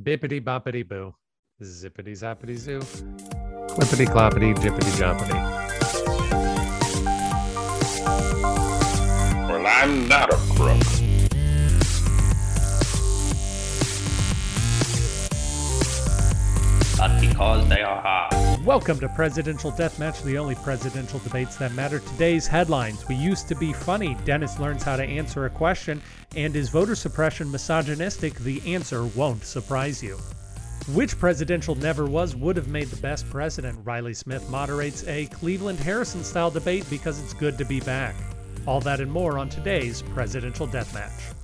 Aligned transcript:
Bippity 0.00 0.40
boppity 0.42 0.88
boo. 0.88 1.14
Zippity 1.62 2.12
zappity 2.12 2.56
zoo. 2.56 2.80
Clippity 3.68 4.06
cloppity 4.06 4.54
jippity 4.54 4.90
joppity. 4.98 5.36
Well, 9.48 9.66
I'm 9.66 10.08
not 10.08 10.32
a 10.32 10.36
crook. 10.56 10.80
But 16.96 17.20
because 17.20 17.68
they 17.68 17.82
are 17.82 18.00
hard. 18.00 18.31
Welcome 18.64 19.00
to 19.00 19.08
Presidential 19.08 19.72
Deathmatch, 19.72 20.22
the 20.22 20.38
only 20.38 20.54
presidential 20.54 21.18
debates 21.18 21.56
that 21.56 21.74
matter. 21.74 21.98
Today's 21.98 22.46
headlines 22.46 23.08
We 23.08 23.16
used 23.16 23.48
to 23.48 23.56
be 23.56 23.72
funny. 23.72 24.16
Dennis 24.24 24.60
learns 24.60 24.84
how 24.84 24.94
to 24.94 25.02
answer 25.02 25.46
a 25.46 25.50
question. 25.50 26.00
And 26.36 26.54
is 26.54 26.68
voter 26.68 26.94
suppression 26.94 27.50
misogynistic? 27.50 28.34
The 28.34 28.62
answer 28.72 29.04
won't 29.04 29.42
surprise 29.42 30.00
you. 30.00 30.16
Which 30.94 31.18
presidential 31.18 31.74
never 31.74 32.06
was 32.06 32.36
would 32.36 32.56
have 32.56 32.68
made 32.68 32.86
the 32.86 33.02
best 33.02 33.28
president? 33.28 33.80
Riley 33.82 34.14
Smith 34.14 34.48
moderates 34.48 35.04
a 35.08 35.26
Cleveland 35.26 35.80
Harrison 35.80 36.22
style 36.22 36.52
debate 36.52 36.88
because 36.88 37.20
it's 37.20 37.34
good 37.34 37.58
to 37.58 37.64
be 37.64 37.80
back. 37.80 38.14
All 38.64 38.80
that 38.82 39.00
and 39.00 39.10
more 39.10 39.38
on 39.38 39.48
today's 39.48 40.02
Presidential 40.02 40.68
Deathmatch. 40.68 41.34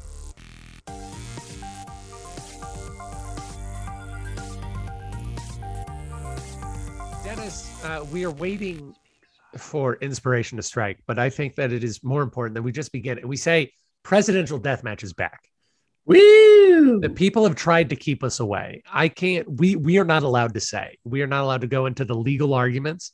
Uh, 7.85 8.05
we 8.13 8.25
are 8.25 8.31
waiting 8.31 8.95
for 9.57 9.95
inspiration 9.97 10.57
to 10.57 10.63
strike, 10.63 10.99
but 11.07 11.19
I 11.19 11.31
think 11.31 11.55
that 11.57 11.73
it 11.73 11.85
is 11.85 12.03
more 12.03 12.23
important 12.23 12.55
that 12.55 12.63
we 12.63 12.73
just 12.73 12.93
begin. 12.93 13.21
We 13.27 13.37
say 13.37 13.73
presidential 14.03 14.61
deathmatch 14.61 15.03
is 15.03 15.13
back. 15.13 15.41
Woo! 16.05 17.01
The 17.01 17.11
people 17.11 17.45
have 17.45 17.55
tried 17.55 17.91
to 17.91 17.97
keep 17.97 18.25
us 18.25 18.41
away. 18.41 18.83
I 18.91 19.09
can't. 19.09 19.61
We 19.61 19.77
we 19.77 19.99
are 19.99 20.05
not 20.05 20.23
allowed 20.23 20.55
to 20.55 20.61
say. 20.61 20.97
We 21.05 21.23
are 21.23 21.27
not 21.27 21.45
allowed 21.45 21.61
to 21.61 21.67
go 21.67 21.87
into 21.87 22.05
the 22.05 22.15
legal 22.15 22.55
arguments 22.55 23.13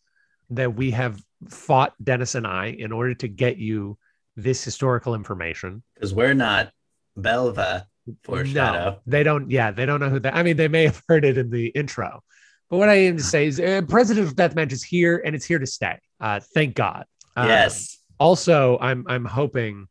that 0.50 0.74
we 0.74 0.92
have 0.92 1.20
fought 1.48 1.92
Dennis 2.02 2.34
and 2.34 2.46
I 2.46 2.66
in 2.66 2.92
order 2.92 3.14
to 3.14 3.28
get 3.28 3.56
you 3.56 3.98
this 4.36 4.62
historical 4.62 5.14
information. 5.14 5.82
Because 5.94 6.14
we're 6.14 6.34
not 6.34 6.70
Belva 7.16 7.86
foreshadow. 8.22 8.90
No, 8.90 8.98
they 9.06 9.22
don't. 9.22 9.50
Yeah, 9.50 9.70
they 9.70 9.86
don't 9.86 10.00
know 10.00 10.10
who 10.10 10.20
that. 10.20 10.36
I 10.36 10.42
mean, 10.42 10.56
they 10.56 10.68
may 10.68 10.84
have 10.84 11.02
heard 11.08 11.24
it 11.24 11.38
in 11.38 11.50
the 11.50 11.68
intro, 11.68 12.22
but 12.74 12.78
what 12.78 12.88
I 12.88 12.94
aim 12.94 13.16
to 13.16 13.22
say 13.22 13.46
is, 13.46 13.60
uh, 13.60 13.82
presidential 13.88 14.34
deathmatch 14.34 14.72
is 14.72 14.82
here 14.82 15.22
and 15.24 15.32
it's 15.36 15.44
here 15.44 15.60
to 15.60 15.66
stay. 15.66 15.96
Uh, 16.20 16.40
thank 16.54 16.74
God. 16.74 17.04
Uh, 17.36 17.44
yes. 17.46 17.98
Also, 18.18 18.78
I'm 18.80 19.04
I'm 19.06 19.24
hoping. 19.24 19.86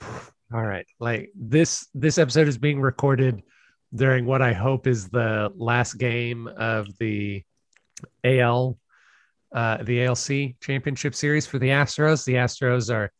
All 0.54 0.62
right, 0.62 0.86
like 1.00 1.30
this 1.34 1.88
this 1.94 2.16
episode 2.18 2.46
is 2.46 2.58
being 2.58 2.80
recorded 2.80 3.42
during 3.92 4.24
what 4.24 4.40
I 4.40 4.52
hope 4.52 4.86
is 4.86 5.08
the 5.08 5.50
last 5.56 5.94
game 5.94 6.46
of 6.46 6.86
the 6.98 7.42
AL, 8.22 8.78
uh, 9.52 9.82
the 9.82 10.04
ALC 10.04 10.60
Championship 10.60 11.16
Series 11.16 11.44
for 11.48 11.58
the 11.58 11.70
Astros. 11.70 12.24
The 12.24 12.34
Astros 12.34 12.94
are, 12.94 13.10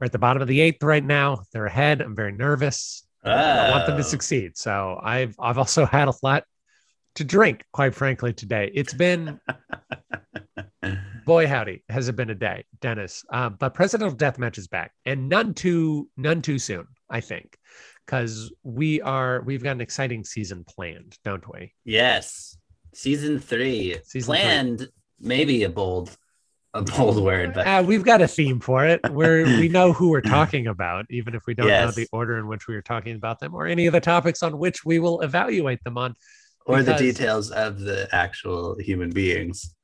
are 0.00 0.04
at 0.04 0.12
the 0.12 0.18
bottom 0.20 0.40
of 0.40 0.46
the 0.46 0.60
eighth 0.60 0.80
right 0.84 1.04
now. 1.04 1.42
They're 1.52 1.66
ahead. 1.66 2.00
I'm 2.00 2.14
very 2.14 2.30
nervous. 2.30 3.04
I 3.24 3.70
want 3.72 3.86
them 3.86 3.96
to 3.96 4.04
Oh. 4.04 4.06
succeed. 4.06 4.56
So 4.56 5.00
I've 5.02 5.34
I've 5.40 5.58
also 5.58 5.84
had 5.84 6.06
a 6.06 6.12
lot 6.22 6.44
to 7.18 7.24
drink, 7.24 7.64
quite 7.72 7.96
frankly, 7.96 8.32
today. 8.32 8.70
It's 8.72 8.94
been 8.94 9.40
boy 11.26 11.48
howdy, 11.48 11.82
has 11.88 12.08
it 12.08 12.14
been 12.14 12.30
a 12.30 12.34
day, 12.34 12.64
Dennis. 12.80 13.24
Uh, 13.28 13.48
but 13.48 13.74
presidential 13.74 14.16
deathmatch 14.16 14.56
is 14.56 14.68
back, 14.68 14.92
and 15.04 15.28
none 15.28 15.52
too 15.52 16.08
none 16.16 16.42
too 16.42 16.60
soon, 16.60 16.86
I 17.10 17.20
think, 17.20 17.56
because 18.06 18.52
we 18.62 19.00
are 19.00 19.42
we've 19.42 19.64
got 19.64 19.72
an 19.72 19.80
exciting 19.80 20.24
season 20.24 20.64
planned, 20.64 21.18
don't 21.24 21.44
we? 21.52 21.74
Yes. 21.84 22.56
Season 22.94 23.40
three. 23.40 23.96
Season 24.04 24.34
three. 24.34 24.40
Planned, 24.40 24.88
maybe 25.18 25.64
a 25.64 25.68
bold, 25.68 26.16
a 26.72 26.82
bold 26.82 27.20
word, 27.20 27.52
but 27.52 27.66
Uh, 27.66 27.82
we've 27.84 28.04
got 28.04 28.22
a 28.22 28.28
theme 28.28 28.60
for 28.60 28.86
it. 28.86 29.00
Where 29.10 29.42
we 29.44 29.68
know 29.68 29.92
who 29.92 30.10
we're 30.10 30.20
talking 30.20 30.68
about, 30.68 31.06
even 31.10 31.34
if 31.34 31.42
we 31.48 31.54
don't 31.54 31.66
know 31.66 31.90
the 31.90 32.06
order 32.12 32.38
in 32.38 32.46
which 32.46 32.68
we 32.68 32.76
are 32.76 32.82
talking 32.82 33.16
about 33.16 33.40
them, 33.40 33.56
or 33.56 33.66
any 33.66 33.86
of 33.86 33.92
the 33.92 34.00
topics 34.00 34.44
on 34.44 34.56
which 34.56 34.84
we 34.84 35.00
will 35.00 35.20
evaluate 35.20 35.82
them 35.82 35.98
on. 35.98 36.14
Or 36.68 36.82
the 36.82 36.94
details 36.94 37.50
of 37.50 37.80
the 37.80 38.08
actual 38.12 38.78
human 38.78 39.10
beings. 39.10 39.74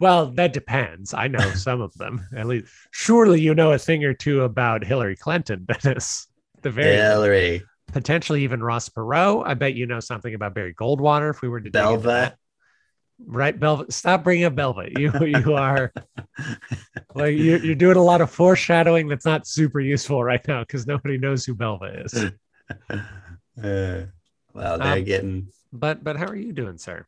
Well, 0.00 0.26
that 0.32 0.52
depends. 0.52 1.12
I 1.14 1.26
know 1.28 1.50
some 1.54 1.80
of 1.80 1.92
them. 1.94 2.24
At 2.36 2.46
least, 2.46 2.66
surely 2.92 3.40
you 3.40 3.54
know 3.54 3.72
a 3.72 3.78
thing 3.78 4.04
or 4.04 4.14
two 4.14 4.42
about 4.42 4.84
Hillary 4.84 5.16
Clinton, 5.16 5.66
Dennis. 5.82 6.26
The 6.62 6.70
very. 6.70 6.96
Hillary, 6.96 7.62
potentially 7.88 8.44
even 8.44 8.62
Ross 8.62 8.88
Perot. 8.88 9.44
I 9.46 9.54
bet 9.54 9.74
you 9.74 9.86
know 9.86 10.00
something 10.00 10.34
about 10.34 10.54
Barry 10.54 10.74
Goldwater. 10.74 11.30
If 11.30 11.40
we 11.42 11.48
were 11.48 11.60
to 11.60 11.70
Belva. 11.70 12.36
right? 13.26 13.58
Belva, 13.58 13.90
stop 13.90 14.22
bringing 14.22 14.44
up 14.44 14.54
Belva. 14.54 14.88
You 14.96 15.12
you 15.24 15.54
are 15.54 15.92
like 17.14 17.36
you're, 17.36 17.58
you're 17.64 17.74
doing 17.74 17.96
a 17.96 18.02
lot 18.02 18.20
of 18.20 18.30
foreshadowing 18.30 19.08
that's 19.08 19.24
not 19.26 19.46
super 19.48 19.80
useful 19.80 20.22
right 20.22 20.46
now 20.46 20.60
because 20.60 20.86
nobody 20.86 21.18
knows 21.18 21.44
who 21.44 21.54
Belva 21.54 22.02
is. 22.04 22.32
Uh, 23.60 24.02
well, 24.54 24.78
they're 24.78 24.98
Um, 24.98 25.04
getting 25.04 25.48
But 25.72 26.02
but 26.02 26.16
how 26.16 26.26
are 26.26 26.36
you 26.36 26.52
doing, 26.52 26.78
sir? 26.78 27.06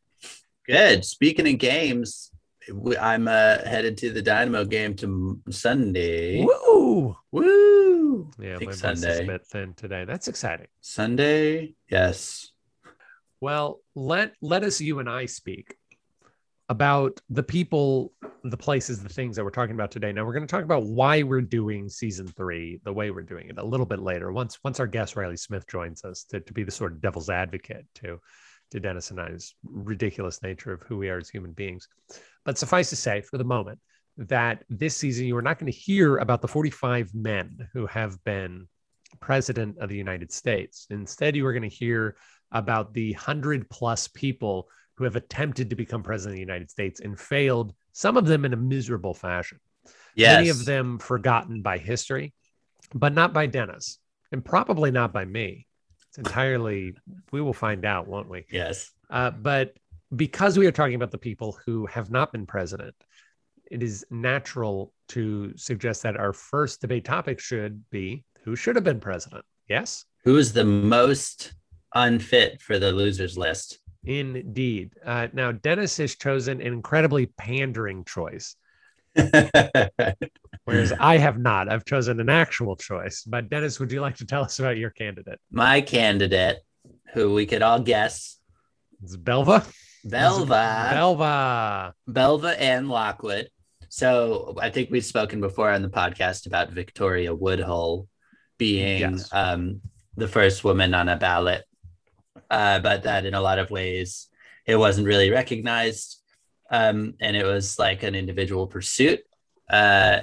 good. 0.71 1.05
Speaking 1.05 1.49
of 1.49 1.59
games, 1.59 2.31
I'm 3.01 3.29
uh, 3.29 3.59
headed 3.65 3.97
to 3.99 4.13
the 4.13 4.23
Dynamo 4.23 4.65
game 4.65 4.95
to 4.97 5.41
Sunday. 5.51 6.45
Woo! 6.45 7.17
Woo! 7.33 8.31
Yeah, 8.39 8.59
my 8.61 8.73
voice 8.73 8.85
is 8.85 9.21
a 9.21 9.25
bit 9.25 9.47
thin 9.47 9.75
today. 9.75 10.05
That's 10.05 10.29
exciting. 10.29 10.69
Sunday, 10.81 11.75
yes. 11.91 12.51
Well, 13.41 13.81
let 13.95 14.35
let 14.41 14.63
us 14.63 14.81
you 14.81 14.99
and 14.99 15.09
I 15.09 15.27
speak 15.27 15.77
about 16.69 17.21
the 17.31 17.43
people, 17.43 18.13
the 18.45 18.57
places, 18.57 19.03
the 19.03 19.09
things 19.09 19.35
that 19.37 19.45
we're 19.45 19.51
talking 19.51 19.75
about 19.75 19.91
today. 19.91 20.13
Now 20.13 20.25
we're 20.25 20.35
going 20.35 20.47
to 20.47 20.51
talk 20.51 20.63
about 20.63 20.85
why 20.85 21.23
we're 21.23 21.41
doing 21.41 21.89
season 21.89 22.29
three 22.29 22.81
the 22.85 22.93
way 22.93 23.11
we're 23.11 23.23
doing 23.23 23.49
it 23.49 23.59
a 23.59 23.65
little 23.65 23.87
bit 23.87 24.01
later. 24.01 24.31
Once 24.31 24.59
once 24.63 24.79
our 24.79 24.87
guest 24.87 25.17
Riley 25.17 25.37
Smith 25.37 25.67
joins 25.67 26.05
us 26.05 26.25
to, 26.25 26.41
to 26.41 26.53
be 26.53 26.63
the 26.63 26.71
sort 26.71 26.93
of 26.93 27.01
devil's 27.01 27.31
advocate 27.31 27.87
to 27.97 28.21
to 28.71 28.81
Dennis 28.81 29.11
and 29.11 29.21
I's 29.21 29.55
ridiculous 29.65 30.43
nature 30.43 30.73
of 30.73 30.83
who 30.83 30.97
we 30.97 31.09
are 31.11 31.19
as 31.19 31.29
human 31.29 31.53
beings. 31.53 31.89
But 32.45 32.59
suffice 32.59 32.91
to 32.91 32.97
say, 32.97 33.21
for 33.21 33.39
the 33.39 33.45
moment, 33.45 33.79
that 34.17 34.65
this 34.69 34.97
season 34.97 35.27
you 35.27 35.37
are 35.37 35.43
not 35.43 35.59
going 35.59 35.71
to 35.73 35.79
hear 35.79 36.19
about 36.19 36.43
the 36.43 36.49
45 36.49 37.15
men 37.15 37.69
who 37.73 37.87
have 37.87 38.23
been 38.25 38.69
president 39.21 39.79
of 39.79 39.89
the 39.89 39.97
United 39.97 40.31
States. 40.31 40.87
Instead, 40.91 41.37
you 41.37 41.47
are 41.47 41.53
going 41.53 41.69
to 41.69 41.69
hear 41.69 42.17
about 42.53 42.95
the 42.95 43.13
100 43.13 43.69
plus 43.71 44.09
people 44.09 44.69
who 44.97 45.05
have 45.05 45.17
attempted 45.17 45.71
to 45.71 45.77
become 45.77 46.03
president 46.03 46.35
of 46.35 46.37
the 46.37 46.53
United 46.53 46.71
States 46.71 47.01
and 47.01 47.19
failed, 47.19 47.73
some 47.93 48.17
of 48.17 48.27
them 48.27 48.45
in 48.45 48.53
a 48.53 48.57
miserable 48.57 49.15
fashion. 49.15 49.59
Yes. 50.15 50.37
Many 50.37 50.49
of 50.51 50.65
them 50.65 50.99
forgotten 50.99 51.63
by 51.63 51.79
history, 51.79 52.35
but 52.95 53.15
not 53.15 53.33
by 53.33 53.47
Dennis, 53.47 53.99
and 54.31 54.45
probably 54.45 54.91
not 54.91 55.13
by 55.13 55.25
me. 55.25 55.67
It's 56.11 56.19
entirely, 56.19 56.95
we 57.31 57.41
will 57.41 57.53
find 57.53 57.85
out, 57.85 58.09
won't 58.09 58.29
we? 58.29 58.45
Yes. 58.51 58.91
Uh, 59.09 59.31
but 59.31 59.77
because 60.17 60.59
we 60.59 60.67
are 60.67 60.73
talking 60.73 60.97
about 60.97 61.13
the 61.13 61.19
people 61.19 61.57
who 61.65 61.87
have 61.87 62.11
not 62.11 62.33
been 62.33 62.47
president, 62.47 62.97
it 63.71 63.81
is 63.81 64.05
natural 64.11 64.93
to 65.09 65.57
suggest 65.57 66.03
that 66.03 66.17
our 66.17 66.33
first 66.33 66.81
debate 66.81 67.05
topic 67.05 67.39
should 67.39 67.89
be 67.91 68.25
who 68.45 68.57
should 68.57 68.75
have 68.75 68.85
been 68.85 68.99
president. 68.99 69.45
Yes, 69.69 70.05
Who 70.25 70.37
is 70.37 70.53
the 70.53 70.65
most 70.65 71.53
unfit 71.95 72.61
for 72.61 72.81
the 72.81 72.91
losers 72.91 73.39
list? 73.39 73.79
indeed. 74.03 74.95
Uh, 75.05 75.29
now, 75.33 75.53
Dennis 75.53 75.97
has 75.99 76.17
chosen 76.17 76.61
an 76.61 76.67
incredibly 76.67 77.27
pandering 77.27 78.03
choice, 78.05 78.57
whereas 80.65 80.93
I 80.99 81.19
have 81.19 81.39
not. 81.39 81.71
I've 81.71 81.85
chosen 81.85 82.21
an 82.21 82.29
actual 82.29 82.77
choice. 82.77 83.25
But, 83.25 83.49
Dennis, 83.51 83.79
would 83.81 83.93
you 83.93 84.01
like 84.01 84.17
to 84.17 84.27
tell 84.27 84.43
us 84.43 84.59
about 84.59 84.77
your 84.77 84.91
candidate? 84.91 85.39
My 85.51 85.81
candidate, 85.81 86.59
who 87.15 87.35
we 87.35 87.47
could 87.47 87.63
all 87.63 87.81
guess, 87.81 88.39
It's 89.03 89.17
Belva? 89.17 89.67
Belva. 90.05 90.89
Belva. 90.93 91.95
Belva 92.07 92.61
Ann 92.61 92.89
Lockwood. 92.89 93.49
So 93.89 94.55
I 94.61 94.71
think 94.71 94.91
we've 94.91 95.05
spoken 95.05 95.41
before 95.41 95.71
on 95.71 95.83
the 95.83 95.89
podcast 95.89 96.47
about 96.47 96.71
Victoria 96.71 97.35
Woodhull 97.35 98.07
being 98.57 99.01
Yes. 99.01 99.29
um, 99.33 99.81
the 100.17 100.29
first 100.29 100.63
woman 100.65 100.95
on 100.95 101.09
a 101.09 101.17
ballot, 101.17 101.65
uh, 102.51 102.79
but 102.79 103.03
that 103.03 103.25
in 103.27 103.35
a 103.35 103.41
lot 103.41 103.59
of 103.59 103.71
ways 103.71 104.29
it 104.67 104.77
wasn't 104.77 105.07
really 105.07 105.31
recognized, 105.31 106.20
um, 106.71 107.15
and 107.21 107.37
it 107.37 107.45
was 107.45 107.79
like 107.79 108.03
an 108.03 108.15
individual 108.15 108.67
pursuit. 108.67 109.21
Uh, 109.69 110.23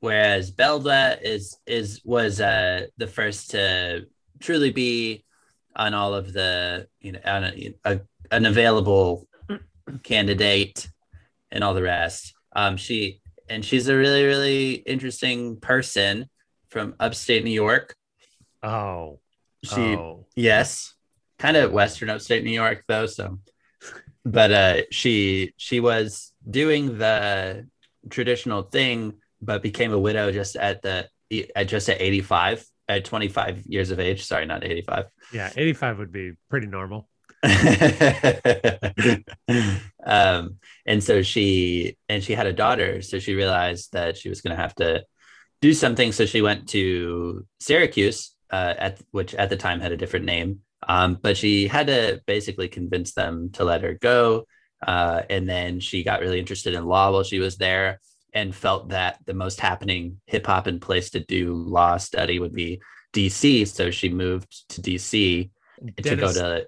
whereas 0.00 0.50
Belva 0.50 1.18
is 1.22 1.56
is 1.66 2.00
was 2.04 2.40
uh, 2.40 2.86
the 2.96 3.06
first 3.06 3.50
to 3.52 4.06
truly 4.40 4.70
be 4.70 5.24
on 5.76 5.94
all 5.94 6.14
of 6.14 6.32
the 6.32 6.86
you 7.00 7.12
know 7.12 7.20
on 7.24 7.44
a, 7.44 7.74
a, 7.84 8.00
an 8.30 8.46
available 8.46 9.26
candidate 10.02 10.90
and 11.50 11.62
all 11.62 11.74
the 11.74 11.82
rest. 11.82 12.34
Um, 12.54 12.76
she 12.76 13.20
and 13.48 13.64
she's 13.64 13.88
a 13.88 13.96
really 13.96 14.24
really 14.24 14.72
interesting 14.74 15.56
person 15.60 16.28
from 16.68 16.94
upstate 16.98 17.44
New 17.44 17.50
York. 17.50 17.94
Oh, 18.62 19.20
She 19.62 19.80
oh. 19.80 20.26
yes, 20.34 20.94
kind 21.38 21.56
of 21.56 21.72
western 21.72 22.10
upstate 22.10 22.44
New 22.44 22.50
York 22.50 22.84
though. 22.88 23.06
So, 23.06 23.38
but 24.24 24.52
uh, 24.52 24.82
she 24.90 25.52
she 25.56 25.80
was 25.80 26.32
doing 26.48 26.98
the 26.98 27.66
traditional 28.10 28.62
thing, 28.62 29.14
but 29.40 29.62
became 29.62 29.92
a 29.92 29.98
widow 29.98 30.32
just 30.32 30.56
at 30.56 30.82
the 30.82 31.08
at 31.56 31.68
just 31.68 31.88
at 31.88 32.00
85 32.00 32.64
at 32.88 33.04
25 33.04 33.66
years 33.66 33.90
of 33.90 34.00
age. 34.00 34.24
Sorry, 34.24 34.46
not 34.46 34.64
85. 34.64 35.06
Yeah, 35.32 35.50
85 35.54 35.98
would 35.98 36.12
be 36.12 36.32
pretty 36.48 36.66
normal. 36.66 37.08
um, 40.04 40.58
and 40.86 41.02
so 41.02 41.22
she 41.22 41.96
and 42.08 42.22
she 42.22 42.34
had 42.34 42.46
a 42.46 42.52
daughter, 42.52 43.02
so 43.02 43.18
she 43.18 43.34
realized 43.34 43.92
that 43.92 44.16
she 44.16 44.28
was 44.28 44.40
going 44.40 44.54
to 44.54 44.62
have 44.62 44.74
to 44.76 45.04
do 45.60 45.72
something. 45.72 46.12
So 46.12 46.24
she 46.26 46.42
went 46.42 46.68
to 46.68 47.44
Syracuse, 47.58 48.32
uh, 48.50 48.74
at 48.78 49.00
which 49.10 49.34
at 49.34 49.50
the 49.50 49.56
time 49.56 49.80
had 49.80 49.90
a 49.90 49.96
different 49.96 50.26
name, 50.26 50.60
um, 50.88 51.18
but 51.20 51.36
she 51.36 51.68
had 51.68 51.86
to 51.88 52.20
basically 52.26 52.68
convince 52.68 53.14
them 53.14 53.50
to 53.54 53.64
let 53.64 53.82
her 53.82 53.94
go. 53.94 54.46
Uh, 54.86 55.22
and 55.30 55.48
then 55.48 55.78
she 55.78 56.02
got 56.02 56.20
really 56.20 56.40
interested 56.40 56.74
in 56.74 56.84
law 56.84 57.12
while 57.12 57.22
she 57.22 57.38
was 57.38 57.56
there, 57.56 58.00
and 58.34 58.54
felt 58.54 58.88
that 58.88 59.18
the 59.26 59.34
most 59.34 59.60
happening 59.60 60.20
hip 60.26 60.46
hop 60.46 60.66
and 60.66 60.80
place 60.80 61.10
to 61.10 61.20
do 61.20 61.54
law 61.54 61.96
study 61.96 62.38
would 62.38 62.54
be 62.54 62.80
DC. 63.12 63.68
So 63.68 63.90
she 63.90 64.08
moved 64.08 64.68
to 64.70 64.80
DC 64.80 65.50
Dennis, 65.96 66.10
to 66.10 66.16
go 66.16 66.32
to 66.32 66.66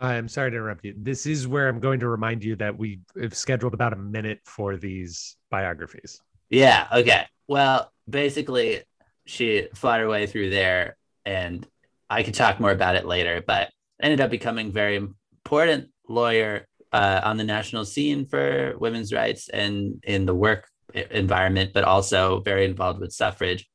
I'm 0.00 0.28
sorry 0.28 0.50
to 0.50 0.56
interrupt 0.56 0.84
you. 0.84 0.94
This 0.96 1.26
is 1.26 1.46
where 1.46 1.68
I'm 1.68 1.80
going 1.80 2.00
to 2.00 2.08
remind 2.08 2.44
you 2.44 2.56
that 2.56 2.76
we 2.76 3.00
have 3.20 3.34
scheduled 3.34 3.74
about 3.74 3.92
a 3.92 3.96
minute 3.96 4.40
for 4.44 4.76
these 4.76 5.36
biographies. 5.50 6.20
Yeah. 6.50 6.88
Okay. 6.92 7.24
Well, 7.48 7.90
basically, 8.08 8.82
she 9.24 9.68
fought 9.74 10.00
her 10.00 10.08
way 10.08 10.26
through 10.26 10.50
there, 10.50 10.96
and 11.24 11.66
I 12.14 12.22
could 12.22 12.34
talk 12.34 12.60
more 12.60 12.70
about 12.70 12.96
it 12.96 13.06
later, 13.06 13.42
but 13.44 13.70
ended 14.00 14.20
up 14.20 14.30
becoming 14.30 14.72
very 14.72 14.96
important 14.96 15.88
lawyer 16.08 16.66
uh, 16.92 17.20
on 17.24 17.36
the 17.36 17.44
national 17.44 17.84
scene 17.84 18.24
for 18.26 18.74
women's 18.78 19.12
rights 19.12 19.48
and 19.48 20.02
in 20.04 20.26
the 20.26 20.34
work 20.34 20.68
environment, 21.10 21.72
but 21.74 21.84
also 21.84 22.40
very 22.40 22.64
involved 22.64 23.00
with 23.00 23.12
suffrage, 23.12 23.68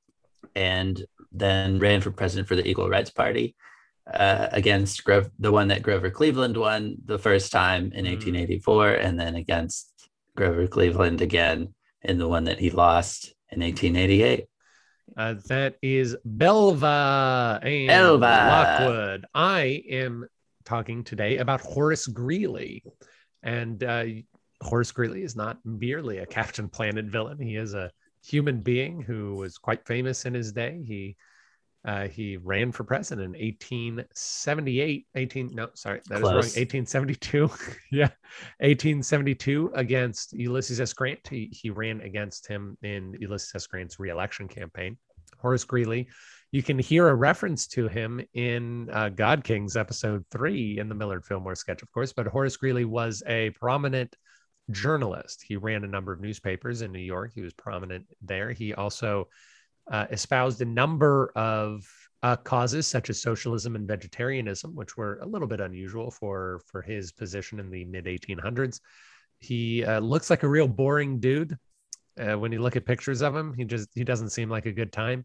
and 0.55 1.03
then 1.31 1.79
ran 1.79 1.99
for 2.01 2.11
president 2.11 2.47
for 2.47 2.55
the 2.55 2.67
Equal 2.67 2.89
Rights 2.89 3.09
Party 3.09 3.55
uh, 4.13 4.47
against 4.51 5.03
Gro- 5.03 5.29
the 5.37 5.51
one 5.51 5.67
that 5.67 5.83
Grover 5.83 6.09
Cleveland 6.09 6.55
won 6.55 6.95
the 7.05 7.19
first 7.19 7.51
time 7.51 7.91
in 7.93 8.05
1884, 8.05 8.85
mm. 8.85 9.05
and 9.05 9.19
then 9.19 9.35
against 9.35 10.09
Grover 10.35 10.67
Cleveland 10.67 11.21
again 11.21 11.73
in 12.03 12.17
the 12.17 12.27
one 12.27 12.45
that 12.45 12.59
he 12.59 12.69
lost 12.69 13.33
in 13.51 13.59
1888. 13.59 14.45
Uh, 15.17 15.35
that 15.47 15.75
is 15.81 16.15
Belva 16.25 17.59
and 17.63 17.87
Belva. 17.87 18.25
Lockwood. 18.25 19.25
I 19.33 19.83
am 19.89 20.27
talking 20.65 21.03
today 21.03 21.37
about 21.37 21.61
Horace 21.61 22.07
Greeley. 22.07 22.83
And 23.43 23.83
uh, 23.83 24.05
Horace 24.61 24.91
Greeley 24.91 25.23
is 25.23 25.35
not 25.35 25.57
merely 25.65 26.19
a 26.19 26.25
Captain 26.25 26.67
Planet 26.67 27.05
villain. 27.05 27.39
He 27.39 27.55
is 27.55 27.73
a 27.73 27.91
human 28.23 28.61
being 28.61 29.01
who 29.01 29.35
was 29.35 29.57
quite 29.57 29.85
famous 29.85 30.25
in 30.25 30.33
his 30.33 30.51
day. 30.51 30.81
He 30.85 31.15
uh, 31.85 32.07
he 32.07 32.37
ran 32.37 32.71
for 32.71 32.83
president 32.83 33.35
in 33.35 33.41
1878, 33.41 35.07
18, 35.15 35.49
no, 35.53 35.69
sorry, 35.75 36.01
that 36.07 36.21
Close. 36.21 36.47
is 36.47 36.57
wrong, 36.57 36.61
1872. 36.61 37.49
yeah, 37.91 38.09
1872 38.59 39.71
against 39.73 40.33
Ulysses 40.33 40.81
S. 40.81 40.91
Grant. 40.93 41.25
He, 41.27 41.49
he 41.51 41.69
ran 41.69 42.01
against 42.01 42.47
him 42.47 42.77
in 42.81 43.15
Ulysses 43.19 43.51
S. 43.55 43.67
Grant's 43.67 43.99
reelection 43.99 44.47
campaign. 44.47 44.97
Horace 45.37 45.63
Greeley, 45.63 46.09
you 46.51 46.61
can 46.61 46.77
hear 46.77 47.07
a 47.07 47.15
reference 47.15 47.67
to 47.67 47.87
him 47.87 48.21
in 48.33 48.89
uh, 48.91 49.09
God 49.09 49.43
Kings 49.43 49.77
episode 49.77 50.25
three 50.31 50.79
in 50.79 50.89
the 50.89 50.95
Millard 50.95 51.25
Fillmore 51.25 51.55
sketch, 51.55 51.81
of 51.81 51.91
course, 51.93 52.11
but 52.11 52.27
Horace 52.27 52.57
Greeley 52.57 52.85
was 52.85 53.23
a 53.25 53.51
prominent 53.51 54.15
journalist. 54.71 55.43
He 55.47 55.55
ran 55.55 55.83
a 55.83 55.87
number 55.87 56.11
of 56.11 56.19
newspapers 56.19 56.81
in 56.81 56.91
New 56.91 56.99
York. 56.99 57.31
He 57.33 57.41
was 57.41 57.53
prominent 57.53 58.05
there. 58.21 58.51
He 58.51 58.73
also 58.73 59.29
uh, 59.89 60.05
espoused 60.11 60.61
a 60.61 60.65
number 60.65 61.31
of 61.35 61.85
uh, 62.21 62.35
causes 62.35 62.85
such 62.85 63.09
as 63.09 63.21
socialism 63.21 63.75
and 63.75 63.87
vegetarianism, 63.87 64.75
which 64.75 64.97
were 64.97 65.19
a 65.21 65.25
little 65.25 65.47
bit 65.47 65.61
unusual 65.61 66.11
for 66.11 66.61
for 66.67 66.81
his 66.81 67.11
position 67.11 67.59
in 67.59 67.69
the 67.69 67.85
mid 67.85 68.05
1800s. 68.05 68.81
He 69.39 69.85
uh, 69.85 69.99
looks 69.99 70.29
like 70.29 70.43
a 70.43 70.49
real 70.49 70.67
boring 70.67 71.19
dude. 71.19 71.57
Uh, 72.19 72.37
when 72.37 72.51
you 72.51 72.61
look 72.61 72.75
at 72.75 72.85
pictures 72.85 73.21
of 73.21 73.35
him, 73.35 73.53
he 73.53 73.63
just 73.63 73.89
he 73.95 74.03
doesn't 74.03 74.31
seem 74.31 74.49
like 74.49 74.65
a 74.65 74.71
good 74.71 74.91
time, 74.91 75.23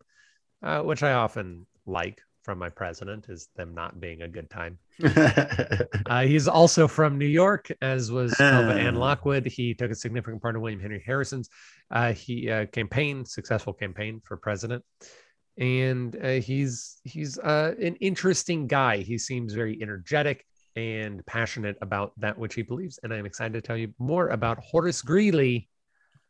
uh, 0.63 0.81
which 0.83 1.03
I 1.03 1.13
often 1.13 1.67
like 1.85 2.23
from 2.43 2.59
my 2.59 2.69
president 2.69 3.27
is 3.29 3.49
them 3.57 3.75
not 3.75 4.01
being 4.01 4.23
a 4.23 4.29
good 4.29 4.49
time. 4.49 4.79
uh, 6.07 6.23
he's 6.23 6.47
also 6.47 6.87
from 6.87 7.19
New 7.19 7.27
York, 7.27 7.71
as 7.83 8.13
was 8.13 8.35
Belva 8.39 8.75
Ann 8.75 8.95
Lockwood. 8.95 9.47
He 9.47 9.75
took 9.75 9.91
a 9.91 9.95
significant 9.95 10.41
part 10.41 10.55
in 10.55 10.61
William 10.61 10.81
Henry 10.81 11.03
Harrison's 11.05 11.49
uh, 11.91 12.13
he 12.13 12.51
uh, 12.51 12.67
campaign, 12.67 13.25
successful 13.25 13.73
campaign 13.73 14.21
for 14.25 14.37
president, 14.37 14.85
and 15.59 16.17
uh, 16.23 16.29
he's 16.33 17.01
he's 17.05 17.39
uh, 17.39 17.75
an 17.81 17.97
interesting 17.97 18.67
guy. 18.67 18.99
He 18.99 19.19
seems 19.19 19.53
very 19.53 19.79
energetic 19.83 20.45
and 20.77 21.25
passionate 21.27 21.77
about 21.81 22.13
that 22.19 22.39
which 22.39 22.55
he 22.55 22.63
believes. 22.63 22.99
And 23.03 23.13
I'm 23.13 23.27
excited 23.27 23.55
to 23.55 23.61
tell 23.61 23.77
you 23.77 23.95
more 23.99 24.29
about 24.29 24.59
Horace 24.59 25.03
Greeley. 25.03 25.69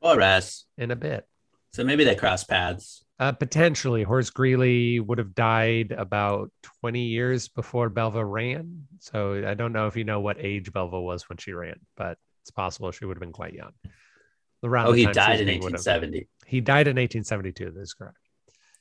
Horace 0.03 0.67
in 0.77 0.91
a 0.91 0.97
bit. 0.97 1.27
So 1.73 1.85
maybe 1.85 2.05
they 2.05 2.15
cross 2.15 2.45
paths. 2.45 3.04
Uh, 3.19 3.33
potentially, 3.33 4.03
Horace 4.03 4.31
Greeley 4.31 4.99
would 4.99 5.19
have 5.19 5.35
died 5.35 5.93
about 5.93 6.51
20 6.81 7.01
years 7.01 7.49
before 7.49 7.89
Belva 7.89 8.25
ran. 8.25 8.87
So 8.99 9.45
I 9.47 9.55
don't 9.55 9.73
know 9.73 9.87
if 9.87 9.97
you 9.97 10.05
know 10.05 10.21
what 10.21 10.37
age 10.41 10.73
Belva 10.73 11.01
was 11.01 11.29
when 11.29 11.39
she 11.39 11.53
ran, 11.53 11.79
but 11.97 12.19
it's 12.43 12.51
possible 12.51 12.91
she 12.91 13.05
would 13.05 13.17
have 13.17 13.21
been 13.21 13.33
quite 13.33 13.55
young. 13.55 13.71
Around 14.65 14.89
oh, 14.89 14.93
he 14.93 15.05
died 15.05 15.41
in 15.41 15.49
1870. 15.49 16.29
He 16.47 16.61
died 16.61 16.89
in 16.89 16.97
1872. 16.97 17.71
That 17.71 17.81
is 17.81 17.95
correct. 17.95 18.17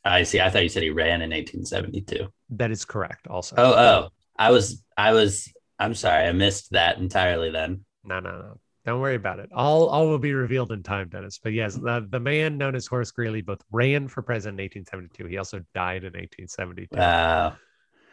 I 0.03 0.23
see. 0.23 0.39
I 0.39 0.49
thought 0.49 0.63
you 0.63 0.69
said 0.69 0.83
he 0.83 0.89
ran 0.89 1.21
in 1.21 1.29
1872. 1.29 2.27
That 2.51 2.71
is 2.71 2.85
correct. 2.85 3.27
Also. 3.27 3.55
Oh, 3.57 3.73
oh. 3.73 4.09
I 4.37 4.51
was. 4.51 4.83
I 4.97 5.13
was. 5.13 5.51
I'm 5.77 5.93
sorry. 5.93 6.27
I 6.27 6.31
missed 6.31 6.71
that 6.71 6.97
entirely. 6.97 7.51
Then. 7.51 7.85
No, 8.03 8.19
no, 8.19 8.31
no. 8.31 8.59
Don't 8.85 8.99
worry 8.99 9.15
about 9.15 9.39
it. 9.39 9.49
All 9.53 9.87
all 9.87 10.07
will 10.07 10.19
be 10.19 10.33
revealed 10.33 10.71
in 10.71 10.83
time, 10.83 11.07
Dennis. 11.07 11.39
But 11.41 11.53
yes, 11.53 11.75
the, 11.75 12.05
the 12.09 12.19
man 12.19 12.57
known 12.57 12.75
as 12.75 12.85
Horace 12.85 13.11
Greeley 13.11 13.41
both 13.41 13.61
ran 13.71 14.09
for 14.09 14.21
president 14.21 14.59
in 14.59 14.65
1872. 14.65 15.27
He 15.27 15.37
also 15.37 15.63
died 15.73 16.03
in 16.03 16.13
1872. 16.13 16.97
Wow. 16.97 17.55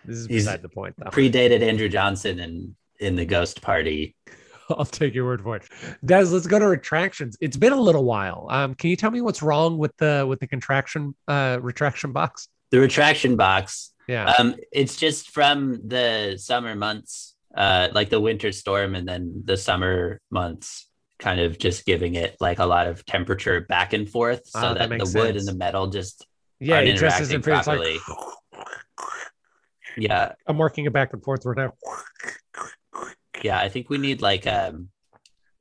This 0.05 0.19
is 0.19 0.27
He's 0.27 0.45
beside 0.45 0.63
the 0.63 0.69
point, 0.69 0.95
though. 0.97 1.11
Predated 1.11 1.63
Andrew 1.63 1.89
Johnson 1.89 2.39
in 2.39 2.77
in 3.01 3.17
the 3.17 3.25
Ghost 3.25 3.63
Party. 3.63 4.15
I'll 4.71 4.85
take 4.85 5.15
your 5.15 5.25
word 5.25 5.43
for 5.43 5.57
it. 5.57 5.65
Des, 6.05 6.27
let's 6.27 6.47
go 6.47 6.61
to 6.61 6.67
retractions. 6.67 7.37
It's 7.41 7.57
been 7.57 7.73
a 7.73 7.81
little 7.81 8.05
while. 8.05 8.47
Um, 8.51 8.75
can 8.77 8.91
you 8.91 8.97
tell 8.97 9.11
me 9.11 9.21
what's 9.21 9.43
wrong 9.43 9.77
with 9.77 9.97
the 9.97 10.25
with 10.29 10.39
the 10.39 10.47
contraction 10.47 11.17
uh 11.27 11.59
retraction 11.61 12.13
box? 12.13 12.49
The 12.71 12.79
retraction 12.79 13.35
box. 13.35 13.93
Yeah. 14.07 14.33
Um, 14.39 14.55
it's 14.73 14.97
just 14.97 15.31
from 15.31 15.81
the 15.89 16.37
summer 16.37 16.77
months 16.77 17.30
uh, 17.55 17.89
like 17.93 18.11
the 18.11 18.21
winter 18.21 18.53
storm 18.53 18.95
and 18.95 19.09
then 19.09 19.43
the 19.45 19.57
summer 19.57 20.21
months 20.31 20.89
kind 21.19 21.41
of 21.41 21.59
just 21.59 21.85
giving 21.85 22.15
it 22.15 22.37
like 22.41 22.59
a 22.59 22.65
lot 22.65 22.87
of 22.87 23.05
temperature 23.05 23.61
back 23.61 23.93
and 23.93 24.09
forth 24.09 24.47
so 24.47 24.61
oh, 24.61 24.75
that, 24.75 24.89
that 24.89 24.99
the 24.99 25.07
sense. 25.07 25.15
wood 25.15 25.37
and 25.37 25.47
the 25.47 25.55
metal 25.55 25.87
just 25.87 26.27
yeah 26.61 26.81
it 26.81 26.97
just 26.97 27.21
isn't 27.21 27.43
properly. 27.43 27.99
Like... 28.09 28.67
yeah 29.99 30.33
i'm 30.47 30.57
working 30.57 30.87
it 30.87 30.93
back 30.93 31.13
and 31.13 31.23
forth 31.23 31.45
right 31.45 31.59
now 31.59 31.73
yeah 33.43 33.59
i 33.59 33.69
think 33.69 33.91
we 33.91 33.99
need 33.99 34.23
like 34.23 34.47
um 34.47 34.89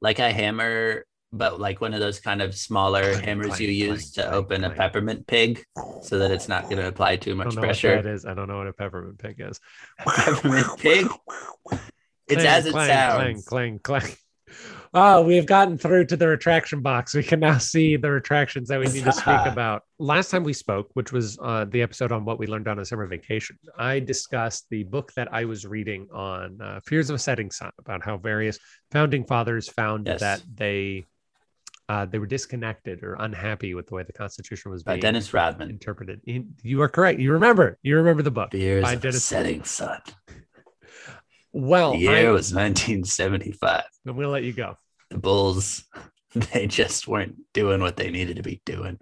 like 0.02 0.20
a 0.20 0.32
hammer 0.32 1.04
but 1.32 1.60
like 1.60 1.82
one 1.82 1.94
of 1.94 2.00
those 2.00 2.20
kind 2.20 2.42
of 2.42 2.56
smaller 2.56 3.14
clang, 3.14 3.24
hammers 3.24 3.48
clang, 3.48 3.62
you 3.62 3.70
use 3.70 4.12
clang, 4.12 4.28
to 4.28 4.34
open 4.34 4.64
a 4.64 4.70
peppermint 4.70 5.28
pig 5.28 5.64
so 6.02 6.18
that 6.20 6.32
it's 6.32 6.48
not 6.48 6.64
going 6.64 6.78
to 6.78 6.88
apply 6.88 7.18
too 7.18 7.36
much 7.36 7.56
pressure. 7.56 7.96
What 7.96 8.04
that 8.04 8.10
is. 8.10 8.26
I 8.26 8.34
don't 8.34 8.48
know 8.48 8.58
what 8.58 8.68
a 8.68 8.74
peppermint 8.74 9.20
pig 9.20 9.36
is. 9.40 9.60
peppermint 10.00 10.68
pig? 10.80 11.08
It's 12.28 12.44
as 12.44 12.66
it 12.66 12.74
sounds. 12.74 13.46
Clang, 13.46 13.80
clang, 13.80 14.02
clang. 14.02 14.16
Oh, 14.92 15.22
we 15.22 15.36
have 15.36 15.46
gotten 15.46 15.78
through 15.78 16.06
to 16.06 16.18
the 16.18 16.28
retraction 16.28 16.82
box. 16.82 17.14
We 17.14 17.22
can 17.22 17.40
now 17.40 17.60
see 17.60 17.96
the 17.96 18.10
retractions 18.10 18.70
that 18.70 18.80
we 18.80 18.88
need 18.88 19.04
to 19.04 19.12
speak 19.12 19.28
about. 19.46 19.84
Last 20.00 20.32
time 20.32 20.44
we 20.44 20.54
spoke, 20.54 20.90
which 20.96 21.12
was 21.12 21.38
uh, 21.44 21.66
the 21.66 21.84
episode 21.84 22.12
on 22.12 22.26
what 22.26 22.40
we 22.40 22.48
learned 22.48 22.68
on 22.68 22.80
a 22.80 22.86
summer 22.86 23.06
vacation, 23.06 23.60
I 23.78 24.00
discussed 24.00 24.66
the 24.72 24.84
book 24.86 25.14
that 25.14 25.32
I 25.32 25.46
was 25.46 25.66
reading 25.66 26.08
on 26.12 26.60
uh, 26.60 26.80
Fears 26.88 27.12
of 27.12 27.18
a 27.18 27.20
Setting 27.20 27.52
Sun 27.52 27.72
about 27.78 28.04
how 28.04 28.18
various 28.18 28.58
founding 28.90 29.26
fathers 29.26 29.70
found 29.70 30.08
yes. 30.08 30.22
that 30.22 30.42
they 30.56 31.06
uh, 31.90 32.06
they 32.06 32.20
were 32.20 32.28
disconnected 32.28 33.04
or 33.04 33.16
unhappy 33.20 33.74
with 33.74 33.88
the 33.88 33.96
way 33.96 34.04
the 34.04 34.14
Constitution 34.14 34.72
was 34.72 34.84
being 34.84 34.98
by 34.98 35.02
Dennis 35.02 35.34
Rodman 35.34 35.72
interpreted. 35.72 36.22
You 36.62 36.82
are 36.84 36.88
correct. 36.88 37.20
You 37.20 37.34
remember. 37.34 37.80
You 37.82 37.98
remember 37.98 38.22
the 38.22 38.32
book 38.32 38.52
Fears 38.52 38.84
by 38.84 38.96
Dennis 38.96 39.26
Setting 39.26 39.64
Sun. 39.64 40.00
Well, 41.52 41.94
the 41.94 41.98
year 41.98 42.30
I, 42.30 42.32
was 42.32 42.54
1975. 42.54 43.84
I'm 44.08 44.16
gonna 44.16 44.30
let 44.30 44.44
you 44.44 44.54
go. 44.54 44.76
The 45.10 45.18
Bulls, 45.18 45.84
they 46.54 46.68
just 46.68 47.08
weren't 47.08 47.38
doing 47.54 47.82
what 47.82 47.98
they 47.98 48.12
needed 48.12 48.38
to 48.38 48.44
be 48.44 48.62
doing. 48.66 49.00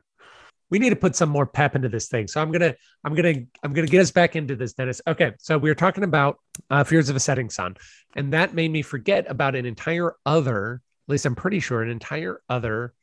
we 0.69 0.79
need 0.79 0.91
to 0.91 0.95
put 0.95 1.15
some 1.15 1.27
more 1.27 1.45
pep 1.45 1.75
into 1.75 1.89
this 1.89 2.07
thing. 2.07 2.29
So 2.29 2.41
I'm 2.41 2.53
gonna 2.53 2.73
I'm 3.03 3.15
gonna 3.15 3.35
I'm 3.63 3.73
gonna 3.73 3.87
get 3.87 3.99
us 3.99 4.11
back 4.11 4.37
into 4.37 4.55
this, 4.55 4.71
Dennis. 4.71 5.01
Okay, 5.05 5.33
so 5.39 5.57
we 5.57 5.69
were 5.69 5.75
talking 5.75 6.05
about 6.05 6.39
uh, 6.69 6.85
fears 6.85 7.09
of 7.09 7.17
a 7.17 7.19
setting 7.19 7.49
sun, 7.49 7.75
and 8.15 8.31
that 8.31 8.53
made 8.53 8.71
me 8.71 8.81
forget 8.81 9.29
about 9.29 9.55
an 9.55 9.65
entire 9.65 10.15
other. 10.25 10.81
At 11.07 11.11
least 11.11 11.25
I'm 11.25 11.35
pretty 11.35 11.61
sure 11.61 11.81
an 11.81 11.89
entire 11.89 12.41
other 12.49 12.93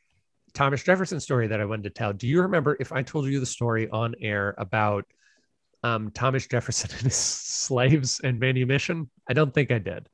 Thomas 0.52 0.82
Jefferson 0.82 1.20
story 1.20 1.48
that 1.48 1.60
I 1.60 1.64
wanted 1.64 1.84
to 1.84 1.90
tell. 1.90 2.12
Do 2.12 2.28
you 2.28 2.42
remember 2.42 2.76
if 2.78 2.92
I 2.92 3.02
told 3.02 3.26
you 3.26 3.40
the 3.40 3.46
story 3.46 3.88
on 3.88 4.14
air 4.20 4.54
about 4.58 5.06
um, 5.82 6.10
Thomas 6.10 6.46
Jefferson 6.46 6.90
and 6.98 7.02
his 7.02 7.16
slaves 7.16 8.20
and 8.22 8.38
manumission? 8.38 9.10
I 9.28 9.32
don't 9.32 9.54
think 9.54 9.70
I 9.70 9.78
did. 9.78 10.08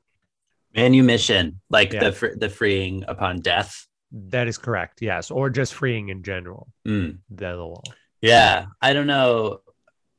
Manumission, 0.73 1.59
like 1.69 1.91
yeah. 1.91 2.09
the 2.09 2.35
the 2.37 2.49
freeing 2.49 3.03
upon 3.09 3.41
death. 3.41 3.85
That 4.13 4.47
is 4.47 4.57
correct. 4.57 5.01
Yes, 5.01 5.29
or 5.29 5.49
just 5.49 5.73
freeing 5.73 6.07
in 6.07 6.23
general. 6.23 6.69
Mm. 6.87 7.17
The 7.29 7.55
law. 7.57 7.81
Yeah, 8.21 8.67
I 8.81 8.93
don't 8.93 9.07
know. 9.07 9.59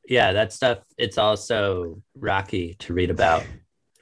Yeah, 0.07 0.33
that 0.33 0.53
stuff. 0.53 0.79
It's 0.95 1.17
also 1.17 2.03
rocky 2.15 2.75
to 2.79 2.93
read 2.93 3.09
about 3.09 3.43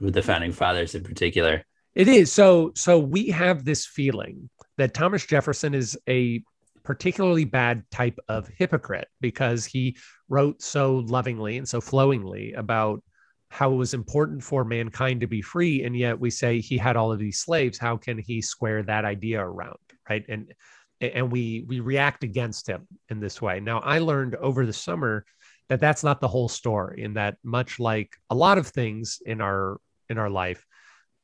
with 0.01 0.13
the 0.13 0.21
founding 0.21 0.51
fathers 0.51 0.93
in 0.93 1.03
particular. 1.03 1.63
It 1.95 2.07
is. 2.07 2.31
So, 2.31 2.71
so 2.75 2.99
we 2.99 3.29
have 3.29 3.65
this 3.65 3.85
feeling 3.85 4.49
that 4.77 4.93
Thomas 4.93 5.25
Jefferson 5.25 5.73
is 5.73 5.97
a 6.07 6.41
particularly 6.83 7.45
bad 7.45 7.83
type 7.91 8.17
of 8.27 8.47
hypocrite 8.47 9.07
because 9.19 9.65
he 9.65 9.97
wrote 10.29 10.61
so 10.61 10.97
lovingly 11.07 11.57
and 11.57 11.67
so 11.67 11.81
flowingly 11.81 12.53
about 12.53 13.03
how 13.49 13.71
it 13.73 13.75
was 13.75 13.93
important 13.93 14.41
for 14.41 14.63
mankind 14.63 15.19
to 15.21 15.27
be 15.27 15.41
free 15.41 15.83
and 15.83 15.95
yet 15.95 16.17
we 16.17 16.29
say 16.29 16.59
he 16.59 16.77
had 16.77 16.95
all 16.95 17.11
of 17.11 17.19
these 17.19 17.39
slaves. 17.39 17.77
How 17.77 17.97
can 17.97 18.17
he 18.17 18.41
square 18.41 18.81
that 18.83 19.05
idea 19.05 19.41
around 19.41 19.77
right? 20.09 20.25
And 20.29 20.53
and 20.99 21.31
we 21.31 21.65
we 21.67 21.79
react 21.79 22.23
against 22.23 22.67
him 22.67 22.87
in 23.09 23.19
this 23.19 23.41
way. 23.41 23.59
Now 23.59 23.79
i 23.79 23.99
learned 23.99 24.35
over 24.35 24.65
the 24.65 24.73
summer 24.73 25.25
that 25.69 25.79
that's 25.79 26.03
not 26.03 26.21
the 26.21 26.27
whole 26.27 26.49
story 26.49 27.03
and 27.03 27.15
that 27.17 27.37
much 27.43 27.79
like 27.79 28.15
a 28.29 28.35
lot 28.35 28.57
of 28.57 28.67
things 28.67 29.21
in 29.25 29.41
our 29.41 29.79
in 30.09 30.17
our 30.17 30.29
life 30.29 30.65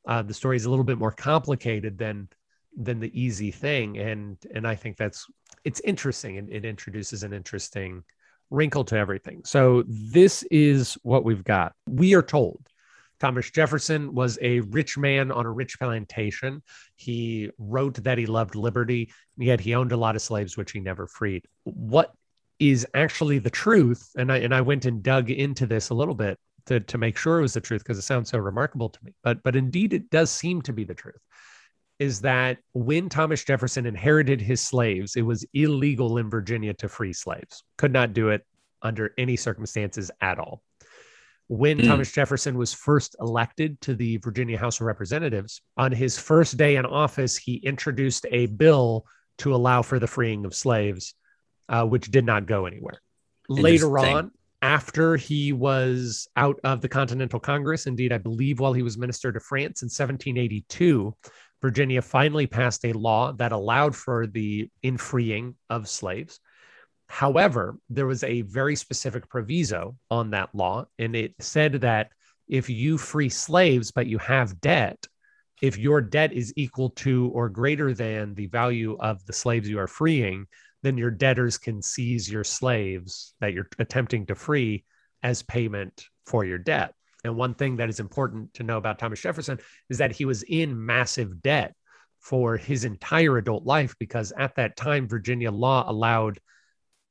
uh, 0.08 0.22
the 0.22 0.34
story 0.34 0.56
is 0.56 0.64
a 0.64 0.70
little 0.70 0.84
bit 0.84 0.98
more 0.98 1.12
complicated 1.12 1.96
than 1.96 2.28
than 2.76 3.00
the 3.00 3.20
easy 3.20 3.50
thing 3.50 3.98
and 3.98 4.36
and 4.54 4.66
i 4.66 4.74
think 4.74 4.96
that's 4.96 5.26
it's 5.64 5.80
interesting 5.80 6.38
and 6.38 6.50
it 6.50 6.64
introduces 6.64 7.22
an 7.22 7.32
interesting 7.32 8.02
wrinkle 8.50 8.84
to 8.84 8.96
everything. 8.96 9.42
So 9.44 9.84
this 9.86 10.42
is 10.44 10.94
what 11.02 11.24
we've 11.24 11.44
got. 11.44 11.72
We 11.88 12.14
are 12.14 12.22
told 12.22 12.66
Thomas 13.20 13.50
Jefferson 13.50 14.14
was 14.14 14.38
a 14.40 14.60
rich 14.60 14.96
man 14.96 15.30
on 15.30 15.44
a 15.44 15.50
rich 15.50 15.78
plantation. 15.78 16.62
He 16.96 17.50
wrote 17.58 17.94
that 18.04 18.18
he 18.18 18.26
loved 18.26 18.54
liberty, 18.54 19.12
yet 19.36 19.60
he 19.60 19.74
owned 19.74 19.92
a 19.92 19.96
lot 19.96 20.16
of 20.16 20.22
slaves, 20.22 20.56
which 20.56 20.72
he 20.72 20.80
never 20.80 21.06
freed. 21.06 21.44
What 21.64 22.12
is 22.58 22.86
actually 22.94 23.38
the 23.38 23.50
truth? 23.50 24.10
And 24.16 24.32
I 24.32 24.38
and 24.38 24.54
I 24.54 24.60
went 24.60 24.84
and 24.84 25.02
dug 25.02 25.30
into 25.30 25.66
this 25.66 25.90
a 25.90 25.94
little 25.94 26.14
bit 26.14 26.38
to, 26.68 26.80
to 26.80 26.98
make 26.98 27.18
sure 27.18 27.38
it 27.38 27.42
was 27.42 27.54
the 27.54 27.60
truth 27.60 27.82
because 27.82 27.98
it 27.98 28.02
sounds 28.02 28.30
so 28.30 28.38
remarkable 28.38 28.88
to 28.88 28.98
me. 29.02 29.14
But 29.22 29.42
but 29.42 29.56
indeed 29.56 29.92
it 29.92 30.10
does 30.10 30.30
seem 30.30 30.62
to 30.62 30.72
be 30.72 30.84
the 30.84 30.94
truth 30.94 31.20
is 31.98 32.20
that 32.20 32.58
when 32.74 33.08
Thomas 33.08 33.42
Jefferson 33.44 33.84
inherited 33.84 34.40
his 34.40 34.60
slaves, 34.60 35.16
it 35.16 35.22
was 35.22 35.44
illegal 35.52 36.18
in 36.18 36.30
Virginia 36.30 36.72
to 36.74 36.88
free 36.88 37.12
slaves. 37.12 37.64
Could 37.76 37.92
not 37.92 38.12
do 38.12 38.28
it 38.28 38.46
under 38.82 39.12
any 39.18 39.34
circumstances 39.34 40.10
at 40.20 40.38
all. 40.38 40.62
When 41.48 41.78
mm. 41.78 41.86
Thomas 41.86 42.12
Jefferson 42.12 42.56
was 42.56 42.72
first 42.72 43.16
elected 43.20 43.80
to 43.80 43.94
the 43.94 44.18
Virginia 44.18 44.58
House 44.58 44.80
of 44.80 44.86
Representatives, 44.86 45.60
on 45.76 45.90
his 45.90 46.18
first 46.18 46.56
day 46.56 46.76
in 46.76 46.86
office, 46.86 47.36
he 47.36 47.54
introduced 47.56 48.26
a 48.30 48.46
bill 48.46 49.04
to 49.38 49.54
allow 49.54 49.82
for 49.82 49.98
the 49.98 50.06
freeing 50.06 50.44
of 50.44 50.54
slaves, 50.54 51.14
uh, 51.68 51.84
which 51.84 52.10
did 52.10 52.24
not 52.24 52.46
go 52.46 52.66
anywhere. 52.66 53.00
Later 53.48 53.98
on, 53.98 54.30
after 54.60 55.16
he 55.16 55.52
was 55.52 56.28
out 56.36 56.58
of 56.64 56.80
the 56.80 56.88
Continental 56.88 57.38
Congress, 57.38 57.86
indeed, 57.86 58.12
I 58.12 58.18
believe 58.18 58.58
while 58.58 58.72
he 58.72 58.82
was 58.82 58.98
minister 58.98 59.32
to 59.32 59.40
France 59.40 59.82
in 59.82 59.86
1782, 59.86 61.14
Virginia 61.62 62.02
finally 62.02 62.46
passed 62.46 62.84
a 62.84 62.92
law 62.92 63.32
that 63.32 63.52
allowed 63.52 63.94
for 63.94 64.26
the 64.26 64.68
infreeing 64.82 65.54
of 65.70 65.88
slaves. 65.88 66.40
However, 67.08 67.78
there 67.88 68.06
was 68.06 68.22
a 68.22 68.42
very 68.42 68.76
specific 68.76 69.28
proviso 69.28 69.96
on 70.10 70.30
that 70.30 70.54
law, 70.54 70.86
and 70.98 71.16
it 71.16 71.34
said 71.38 71.80
that 71.80 72.10
if 72.48 72.68
you 72.68 72.98
free 72.98 73.28
slaves 73.28 73.90
but 73.90 74.06
you 74.06 74.18
have 74.18 74.60
debt, 74.60 75.06
if 75.60 75.76
your 75.78 76.00
debt 76.00 76.32
is 76.32 76.52
equal 76.56 76.90
to 76.90 77.30
or 77.34 77.48
greater 77.48 77.92
than 77.94 78.34
the 78.34 78.46
value 78.46 78.96
of 79.00 79.24
the 79.26 79.32
slaves 79.32 79.68
you 79.68 79.78
are 79.78 79.86
freeing, 79.86 80.46
then 80.82 80.96
your 80.96 81.10
debtors 81.10 81.58
can 81.58 81.82
seize 81.82 82.30
your 82.30 82.44
slaves 82.44 83.34
that 83.40 83.52
you're 83.52 83.68
attempting 83.78 84.26
to 84.26 84.34
free 84.34 84.84
as 85.22 85.42
payment 85.42 86.04
for 86.26 86.44
your 86.44 86.58
debt. 86.58 86.94
And 87.24 87.36
one 87.36 87.54
thing 87.54 87.76
that 87.76 87.88
is 87.88 88.00
important 88.00 88.54
to 88.54 88.62
know 88.62 88.76
about 88.76 88.98
Thomas 88.98 89.20
Jefferson 89.20 89.58
is 89.90 89.98
that 89.98 90.12
he 90.12 90.24
was 90.24 90.44
in 90.44 90.86
massive 90.86 91.42
debt 91.42 91.74
for 92.20 92.56
his 92.56 92.84
entire 92.84 93.38
adult 93.38 93.64
life 93.64 93.94
because 93.98 94.32
at 94.36 94.54
that 94.56 94.76
time, 94.76 95.08
Virginia 95.08 95.50
law 95.50 95.84
allowed 95.88 96.38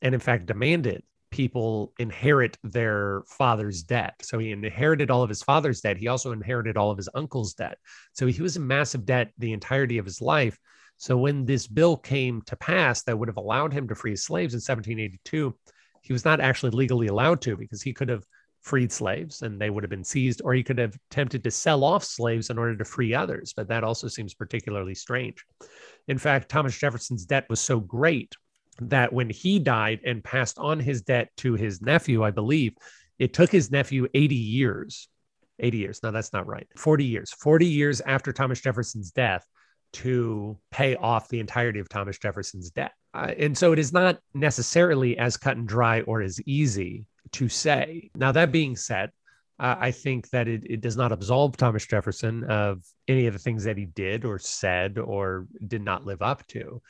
and, 0.01 0.13
in 0.13 0.21
fact, 0.21 0.45
demanded 0.45 1.03
people 1.29 1.93
inherit 1.99 2.57
their 2.63 3.23
father's 3.27 3.83
debt. 3.83 4.15
So 4.21 4.39
he 4.39 4.51
inherited 4.51 5.11
all 5.11 5.23
of 5.23 5.29
his 5.29 5.43
father's 5.43 5.81
debt. 5.81 5.97
He 5.97 6.07
also 6.07 6.31
inherited 6.31 6.77
all 6.77 6.91
of 6.91 6.97
his 6.97 7.09
uncle's 7.13 7.53
debt. 7.53 7.77
So 8.13 8.27
he 8.27 8.41
was 8.41 8.55
in 8.55 8.65
massive 8.65 9.05
debt 9.05 9.31
the 9.37 9.53
entirety 9.53 9.97
of 9.97 10.05
his 10.05 10.21
life. 10.21 10.57
So 10.97 11.15
when 11.17 11.45
this 11.45 11.67
bill 11.67 11.95
came 11.95 12.41
to 12.43 12.55
pass 12.55 13.03
that 13.03 13.17
would 13.17 13.27
have 13.27 13.37
allowed 13.37 13.71
him 13.71 13.87
to 13.87 13.95
free 13.95 14.15
slaves 14.15 14.53
in 14.53 14.57
1782, 14.57 15.55
he 16.01 16.13
was 16.13 16.25
not 16.25 16.39
actually 16.39 16.71
legally 16.71 17.07
allowed 17.07 17.41
to 17.41 17.55
because 17.55 17.81
he 17.81 17.93
could 17.93 18.09
have 18.09 18.23
freed 18.61 18.91
slaves 18.91 19.43
and 19.43 19.61
they 19.61 19.69
would 19.69 19.83
have 19.83 19.89
been 19.89 20.03
seized, 20.03 20.41
or 20.43 20.53
he 20.53 20.63
could 20.63 20.77
have 20.77 20.97
attempted 21.09 21.43
to 21.43 21.51
sell 21.51 21.83
off 21.83 22.03
slaves 22.03 22.49
in 22.49 22.57
order 22.57 22.75
to 22.75 22.85
free 22.85 23.13
others. 23.13 23.53
But 23.55 23.67
that 23.69 23.83
also 23.83 24.07
seems 24.07 24.33
particularly 24.33 24.95
strange. 24.95 25.45
In 26.07 26.17
fact, 26.17 26.49
Thomas 26.49 26.77
Jefferson's 26.77 27.25
debt 27.25 27.45
was 27.49 27.61
so 27.61 27.79
great 27.79 28.35
that 28.79 29.13
when 29.13 29.29
he 29.29 29.59
died 29.59 30.01
and 30.05 30.23
passed 30.23 30.57
on 30.59 30.79
his 30.79 31.01
debt 31.01 31.29
to 31.37 31.53
his 31.53 31.81
nephew, 31.81 32.23
I 32.23 32.31
believe, 32.31 32.73
it 33.19 33.33
took 33.33 33.51
his 33.51 33.71
nephew 33.71 34.07
80 34.13 34.35
years. 34.35 35.07
80 35.59 35.77
years. 35.77 36.03
No, 36.03 36.11
that's 36.11 36.33
not 36.33 36.45
right. 36.45 36.67
40 36.75 37.05
years. 37.05 37.31
40 37.31 37.65
years 37.65 38.01
after 38.01 38.31
Thomas 38.31 38.61
Jefferson's 38.61 39.11
death 39.11 39.45
to 39.93 40.57
pay 40.71 40.95
off 40.95 41.29
the 41.29 41.39
entirety 41.39 41.79
of 41.79 41.89
Thomas 41.89 42.17
Jefferson's 42.17 42.69
debt. 42.69 42.91
Uh, 43.13 43.33
and 43.37 43.57
so 43.57 43.73
it 43.73 43.79
is 43.79 43.93
not 43.93 44.19
necessarily 44.33 45.17
as 45.17 45.37
cut 45.37 45.57
and 45.57 45.67
dry 45.67 46.01
or 46.01 46.21
as 46.21 46.39
easy 46.41 47.05
to 47.31 47.49
say. 47.49 48.09
Now, 48.15 48.31
that 48.31 48.51
being 48.51 48.75
said, 48.75 49.11
uh, 49.59 49.75
I 49.79 49.91
think 49.91 50.29
that 50.29 50.47
it, 50.47 50.63
it 50.69 50.81
does 50.81 50.97
not 50.97 51.11
absolve 51.11 51.57
Thomas 51.57 51.85
Jefferson 51.85 52.43
of 52.43 52.83
any 53.07 53.25
of 53.25 53.33
the 53.33 53.39
things 53.39 53.63
that 53.63 53.77
he 53.77 53.85
did 53.85 54.23
or 54.23 54.37
said 54.37 54.99
or 54.99 55.47
did 55.65 55.81
not 55.81 56.05
live 56.05 56.21
up 56.21 56.45
to. 56.47 56.81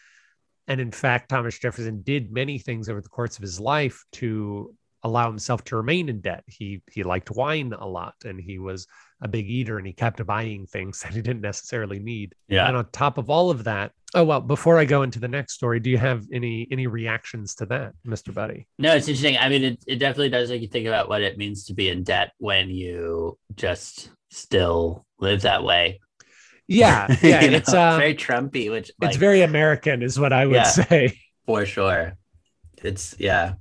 And 0.67 0.81
in 0.81 0.91
fact, 0.91 1.29
Thomas 1.29 1.57
Jefferson 1.57 2.01
did 2.01 2.31
many 2.31 2.59
things 2.59 2.89
over 2.89 2.99
the 2.99 3.07
course 3.07 3.37
of 3.37 3.41
his 3.41 3.59
life 3.59 4.03
to 4.13 4.75
allow 5.03 5.27
himself 5.27 5.63
to 5.65 5.77
remain 5.77 6.09
in 6.09 6.19
debt. 6.19 6.43
He 6.47 6.81
he 6.91 7.03
liked 7.03 7.31
wine 7.31 7.73
a 7.73 7.87
lot 7.87 8.15
and 8.25 8.39
he 8.39 8.59
was 8.59 8.87
a 9.21 9.27
big 9.27 9.49
eater 9.49 9.77
and 9.77 9.87
he 9.87 9.93
kept 9.93 10.23
buying 10.25 10.65
things 10.65 10.99
that 11.03 11.13
he 11.13 11.21
didn't 11.21 11.41
necessarily 11.41 11.99
need. 11.99 12.35
Yeah. 12.47 12.67
And 12.67 12.77
on 12.77 12.89
top 12.91 13.17
of 13.17 13.29
all 13.29 13.49
of 13.49 13.63
that, 13.65 13.91
oh 14.13 14.23
well, 14.23 14.41
before 14.41 14.77
I 14.77 14.85
go 14.85 15.03
into 15.03 15.19
the 15.19 15.27
next 15.27 15.53
story, 15.53 15.79
do 15.79 15.89
you 15.89 15.97
have 15.97 16.25
any 16.31 16.67
any 16.71 16.87
reactions 16.87 17.55
to 17.55 17.65
that, 17.67 17.93
Mr. 18.05 18.33
Buddy? 18.33 18.67
No, 18.77 18.95
it's 18.95 19.07
interesting. 19.07 19.37
I 19.37 19.49
mean, 19.49 19.63
it, 19.63 19.83
it 19.87 19.95
definitely 19.97 20.29
does 20.29 20.49
make 20.49 20.61
you 20.61 20.67
think 20.67 20.87
about 20.87 21.09
what 21.09 21.21
it 21.21 21.37
means 21.37 21.65
to 21.65 21.73
be 21.73 21.89
in 21.89 22.03
debt 22.03 22.31
when 22.37 22.69
you 22.69 23.37
just 23.55 24.09
still 24.29 25.05
live 25.19 25.41
that 25.41 25.63
way. 25.63 25.99
Yeah, 26.67 27.07
yeah, 27.21 27.41
it's 27.41 27.71
know, 27.71 27.91
um, 27.93 27.99
very 27.99 28.15
Trumpy, 28.15 28.69
which 28.69 28.91
like, 28.99 29.09
it's 29.09 29.17
very 29.17 29.41
American, 29.41 30.03
is 30.03 30.19
what 30.19 30.33
I 30.33 30.45
would 30.45 30.55
yeah, 30.55 30.63
say 30.63 31.19
for 31.45 31.65
sure. 31.65 32.17
It's 32.83 33.15
yeah, 33.17 33.53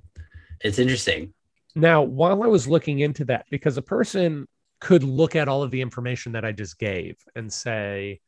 it's 0.61 0.79
interesting. 0.79 1.33
Now, 1.75 2.03
while 2.03 2.43
I 2.43 2.47
was 2.47 2.67
looking 2.67 3.01
into 3.01 3.27
that, 3.27 3.47
because 3.51 3.77
a 3.77 3.83
person 3.83 4.49
could 4.81 5.03
look 5.03 5.37
at 5.37 5.49
all 5.49 5.63
of 5.63 5.71
the 5.71 5.81
information 5.81 6.33
that 6.33 6.45
I 6.45 6.53
just 6.53 6.79
gave 6.79 7.17
and 7.35 7.53
say, 7.53 8.21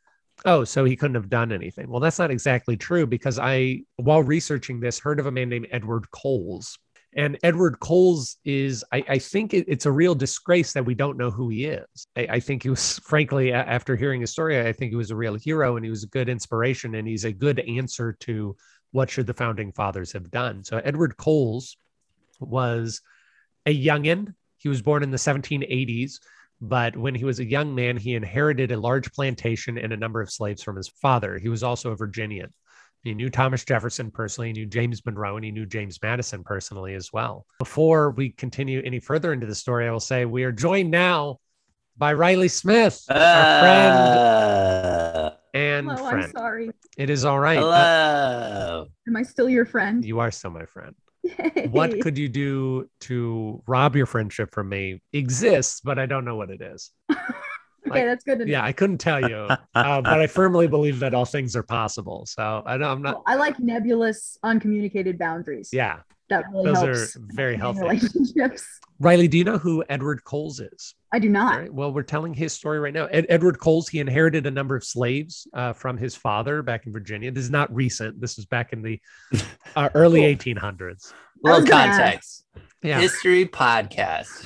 oh, 0.45 0.65
so 0.65 0.85
he 0.85 0.97
couldn't 0.97 1.17
have 1.17 1.29
done 1.29 1.53
anything. 1.53 1.89
Well, 1.89 2.01
that's 2.01 2.19
not 2.19 2.31
exactly 2.31 2.77
true 2.77 3.07
because 3.07 3.39
I, 3.39 3.83
while 3.97 4.23
researching 4.23 4.81
this, 4.81 4.99
heard 4.99 5.21
of 5.21 5.27
a 5.27 5.33
man 5.33 5.49
named 5.49 5.69
Edward 5.71 6.11
Coles. 6.11 6.79
And 7.17 7.39
Edward 7.43 7.81
Coles 7.81 8.37
is, 8.45 8.85
I, 8.93 9.05
I 9.09 9.19
think 9.19 9.55
it, 9.55 9.65
it's 9.67 9.87
a 9.87 9.93
real 9.93 10.15
disgrace 10.15 10.73
that 10.75 10.85
we 10.85 10.95
don't 10.95 11.17
know 11.17 11.31
who 11.31 11.49
he 11.49 11.65
is. 11.65 12.07
I, 12.17 12.27
I 12.31 12.41
think 12.41 12.63
he 12.63 12.71
was, 12.71 12.99
frankly, 13.05 13.53
after 13.53 13.97
hearing 13.97 14.21
his 14.21 14.31
story, 14.31 14.61
I 14.61 14.73
think 14.73 14.91
he 14.91 14.97
was 14.97 15.11
a 15.11 15.17
real 15.17 15.35
hero 15.35 15.77
and 15.77 15.85
he 15.85 15.91
was 15.91 16.05
a 16.05 16.09
good 16.09 16.29
inspiration 16.29 16.95
and 16.95 17.09
he's 17.09 17.25
a 17.25 17.33
good 17.33 17.61
answer 17.61 18.17
to 18.21 18.57
what 18.93 19.11
should 19.11 19.27
the 19.27 19.35
founding 19.35 19.73
fathers 19.73 20.13
have 20.13 20.31
done. 20.31 20.65
So 20.65 20.79
Edward 20.79 21.17
Coles 21.17 21.77
was 22.41 23.01
a 23.67 23.77
youngin. 23.77 24.35
He 24.57 24.69
was 24.69 24.83
born 24.83 25.03
in 25.03 25.11
the 25.11 25.19
1780s, 25.19 26.21
but 26.61 26.97
when 26.97 27.15
he 27.15 27.25
was 27.25 27.39
a 27.41 27.45
young 27.45 27.75
man, 27.75 27.97
he 27.97 28.15
inherited 28.15 28.73
a 28.73 28.77
large 28.81 29.13
plantation 29.13 29.79
and 29.79 29.93
a 29.93 29.97
number 29.97 30.21
of 30.21 30.31
slaves 30.31 30.63
from 30.63 30.77
his 30.77 30.89
father. 30.89 31.39
He 31.39 31.49
was 31.49 31.63
also 31.63 31.93
a 31.93 31.97
Virginian. 31.97 32.53
He 33.05 33.15
knew 33.15 33.31
Thomas 33.31 33.65
Jefferson 33.65 34.11
personally, 34.11 34.49
he 34.49 34.53
knew 34.55 34.67
James 34.67 35.05
Monroe, 35.07 35.37
and 35.37 35.45
he 35.45 35.53
knew 35.53 35.67
James 35.67 35.99
Madison 36.03 36.43
personally 36.43 36.95
as 36.95 37.13
well. 37.13 37.47
Before 37.61 38.11
we 38.11 38.31
continue 38.31 38.83
any 38.85 38.99
further 38.99 39.33
into 39.33 39.47
the 39.47 39.55
story, 39.55 39.87
I 39.87 39.93
will 39.93 40.01
say 40.01 40.25
we 40.25 40.43
are 40.43 40.53
joined 40.53 40.91
now 40.91 41.39
by 41.97 42.13
Riley 42.15 42.49
Smith, 42.49 43.05
our 43.09 43.17
friend 43.61 43.95
Uh, 43.95 45.31
and 45.55 45.91
Hello, 45.91 46.05
I'm 46.07 46.31
sorry. 46.33 46.71
It 46.97 47.09
is 47.11 47.25
all 47.25 47.39
right. 47.39 47.59
Uh, 47.59 47.63
hello. 47.63 48.87
Am 49.07 49.17
I 49.17 49.23
still 49.23 49.49
your 49.49 49.65
friend? 49.65 50.05
you 50.05 50.19
are 50.21 50.31
still 50.33 50.51
my 50.51 50.65
friend. 50.67 50.95
Yay. 51.39 51.69
What 51.69 52.01
could 52.01 52.17
you 52.17 52.29
do 52.29 52.89
to 53.03 53.63
rob 53.67 53.97
your 53.97 54.07
friendship 54.07 54.53
from 54.53 54.69
me 54.69 55.03
exists, 55.13 55.81
but 55.83 55.99
I 55.99 56.07
don't 56.07 56.25
know 56.25 56.37
what 56.37 56.51
it 56.51 56.61
is. 56.61 56.91
okay, 57.11 58.05
that's 58.07 58.25
good 58.25 58.39
to 58.39 58.45
know. 58.45 58.51
Yeah, 58.51 58.65
I 58.65 58.73
couldn't 58.73 58.99
tell 58.99 59.21
you, 59.21 59.37
uh, 59.75 60.01
but 60.03 60.21
I 60.21 60.27
firmly 60.27 60.67
believe 60.67 61.01
that 61.01 61.15
all 61.15 61.25
things 61.25 61.57
are 61.57 61.63
possible. 61.63 62.27
So 62.27 62.63
I 62.65 62.77
know 62.77 62.91
I'm 62.91 63.03
not. 63.03 63.15
Well, 63.17 63.25
I 63.27 63.35
like 63.35 63.59
nebulous, 63.59 64.39
uncommunicated 64.43 65.19
boundaries. 65.19 65.71
Yeah, 65.73 66.01
that 66.31 66.45
really 66.53 66.65
those 66.67 66.79
helps. 66.79 67.17
are 67.17 67.21
very 67.33 67.57
healthy. 67.57 67.81
relationships. 67.81 68.67
Riley, 69.01 69.29
do 69.29 69.39
you 69.39 69.45
know 69.45 69.59
who 69.59 69.85
Edward 69.89 70.25
Coles 70.25 70.59
is? 70.61 70.95
I 71.13 71.21
do 71.21 71.29
not. 71.29 71.59
right. 71.61 71.73
Well, 71.73 71.93
we're 71.93 72.03
telling 72.03 72.35
his 72.35 72.53
story 72.53 72.81
right 72.81 72.93
now. 72.93 73.07
Ed- 73.07 73.27
Edward 73.29 73.61
Coles, 73.61 73.89
he 73.89 74.01
inherited 74.01 74.45
a 74.47 74.51
number 74.51 74.75
of 74.75 74.83
slaves 74.83 75.47
uh, 75.55 75.73
from 75.73 75.97
his 75.97 76.17
father 76.17 76.63
back 76.63 76.85
in 76.87 76.93
Virginia. 76.93 77.31
This 77.31 77.45
is 77.45 77.51
not 77.51 77.73
recent. 77.73 78.21
This 78.21 78.37
was 78.37 78.47
back 78.47 78.73
in 78.73 78.83
the 78.83 79.01
uh, 79.77 79.89
early 79.95 80.21
Cool. 80.37 80.55
1800s. 80.55 81.13
Little 81.45 81.65
context. 81.67 82.45
Yeah. 82.83 83.01
History 83.01 83.47
podcast. 83.47 84.45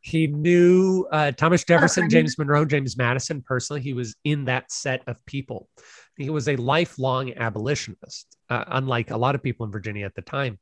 he 0.00 0.26
knew 0.26 1.06
uh, 1.12 1.30
Thomas 1.32 1.62
Jefferson. 1.64 2.10
James 2.10 2.36
Monroe, 2.36 2.64
James 2.64 2.96
Madison 2.96 3.42
personally. 3.42 3.80
He 3.80 3.92
was 3.94 4.16
in 4.24 4.46
that 4.46 4.72
set 4.72 5.02
of 5.06 5.24
people. 5.24 5.68
He 6.16 6.30
was 6.30 6.48
a 6.48 6.56
lifelong 6.56 7.32
abolitionist, 7.34 8.36
uh, 8.50 8.64
unlike 8.68 9.12
a 9.12 9.16
lot 9.16 9.34
of 9.36 9.42
people 9.42 9.66
in 9.66 9.72
Virginia 9.72 10.04
at 10.04 10.14
the 10.16 10.22
time. 10.22 10.58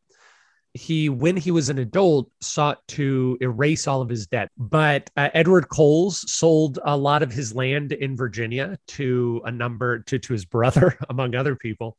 He, 0.75 1.09
when 1.09 1.37
he 1.37 1.50
was 1.50 1.69
an 1.69 1.79
adult, 1.79 2.31
sought 2.41 2.87
to 2.88 3.37
erase 3.41 3.87
all 3.87 4.00
of 4.00 4.09
his 4.09 4.26
debt. 4.26 4.49
But 4.57 5.11
uh, 5.17 5.29
Edward 5.35 5.69
Coles 5.69 6.31
sold 6.33 6.79
a 6.85 6.97
lot 6.97 7.23
of 7.23 7.31
his 7.31 7.55
land 7.55 7.93
in 7.93 8.17
Virginia 8.17 8.79
to 8.88 9.43
a 9.45 9.50
number 9.50 10.00
to, 10.00 10.19
to 10.19 10.33
his 10.33 10.45
brother, 10.45 10.97
among 11.11 11.35
other 11.35 11.57
people. 11.57 11.97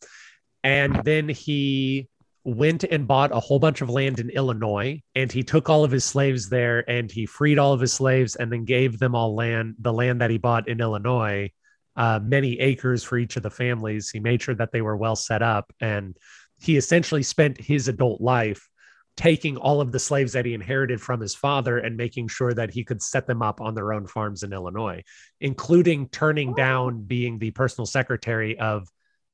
And 0.63 1.03
then 1.03 1.29
he 1.29 2.09
went 2.45 2.83
and 2.83 3.07
bought 3.07 3.31
a 3.31 3.39
whole 3.39 3.59
bunch 3.59 3.81
of 3.81 3.89
land 3.89 4.19
in 4.19 4.29
Illinois 4.29 5.01
and 5.15 5.31
he 5.31 5.43
took 5.43 5.69
all 5.69 5.83
of 5.83 5.91
his 5.91 6.03
slaves 6.03 6.49
there 6.49 6.89
and 6.89 7.09
he 7.09 7.25
freed 7.25 7.57
all 7.57 7.71
of 7.71 7.79
his 7.79 7.93
slaves 7.93 8.35
and 8.35 8.51
then 8.51 8.65
gave 8.65 8.99
them 8.99 9.15
all 9.15 9.33
land, 9.33 9.75
the 9.79 9.93
land 9.93 10.19
that 10.19 10.29
he 10.29 10.37
bought 10.37 10.67
in 10.67 10.81
Illinois, 10.81 11.49
uh, 11.95 12.19
many 12.21 12.59
acres 12.59 13.03
for 13.03 13.17
each 13.17 13.37
of 13.37 13.43
the 13.43 13.49
families. 13.49 14.09
He 14.09 14.19
made 14.19 14.41
sure 14.41 14.55
that 14.55 14.71
they 14.73 14.81
were 14.81 14.97
well 14.97 15.15
set 15.15 15.41
up 15.41 15.71
and 15.79 16.17
he 16.63 16.77
essentially 16.77 17.23
spent 17.23 17.59
his 17.59 17.87
adult 17.87 18.21
life 18.21 18.67
taking 19.15 19.57
all 19.57 19.79
of 19.79 19.91
the 19.91 19.99
slaves 19.99 20.33
that 20.33 20.45
he 20.45 20.55
inherited 20.55 20.99
from 20.99 21.19
his 21.19 21.35
father 21.35 21.77
and 21.77 21.95
making 21.95 22.27
sure 22.27 22.53
that 22.53 22.71
he 22.71 22.83
could 22.83 23.01
set 23.01 23.27
them 23.27 23.43
up 23.43 23.61
on 23.61 23.75
their 23.75 23.93
own 23.93 24.07
farms 24.07 24.41
in 24.41 24.53
Illinois, 24.53 25.03
including 25.39 26.09
turning 26.09 26.53
down 26.55 27.03
being 27.03 27.37
the 27.37 27.51
personal 27.51 27.85
secretary 27.85 28.57
of 28.57 28.87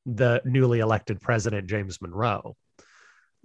the 0.06 0.42
newly 0.44 0.80
elected 0.80 1.22
president, 1.22 1.68
James 1.68 2.02
Monroe 2.02 2.58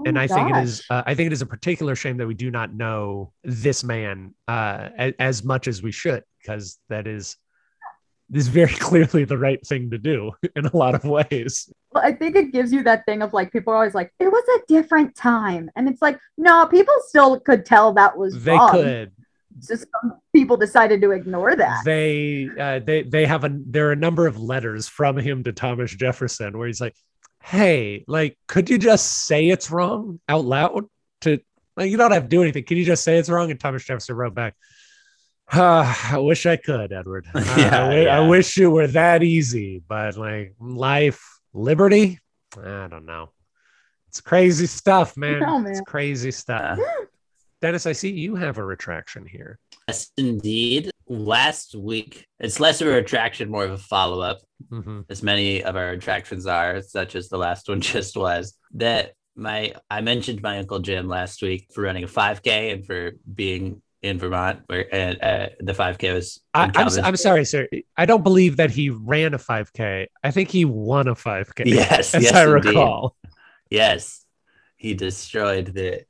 Oh 0.01 0.03
and 0.07 0.19
I 0.19 0.27
think 0.27 0.51
it 0.51 0.57
is. 0.57 0.83
Uh, 0.91 1.03
I 1.07 1.15
think 1.15 1.29
it 1.29 1.33
is 1.33 1.43
a 1.43 1.47
particular 1.47 1.95
shame 1.95 2.17
that 2.17 2.27
we 2.27 2.35
do 2.35 2.51
not 2.51 2.75
know 2.75 3.33
this 3.45 3.85
man 3.85 4.35
uh, 4.49 4.89
as, 4.97 5.13
as 5.21 5.45
much 5.45 5.69
as 5.69 5.83
we 5.83 5.93
should 5.93 6.25
because 6.41 6.79
that 6.89 7.07
is 7.07 7.37
this 8.29 8.43
is 8.43 8.49
very 8.49 8.75
clearly 8.75 9.25
the 9.25 9.39
right 9.39 9.65
thing 9.65 9.91
to 9.91 9.99
do 9.99 10.33
in 10.57 10.67
a 10.67 10.77
lot 10.77 10.97
of 10.97 11.05
ways. 11.05 11.73
Well, 12.05 12.13
I 12.13 12.17
think 12.17 12.37
it 12.37 12.53
gives 12.53 12.73
you 12.73 12.83
that 12.85 13.05
thing 13.07 13.23
of 13.23 13.33
like 13.33 13.53
people 13.53 13.73
are 13.73 13.77
always 13.77 13.95
like, 13.95 14.13
it 14.21 14.29
was 14.29 14.45
a 14.57 14.61
different 14.69 15.15
time. 15.17 15.71
And 15.77 15.89
it's 15.89 16.03
like, 16.03 16.19
no, 16.37 16.67
people 16.67 16.95
still 17.09 17.41
could 17.41 17.65
tell 17.65 17.93
that 17.95 18.17
was 18.17 18.43
They 18.45 18.53
wrong. 18.53 18.71
could 18.71 19.13
It's 19.59 19.69
just 19.69 19.87
people 20.35 20.57
decided 20.57 21.01
to 21.03 21.11
ignore 21.13 21.55
that. 21.57 21.83
they 21.85 22.49
uh, 22.59 22.81
they 22.81 23.03
they 23.03 23.25
have 23.27 23.45
a 23.45 23.51
there 23.67 23.89
are 23.89 23.93
a 23.93 23.97
number 23.97 24.27
of 24.27 24.39
letters 24.41 24.89
from 24.89 25.17
him 25.17 25.45
to 25.45 25.53
Thomas 25.53 25.95
Jefferson 25.95 26.59
where 26.59 26.67
he's 26.67 26.81
like, 26.81 26.95
"Hey, 27.43 28.05
like, 28.09 28.37
could 28.49 28.69
you 28.69 28.79
just 28.79 29.27
say 29.27 29.49
it's 29.49 29.71
wrong 29.71 30.19
out 30.29 30.45
loud? 30.45 30.85
To 31.23 31.39
like, 31.77 31.91
you 31.91 31.97
don't 31.97 32.11
have 32.13 32.25
to 32.25 32.29
do 32.29 32.43
anything. 32.43 32.65
Can 32.65 32.77
you 32.79 32.85
just 32.85 33.05
say 33.05 33.17
it's 33.19 33.31
wrong?" 33.31 33.51
And 33.51 33.61
Thomas 33.61 33.85
Jefferson 33.85 34.17
wrote 34.17 34.35
back, 34.35 34.55
"Ah, 35.53 36.15
"I 36.15 36.19
wish 36.19 36.47
I 36.47 36.57
could, 36.57 36.93
Edward. 36.93 37.27
Uh, 37.35 37.41
I, 37.47 38.01
Yeah, 38.03 38.17
I 38.17 38.21
wish 38.29 38.59
it 38.59 38.67
were 38.67 38.89
that 38.89 39.23
easy, 39.23 39.83
but 39.87 40.17
like 40.17 40.55
life, 40.59 41.23
liberty, 41.55 42.19
I 42.57 42.89
don't 42.89 43.07
know. 43.07 43.31
It's 44.09 44.21
crazy 44.21 44.67
stuff, 44.67 45.17
man. 45.17 45.41
know, 45.41 45.59
man. 45.59 45.73
It's 45.73 45.81
crazy 45.81 46.31
stuff." 46.31 46.79
Dennis, 47.63 47.87
I 47.87 47.93
see 47.93 48.11
you 48.11 48.35
have 48.37 48.59
a 48.59 48.65
retraction 48.65 49.25
here. 49.27 49.59
yes, 49.89 50.11
indeed. 50.19 50.91
Last 51.09 51.75
week, 51.75 52.27
it's 52.39 52.61
less 52.61 52.81
of 52.81 52.89
a 52.89 52.91
retraction, 52.93 53.51
more 53.51 53.65
of 53.65 53.71
a 53.73 53.79
follow 53.79 54.21
up. 54.21 54.41
Mhm. 54.73 55.05
as 55.11 55.23
many 55.23 55.63
of 55.63 55.77
our 55.77 55.91
attractions 55.91 56.47
are, 56.47 56.81
such 56.81 57.15
as 57.17 57.29
the 57.29 57.37
last 57.39 57.69
one 57.69 57.81
just 57.93 58.17
was, 58.17 58.57
that 58.75 59.13
my 59.37 59.75
I 59.91 60.01
mentioned 60.01 60.41
my 60.43 60.59
uncle 60.59 60.79
Jim 60.79 61.09
last 61.09 61.43
week 61.43 61.69
for 61.75 61.83
running 61.83 62.05
a 62.05 62.09
5K 62.09 62.73
and 62.73 62.87
for 62.87 63.13
being 63.35 63.83
in 64.05 64.19
Vermont, 64.19 64.61
where 64.67 64.87
and 64.95 65.21
uh, 65.23 65.49
the 65.61 65.73
5K 65.73 66.13
was. 66.15 66.41
in 66.55 66.61
I, 66.61 66.71
I'm, 66.75 66.89
I'm 67.05 67.17
sorry, 67.17 67.45
sir. 67.45 67.67
I 67.97 68.05
don't 68.07 68.23
believe 68.23 68.59
that 68.59 68.71
he 68.71 68.91
ran 68.91 69.33
a 69.35 69.39
5K. 69.39 70.07
I 70.23 70.31
think 70.31 70.51
he 70.51 70.65
won 70.65 71.09
a 71.09 71.15
5K. 71.15 71.65
Yes, 71.67 72.15
as 72.15 72.23
yes, 72.23 72.35
I 72.35 72.45
indeed. 72.45 72.67
recall. 72.69 73.17
Yes, 73.71 74.25
he 74.77 74.95
destroyed 74.95 75.67
the. 75.75 76.05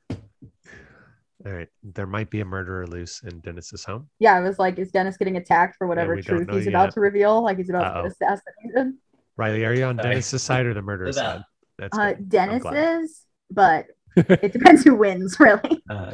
All 1.45 1.51
right, 1.51 1.69
there 1.83 2.07
might 2.07 2.29
be 2.31 2.41
a 2.41 2.45
murderer 2.45 2.87
loose 2.87 3.21
in 3.23 3.39
Dennis's 3.39 3.83
home. 3.85 4.09
Yeah, 4.19 4.35
I 4.35 4.39
was 4.41 4.57
like, 4.57 4.79
is 4.79 4.91
Dennis 4.91 5.15
getting 5.15 5.37
attacked 5.37 5.75
for 5.77 5.85
whatever 5.87 6.15
we 6.15 6.21
truth 6.23 6.49
he's 6.49 6.65
yet. 6.65 6.69
about 6.73 6.93
to 6.95 6.99
reveal? 6.99 7.41
Like 7.43 7.57
he's 7.57 7.69
about 7.69 7.85
Uh-oh. 7.85 8.01
to 8.03 8.09
get 8.09 8.11
assassinated. 8.13 8.93
Riley, 9.37 9.63
are 9.63 9.73
you 9.73 9.85
on 9.85 9.97
Sorry. 9.97 10.09
Dennis's 10.09 10.41
side 10.43 10.65
or 10.65 10.73
the 10.73 10.81
murderer's 10.81 11.17
side? 11.17 11.43
That's 11.77 11.97
Uh, 11.97 12.13
good. 12.13 12.17
I'm 12.17 12.25
Dennis 12.27 12.63
is, 13.05 13.21
but 13.51 13.85
it 14.17 14.51
depends 14.53 14.83
who 14.83 14.95
wins, 14.95 15.39
really. 15.39 15.83
Uh, 15.89 16.13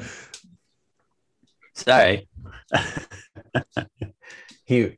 sorry. 1.83 2.27
he 4.65 4.97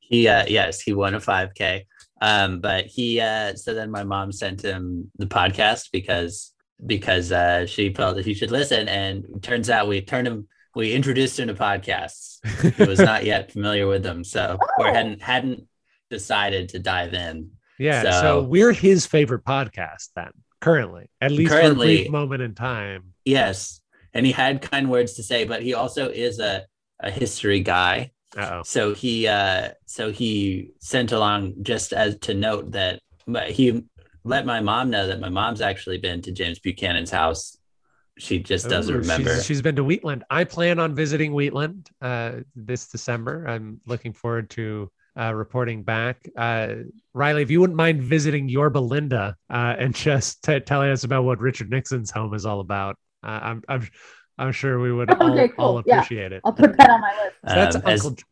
he 0.00 0.28
uh 0.28 0.44
yes 0.46 0.80
he 0.80 0.92
won 0.92 1.14
a 1.14 1.18
5k 1.18 1.82
um 2.20 2.60
but 2.60 2.86
he 2.86 3.20
uh 3.20 3.54
so 3.54 3.74
then 3.74 3.90
my 3.90 4.04
mom 4.04 4.30
sent 4.32 4.62
him 4.62 5.10
the 5.18 5.26
podcast 5.26 5.88
because 5.92 6.52
because 6.84 7.32
uh 7.32 7.66
she 7.66 7.92
felt 7.92 8.16
that 8.16 8.24
he 8.24 8.34
should 8.34 8.50
listen 8.50 8.88
and 8.88 9.24
turns 9.42 9.68
out 9.70 9.88
we 9.88 10.00
turned 10.00 10.26
him 10.28 10.46
we 10.74 10.92
introduced 10.92 11.38
him 11.40 11.48
to 11.48 11.54
podcasts 11.54 12.38
he 12.76 12.84
was 12.84 12.98
not 13.00 13.24
yet 13.24 13.50
familiar 13.56 13.86
with 13.86 14.02
them 14.02 14.22
so 14.22 14.56
or 14.78 14.88
Oh. 14.88 14.92
hadn't 14.94 15.22
hadn't 15.22 15.66
decided 16.10 16.68
to 16.70 16.78
dive 16.78 17.14
in 17.14 17.50
yeah, 17.78 18.02
so, 18.02 18.10
so- 18.22 18.42
we're 18.42 18.72
his 18.72 19.04
favorite 19.04 19.44
podcast 19.44 20.08
then, 20.16 20.30
currently, 20.62 21.10
at 21.20 21.30
least 21.30 21.50
for 21.52 21.58
a 21.58 21.60
Currently. 21.60 21.86
brief 22.04 22.10
moment 22.10 22.40
in 22.40 22.54
time. 22.54 23.12
yes 23.26 23.82
and 24.16 24.26
he 24.26 24.32
had 24.32 24.62
kind 24.62 24.90
words 24.90 25.14
to 25.14 25.22
say 25.22 25.44
but 25.44 25.62
he 25.62 25.74
also 25.74 26.08
is 26.08 26.38
a 26.38 26.64
a 27.00 27.10
history 27.10 27.60
guy 27.60 28.10
Uh 28.36 28.50
oh. 28.52 28.62
so 28.64 28.94
he 28.94 29.28
uh 29.28 29.68
so 29.86 30.10
he 30.10 30.70
sent 30.80 31.12
along 31.12 31.54
just 31.62 31.92
as 31.92 32.18
to 32.18 32.34
note 32.34 32.72
that 32.72 33.00
he 33.48 33.84
let 34.24 34.46
my 34.46 34.60
mom 34.60 34.90
know 34.90 35.06
that 35.06 35.20
my 35.20 35.28
mom's 35.28 35.60
actually 35.60 35.98
been 35.98 36.22
to 36.22 36.32
james 36.32 36.58
buchanan's 36.58 37.10
house 37.10 37.58
she 38.18 38.38
just 38.38 38.68
doesn't 38.68 38.94
Ooh, 38.94 38.98
remember 38.98 39.34
She's, 39.34 39.44
she's 39.44 39.62
been 39.62 39.76
to 39.76 39.84
Wheatland. 39.84 40.24
I 40.30 40.44
plan 40.44 40.78
on 40.78 40.94
visiting 40.94 41.34
Wheatland 41.34 41.90
uh, 42.00 42.36
this 42.54 42.88
December. 42.88 43.44
I'm 43.46 43.80
looking 43.86 44.14
forward 44.14 44.48
to 44.50 44.90
uh, 45.18 45.34
reporting 45.34 45.82
back. 45.82 46.28
Uh, 46.36 46.74
Riley, 47.14 47.42
if 47.42 47.50
you 47.50 47.60
wouldn't 47.60 47.76
mind 47.76 48.02
visiting 48.02 48.48
your 48.48 48.62
Yorba 48.62 48.78
Linda 48.78 49.36
uh, 49.50 49.74
and 49.78 49.94
just 50.08 50.42
t- 50.44 50.60
telling 50.60 50.90
us 50.90 51.04
about 51.04 51.24
what 51.24 51.40
Richard 51.40 51.70
Nixon's 51.70 52.10
home 52.10 52.34
is 52.34 52.46
all 52.46 52.60
about, 52.60 52.96
uh, 53.26 53.40
I'm, 53.42 53.62
I'm, 53.68 53.88
I'm 54.38 54.52
sure 54.52 54.78
we 54.80 54.92
would 54.92 55.10
all, 55.10 55.32
Okay, 55.32 55.48
cool. 55.48 55.64
all 55.64 55.82
Yeah. 55.84 55.96
appreciate 56.00 56.32
it. 56.32 56.40
I'll 56.44 56.52
put 56.52 56.76
that 56.76 56.90
on 56.90 57.00
my 57.00 57.12
list. 57.22 57.36
So 57.48 57.54
that's 57.54 57.76
Um, 57.76 57.82
as- 57.86 58.24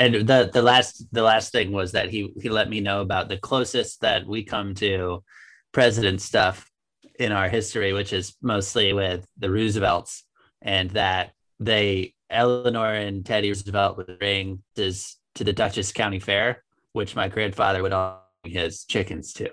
and 0.00 0.14
the 0.14 0.50
the 0.52 0.62
last 0.62 1.04
the 1.12 1.22
last 1.22 1.50
thing 1.52 1.72
was 1.72 1.92
that 1.92 2.08
he 2.10 2.32
he 2.40 2.48
let 2.50 2.68
me 2.70 2.80
know 2.80 3.00
about 3.00 3.28
the 3.28 3.36
closest 3.36 4.00
that 4.02 4.26
we 4.26 4.44
come 4.44 4.74
to 4.76 5.24
president 5.72 6.20
stuff 6.20 6.70
in 7.18 7.32
our 7.32 7.48
history 7.48 7.92
which 7.92 8.12
is 8.12 8.36
mostly 8.40 8.92
with 8.92 9.26
the 9.38 9.50
roosevelts 9.50 10.22
and 10.62 10.90
that 10.90 11.32
they 11.58 12.14
eleanor 12.30 12.94
and 12.94 13.26
teddy 13.26 13.48
roosevelt 13.48 13.96
would 13.96 14.18
bring 14.20 14.62
this 14.76 15.16
to 15.34 15.42
the 15.42 15.52
dutchess 15.52 15.90
county 15.90 16.20
fair 16.20 16.62
which 16.92 17.16
my 17.16 17.26
grandfather 17.26 17.82
would 17.82 17.92
all 17.92 18.22
bring 18.44 18.54
his 18.54 18.84
chickens 18.84 19.32
to 19.32 19.50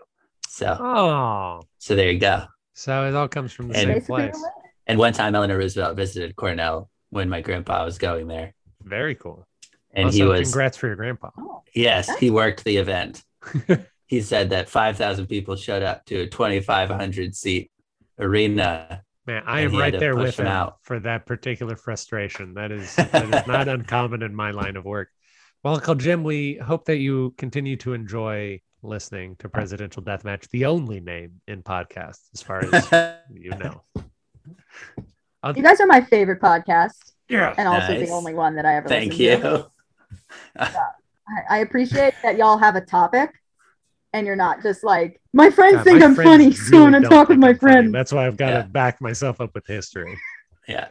so 0.47 0.77
Oh, 0.79 1.61
so 1.79 1.95
there 1.95 2.11
you 2.11 2.19
go 2.19 2.43
so 2.75 3.07
it 3.07 3.15
all 3.15 3.27
comes 3.27 3.51
from 3.51 3.69
the 3.69 3.77
And- 3.79 3.93
same 3.93 4.01
place. 4.05 4.43
And 4.87 4.97
one 4.99 5.13
time 5.13 5.35
eleanor 5.35 5.57
roosevelt 5.57 5.95
visited 5.95 6.35
cornell 6.35 6.89
when 7.09 7.29
my 7.29 7.41
grandpa 7.41 7.83
was 7.85 7.97
going 7.97 8.27
there 8.27 8.53
Very 8.83 9.15
cool. 9.15 9.47
and 9.93 10.05
also, 10.07 10.17
he 10.17 10.23
was 10.23 10.49
congrats 10.51 10.77
for 10.77 10.87
your 10.87 10.95
grandpa. 10.95 11.29
oh, 11.37 11.63
yes 11.73 12.09
he 12.19 12.29
worked 12.31 12.63
the 12.63 12.77
event 12.77 13.23
he 14.07 14.21
said 14.21 14.49
that 14.51 14.69
5,000 14.69 15.27
people 15.27 15.55
showed 15.55 15.83
up 15.83 16.05
to 16.05 16.21
a 16.21 16.27
2,500 16.27 17.35
seat 17.35 17.71
arena. 18.19 19.03
Man, 19.27 19.43
I 19.45 19.61
am 19.61 19.75
right 19.75 19.97
there 19.97 20.15
with 20.15 20.39
him 20.39 20.45
him 20.45 20.51
out. 20.51 20.77
for 20.83 20.99
that 20.99 21.25
particular 21.25 21.75
frustration. 21.75 22.53
That 22.53 22.71
is, 22.71 22.95
that 22.95 23.13
is 23.23 23.47
not 23.47 23.67
uncommon 23.75 24.21
in 24.21 24.35
my 24.35 24.51
line 24.51 24.75
of 24.77 24.85
work. 24.85 25.09
Well, 25.63 25.75
Uncle 25.75 25.95
Jim, 25.95 26.23
we 26.23 26.55
hope 26.57 26.85
that 26.85 26.97
you 26.97 27.33
continue 27.37 27.75
to 27.77 27.93
enjoy 27.93 28.61
listening 28.83 29.35
to 29.37 29.49
Presidential 29.49 30.03
Deathmatch, 30.03 30.47
the 30.49 30.65
only 30.65 30.99
name 30.99 31.41
in 31.47 31.63
podcasts, 31.63 32.29
as 32.35 32.43
far 32.43 32.63
as 32.71 33.15
you 33.33 33.49
know. 33.49 33.81
You 35.55 35.61
guys 35.61 35.79
are 35.79 35.85
my 35.87 36.01
favorite 36.01 36.41
podcast, 36.41 37.13
Yeah. 37.29 37.53
and 37.57 37.67
also 37.67 37.93
Nice. 37.93 38.07
the 38.07 38.13
only 38.13 38.33
one 38.33 38.55
that 38.55 38.65
I 38.65 38.75
ever. 38.77 38.87
Thank 38.89 39.13
listen 39.17 39.41
to. 39.41 39.57
you. 39.57 39.65
I, 40.59 40.71
I 41.49 41.57
appreciate 41.59 42.13
that 42.23 42.37
y'all 42.37 42.57
have 42.57 42.75
a 42.75 42.81
topic, 42.81 43.31
and 44.13 44.25
you're 44.25 44.35
not 44.35 44.63
just 44.63 44.83
like 44.83 45.19
my 45.33 45.49
friends 45.49 45.83
think 45.83 46.01
I'm 46.03 46.15
funny, 46.15 46.51
so 46.51 46.85
I'm 46.85 46.91
gonna 46.93 47.07
talk 47.09 47.29
with 47.29 47.37
my 47.39 47.53
friends. 47.53 47.91
That's 47.91 48.11
why 48.11 48.25
I've 48.27 48.37
got 48.37 48.49
Yeah. 48.53 48.61
to 48.63 48.67
back 48.69 49.01
myself 49.01 49.39
up 49.41 49.53
with 49.53 49.67
history. 49.67 50.17
Yeah. 50.67 50.87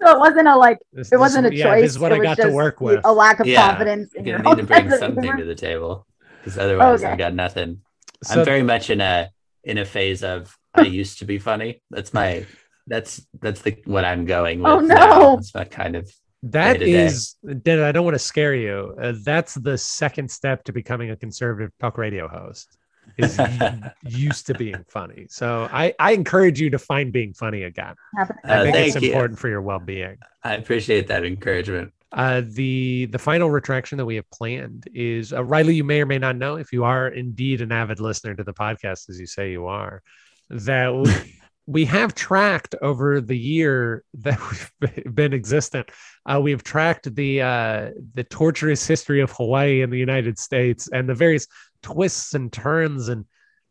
So 0.00 0.10
it 0.16 0.18
wasn't 0.18 0.48
a 0.48 0.56
like 0.56 0.78
This, 0.92 1.12
it 1.12 1.18
wasn't 1.18 1.46
a 1.46 1.50
this- 1.50 1.60
choice. 1.60 1.66
Yeah, 1.76 1.80
this 1.80 1.90
is 1.90 1.98
what 1.98 2.12
it 2.12 2.20
I 2.20 2.22
got 2.22 2.36
to 2.38 2.50
work 2.52 2.80
with. 2.80 3.00
A 3.04 3.12
lack 3.12 3.40
of 3.40 3.46
Yeah. 3.46 3.66
confidence 3.68 4.10
You're 4.14 4.38
gonna 4.38 4.54
need 4.54 4.60
to 4.62 4.66
bring 4.66 4.84
own 4.84 4.90
sense 4.90 5.02
of 5.02 5.14
something 5.14 5.36
to 5.36 5.44
the 5.44 5.54
table 5.54 6.06
because 6.38 6.56
otherwise 6.64 7.02
Okay. 7.02 7.12
I 7.12 7.16
got 7.16 7.34
nothing. 7.34 7.82
So 8.22 8.38
I'm 8.40 8.44
very 8.44 8.62
much 8.62 8.88
in 8.90 9.00
a 9.00 9.30
in 9.64 9.78
a 9.78 9.84
phase 9.84 10.22
of 10.22 10.56
I 10.74 10.82
used 10.82 11.18
to 11.18 11.24
be 11.24 11.38
funny. 11.38 11.82
That's 11.90 12.14
my 12.14 12.46
that's 12.86 13.26
that's 13.40 13.62
the 13.62 13.76
what 13.84 14.04
I'm 14.04 14.24
going 14.24 14.60
with. 14.60 14.70
Oh, 14.72 14.80
no. 14.80 14.94
now. 14.94 15.38
It's 15.38 15.54
my 15.54 15.64
kind 15.64 15.96
of 15.96 16.10
that 16.42 16.80
is 16.80 16.80
day 16.80 16.84
to 16.84 16.92
day. 16.92 17.04
is, 17.06 17.62
Dan, 17.62 17.80
I 17.80 17.92
don't 17.92 18.04
want 18.04 18.14
to 18.14 18.18
scare 18.20 18.54
you. 18.54 18.94
Uh, 19.00 19.14
that's 19.24 19.54
the 19.54 19.76
second 19.76 20.30
step 20.30 20.64
to 20.64 20.72
becoming 20.72 21.10
a 21.10 21.16
conservative 21.16 21.72
talk 21.80 21.98
radio 21.98 22.28
host. 22.28 22.76
Is 23.18 23.38
used 24.04 24.46
to 24.48 24.54
being 24.54 24.84
funny. 24.88 25.26
So 25.30 25.68
I, 25.72 25.94
I 25.98 26.12
encourage 26.12 26.60
you 26.60 26.70
to 26.70 26.78
find 26.78 27.12
being 27.12 27.32
funny 27.34 27.62
again. 27.62 27.94
Happening. 28.16 28.38
I 28.44 28.48
Uh, 28.58 28.62
think 28.64 28.74
thank 28.74 28.94
it's 28.96 29.02
you. 29.04 29.12
important 29.12 29.38
for 29.38 29.48
your 29.48 29.62
well-being. 29.62 30.16
I 30.42 30.54
appreciate 30.54 31.06
that 31.06 31.24
encouragement. 31.24 31.92
Uh, 32.12 32.42
the 32.44 33.06
the 33.06 33.18
final 33.18 33.48
retraction 33.50 33.98
that 33.98 34.06
we 34.06 34.16
have 34.16 34.28
planned 34.30 34.88
is 34.94 35.32
uh, 35.32 35.42
Riley. 35.44 35.74
You 35.76 35.84
may 35.84 36.00
or 36.02 36.06
may 36.06 36.18
not 36.18 36.36
know 36.36 36.56
if 36.56 36.72
you 36.72 36.82
are 36.84 37.08
indeed 37.08 37.60
an 37.60 37.70
avid 37.72 38.00
listener 38.00 38.34
to 38.34 38.44
the 38.44 38.54
podcast, 38.54 39.08
as 39.08 39.18
you 39.20 39.26
say 39.26 39.50
you 39.52 39.66
are, 39.66 40.02
that 40.50 40.88
we, 41.66 41.84
have 41.84 42.14
tracked 42.14 42.74
over 42.80 43.20
the 43.20 43.36
year 43.36 44.04
that 44.14 44.38
we've 44.80 45.14
been 45.14 45.34
existent. 45.34 45.90
Uh, 46.24 46.40
we 46.42 46.50
have 46.50 46.62
tracked 46.62 47.14
the 47.14 47.42
uh, 47.42 47.90
the 48.14 48.24
torturous 48.24 48.86
history 48.86 49.20
of 49.20 49.30
Hawaii 49.32 49.82
in 49.82 49.90
the 49.90 49.98
United 49.98 50.38
States 50.38 50.88
and 50.92 51.08
the 51.08 51.14
various 51.14 51.46
twists 51.82 52.34
and 52.34 52.52
turns 52.52 53.08
and 53.08 53.24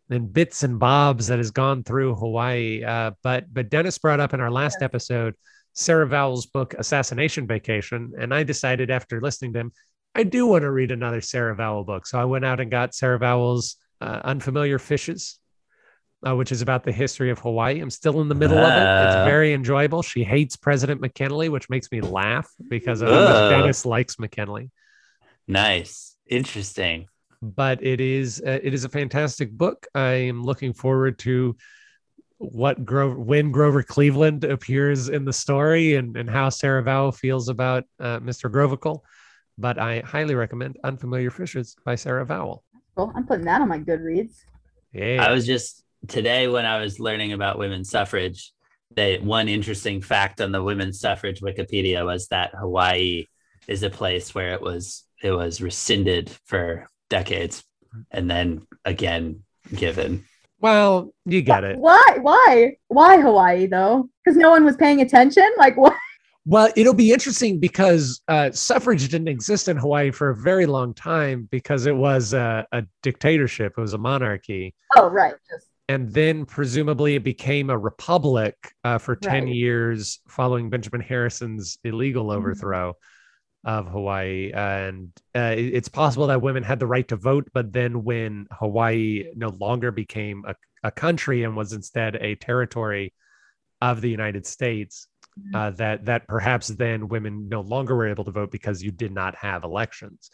and 0.10 0.32
bits 0.32 0.64
and 0.64 0.80
bobs 0.80 1.28
that 1.28 1.40
has 1.40 1.52
gone 1.52 1.84
through 1.84 2.16
Hawaii. 2.16 2.84
Uh, 2.84 3.12
but 3.24 3.52
but 3.54 3.70
Dennis 3.70 3.98
brought 3.98 4.20
up 4.20 4.34
in 4.34 4.40
our 4.40 4.52
last 4.52 4.82
episode 4.82 5.36
Sarah 5.74 6.08
Vowell's 6.08 6.46
book 6.46 6.74
Assassination 6.78 7.48
Vacation, 7.48 8.14
and 8.18 8.34
I 8.34 8.44
decided 8.44 8.90
after 8.90 9.20
listening 9.20 9.54
to 9.54 9.60
him, 9.60 9.72
I 10.16 10.24
do 10.24 10.48
want 10.48 10.62
to 10.62 10.72
read 10.72 10.92
another 10.92 11.20
Sarah 11.20 11.56
Vowell 11.56 11.86
book. 11.86 12.08
So 12.08 12.18
I 12.18 12.24
went 12.26 12.46
out 12.46 12.62
and 12.62 12.72
got 12.72 12.96
Sarah 12.96 13.20
Vowell's 13.20 13.76
uh, 14.00 14.22
Unfamiliar 14.24 14.80
Fishes, 14.80 15.38
uh, 16.26 16.36
which 16.36 16.52
is 16.52 16.62
about 16.62 16.84
the 16.84 16.92
history 16.92 17.30
of 17.30 17.40
Hawaii. 17.40 17.80
I'm 17.80 17.90
still 17.90 18.22
in 18.22 18.28
the 18.30 18.36
middle 18.36 18.58
of 18.58 18.64
it. 18.74 19.06
It's 19.08 19.16
Ah. 19.16 19.26
very 19.26 19.54
enjoyable. 19.54 20.02
She 20.02 20.24
hates 20.24 20.56
President 20.56 21.00
McKinley, 21.02 21.50
which 21.50 21.70
makes 21.70 21.92
me 21.92 22.02
laugh 22.02 22.50
because 22.70 23.02
of 23.02 23.10
how 23.10 23.16
much 23.24 23.30
Ugh. 23.36 23.52
Dennis 23.52 23.86
likes 23.86 24.18
McKinley. 24.20 24.72
Nice. 25.48 26.16
Interesting. 26.28 27.08
But 27.42 27.84
it 27.84 28.02
is 28.02 28.42
uh, 28.46 28.60
it 28.64 28.74
is 28.74 28.84
a 28.86 28.90
fantastic 28.90 29.52
book. 29.52 29.86
I 29.94 30.14
am 30.32 30.42
looking 30.44 30.74
forward 30.74 31.20
to 31.20 31.56
what 32.38 32.84
Grover 32.84 33.20
when 33.20 33.52
Grover 33.52 33.84
Cleveland 33.84 34.44
appears 34.44 35.10
in 35.10 35.26
the 35.26 35.34
story 35.34 35.96
and, 35.96 36.18
and 36.18 36.30
how 36.30 36.50
Sarah 36.50 36.84
Vowell 36.84 37.12
feels 37.16 37.48
about 37.50 37.84
uh, 38.00 38.20
Mr. 38.20 38.50
Grovicle. 38.50 39.02
But 39.58 39.78
I 39.80 40.00
highly 40.02 40.36
recommend 40.36 40.78
Unfamiliar 40.84 41.30
Fishes 41.30 41.76
by 41.86 41.96
Sarah 41.96 42.26
Vowell. 42.26 42.64
Cool. 42.98 43.12
I'm 43.16 43.26
putting 43.28 43.46
that 43.46 43.62
on 43.62 43.70
my 43.70 43.80
Goodreads. 43.80 44.44
Yeah. 44.92 45.24
I 45.26 45.32
was 45.32 45.46
just 45.46 45.85
today 46.08 46.48
when 46.48 46.66
I 46.66 46.80
was 46.80 47.00
learning 47.00 47.34
about 47.34 47.58
women's 47.58 47.90
suffrage, 47.90 48.52
that 48.96 49.24
one 49.24 49.50
interesting 49.50 50.02
fact 50.02 50.42
on 50.42 50.52
the 50.52 50.64
women's 50.64 51.00
suffrage 51.00 51.42
Wikipedia 51.42 52.06
was 52.06 52.28
that 52.28 52.54
Hawaii 52.56 53.26
is 53.68 53.84
a 53.84 53.90
place 53.90 54.34
where 54.34 54.54
it 54.54 54.62
was 54.62 55.04
it 55.24 55.32
was 55.32 55.62
rescinded 55.62 56.30
for 56.46 56.88
decades 57.10 57.64
and 58.12 58.30
then 58.30 58.66
again 58.84 59.44
given. 59.74 60.26
well, 60.60 61.14
you 61.26 61.42
get 61.42 61.64
it. 61.64 61.78
Why? 61.78 62.18
Why? 62.22 62.78
Why 62.88 63.20
Hawaii 63.20 63.68
though? 63.68 64.10
Because 64.24 64.38
no 64.38 64.50
one 64.50 64.66
was 64.66 64.78
paying 64.78 65.02
attention. 65.02 65.50
Like 65.58 65.78
what? 65.78 65.96
Well, 66.48 66.72
it'll 66.76 66.94
be 66.94 67.12
interesting 67.12 67.60
because 67.60 68.22
uh, 68.28 68.52
suffrage 68.52 69.08
didn't 69.10 69.30
exist 69.30 69.68
in 69.68 69.78
Hawaii 69.78 70.12
for 70.12 70.30
a 70.30 70.36
very 70.36 70.68
long 70.68 70.94
time 70.94 71.48
because 71.50 71.88
it 71.88 71.96
was 71.96 72.34
a, 72.34 72.68
a 72.72 72.84
dictatorship, 73.02 73.74
it 73.76 73.82
was 73.82 73.94
a 73.94 73.98
monarchy. 73.98 74.76
Oh, 74.96 75.10
right. 75.10 75.34
Just 75.50 75.66
and 75.88 76.12
then 76.12 76.46
presumably 76.46 77.16
it 77.16 77.24
became 77.24 77.70
a 77.70 77.78
republic 77.78 78.56
uh, 78.84 78.98
for 78.98 79.16
10 79.16 79.44
Right. 79.44 79.56
years 79.56 80.20
following 80.28 80.70
benjamin 80.70 81.02
harrison's 81.02 81.78
illegal 81.84 82.32
Mhm. 82.34 82.38
overthrow 82.38 82.94
of 83.66 83.88
hawaii 83.88 84.52
and 84.54 85.10
uh, 85.36 85.54
it's 85.58 85.90
possible 85.90 86.28
that 86.28 86.42
women 86.42 86.64
had 86.64 86.80
the 86.80 86.88
right 86.88 87.08
to 87.08 87.16
vote 87.16 87.48
but 87.54 87.74
then 87.74 88.04
when 88.04 88.48
hawaii 88.52 89.26
no 89.36 89.50
longer 89.50 89.92
became 89.92 90.44
a, 90.48 90.56
a 90.84 90.92
country 90.92 91.44
and 91.44 91.56
was 91.56 91.74
instead 91.74 92.16
a 92.18 92.36
territory 92.36 93.14
of 93.82 94.02
the 94.02 94.10
united 94.10 94.46
states 94.46 95.08
uh, 95.54 95.72
that 95.72 96.06
that 96.06 96.28
perhaps 96.28 96.68
then 96.70 97.08
women 97.08 97.48
no 97.50 97.62
longer 97.62 97.96
were 97.96 98.08
able 98.08 98.24
to 98.24 98.32
vote 98.32 98.52
because 98.52 98.84
you 98.84 98.92
did 98.92 99.12
not 99.12 99.36
have 99.36 99.64
elections 99.64 100.30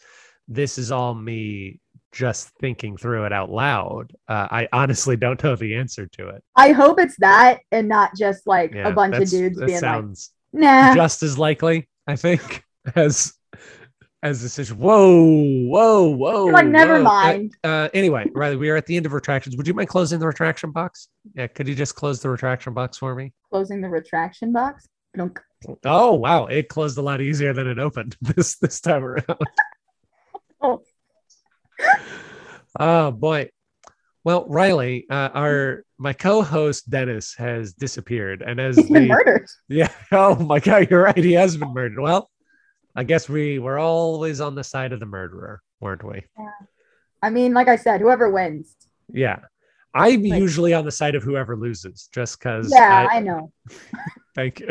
this 0.48 0.78
is 0.78 0.92
all 0.92 1.14
me 1.14 1.80
just 2.12 2.50
thinking 2.60 2.96
through 2.96 3.24
it 3.24 3.32
out 3.32 3.50
loud. 3.50 4.12
Uh, 4.28 4.46
I 4.50 4.68
honestly 4.72 5.16
don't 5.16 5.42
know 5.42 5.56
the 5.56 5.76
answer 5.76 6.06
to 6.06 6.28
it. 6.28 6.44
I 6.56 6.72
hope 6.72 7.00
it's 7.00 7.16
that 7.18 7.60
and 7.70 7.88
not 7.88 8.10
just 8.16 8.46
like 8.46 8.72
Yeah, 8.74 8.88
a 8.88 8.92
bunch 8.92 9.16
of 9.16 9.28
dudes 9.28 9.58
that 9.58 9.66
being 9.66 9.78
sounds 9.78 10.30
like, 10.52 10.62
nah. 10.62 10.94
just 10.94 11.22
as 11.22 11.38
likely, 11.38 11.88
I 12.06 12.16
think, 12.16 12.64
as 12.94 13.32
as 14.22 14.40
this 14.40 14.58
is. 14.58 14.72
Whoa, 14.72 15.24
whoa, 15.66 16.08
whoa! 16.10 16.44
Like, 16.46 16.66
never 16.66 16.94
whoa. 16.94 17.00
Uh, 17.00 17.02
mind. 17.02 17.56
Uh, 17.64 17.88
anyway, 17.92 18.26
Riley, 18.34 18.56
we 18.56 18.70
are 18.70 18.76
at 18.76 18.86
the 18.86 18.96
end 18.96 19.06
of 19.06 19.12
retractions. 19.12 19.56
Would 19.56 19.66
you 19.66 19.74
mind 19.74 19.88
closing 19.88 20.20
the 20.20 20.26
retraction 20.26 20.70
box? 20.70 21.08
Yeah, 21.34 21.48
could 21.48 21.66
you 21.66 21.74
just 21.74 21.96
close 21.96 22.20
the 22.20 22.28
retraction 22.28 22.72
box 22.72 22.98
for 22.98 23.14
me? 23.14 23.32
Closing 23.50 23.80
the 23.80 23.88
retraction 23.88 24.52
box. 24.52 24.86
Don't 25.16 25.36
Oh 25.84 26.14
wow, 26.14 26.46
it 26.46 26.68
closed 26.68 26.98
a 26.98 27.02
lot 27.02 27.20
easier 27.20 27.52
than 27.52 27.66
it 27.66 27.78
opened 27.78 28.16
this 28.20 28.56
this 28.56 28.80
time 28.80 29.04
around. 29.04 29.26
Oh. 30.64 30.80
Oh 32.78 33.10
boy. 33.10 33.50
Well, 34.24 34.46
Riley, 34.48 35.06
uh, 35.10 35.30
our 35.34 35.84
my 35.98 36.12
co-host 36.12 36.88
Dennis 36.88 37.34
has 37.36 37.72
disappeared, 37.74 38.42
and 38.42 38.60
as 38.60 38.76
He's 38.76 38.88
been 38.88 39.02
the 39.02 39.08
murdered. 39.08 39.46
yeah, 39.68 39.90
oh 40.12 40.36
my 40.36 40.60
god, 40.60 40.88
you're 40.90 41.02
right, 41.02 41.16
he 41.16 41.32
has 41.32 41.56
been 41.56 41.72
murdered. 41.74 42.00
Well, 42.00 42.30
I 42.94 43.04
guess 43.04 43.28
we 43.28 43.58
were 43.58 43.78
always 43.78 44.40
on 44.40 44.54
the 44.54 44.64
side 44.64 44.92
of 44.92 45.00
the 45.00 45.06
murderer, 45.06 45.60
weren't 45.80 46.04
we? 46.04 46.22
Yeah. 46.38 46.50
I 47.22 47.30
mean, 47.30 47.54
like 47.54 47.68
I 47.68 47.76
said, 47.76 48.00
whoever 48.00 48.30
wins. 48.30 48.76
Yeah, 49.12 49.40
I'm 49.94 50.22
Like- 50.22 50.40
usually 50.40 50.74
on 50.74 50.84
the 50.84 50.90
side 50.90 51.14
of 51.14 51.22
whoever 51.22 51.56
loses, 51.56 52.08
just 52.12 52.38
because. 52.38 52.70
Yeah, 52.72 53.08
I, 53.10 53.20
know. 53.20 53.52
thank 54.34 54.60
you. 54.60 54.70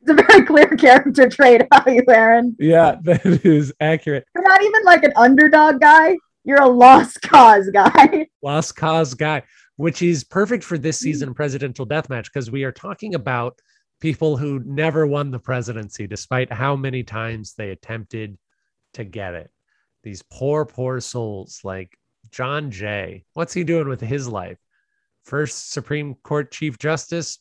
It's 0.06 0.10
a 0.10 0.14
very 0.14 0.46
clear 0.46 0.66
character 0.66 1.28
trait 1.28 1.60
about 1.70 1.92
you, 1.92 2.02
Aaron. 2.08 2.56
Yeah, 2.58 2.96
that 3.02 3.44
is 3.44 3.72
accurate. 3.80 4.26
You're 4.34 4.48
not 4.48 4.62
even 4.62 4.82
like 4.84 5.04
an 5.04 5.12
underdog 5.14 5.80
guy. 5.80 6.16
You're 6.44 6.62
a 6.62 6.68
lost 6.68 7.20
cause 7.20 7.68
guy. 7.70 8.26
Lost 8.42 8.76
Cause 8.76 9.12
guy, 9.12 9.42
which 9.76 10.00
is 10.00 10.24
perfect 10.24 10.64
for 10.64 10.78
this 10.78 10.98
hmm. 11.00 11.04
season 11.04 11.28
of 11.28 11.34
presidential 11.34 11.86
deathmatch 11.86 12.24
because 12.24 12.50
we 12.50 12.64
are 12.64 12.72
talking 12.72 13.14
about 13.14 13.60
people 14.00 14.38
who 14.38 14.60
never 14.64 15.06
won 15.06 15.30
the 15.30 15.38
presidency, 15.38 16.06
despite 16.06 16.50
how 16.50 16.74
many 16.74 17.02
times 17.02 17.52
they 17.54 17.70
attempted 17.70 18.38
to 18.94 19.04
get 19.04 19.34
it. 19.34 19.50
These 20.02 20.22
poor, 20.22 20.64
poor 20.64 21.00
souls 21.00 21.60
like 21.62 21.94
John 22.30 22.70
Jay. 22.70 23.24
What's 23.34 23.52
he 23.52 23.64
doing 23.64 23.86
with 23.86 24.00
his 24.00 24.26
life? 24.26 24.56
First 25.24 25.72
Supreme 25.72 26.14
Court 26.22 26.50
Chief 26.50 26.78
Justice. 26.78 27.38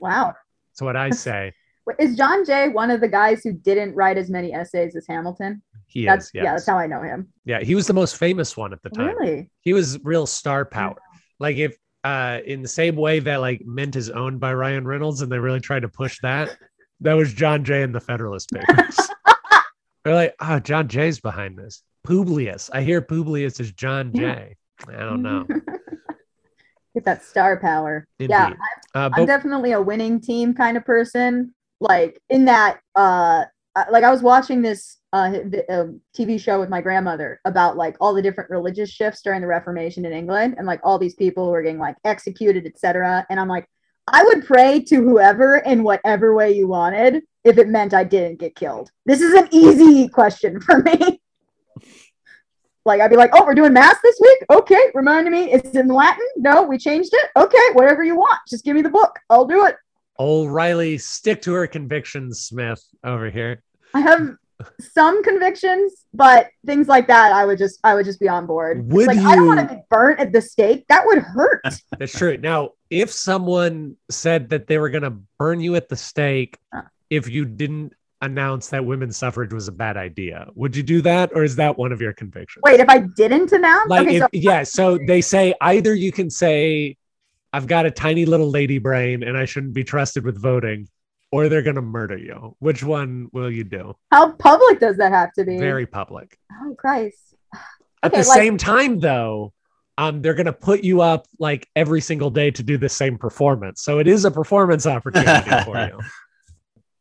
Wow. 0.00 0.34
That's 0.70 0.82
what 0.82 0.96
I 0.96 1.10
say. 1.10 1.52
Is 1.98 2.16
John 2.16 2.44
Jay 2.44 2.68
one 2.68 2.90
of 2.90 3.00
the 3.00 3.08
guys 3.08 3.42
who 3.42 3.52
didn't 3.52 3.94
write 3.94 4.18
as 4.18 4.28
many 4.30 4.52
essays 4.52 4.94
as 4.96 5.06
Hamilton? 5.08 5.62
He 5.86 6.04
That's 6.04 6.26
is. 6.26 6.30
yeah, 6.34 6.42
that's 6.44 6.66
how 6.66 6.76
I 6.78 6.86
know 6.86 7.02
him. 7.02 7.28
Yeah, 7.44 7.60
he 7.60 7.74
was 7.74 7.86
the 7.86 7.94
most 7.94 8.16
famous 8.16 8.56
one 8.56 8.72
at 8.72 8.82
the 8.82 8.90
time. 8.90 9.16
Really? 9.16 9.50
he 9.60 9.72
was 9.72 9.98
real 10.04 10.26
star 10.26 10.64
power. 10.64 10.96
Like 11.40 11.56
if 11.56 11.76
uh 12.04 12.40
in 12.44 12.62
the 12.62 12.68
same 12.68 12.94
way 12.96 13.20
that 13.20 13.36
like 13.36 13.62
Mint 13.64 13.96
is 13.96 14.10
owned 14.10 14.38
by 14.38 14.52
Ryan 14.54 14.86
Reynolds 14.86 15.22
and 15.22 15.32
they 15.32 15.38
really 15.38 15.60
tried 15.60 15.80
to 15.82 15.88
push 15.88 16.18
that, 16.22 16.56
that 17.00 17.14
was 17.14 17.32
John 17.32 17.64
Jay 17.64 17.82
and 17.82 17.94
the 17.94 18.00
Federalist 18.00 18.50
Papers. 18.50 18.98
They're 20.04 20.14
like, 20.14 20.34
oh, 20.40 20.58
John 20.58 20.88
Jay's 20.88 21.20
behind 21.20 21.58
this. 21.58 21.82
Publius. 22.04 22.70
I 22.72 22.82
hear 22.82 23.00
Publius 23.02 23.60
is 23.60 23.72
John 23.72 24.12
Jay. 24.14 24.56
I 24.86 24.92
don't 24.92 25.22
know. 25.22 25.46
Get 26.94 27.04
that 27.04 27.24
star 27.24 27.58
power. 27.58 28.06
Indeed. 28.18 28.30
Yeah, 28.30 28.52
Uh, 28.94 29.10
I'm 29.12 29.26
definitely 29.26 29.72
a 29.72 29.80
winning 29.80 30.20
team 30.20 30.54
kind 30.54 30.76
of 30.76 30.84
person. 30.84 31.54
Like 31.80 32.20
in 32.28 32.44
that, 32.46 32.80
uh, 32.96 33.44
uh, 33.76 33.84
like 33.90 34.04
I 34.04 34.10
was 34.10 34.22
watching 34.22 34.62
this 34.62 34.98
uh, 35.12 35.30
the, 35.30 35.64
um, 35.70 36.00
TV 36.16 36.40
show 36.40 36.60
with 36.60 36.68
my 36.68 36.80
grandmother 36.80 37.40
about 37.44 37.76
like 37.76 37.96
all 38.00 38.12
the 38.12 38.22
different 38.22 38.50
religious 38.50 38.90
shifts 38.90 39.22
during 39.22 39.40
the 39.40 39.46
Reformation 39.46 40.04
in 40.04 40.12
England, 40.12 40.56
and 40.58 40.66
like 40.66 40.80
all 40.82 40.98
these 40.98 41.14
people 41.14 41.46
who 41.46 41.52
were 41.52 41.62
getting 41.62 41.78
like 41.78 41.96
executed, 42.04 42.66
etc. 42.66 43.24
And 43.30 43.38
I'm 43.40 43.48
like, 43.48 43.66
I 44.06 44.24
would 44.24 44.44
pray 44.44 44.80
to 44.88 44.96
whoever 44.96 45.58
in 45.58 45.82
whatever 45.82 46.34
way 46.34 46.52
you 46.52 46.66
wanted 46.66 47.22
if 47.44 47.58
it 47.58 47.68
meant 47.68 47.94
I 47.94 48.04
didn't 48.04 48.38
get 48.38 48.54
killed. 48.54 48.90
This 49.06 49.20
is 49.20 49.34
an 49.34 49.48
easy 49.50 50.08
question 50.08 50.60
for 50.60 50.78
me. 50.82 51.20
Like 52.84 53.02
I'd 53.02 53.10
be 53.10 53.16
like, 53.16 53.32
oh, 53.34 53.44
we're 53.44 53.54
doing 53.54 53.74
mass 53.74 53.96
this 54.02 54.18
week. 54.18 54.38
Okay, 54.50 54.80
reminding 54.94 55.30
me, 55.30 55.52
it's 55.52 55.76
in 55.76 55.88
Latin. 55.88 56.24
No, 56.38 56.62
we 56.62 56.78
changed 56.78 57.10
it. 57.12 57.30
Okay, 57.36 57.58
whatever 57.74 58.02
you 58.02 58.16
want, 58.16 58.38
just 58.48 58.64
give 58.64 58.74
me 58.74 58.80
the 58.80 58.88
book. 58.88 59.18
I'll 59.28 59.44
do 59.44 59.66
it. 59.66 59.76
O'Reilly, 60.18 60.98
stick 60.98 61.42
to 61.42 61.52
her 61.52 61.66
convictions, 61.66 62.40
Smith, 62.40 62.82
over 63.04 63.30
here. 63.30 63.62
I 63.94 64.00
have 64.00 64.36
some 64.80 65.22
convictions, 65.22 66.04
but 66.12 66.48
things 66.66 66.88
like 66.88 67.06
that, 67.06 67.32
I 67.32 67.44
would 67.44 67.58
just, 67.58 67.78
I 67.84 67.94
would 67.94 68.04
just 68.04 68.18
be 68.18 68.28
on 68.28 68.46
board. 68.46 68.90
Would 68.90 69.06
like 69.06 69.18
I 69.18 69.36
don't 69.36 69.46
want 69.46 69.68
to 69.68 69.76
be 69.76 69.80
burnt 69.88 70.18
at 70.18 70.32
the 70.32 70.40
stake. 70.40 70.84
That 70.88 71.06
would 71.06 71.18
hurt. 71.18 71.62
That's 71.98 72.16
true. 72.16 72.36
Now, 72.36 72.70
if 72.90 73.12
someone 73.12 73.96
said 74.10 74.48
that 74.50 74.66
they 74.66 74.78
were 74.78 74.90
going 74.90 75.02
to 75.02 75.16
burn 75.38 75.60
you 75.60 75.76
at 75.76 75.88
the 75.88 75.96
stake 75.96 76.58
if 77.10 77.28
you 77.28 77.44
didn't 77.44 77.92
announce 78.20 78.68
that 78.70 78.84
women's 78.84 79.16
suffrage 79.16 79.52
was 79.52 79.68
a 79.68 79.72
bad 79.72 79.96
idea, 79.96 80.48
would 80.54 80.74
you 80.74 80.82
do 80.82 81.00
that, 81.02 81.30
or 81.34 81.44
is 81.44 81.56
that 81.56 81.78
one 81.78 81.92
of 81.92 82.00
your 82.00 82.12
convictions? 82.12 82.62
Wait, 82.64 82.80
if 82.80 82.88
I 82.88 82.98
didn't 82.98 83.52
announce, 83.52 83.88
like 83.88 84.08
okay, 84.08 84.16
if, 84.16 84.22
so 84.22 84.28
yeah 84.32 84.62
so 84.64 84.98
they 85.06 85.20
say 85.20 85.54
either 85.60 85.94
you 85.94 86.10
can 86.10 86.28
say 86.28 86.96
i've 87.52 87.66
got 87.66 87.86
a 87.86 87.90
tiny 87.90 88.24
little 88.26 88.50
lady 88.50 88.78
brain 88.78 89.22
and 89.22 89.36
i 89.36 89.44
shouldn't 89.44 89.72
be 89.74 89.84
trusted 89.84 90.24
with 90.24 90.40
voting 90.40 90.88
or 91.32 91.48
they're 91.48 91.62
going 91.62 91.76
to 91.76 91.82
murder 91.82 92.16
you 92.16 92.54
which 92.58 92.82
one 92.82 93.28
will 93.32 93.50
you 93.50 93.64
do 93.64 93.94
how 94.10 94.32
public 94.32 94.80
does 94.80 94.96
that 94.96 95.12
have 95.12 95.32
to 95.32 95.44
be? 95.44 95.58
very 95.58 95.86
public 95.86 96.38
Oh 96.62 96.74
Christ. 96.78 97.34
at 98.02 98.12
Okay, 98.12 98.22
the 98.22 98.28
like- 98.28 98.38
same 98.38 98.56
time 98.58 98.98
though 99.00 99.52
um, 99.98 100.22
they're 100.22 100.34
going 100.34 100.46
to 100.46 100.52
put 100.52 100.84
you 100.84 101.00
up 101.00 101.26
like 101.40 101.66
every 101.74 102.00
single 102.00 102.30
day 102.30 102.52
to 102.52 102.62
do 102.62 102.78
the 102.78 102.88
same 102.88 103.18
performance 103.18 103.82
so 103.82 103.98
it 103.98 104.06
is 104.06 104.24
a 104.24 104.30
performance 104.30 104.86
opportunity 104.86 105.50
for 105.64 105.76
you 105.86 105.98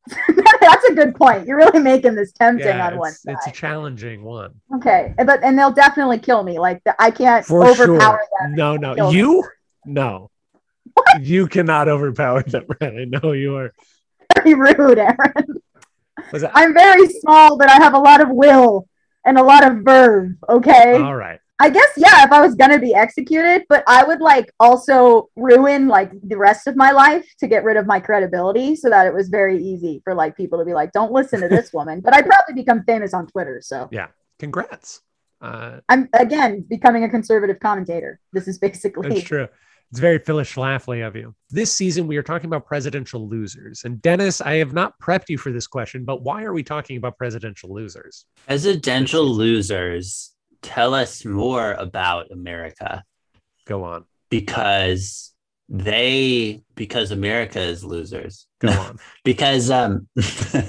That's 0.62 0.86
a 0.86 0.93
good 0.93 1.15
point. 1.15 1.47
You're 1.47 1.57
really 1.57 1.79
making 1.81 2.15
this 2.15 2.31
tempting 2.31 2.65
yeah, 2.67 2.88
on 2.88 2.97
one 2.97 3.10
it's, 3.10 3.23
side. 3.23 3.33
it's 3.33 3.47
a 3.47 3.51
challenging 3.51 4.23
one 4.23 4.53
Okay, 4.75 5.13
but 5.17 5.43
and 5.43 5.57
they'll 5.60 5.71
definitely 5.71 6.17
kill 6.19 6.43
me. 6.43 6.60
Like 6.60 6.81
the, 6.86 6.95
I 7.01 7.12
can't 7.12 7.45
for 7.45 7.65
overpower 7.65 7.86
sure 7.97 8.21
them. 8.41 8.55
no 8.55 8.77
no 8.77 8.95
kill 8.95 9.13
you 9.13 9.43
no 9.86 10.29
you 11.21 11.47
cannot 11.47 11.88
overpower 11.88 12.43
them 12.43 12.65
i 12.81 13.05
know 13.05 13.31
you 13.31 13.55
are 13.55 13.73
Very 14.36 14.53
rude, 14.53 14.99
Aaron. 14.99 15.62
I'm 16.53 16.73
very 16.73 17.07
small, 17.07 17.57
but 17.57 17.69
I 17.69 17.75
have 17.75 17.93
a 17.93 17.99
lot 17.99 18.21
of 18.21 18.29
will 18.29 18.88
and 19.25 19.38
a 19.38 19.43
lot 19.43 19.65
of 19.65 19.83
verve. 19.83 20.31
Okay. 20.49 20.93
all 20.93 21.15
right 21.15 21.39
I 21.60 21.71
guess 21.71 21.89
yeah, 21.97 22.23
if 22.23 22.31
I 22.31 22.39
was 22.39 22.53
gonna 22.53 22.77
be 22.77 22.93
executed, 22.93 23.65
but 23.67 23.83
I 23.88 24.03
would 24.03 24.21
like 24.21 24.53
also 24.60 25.29
ruin 25.36 25.88
like 25.88 26.12
the 26.21 26.38
rest 26.38 26.67
of 26.67 26.75
my 26.75 26.91
life 26.91 27.27
to 27.39 27.47
get 27.47 27.63
rid 27.63 27.77
of 27.77 27.88
my 27.88 27.99
credibility 27.99 28.75
so 28.75 28.91
that 28.91 29.07
it 29.07 29.13
was 29.13 29.29
very 29.29 29.60
easy 29.60 29.99
for 30.03 30.13
like 30.13 30.38
people 30.38 30.60
to 30.60 30.65
be 30.65 30.75
like, 30.75 30.91
don't 30.91 31.12
listen 31.12 31.41
to 31.41 31.47
this 31.47 31.73
woman. 31.77 32.01
But 32.01 32.13
I'd 32.13 32.27
probably 32.27 32.53
become 32.53 32.83
famous 32.83 33.12
on 33.12 33.25
Twitter. 33.25 33.60
So 33.63 33.89
yeah. 33.91 34.07
congrats 34.38 35.01
uh 35.41 35.79
I'm 35.89 36.10
again 36.13 36.62
becoming 36.62 37.03
a 37.05 37.10
conservative 37.10 37.60
commentator. 37.60 38.19
This 38.33 38.47
is 38.47 38.60
basically 38.60 39.10
That's 39.10 39.23
true. 39.23 39.47
It's 39.91 40.00
very 40.00 40.19
Phyllis 40.19 40.52
Schlafly 40.52 41.08
of 41.08 41.15
you. 41.15 41.34
This 41.50 41.71
season, 41.71 42.08
we 42.08 42.17
are 42.17 42.23
talking 42.23 42.47
about 42.47 42.65
presidential 42.65 43.28
losers. 43.28 43.84
And 43.86 44.02
Dennis, 44.02 44.41
I 44.41 44.56
have 44.56 44.73
not 44.73 45.00
prepped 45.00 45.30
you 45.30 45.38
for 45.38 45.52
this 45.52 45.65
question, 45.65 46.04
but 46.04 46.21
why 46.23 46.43
are 46.43 46.52
we 46.52 46.62
talking 46.63 46.97
about 46.97 47.17
presidential 47.17 47.73
losers? 47.73 48.26
Presidential 48.45 49.23
losers 49.23 50.34
tell 50.62 50.93
us 50.93 51.23
more 51.23 51.71
about 51.73 52.32
America 52.32 53.04
Go 53.65 53.84
on. 53.86 54.04
because 54.30 55.34
they 55.69 56.63
because 56.76 57.12
America 57.12 57.62
is 57.62 57.84
losers. 57.84 58.47
Go 58.60 58.69
on. 58.69 58.97
because 59.23 59.69
um 59.69 60.08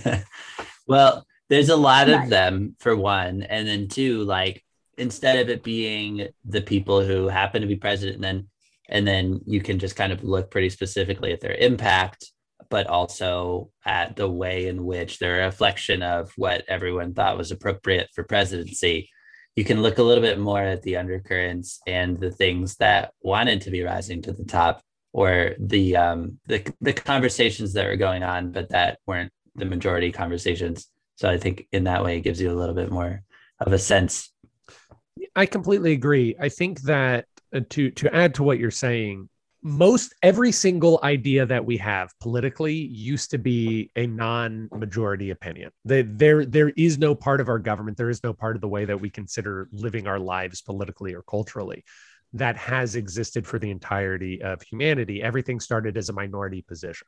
well 0.87 1.25
there's 1.49 1.69
a 1.69 1.77
lot 1.77 2.09
of 2.11 2.29
them 2.29 2.77
for 2.81 2.97
one 2.97 3.43
and 3.43 3.67
then 3.67 3.89
two 3.89 4.23
like 4.25 4.65
instead 4.97 5.39
of 5.39 5.49
it 5.49 5.63
being 5.63 6.29
the 6.45 6.61
people 6.61 7.01
who 7.01 7.29
happen 7.29 7.63
to 7.63 7.69
be 7.69 7.77
president 7.77 8.17
and 8.17 8.25
then 8.25 8.49
and 8.88 9.07
then 9.07 9.40
you 9.46 9.61
can 9.61 9.79
just 9.79 9.96
kind 9.96 10.12
of 10.12 10.24
look 10.24 10.51
pretty 10.51 10.70
specifically 10.70 11.33
at 11.33 11.40
their 11.40 11.55
impact 11.55 12.33
but 12.70 12.87
also 12.87 13.70
at 13.85 14.16
the 14.16 14.29
way 14.29 14.66
in 14.66 14.85
which 14.85 15.18
they're 15.18 15.42
a 15.42 15.46
reflection 15.46 16.03
of 16.03 16.31
what 16.37 16.64
everyone 16.68 17.14
thought 17.14 17.38
was 17.38 17.51
appropriate 17.51 18.09
for 18.14 18.24
presidency. 18.24 19.09
You 19.57 19.64
can 19.64 19.83
look 19.83 19.98
a 19.98 20.03
little 20.03 20.22
bit 20.22 20.38
more 20.38 20.61
at 20.61 20.83
the 20.83 20.96
undercurrents 20.96 21.81
and 21.87 22.20
the 22.20 22.31
things 22.31 22.77
that 22.77 23.12
wanted 23.22 23.62
to 23.62 23.70
be 23.70 23.83
rising 23.83 24.22
to 24.22 24.33
the 24.33 24.44
top 24.44 24.83
or 25.12 25.55
the 25.59 25.96
um 25.96 26.38
the, 26.46 26.62
the 26.81 26.92
conversations 26.92 27.72
that 27.72 27.87
were 27.87 27.96
going 27.96 28.22
on 28.22 28.53
but 28.53 28.68
that 28.70 28.98
weren't 29.07 29.33
the 29.55 29.64
majority 29.64 30.12
conversations. 30.12 30.88
So 31.16 31.29
i 31.29 31.38
think 31.38 31.66
in 31.72 31.85
that 31.85 32.05
way 32.05 32.18
it 32.18 32.20
gives 32.20 32.40
you 32.40 32.53
a 32.53 32.59
little 32.59 32.74
bit 32.74 32.90
more 32.90 33.22
of 33.61 33.72
a 33.72 33.79
sense. 33.79 34.33
I 35.35 35.46
completely 35.46 35.92
agree. 35.92 36.37
I 36.38 36.48
think 36.48 36.83
that 36.83 37.27
Uh, 37.55 37.61
to 37.71 37.91
to 37.93 38.15
add 38.15 38.35
to 38.35 38.43
what 38.43 38.59
you're 38.59 38.71
saying, 38.71 39.29
most 39.63 40.15
every 40.23 40.53
single 40.53 41.01
idea 41.03 41.47
that 41.47 41.65
we 41.65 41.77
have 41.79 42.13
politically 42.21 42.75
used 42.75 43.31
to 43.31 43.39
be 43.39 43.91
a 43.97 44.07
non-majority 44.07 45.31
opinion. 45.31 45.71
There 45.85 46.45
there 46.45 46.69
is 46.71 46.99
no 46.99 47.15
part 47.15 47.41
of 47.41 47.49
our 47.49 47.59
government, 47.59 47.97
there 47.97 48.11
is 48.11 48.23
no 48.23 48.33
part 48.33 48.55
of 48.57 48.61
the 48.61 48.69
way 48.69 48.85
that 48.85 49.01
we 49.01 49.11
consider 49.11 49.69
living 49.73 50.07
our 50.07 50.19
lives 50.19 50.61
politically 50.61 51.15
or 51.15 51.23
culturally 51.23 51.85
that 52.35 52.57
has 52.59 52.95
existed 52.95 53.47
for 53.47 53.59
the 53.59 53.71
entirety 53.71 54.43
of 54.43 54.61
humanity. 54.61 55.23
Everything 55.23 55.59
started 55.61 55.97
as 55.97 56.11
a 56.11 56.13
minority 56.13 56.61
position. 56.61 57.07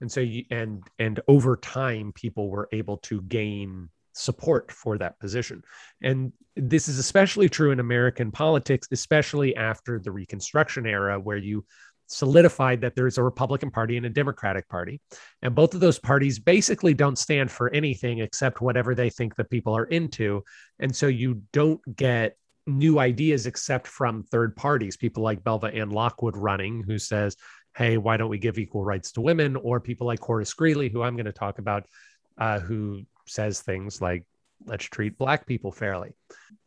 And 0.00 0.10
so 0.10 0.20
you, 0.20 0.44
and 0.50 0.82
and 0.98 1.20
over 1.28 1.56
time 1.56 2.12
people 2.14 2.48
were 2.48 2.68
able 2.72 2.96
to 2.98 3.20
gain 3.22 3.90
support 4.12 4.70
for 4.72 4.98
that 4.98 5.18
position. 5.18 5.62
And 6.02 6.32
this 6.56 6.88
is 6.88 6.98
especially 6.98 7.48
true 7.48 7.70
in 7.70 7.80
American 7.80 8.30
politics, 8.30 8.88
especially 8.90 9.56
after 9.56 9.98
the 9.98 10.12
Reconstruction 10.12 10.86
era, 10.86 11.18
where 11.18 11.38
you 11.38 11.64
solidified 12.12 12.80
that 12.82 12.94
there's 12.94 13.18
a 13.18 13.22
Republican 13.22 13.70
Party 13.70 13.96
and 13.96 14.06
a 14.06 14.10
Democratic 14.10 14.68
Party. 14.68 15.00
And 15.40 15.54
both 15.54 15.74
of 15.74 15.80
those 15.80 15.98
parties 15.98 16.38
basically 16.38 16.94
don't 16.94 17.16
stand 17.16 17.50
for 17.50 17.70
anything 17.70 18.18
except 18.18 18.60
whatever 18.60 18.94
they 18.94 19.10
think 19.10 19.34
the 19.34 19.44
people 19.44 19.76
are 19.76 19.84
into. 19.84 20.44
And 20.78 20.94
so 20.94 21.06
you 21.06 21.42
don't 21.52 21.80
get 21.96 22.36
new 22.66 22.98
ideas 22.98 23.46
except 23.46 23.86
from 23.86 24.22
third 24.24 24.54
parties, 24.54 24.96
people 24.96 25.22
like 25.22 25.42
Belva 25.42 25.68
Ann 25.68 25.90
Lockwood 25.90 26.36
running, 26.36 26.82
who 26.86 26.98
says, 26.98 27.36
Hey, 27.74 27.96
why 27.96 28.18
don't 28.18 28.28
we 28.28 28.38
give 28.38 28.58
equal 28.58 28.84
rights 28.84 29.12
to 29.12 29.22
women? 29.22 29.56
Or 29.56 29.80
people 29.80 30.06
like 30.06 30.20
Horace 30.20 30.52
Greeley, 30.52 30.90
who 30.90 31.02
I'm 31.02 31.16
going 31.16 31.26
to 31.26 31.32
talk 31.32 31.58
about, 31.58 31.86
uh, 32.36 32.60
who 32.60 33.02
says 33.26 33.60
things 33.60 34.00
like, 34.00 34.24
let's 34.66 34.84
treat 34.84 35.18
black 35.18 35.46
people 35.46 35.72
fairly. 35.72 36.10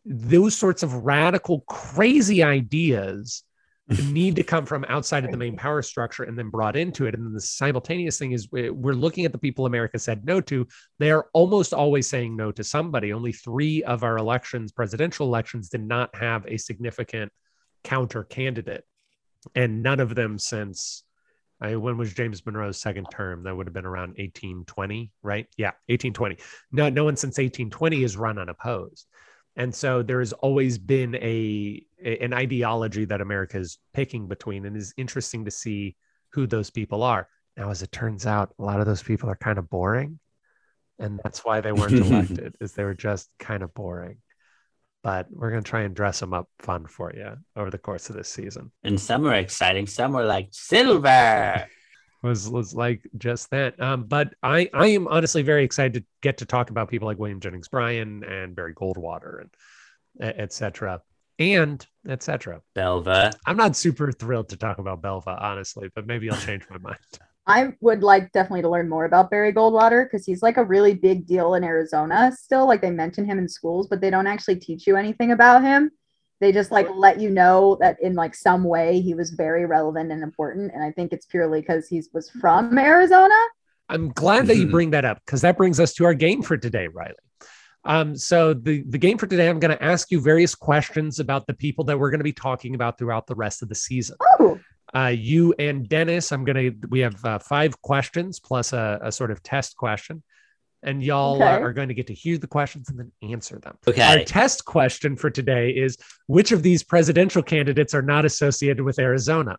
Those 0.06 0.56
sorts 0.56 0.84
of 0.84 1.06
radical, 1.06 1.62
crazy 1.62 2.44
ideas 2.44 3.44
need 4.12 4.36
to 4.36 4.44
come 4.44 4.66
from 4.66 4.86
outside 4.90 5.26
of 5.26 5.32
the 5.32 5.38
main 5.38 5.56
power 5.56 5.82
structure 5.82 6.24
and 6.24 6.38
then 6.38 6.50
brought 6.50 6.76
into 6.76 7.06
it. 7.06 7.14
And 7.14 7.24
then 7.24 7.34
the 7.34 7.42
simultaneous 7.42 8.18
thing 8.18 8.32
is 8.32 8.52
we- 8.52 8.72
we're 8.72 8.94
looking 8.94 9.26
at 9.26 9.32
the 9.32 9.38
people 9.38 9.66
America 9.66 10.00
said 10.00 10.26
no 10.26 10.42
to. 10.42 10.68
They 10.98 11.12
are 11.12 11.28
almost 11.34 11.74
always 11.74 12.10
saying 12.10 12.36
no 12.36 12.52
to 12.52 12.64
somebody. 12.64 13.14
Only 13.14 13.32
three 13.32 13.84
of 13.84 14.04
our 14.04 14.18
elections, 14.18 14.72
presidential 14.72 15.28
elections, 15.28 15.70
did 15.70 15.84
not 15.84 16.16
have 16.16 16.46
a 16.48 16.58
significant 16.58 17.32
counter 17.84 18.24
candidate. 18.24 18.84
And 19.54 19.84
none 19.84 20.00
of 20.00 20.16
them 20.16 20.40
since 20.40 21.05
I, 21.62 21.76
when 21.78 21.98
was 21.98 22.14
James 22.14 22.46
Monroe's 22.46 22.80
second 22.80 23.08
term? 23.12 23.44
That 23.44 23.56
would 23.56 23.68
have 23.68 23.74
been 23.74 23.86
around 23.86 24.10
1820, 24.18 25.12
right? 25.24 25.48
Yeah, 25.58 25.72
1820. 25.88 26.38
No, 26.72 26.90
no 26.90 27.06
one 27.06 27.16
since 27.16 27.38
1820 27.38 28.02
has 28.02 28.18
run 28.18 28.38
unopposed. 28.38 29.08
And 29.56 29.74
so 29.74 30.04
there 30.04 30.20
has 30.20 30.34
always 30.34 30.78
been 30.78 31.16
a, 31.16 31.82
a- 32.04 32.18
an 32.24 32.34
ideology 32.34 33.06
that 33.06 33.22
America 33.22 33.58
is 33.58 33.78
picking 33.94 34.28
between, 34.28 34.66
and 34.66 34.76
it's 34.76 34.94
interesting 34.98 35.46
to 35.46 35.52
see 35.52 35.96
who 36.34 36.46
those 36.46 36.70
people 36.70 37.04
are. 37.04 37.30
Now, 37.56 37.70
as 37.70 37.82
it 37.82 37.92
turns 37.94 38.26
out, 38.26 38.54
a 38.60 38.64
lot 38.64 38.82
of 38.82 38.86
those 38.86 39.02
people 39.02 39.30
are 39.30 39.38
kind 39.38 39.58
of 39.58 39.70
boring, 39.70 40.20
and 41.00 41.22
that's 41.24 41.46
why 41.46 41.62
they 41.62 41.72
weren't 41.72 41.94
elected, 42.06 42.56
is 42.60 42.74
they 42.74 42.84
were 42.84 42.94
just 42.94 43.30
kind 43.40 43.64
of 43.64 43.74
boring. 43.74 44.18
But 45.06 45.28
we're 45.30 45.52
gonna 45.52 45.62
try 45.62 45.82
and 45.82 45.96
dress 45.96 46.20
them 46.20 46.34
up 46.34 46.50
fun 46.58 46.88
for 46.88 47.14
you 47.14 47.38
over 47.56 47.70
the 47.70 47.78
course 47.78 48.10
of 48.10 48.16
this 48.16 48.28
season. 48.28 48.72
and 48.84 49.00
some 49.00 49.28
are 49.28 49.36
exciting 49.36 49.86
some 49.86 50.16
are 50.16 50.26
like 50.26 50.48
silver 50.50 51.68
was 52.24 52.50
was 52.50 52.74
like 52.74 53.08
just 53.20 53.52
that. 53.52 53.80
Um, 53.80 54.06
but 54.06 54.34
I 54.42 54.68
I 54.74 54.88
am 54.88 55.08
honestly 55.08 55.44
very 55.44 55.64
excited 55.64 55.94
to 55.94 56.06
get 56.22 56.38
to 56.40 56.46
talk 56.48 56.72
about 56.72 56.90
people 56.90 57.08
like 57.08 57.20
William 57.20 57.40
Jennings 57.40 57.68
Bryan 57.68 58.24
and 58.24 58.56
Barry 58.56 58.74
Goldwater 58.74 59.42
and 60.20 60.40
etc. 60.40 61.02
And 61.38 61.86
etc. 62.10 62.62
Belva. 62.74 63.34
I'm 63.46 63.58
not 63.58 63.76
super 63.76 64.12
thrilled 64.12 64.50
to 64.50 64.58
talk 64.58 64.80
about 64.80 65.04
Belva, 65.04 65.38
honestly, 65.40 65.90
but 65.94 66.08
maybe 66.08 66.32
I'll 66.32 66.40
change 66.40 66.64
my 66.68 66.80
mind. 66.80 66.98
I 67.48 67.74
would 67.82 68.02
like 68.02 68.32
definitely 68.32 68.64
to 68.64 68.70
learn 68.70 68.90
more 68.90 69.06
about 69.06 69.30
Barry 69.30 69.54
Goldwater 69.54 70.06
because 70.06 70.26
he's 70.26 70.42
like 70.42 70.58
a 70.58 70.64
really 70.64 70.96
big 70.96 71.28
deal 71.28 71.54
in 71.54 71.64
Arizona 71.64 72.32
still. 72.36 72.68
Like 72.68 72.82
they 72.82 72.90
mention 72.90 73.26
him 73.26 73.38
in 73.38 73.48
schools, 73.48 73.88
but 73.88 74.02
they 74.02 74.10
don't 74.10 74.28
actually 74.28 74.56
teach 74.56 74.88
you 74.88 74.96
anything 74.96 75.32
about 75.32 75.62
him. 75.62 75.92
They 76.42 76.52
just 76.52 76.72
like 76.72 76.88
let 76.94 77.20
you 77.20 77.30
know 77.30 77.78
that 77.82 77.98
in 78.02 78.14
like 78.16 78.36
some 78.36 78.64
way 78.64 79.00
he 79.00 79.14
was 79.14 79.32
very 79.32 79.66
relevant 79.66 80.12
and 80.12 80.24
important. 80.24 80.74
And 80.74 80.84
I 80.84 80.92
think 80.92 81.14
it's 81.14 81.26
purely 81.26 81.62
because 81.62 81.88
he 81.88 82.04
was 82.14 82.30
from 82.30 82.78
Arizona. 82.78 83.36
I'm 83.90 84.10
glad 84.10 84.48
that 84.48 84.58
you 84.58 84.68
Mhm. 84.68 84.72
bring 84.72 84.90
that 84.92 85.06
up 85.06 85.22
because 85.26 85.42
that 85.42 85.56
brings 85.56 85.80
us 85.80 85.94
to 85.94 86.06
our 86.06 86.16
game 86.16 86.42
for 86.42 86.58
today, 86.58 86.88
Riley. 86.88 87.14
Um, 87.84 88.16
so 88.16 88.56
the, 88.56 88.84
the 88.90 88.98
game 88.98 89.20
for 89.20 89.28
today, 89.28 89.48
I'm 89.48 89.60
going 89.60 89.76
to 89.78 89.84
ask 89.84 90.10
you 90.10 90.20
various 90.20 90.56
questions 90.56 91.20
about 91.20 91.46
the 91.46 91.54
people 91.54 91.86
that 91.86 92.00
we're 92.00 92.10
going 92.10 92.20
to 92.20 92.24
be 92.24 92.34
talking 92.34 92.74
about 92.74 92.98
throughout 92.98 93.28
the 93.28 93.36
rest 93.36 93.62
of 93.62 93.70
the 93.70 93.76
season. 93.76 94.18
Oh, 94.40 94.60
Uh, 94.94 95.08
you 95.08 95.54
and 95.60 95.88
Dennis, 95.90 96.32
I'm 96.32 96.44
going 96.46 96.56
to, 96.82 96.88
we 96.90 97.00
have 97.00 97.24
uh, 97.26 97.40
five 97.40 97.82
questions 97.82 98.40
plus 98.40 98.72
a, 98.74 99.00
a 99.02 99.12
sort 99.12 99.32
of 99.32 99.42
test 99.44 99.76
question. 99.76 100.24
And 100.84 101.04
y'all 101.04 101.38
Okay. 101.38 101.46
are 101.46 101.74
going 101.74 101.88
to 101.88 101.96
get 101.96 102.08
to 102.08 102.14
hear 102.14 102.38
the 102.38 102.46
questions 102.48 102.90
and 102.90 103.00
then 103.00 103.12
answer 103.32 103.58
them. 103.60 103.76
Okay. 103.88 104.04
Our 104.20 104.24
test 104.24 104.66
question 104.66 105.16
for 105.16 105.32
today 105.32 105.72
is 105.72 105.98
which 106.28 106.52
of 106.52 106.62
these 106.62 106.84
presidential 106.84 107.42
candidates 107.42 107.96
are 107.96 108.04
not 108.04 108.24
associated 108.24 108.84
with 108.84 109.00
Arizona? 109.00 109.58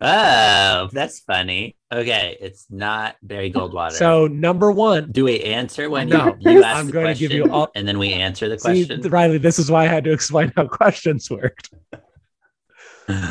Oh, 0.00 0.88
that's 0.92 1.20
funny. 1.20 1.76
Okay, 1.90 2.36
it's 2.40 2.66
not 2.68 3.16
Barry 3.22 3.50
Goldwater. 3.50 3.92
So, 3.92 4.26
number 4.26 4.70
one, 4.70 5.10
do 5.10 5.24
we 5.24 5.40
answer 5.40 5.88
when 5.88 6.08
No, 6.10 6.36
you, 6.40 6.52
you 6.52 6.62
ask 6.64 6.78
I'm 6.80 6.86
the 6.88 6.92
going 6.92 7.14
to 7.14 7.18
give 7.18 7.30
question 7.30 7.46
you 7.46 7.52
all- 7.52 7.70
and 7.74 7.88
then 7.88 7.98
we 7.98 8.12
answer 8.12 8.48
the 8.48 8.58
see, 8.58 8.86
question? 8.86 9.00
Riley, 9.08 9.38
this 9.38 9.58
is 9.58 9.70
why 9.70 9.84
I 9.84 9.86
had 9.86 10.04
to 10.04 10.12
explain 10.12 10.52
how 10.54 10.66
questions 10.68 11.30
worked. 11.30 11.70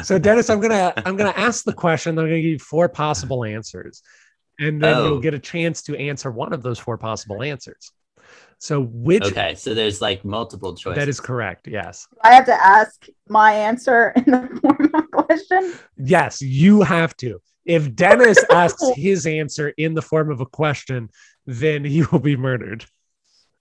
So, 0.04 0.18
Dennis, 0.20 0.50
I'm 0.50 0.60
gonna 0.60 0.94
I'm 1.06 1.16
gonna 1.18 1.34
ask 1.36 1.64
the 1.66 1.74
question. 1.74 2.12
I'm 2.18 2.26
gonna 2.26 2.36
give 2.42 2.46
you 2.46 2.60
four 2.60 2.88
possible 2.90 3.44
answers, 3.44 4.02
and 4.60 4.82
then 4.82 4.96
Oh. 4.96 5.06
you'll 5.08 5.20
get 5.20 5.34
a 5.34 5.40
chance 5.40 5.84
to 5.84 5.98
answer 5.98 6.32
one 6.32 6.54
of 6.54 6.64
those 6.64 6.80
four 6.80 6.98
possible 6.98 7.44
answers. 7.44 7.92
So, 8.58 8.82
which 8.84 9.24
okay, 9.24 9.54
so 9.56 9.74
there's 9.74 10.02
like 10.02 10.24
multiple 10.24 10.76
choices. 10.76 10.98
that 10.98 11.10
is 11.10 11.20
correct? 11.20 11.68
Yes, 11.68 12.08
I 12.24 12.34
have 12.34 12.46
to 12.46 12.54
ask 12.54 13.06
my 13.28 13.52
answer 13.54 14.14
in 14.16 14.24
the 14.32 14.60
form 14.62 14.90
of 14.94 15.04
a 15.04 15.08
question. 15.08 15.74
yes, 15.98 16.42
you 16.42 16.82
have 16.82 17.16
to. 17.18 17.42
If 17.66 17.94
Dennis 17.96 18.44
asks 18.52 18.82
his 18.96 19.26
answer 19.26 19.70
in 19.78 19.94
the 19.94 20.02
form 20.02 20.32
of 20.32 20.40
a 20.40 20.46
question, 20.46 21.10
then 21.46 21.84
he 21.84 22.04
will 22.04 22.20
be 22.20 22.38
murdered. 22.38 22.86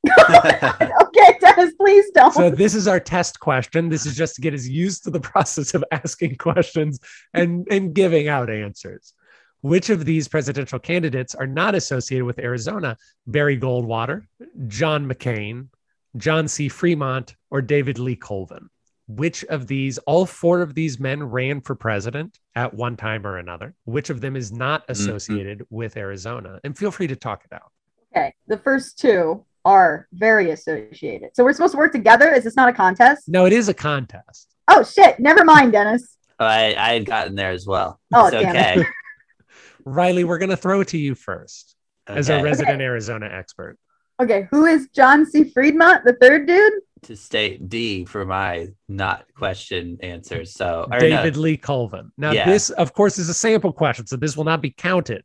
Okay, 1.17 1.39
Dennis, 1.41 1.75
please 1.75 2.11
don't. 2.11 2.35
So 2.35 2.51
this 2.51 2.75
is 2.75 2.89
our 2.89 2.99
test 2.99 3.39
question. 3.39 3.89
This 3.89 4.05
is 4.05 4.17
just 4.17 4.35
to 4.35 4.41
get 4.41 4.53
us 4.53 4.67
used 4.67 5.05
to 5.05 5.11
the 5.11 5.21
process 5.21 5.75
of 5.75 5.85
asking 5.93 6.37
questions 6.37 6.99
and, 7.33 7.67
and 7.71 7.95
giving 7.95 8.29
out 8.29 8.51
answers. 8.51 9.15
Which 9.61 9.91
of 9.91 10.05
these 10.05 10.29
presidential 10.29 10.79
candidates 10.79 11.35
are 11.35 11.47
not 11.47 11.75
associated 11.75 12.27
with 12.27 12.39
Arizona? 12.39 12.97
Barry 13.27 13.59
Goldwater, 13.59 14.27
John 14.67 15.09
McCain, 15.09 15.69
John 16.17 16.49
C. 16.49 16.69
Fremont, 16.69 17.35
or 17.51 17.63
David 17.63 17.99
Lee 17.99 18.17
Colvin? 18.17 18.69
Which 19.07 19.45
of 19.45 19.67
these, 19.67 19.99
all 19.99 20.27
four 20.27 20.61
of 20.61 20.75
these 20.75 20.99
men 20.99 21.23
ran 21.23 21.61
for 21.61 21.75
president 21.75 22.39
at 22.55 22.75
one 22.75 22.97
time 22.97 23.27
or 23.27 23.39
another? 23.39 23.75
Which 23.85 24.11
of 24.11 24.21
them 24.21 24.37
is 24.37 24.53
not 24.53 24.83
mm-hmm. 24.83 24.93
associated 24.93 25.67
with 25.71 25.97
Arizona? 25.97 26.61
And 26.65 26.77
feel 26.77 26.91
free 26.91 27.07
to 27.07 27.17
talk 27.17 27.45
it 27.45 27.55
out. 27.55 27.71
okay, 28.15 28.35
the 28.47 28.59
first 28.59 28.99
two 28.99 29.45
are 29.65 30.09
very 30.13 30.51
associated. 30.51 31.31
So 31.35 31.45
we're 31.45 31.53
supposed 31.53 31.73
to 31.73 31.79
work 31.79 31.93
together. 31.93 32.33
Is 32.33 32.45
this 32.45 32.57
not 32.57 32.69
a 32.69 32.73
contest? 32.73 33.25
No, 33.29 33.47
it 33.47 33.53
is 33.53 33.69
a 33.69 33.75
contest. 33.75 34.49
Oh 34.69 34.83
shit! 34.83 35.19
Never 35.21 35.45
mind, 35.45 35.73
Dennis. 35.73 36.17
Oh, 36.41 36.47
I, 36.47 36.75
I 36.77 36.95
had 36.95 37.07
gotten 37.07 37.35
there 37.35 37.51
as 37.53 37.67
well. 37.67 38.01
Oh, 38.13 38.27
it's 38.27 38.33
damn 38.37 38.51
okay. 38.57 38.85
Riley, 39.85 40.25
we're 40.25 40.39
going 40.39 40.51
to 40.51 40.57
throw 40.57 40.81
it 40.81 40.89
to 40.89 40.99
you 40.99 41.15
first. 41.15 41.77
as 42.07 42.29
a 42.29 42.35
Okay. 42.35 42.43
resident 42.43 42.81
Arizona 42.83 43.27
expert. 43.31 43.79
Okay, 44.21 44.47
who 44.51 44.65
is 44.67 44.89
John 44.95 45.27
C. 45.27 45.51
Fremont, 45.53 46.05
the 46.05 46.15
third 46.21 46.47
dude? 46.47 46.73
to 47.03 47.15
state 47.17 47.69
D 47.69 48.07
for 48.07 48.25
my 48.25 48.69
not 48.89 49.27
question 49.37 49.99
answers. 50.03 50.55
So 50.55 50.87
or 50.91 50.99
no, 50.99 50.99
David 51.01 51.37
Lee 51.37 51.59
Colvin. 51.59 52.11
Now, 52.17 52.31
Yeah. 52.33 52.47
this, 52.47 52.71
of 52.71 52.95
course, 52.95 53.19
is 53.19 53.29
a 53.29 53.35
sample 53.35 53.75
question, 53.75 54.07
so 54.07 54.17
this 54.17 54.39
will 54.39 54.45
not 54.45 54.63
be 54.63 54.71
counted. 54.71 55.23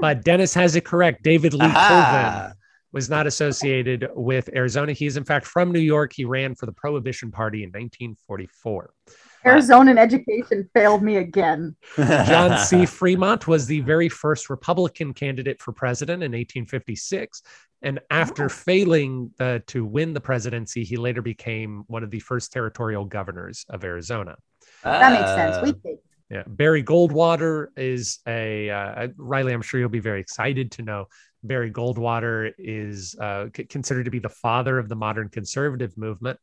But 0.00 0.24
Dennis 0.24 0.54
has 0.54 0.74
it 0.74 0.84
correct. 0.84 1.22
David 1.22 1.52
Lee 1.52 1.60
Colvin 1.60 1.72
Aha! 1.76 2.52
Was 2.94 3.10
not 3.10 3.26
associated 3.26 4.08
with 4.14 4.48
Arizona. 4.54 4.92
He 4.92 5.04
is, 5.06 5.16
in 5.16 5.24
fact, 5.24 5.46
from 5.46 5.72
New 5.72 5.80
York. 5.80 6.12
He 6.14 6.24
ran 6.24 6.54
for 6.54 6.66
the 6.66 6.72
Prohibition 6.72 7.32
Party 7.32 7.64
in 7.64 7.70
1944. 7.70 8.94
Arizonan 9.44 9.98
education 9.98 10.70
failed 10.72 11.02
me 11.02 11.16
again. 11.16 11.74
John 11.96 12.56
C. 12.64 12.86
Fremont 12.86 13.48
was 13.48 13.66
the 13.66 13.80
very 13.80 14.08
first 14.08 14.48
Republican 14.48 15.12
candidate 15.12 15.60
for 15.60 15.72
president 15.72 16.22
in 16.22 16.30
1856. 16.30 17.42
And 17.82 17.98
after 18.10 18.44
Oh. 18.44 18.48
failing 18.48 19.32
uh, 19.40 19.58
to 19.66 19.84
win 19.84 20.14
the 20.14 20.20
presidency, 20.20 20.84
he 20.84 20.96
later 20.96 21.20
became 21.20 21.82
one 21.88 22.04
of 22.04 22.10
the 22.10 22.20
first 22.20 22.52
territorial 22.52 23.04
governors 23.04 23.66
of 23.68 23.84
Arizona. 23.84 24.36
That 24.84 25.12
makes 25.12 25.30
sense. 25.34 25.56
Uh, 25.56 25.60
We 25.64 25.72
think. 25.72 26.00
Yeah, 26.30 26.44
Barry 26.46 26.82
Goldwater 26.82 27.66
is 27.76 28.20
a 28.26 28.70
uh, 28.70 29.08
Riley. 29.18 29.52
I'm 29.52 29.60
sure 29.62 29.78
you'll 29.78 29.90
be 29.90 29.98
very 30.00 30.20
excited 30.20 30.70
to 30.72 30.82
know 30.82 31.06
Barry 31.44 31.70
Goldwater 31.70 32.52
is 32.58 33.14
uh, 33.20 33.46
c- 33.56 33.64
considered 33.64 34.04
to 34.04 34.10
be 34.10 34.18
the 34.18 34.28
father 34.28 34.78
of 34.78 34.88
the 34.88 34.96
modern 34.96 35.28
conservative 35.28 35.96
movement, 35.96 36.38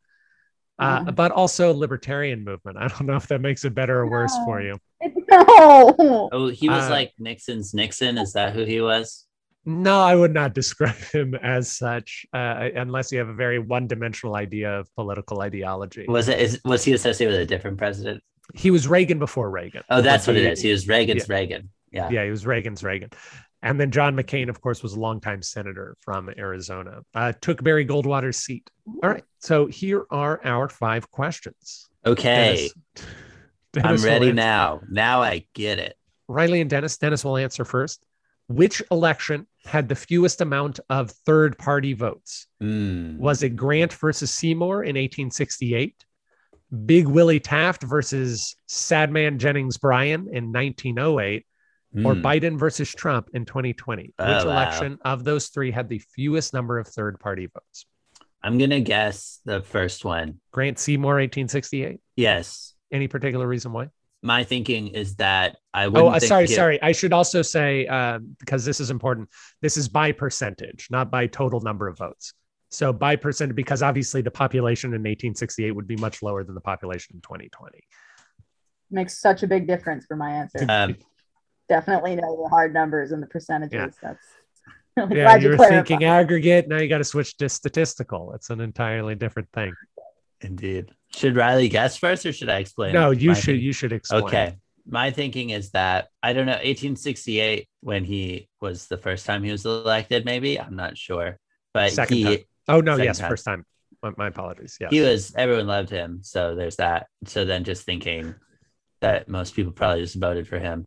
uh, 0.80 1.12
but 1.12 1.32
also 1.32 1.74
libertarian 1.74 2.44
movement. 2.44 2.78
I 2.78 2.88
don't 2.88 3.08
know 3.08 3.16
if 3.16 3.28
that 3.28 3.42
makes 3.42 3.66
it 3.66 3.74
better 3.76 4.00
or 4.00 4.10
worse 4.10 4.34
for 4.46 4.62
you. 4.62 4.78
No. 5.04 6.30
Oh, 6.32 6.48
he 6.50 6.70
was 6.70 6.86
Uh, 6.86 6.90
like 6.92 7.12
Nixon's 7.20 7.74
Nixon. 7.74 8.18
Is 8.18 8.34
that 8.34 8.54
who 8.54 8.64
he 8.64 8.82
was? 8.82 9.26
No, 9.66 10.00
I 10.02 10.16
would 10.16 10.34
not 10.34 10.54
describe 10.62 10.96
him 10.96 11.36
as 11.36 11.72
such, 11.72 12.26
uh, 12.34 12.70
unless 12.76 13.12
you 13.12 13.20
have 13.20 13.30
a 13.30 13.34
very 13.34 13.60
one-dimensional 13.60 14.36
idea 14.36 14.80
of 14.80 14.88
political 14.96 15.42
ideology. 15.42 16.06
Was 16.08 16.30
it? 16.30 16.40
Is, 16.40 16.60
was 16.66 16.84
he 16.84 16.94
associated 16.94 17.34
with 17.34 17.42
a 17.42 17.46
different 17.46 17.78
president? 17.78 18.24
He 18.56 18.72
was 18.72 18.88
Reagan 18.88 19.20
before 19.20 19.50
Reagan. 19.50 19.84
Oh, 19.90 20.02
that's 20.02 20.26
But 20.26 20.34
what 20.34 20.42
it 20.42 20.46
he- 20.48 20.52
is. 20.52 20.62
He 20.62 20.72
was 20.72 20.88
Reagan's 20.88 21.30
Reagan. 21.30 21.70
Yeah. 21.92 22.10
Yeah, 22.10 22.24
he 22.26 22.32
was 22.32 22.46
Reagan's 22.46 22.84
Reagan. 22.84 23.10
And 23.63 23.80
then 23.80 23.91
John 23.91 24.15
McCain, 24.15 24.50
of 24.50 24.60
course, 24.60 24.82
was 24.82 24.93
a 24.93 25.00
longtime 25.00 25.43
senator 25.43 25.95
from 26.02 26.30
Arizona. 26.38 27.02
Uh, 27.13 27.34
took 27.41 27.63
Barry 27.63 27.86
Goldwater's 27.86 28.38
seat. 28.38 28.69
All 29.04 29.10
right. 29.10 29.24
So 29.39 29.67
here 29.67 30.06
are 30.10 30.41
our 30.43 30.67
five 30.67 31.12
questions. 31.12 31.88
Okay, 32.06 32.69
Dennis- 33.74 34.04
I'm 34.04 34.10
ready 34.10 34.32
now. 34.32 34.82
Now 34.89 35.21
I 35.21 35.45
get 35.54 35.78
it. 35.78 35.95
Riley 36.28 36.62
and 36.62 36.69
Dennis. 36.69 36.97
Dennis 36.97 37.24
will 37.24 37.38
answer 37.38 37.63
first. 37.65 38.06
Which 38.47 38.82
election 38.91 39.47
had 39.63 39.88
the 39.88 39.95
fewest 39.95 40.41
amount 40.41 40.80
of 40.89 41.12
third 41.12 41.58
party 41.58 41.93
votes? 41.93 42.47
Mm. 42.62 43.17
Was 43.17 43.43
it 43.43 43.56
Grant 43.56 43.93
versus 43.93 44.32
Seymour 44.32 44.84
in 44.84 44.95
1868? 44.95 46.04
Big 46.86 47.08
Willie 47.08 47.39
Taft 47.39 47.84
versus 47.84 48.56
Sadman 48.67 49.38
Jennings 49.38 49.78
Bryan 49.78 50.21
in 50.32 50.52
1908? 50.52 51.45
Or 51.93 52.15
Mm. 52.15 52.21
Biden 52.21 52.58
versus 52.60 52.89
Trump 52.93 53.30
in 53.34 53.45
2020? 53.45 54.04
Which 54.04 54.13
Oh, 54.19 54.25
wow. 54.25 54.41
election 54.51 54.97
of 55.04 55.23
those 55.23 55.47
three 55.49 55.71
had 55.71 55.89
the 55.89 55.99
fewest 55.99 56.54
number 56.54 56.80
of 56.80 56.88
third 56.88 57.19
party 57.19 57.47
votes? 57.47 57.86
I'm 58.43 58.58
gonna 58.58 58.80
guess 58.80 59.39
the 59.45 59.62
first 59.62 60.04
one. 60.06 60.39
Grant 60.51 60.80
Seymour, 60.80 61.19
1868. 61.19 61.99
Yes. 62.15 62.73
Any 62.91 63.08
particular 63.08 63.45
reason 63.47 63.71
why? 63.73 63.89
My 64.23 64.43
thinking 64.43 64.88
is 64.89 65.15
that 65.17 65.58
I 65.73 65.86
Oh, 65.86 65.89
wouldn't. 65.89 66.15
uh, 66.15 66.19
think 66.19 66.27
sorry, 66.30 66.47
he- 66.47 66.54
sorry. 66.54 66.82
I 66.82 66.91
should 66.91 67.12
also 67.13 67.41
say, 67.41 67.88
uh, 67.88 68.19
because 68.39 68.63
this 68.65 68.80
is 68.80 68.89
important, 68.89 69.30
this 69.62 69.77
is 69.77 69.89
by 69.89 70.12
percentage, 70.12 70.88
not 70.91 71.12
by 71.12 71.27
total 71.27 71.60
number 71.62 71.88
of 71.88 71.97
votes. 71.97 72.34
So 72.69 72.93
by 72.93 73.15
percentage, 73.17 73.56
because 73.56 73.82
obviously 73.84 74.21
the 74.21 74.32
population 74.32 74.93
in 74.93 75.01
1868 75.04 75.71
would 75.71 75.88
be 75.88 75.97
much 75.97 76.21
lower 76.23 76.43
than 76.43 76.56
the 76.56 76.62
population 76.62 77.15
in 77.17 77.21
2020. 77.21 77.80
Makes 78.89 79.19
such 79.19 79.43
a 79.43 79.47
big 79.47 79.67
difference 79.67 80.06
for 80.06 80.15
my 80.15 80.32
answer. 80.32 80.65
Um, 80.69 80.95
Definitely 81.69 82.15
know 82.15 82.41
the 82.43 82.50
hard 82.50 82.74
numbers 82.74 83.12
and 83.12 83.21
the 83.21 83.27
percentages. 83.27 83.96
That's 84.02 84.25
really 84.98 85.17
yeah, 85.17 85.23
glad 85.23 85.42
you 85.42 85.48
you 85.48 85.52
were 85.52 85.58
clarified. 85.58 85.88
thinking 85.88 86.06
aggregate. 86.08 86.67
Now 86.67 86.77
you 86.77 86.88
got 86.90 86.98
to 87.00 87.04
switch 87.04 87.38
to 87.38 87.50
statistical. 87.50 88.33
It's 88.33 88.50
an 88.50 88.60
entirely 88.62 89.15
different 89.15 89.50
thing. 89.54 89.73
indeed. 90.42 90.88
Should 91.15 91.36
Riley 91.36 91.69
guess 91.69 91.98
first, 91.98 92.25
or 92.25 92.33
should 92.33 92.50
I 92.50 92.58
explain? 92.60 92.94
No, 92.94 93.12
you 93.12 93.36
should. 93.36 93.46
thinking? 93.46 93.65
You 93.65 93.73
should 93.73 93.92
explain. 93.94 94.23
Okay. 94.23 94.56
My 94.86 95.12
thinking 95.12 95.52
is 95.52 95.71
that 95.71 96.10
I 96.23 96.33
don't 96.33 96.46
know, 96.46 96.54
1868 96.54 97.67
when 97.81 98.04
he 98.04 98.50
was 98.60 98.88
the 98.88 98.98
first 98.98 99.25
time 99.25 99.44
he 99.44 99.52
was 99.52 99.65
elected, 99.65 100.25
maybe 100.25 100.60
I'm 100.60 100.75
not 100.75 100.98
sure, 100.98 101.38
but 101.73 101.92
Second 101.92 102.17
he 102.17 102.23
time. 102.23 102.38
Oh 102.67 102.81
no, 102.81 102.96
yes, 102.98 103.19
time. 103.19 103.29
first 103.29 103.46
time. 103.46 103.65
My, 104.02 104.12
my 104.17 104.27
apologies. 104.27 104.77
Yeah. 104.81 104.88
he 104.90 105.02
was 105.02 105.36
everyone 105.36 105.67
loved 105.67 105.90
him, 105.90 106.19
so 106.23 106.56
there's 106.56 106.77
that. 106.77 107.08
So 107.25 107.46
then 107.46 107.63
just 107.63 107.83
thinking 107.83 108.33
that 109.02 109.27
most 109.29 109.56
people 109.56 109.71
probably 109.71 110.02
just 110.02 110.15
voted 110.15 110.48
for 110.48 110.58
him, 110.60 110.86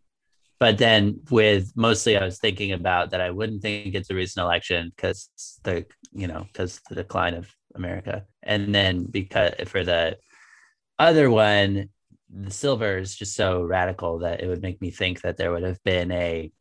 but 0.59 0.77
then 0.77 1.19
with 1.29 1.71
mostly 1.75 2.17
I 2.17 2.25
was 2.25 2.39
thinking 2.39 2.71
about 2.71 3.11
that 3.11 3.21
I 3.21 3.31
wouldn't 3.31 3.61
think 3.61 3.95
it's 3.95 4.09
a 4.09 4.15
recent 4.15 4.43
election 4.43 4.91
because 4.95 5.29
the 5.63 5.85
you 6.11 6.27
know 6.27 6.45
because 6.51 6.81
the 6.89 6.95
decline 6.95 7.33
of 7.33 7.53
America. 7.75 8.25
And 8.41 8.73
then 8.73 9.05
because 9.05 9.53
for 9.67 9.83
the 9.83 10.17
other 10.97 11.29
one, 11.29 11.89
the 12.29 12.51
silver 12.51 12.97
is 12.97 13.15
just 13.15 13.35
so 13.35 13.61
radical 13.63 14.19
that 14.19 14.41
it 14.41 14.47
would 14.47 14.61
make 14.61 14.81
me 14.81 14.91
think 14.91 15.21
that 15.21 15.37
there 15.37 15.51
would 15.51 15.63
have 15.63 15.83
been 15.83 16.11
a 16.11 16.51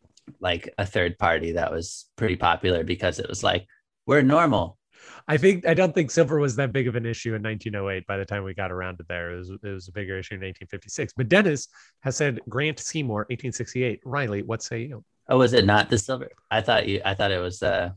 like 0.41 0.73
a 0.79 0.87
third 0.87 1.19
party 1.19 1.53
that 1.53 1.73
was 1.73 2.07
pretty 2.17 2.37
popular 2.37 2.83
because 2.83 3.19
it 3.19 3.29
was 3.29 3.43
like 3.43 3.67
we're 4.07 4.23
normal. 4.23 4.79
I 5.27 5.39
think 5.39 5.67
I 5.67 5.73
don't 5.73 5.95
think 5.95 6.11
silver 6.11 6.39
was 6.39 6.57
that 6.57 6.73
big 6.73 6.87
of 6.87 6.97
an 6.97 7.07
issue 7.07 7.35
in 7.35 7.43
1908. 7.43 8.07
By 8.07 8.19
the 8.19 8.27
time 8.27 8.45
we 8.45 8.53
got 8.53 8.71
around 8.71 8.99
to 8.99 9.05
there, 9.09 9.33
it 9.33 9.39
was, 9.39 9.51
it 9.51 9.69
was 9.69 9.89
a 9.89 9.93
bigger 9.93 10.19
issue 10.19 10.35
in 10.35 10.41
1956. 10.41 11.15
But 11.17 11.29
Dennis 11.29 11.69
has 12.01 12.17
said 12.17 12.41
Grant 12.49 12.79
Seymour, 12.79 13.21
1868. 13.31 14.01
Riley, 14.05 14.43
what 14.43 14.63
say 14.63 14.83
you? 14.83 15.03
Oh, 15.29 15.39
was 15.39 15.55
it 15.55 15.65
not 15.65 15.89
the 15.89 15.97
silver? 15.97 16.31
I 16.51 16.61
thought 16.61 16.87
you. 16.87 17.01
I 17.05 17.15
thought 17.15 17.31
it 17.31 17.39
was. 17.39 17.63
Uh, 17.63 17.91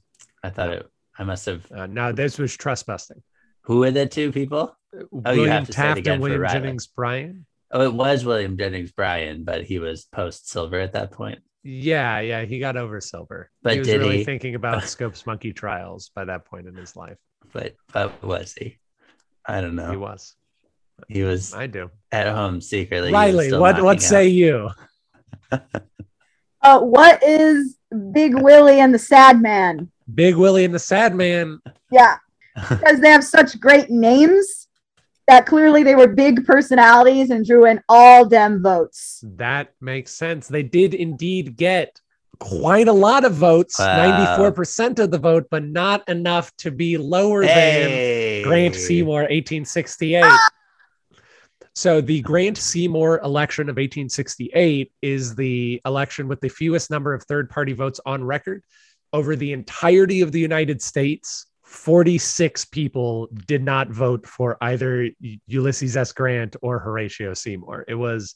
I 0.43 0.49
thought 0.49 0.69
it. 0.69 0.89
I 1.19 1.23
must 1.23 1.45
have. 1.47 1.69
Uh, 1.71 1.87
no, 1.87 2.13
this 2.13 2.37
was 2.37 2.55
trust 2.55 2.85
busting. 2.85 3.21
Who 3.61 3.79
were 3.79 3.91
the 3.91 4.05
two 4.05 4.31
people? 4.31 4.77
Oh, 5.25 5.33
you 5.33 5.49
have 5.49 5.65
to 5.65 5.73
Taft 5.73 5.99
again 5.99 6.13
and 6.13 6.23
William. 6.23 6.47
Jennings 6.47 6.87
Bryan. 6.87 7.45
Oh, 7.71 7.81
it 7.81 7.93
was 7.93 8.23
William 8.23 8.57
Jennings 8.57 8.93
Bryan, 8.93 9.43
but 9.43 9.65
he 9.65 9.79
was 9.79 10.05
post 10.05 10.49
silver 10.49 10.79
at 10.79 10.93
that 10.93 11.11
point. 11.11 11.39
Yeah, 11.63 12.19
yeah, 12.19 12.45
he 12.45 12.59
got 12.59 12.77
over 12.77 13.01
silver. 13.01 13.51
But 13.61 13.73
he 13.73 13.79
was 13.79 13.87
did 13.87 14.01
really 14.01 14.17
he? 14.19 14.23
thinking 14.23 14.55
about 14.55 14.83
Scopes 14.87 15.25
monkey 15.25 15.53
trials 15.53 16.11
by 16.15 16.25
that 16.25 16.45
point 16.45 16.67
in 16.67 16.75
his 16.75 16.95
life. 16.95 17.17
But 17.53 17.75
but 17.91 18.23
was 18.23 18.53
he? 18.53 18.77
I 19.45 19.61
don't 19.61 19.75
know. 19.75 19.91
He 19.91 19.97
was. 19.97 20.35
He 21.07 21.23
was 21.23 21.53
I 21.53 21.67
do. 21.67 21.91
at 22.11 22.33
home 22.33 22.61
secretly. 22.61 23.11
Riley, 23.11 23.47
still 23.47 23.61
what 23.61 23.71
knocking 23.71 23.85
what 23.85 23.97
out. 23.97 24.01
say 24.01 24.27
you? 24.27 24.69
Uh, 26.61 26.81
what 26.81 27.21
is 27.23 27.77
Big 28.11 28.33
Willie 28.35 28.79
and 28.79 28.93
the 28.93 28.99
Sad 28.99 29.41
Man? 29.41 29.89
Big 30.13 30.35
Willie 30.35 30.65
and 30.65 30.73
the 30.73 30.79
Sad 30.79 31.15
Man. 31.15 31.59
Yeah, 31.91 32.17
because 32.55 32.99
they 32.99 33.09
have 33.09 33.23
such 33.23 33.59
great 33.59 33.89
names 33.89 34.66
that 35.27 35.45
clearly 35.45 35.83
they 35.83 35.95
were 35.95 36.07
big 36.07 36.45
personalities 36.45 37.29
and 37.29 37.45
drew 37.45 37.65
in 37.65 37.81
all 37.89 38.25
dem 38.25 38.61
votes. 38.63 39.21
That 39.35 39.73
makes 39.81 40.11
sense. 40.13 40.47
They 40.47 40.63
did 40.63 40.93
indeed 40.93 41.57
get 41.57 41.99
quite 42.39 42.87
a 42.87 42.93
lot 42.93 43.25
of 43.25 43.33
votes, 43.33 43.77
Wow. 43.79 44.37
94% 44.37 44.99
of 44.99 45.11
the 45.11 45.17
vote, 45.17 45.47
but 45.49 45.63
not 45.63 46.07
enough 46.07 46.55
to 46.57 46.71
be 46.71 46.97
lower 46.97 47.43
Hey. 47.43 48.41
than 48.41 48.49
Grant 48.49 48.75
Seymour 48.75 49.21
1868. 49.29 50.23
Ah! 50.23 50.39
So 51.75 51.99
the 52.01 52.21
Grant 52.21 52.57
Seymour 52.57 53.19
election 53.23 53.69
of 53.69 53.75
1868 53.77 54.91
is 55.01 55.35
the 55.35 55.81
election 55.85 56.27
with 56.27 56.41
the 56.41 56.49
fewest 56.49 56.89
number 56.89 57.13
of 57.13 57.23
third 57.23 57.49
party 57.49 57.73
votes 57.73 57.99
on 58.05 58.23
record 58.23 58.63
over 59.13 59.35
the 59.35 59.51
entirety 59.53 60.21
of 60.21 60.31
the 60.31 60.39
United 60.39 60.81
States. 60.81 61.45
46 61.67 62.65
people 62.65 63.27
did 63.45 63.61
not 63.61 63.89
vote 63.89 64.25
for 64.25 64.57
either 64.61 65.09
Ulysses 65.47 65.97
S. 65.97 66.13
Grant 66.13 66.55
or 66.61 66.79
Horatio 66.79 67.33
Seymour. 67.33 67.83
It 67.89 67.95
was 67.95 68.35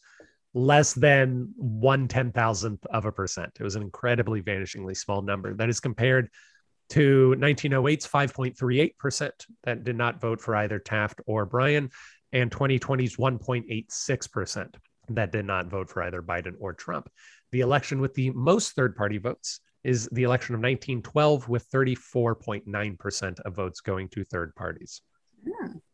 less 0.53 0.93
than 0.93 1.53
one 1.55 2.09
ten 2.09 2.33
thousandth 2.33 2.85
of 2.87 3.05
a 3.05 3.11
percent. 3.11 3.53
It 3.57 3.63
was 3.63 3.77
an 3.77 3.83
incredibly 3.83 4.41
vanishingly 4.41 4.97
small 4.97 5.21
number. 5.21 5.53
That 5.53 5.69
is 5.69 5.79
compared 5.79 6.29
to 6.89 7.33
1908's 7.37 8.05
5.38% 8.05 9.31
that 9.63 9.85
did 9.85 9.95
not 9.95 10.19
vote 10.19 10.41
for 10.41 10.53
either 10.57 10.77
Taft 10.77 11.21
or 11.25 11.45
Bryan, 11.45 11.89
and 12.33 12.51
2020's 12.51 13.15
1.86% 13.15 14.75
that 15.07 15.31
did 15.31 15.45
not 15.45 15.67
vote 15.67 15.89
for 15.89 16.03
either 16.03 16.21
Biden 16.21 16.55
or 16.59 16.73
Trump. 16.73 17.09
The 17.53 17.61
election 17.61 18.01
with 18.01 18.13
the 18.13 18.31
most 18.31 18.75
third 18.75 18.97
party 18.97 19.19
votes 19.19 19.61
is 19.83 20.07
the 20.11 20.23
election 20.23 20.55
of 20.55 20.59
1912, 20.59 21.49
with 21.49 21.69
34.9% 21.71 23.39
of 23.41 23.55
votes 23.55 23.81
going 23.81 24.09
to 24.09 24.23
third 24.23 24.55
parties. 24.55 25.01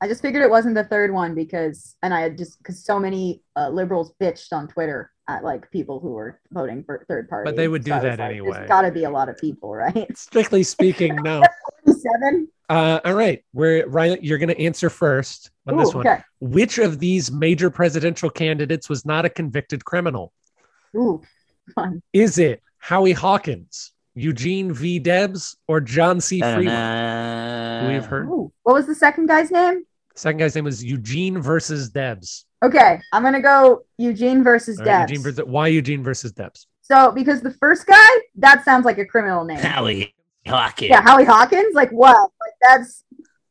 I 0.02 0.08
just 0.08 0.22
figured 0.22 0.44
it 0.44 0.50
wasn't 0.50 0.76
the 0.76 0.84
third 0.84 1.12
one 1.12 1.34
because, 1.34 1.96
and 2.04 2.14
I 2.14 2.22
had 2.22 2.38
just 2.38 2.58
because 2.60 2.84
so 2.84 3.00
many 3.00 3.42
uh, 3.56 3.70
liberals 3.70 4.14
bitched 4.22 4.54
on 4.54 4.68
Twitter 4.68 5.12
at 5.28 5.44
like 5.44 5.72
people 5.72 6.00
who 6.00 6.12
were 6.12 6.40
voting 6.52 6.84
for 6.84 7.04
third 7.08 7.28
party. 7.30 7.46
But 7.46 7.56
they 7.56 7.68
would 7.68 7.84
do 7.84 7.94
was 7.94 8.04
that 8.04 8.20
like, 8.20 8.30
anyway. 8.30 8.52
There's 8.54 8.68
got 8.68 8.82
to 8.84 8.92
be 8.92 9.06
a 9.06 9.10
lot 9.10 9.30
of 9.30 9.38
people, 9.38 9.74
right? 9.74 10.08
Strictly 10.18 10.64
speaking, 10.64 11.16
no. 11.16 11.44
Seven. 11.86 12.48
Uh, 12.70 13.00
all 13.06 13.14
right, 13.14 13.44
we're 13.54 13.88
Riley. 13.88 14.20
You're 14.22 14.38
going 14.38 14.50
to 14.50 14.62
answer 14.62 14.90
first 14.90 15.52
on 15.68 15.78
this 15.78 15.96
one. 15.96 16.06
okay. 16.06 16.22
Which 16.42 16.78
of 16.78 17.00
these 17.00 17.32
major 17.32 17.70
presidential 17.70 18.30
candidates 18.30 18.90
was 18.90 19.06
not 19.06 19.26
a 19.26 19.30
convicted 19.30 19.86
criminal? 19.86 20.34
Ooh, 20.96 21.22
fun. 21.74 22.04
Is 22.12 22.38
it 22.38 22.62
Howie 22.80 23.12
Hawkins, 23.14 23.92
Eugene 24.16 24.74
V. 24.74 25.00
Debs, 25.00 25.58
or 25.68 25.82
John 25.82 26.20
C. 26.22 26.40
Fremont? 26.40 26.66
Da-da-da. 26.68 27.90
We've 27.94 28.06
heard. 28.06 28.28
Ooh. 28.28 28.52
What 28.64 28.74
was 28.74 28.88
the 28.88 28.96
second 28.96 29.28
guy's 29.28 29.52
name? 29.52 29.86
Second 30.16 30.40
guy's 30.40 30.56
name 30.56 30.66
was 30.66 30.84
Eugene 30.84 31.40
versus 31.42 31.90
Debs. 31.90 32.46
Okay, 32.64 33.00
I'm 33.14 33.22
gonna 33.24 33.42
go 33.42 33.84
Eugene 33.98 34.44
versus 34.44 34.80
All 34.80 34.86
right, 34.86 35.00
Debs. 35.02 35.12
Eugene 35.12 35.24
versus, 35.24 35.46
why 35.46 35.68
Eugene 35.68 36.04
versus 36.04 36.32
Debs? 36.32 36.68
so 36.82 37.12
because 37.12 37.42
the 37.42 37.52
first 37.52 37.86
guy, 37.86 38.08
that 38.38 38.64
sounds 38.66 38.86
like 38.86 38.98
a 38.98 39.06
criminal 39.06 39.44
name. 39.44 39.58
Howie 39.60 40.16
Hawkins. 40.48 40.90
yeah, 40.90 41.02
Howie 41.02 41.26
Hawkins. 41.26 41.76
Like 41.76 41.92
what? 41.92 42.16
Like 42.16 42.54
that's 42.62 43.04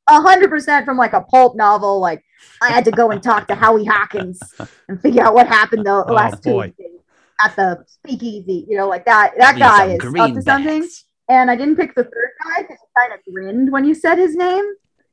a 0.09 0.21
hundred 0.21 0.49
percent 0.51 0.85
from 0.87 0.97
like 0.97 1.13
a 1.13 1.21
pulp 1.21 1.55
novel. 1.57 2.01
Like 2.01 2.25
I 2.63 2.71
had 2.71 2.85
to 2.87 2.91
go 2.91 3.11
and 3.13 3.23
talk 3.23 3.47
to 3.49 3.55
Howie 3.55 3.85
Hawkins 3.85 4.41
and 4.89 5.01
figure 5.01 5.23
out 5.23 5.35
what 5.35 5.47
happened 5.47 5.87
the 5.87 6.05
Oh, 6.09 6.13
last 6.13 6.43
boy. 6.43 6.69
Tuesday 6.77 6.93
at 7.41 7.57
the 7.57 7.85
speakeasy. 7.87 8.67
You 8.69 8.77
know, 8.79 8.89
like 8.89 9.05
that. 9.07 9.35
That 9.39 9.55
These 9.55 9.61
guy 9.63 9.87
is 9.87 10.01
up 10.21 10.35
to 10.35 10.43
something. 10.43 10.89
And 11.29 11.51
I 11.51 11.57
didn't 11.57 11.77
pick 11.77 11.95
the 11.95 12.05
third 12.05 12.31
guy 12.45 12.63
because 12.63 12.79
he 12.81 13.01
kind 13.01 13.13
of 13.13 13.33
grinned 13.35 13.73
when 13.73 13.85
you 13.85 13.95
said 13.95 14.17
his 14.17 14.37
name. 14.37 14.65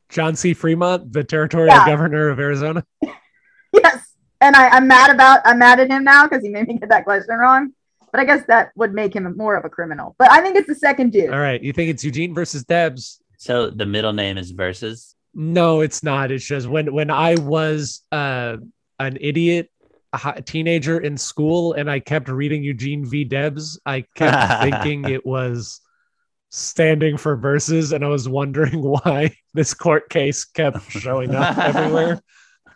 John 0.10 0.36
C. 0.36 0.54
Fremont, 0.54 1.12
the 1.12 1.24
territorial 1.24 1.74
Yeah. 1.76 1.86
governor 1.88 2.30
of 2.30 2.40
Arizona. 2.40 2.86
Yes. 3.74 4.14
And 4.40 4.56
I, 4.56 4.70
I'm 4.70 4.88
mad 4.88 5.10
about 5.10 5.40
I'm 5.46 5.58
mad 5.58 5.80
at 5.80 5.90
him 5.90 6.04
now 6.04 6.28
because 6.28 6.44
he 6.44 6.50
made 6.50 6.68
me 6.68 6.78
get 6.78 6.90
that 6.90 7.06
question 7.06 7.36
wrong. 7.38 7.72
But 8.12 8.20
I 8.22 8.26
guess 8.26 8.46
that 8.46 8.70
would 8.76 8.94
make 8.94 9.16
him 9.16 9.34
more 9.36 9.56
of 9.56 9.66
a 9.66 9.70
criminal. 9.70 10.16
But 10.20 10.30
I 10.30 10.42
think 10.42 10.56
it's 10.58 10.68
the 10.68 10.76
second 10.76 11.12
dude. 11.12 11.32
All 11.32 11.40
right, 11.40 11.60
you 11.60 11.74
think 11.74 11.90
it's 11.90 12.04
Eugene 12.04 12.36
versus 12.36 12.64
Debs? 12.64 13.20
So 13.38 13.72
the 13.72 13.88
middle 13.88 14.14
name 14.14 14.38
is 14.38 14.52
versus. 14.52 15.16
No, 15.34 15.82
it's 15.82 16.04
not. 16.04 16.32
It's 16.32 16.46
just 16.46 16.68
when 16.68 16.94
when 16.94 17.10
I 17.10 17.34
was 17.40 18.04
uh, 18.12 18.58
an 19.00 19.18
idiot 19.20 19.72
a 20.14 20.41
teenager 20.41 20.99
in 20.99 21.18
school 21.18 21.74
and 21.74 21.89
I 21.89 21.99
kept 21.99 22.30
reading 22.30 22.64
Eugene 22.64 23.05
V. 23.05 23.24
Debs, 23.24 23.80
I 23.86 24.05
kept 24.16 24.64
thinking 24.64 25.05
it 25.11 25.26
was 25.26 25.82
standing 26.49 27.18
for 27.18 27.36
verses, 27.36 27.91
and 27.93 28.05
I 28.05 28.07
was 28.07 28.30
wondering 28.30 28.82
why 28.82 29.36
this 29.53 29.74
court 29.74 30.09
case 30.09 30.45
kept 30.45 30.89
showing 30.91 31.34
up 31.34 31.57
everywhere 31.76 32.22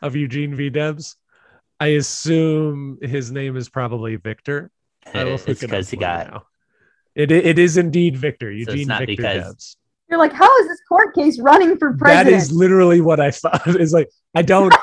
of 0.01 0.15
Eugene 0.15 0.55
V. 0.55 0.69
Debs. 0.69 1.15
I 1.79 1.87
assume 1.89 2.97
his 3.01 3.31
name 3.31 3.55
is 3.55 3.69
probably 3.69 4.15
Victor. 4.15 4.71
I 5.13 5.23
will 5.23 5.35
It's 5.35 5.47
look 5.47 5.57
it 5.57 5.63
up 5.65 5.69
because 5.69 5.89
he 5.91 5.97
got 5.97 6.27
now. 6.31 6.43
It, 7.13 7.31
it 7.31 7.57
is 7.59 7.77
indeed 7.77 8.17
Victor, 8.17 8.51
it's 8.51 8.67
Eugene 8.67 8.87
not 8.87 8.99
Victor 8.99 9.15
because- 9.15 9.43
Debs. 9.47 9.77
You're 10.09 10.19
like, 10.19 10.31
how 10.31 10.57
is 10.59 10.69
this 10.69 10.79
court 10.87 11.13
case 11.13 11.37
running 11.37 11.77
for 11.77 11.93
president? 11.97 12.27
That 12.29 12.33
is 12.33 12.49
literally 12.49 13.01
what 13.01 13.19
I 13.19 13.29
thought. 13.29 13.67
Is 13.67 13.91
like 13.91 14.07
I 14.33 14.41
don't 14.41 14.73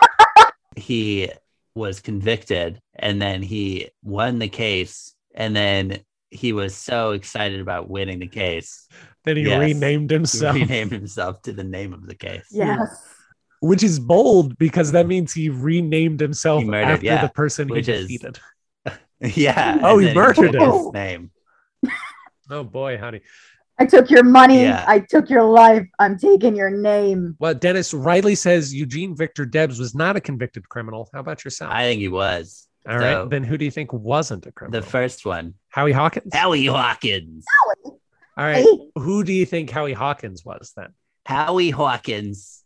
he 0.77 1.31
was 1.75 2.01
convicted 2.01 2.81
and 2.95 3.21
then 3.21 3.43
he 3.43 3.89
won 4.03 4.39
the 4.39 4.49
case 4.49 5.15
and 5.35 5.55
then 5.57 5.99
he 6.31 6.53
was 6.53 6.75
so 6.75 7.13
excited 7.13 7.61
about 7.61 7.89
winning 7.91 8.19
the 8.21 8.29
case 8.29 8.87
Then 9.25 9.37
he 9.37 9.43
Yes. 9.43 9.59
renamed 9.61 10.11
he 10.11 10.15
himself, 10.17 10.55
renamed 10.55 10.93
himself 10.93 11.43
to 11.43 11.53
the 11.53 11.65
name 11.65 11.93
of 11.93 12.07
the 12.07 12.15
case 12.15 12.47
yes. 12.51 12.79
which 13.61 13.83
is 13.83 13.99
bold 13.99 14.57
because 14.57 14.93
that 14.93 15.07
means 15.09 15.33
he 15.33 15.49
renamed 15.49 16.21
himself 16.21 16.63
He 16.63 16.69
murdered, 16.69 16.93
after 16.95 17.07
yeah, 17.07 17.23
the 17.27 17.33
person 17.33 17.69
which 17.69 17.87
he 17.87 17.93
is- 17.93 18.03
defeated. 18.07 18.39
yeah 19.21 19.79
Oh, 19.83 19.99
he 19.99 20.15
murdered 20.15 20.53
took 20.53 20.55
him. 20.55 20.71
his 20.71 20.93
name 20.93 21.31
Oh 22.51 22.63
boy, 22.63 22.99
honey. 22.99 23.23
I 23.79 23.87
took 23.87 24.09
your 24.09 24.23
money. 24.23 24.63
Yeah. 24.63 24.85
I 24.87 25.01
took 25.01 25.29
your 25.29 25.43
life. 25.45 25.87
I'm 25.99 26.17
taking 26.19 26.55
your 26.55 26.71
name. 26.71 27.37
Well, 27.41 27.55
Dennis 27.55 27.93
Riley 27.93 28.37
says 28.37 28.73
Eugene 28.73 29.17
Victor 29.17 29.45
Debs 29.45 29.79
was 29.81 29.95
not 29.95 30.15
a 30.17 30.21
convicted 30.21 30.69
criminal. 30.69 31.09
How 31.13 31.21
about 31.21 31.45
yourself? 31.45 31.73
i 31.73 31.83
think 31.83 32.01
he 32.01 32.09
was 32.09 32.69
All 32.89 32.97
right, 32.99 33.15
so- 33.15 33.27
then 33.27 33.43
who 33.43 33.59
do 33.59 33.65
you 33.65 33.71
think 33.73 33.93
wasn't 33.93 34.47
a 34.47 34.53
criminal? 34.53 34.81
the 34.81 34.87
first 34.87 35.27
one 35.27 35.55
Howie 35.69 35.93
Hawkins. 35.93 36.33
howie 36.35 36.67
hawkins 36.67 37.45
All 37.85 37.99
right, 38.39 38.65
Hey, 38.65 38.79
who 38.97 39.25
do 39.25 39.33
you 39.33 39.45
think 39.47 39.71
Howie 39.71 39.93
Hawkins 39.93 40.45
was 40.45 40.73
then? 40.77 40.93
howie 41.27 41.71
hawkins 41.71 42.63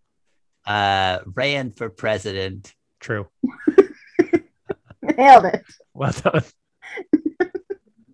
uh 0.66 1.20
ran 1.34 1.70
for 1.72 1.88
president 1.88 2.74
True. 3.00 3.28
nailed 5.02 5.44
it. 5.46 5.64
Well 5.94 6.12
done. 6.12 6.42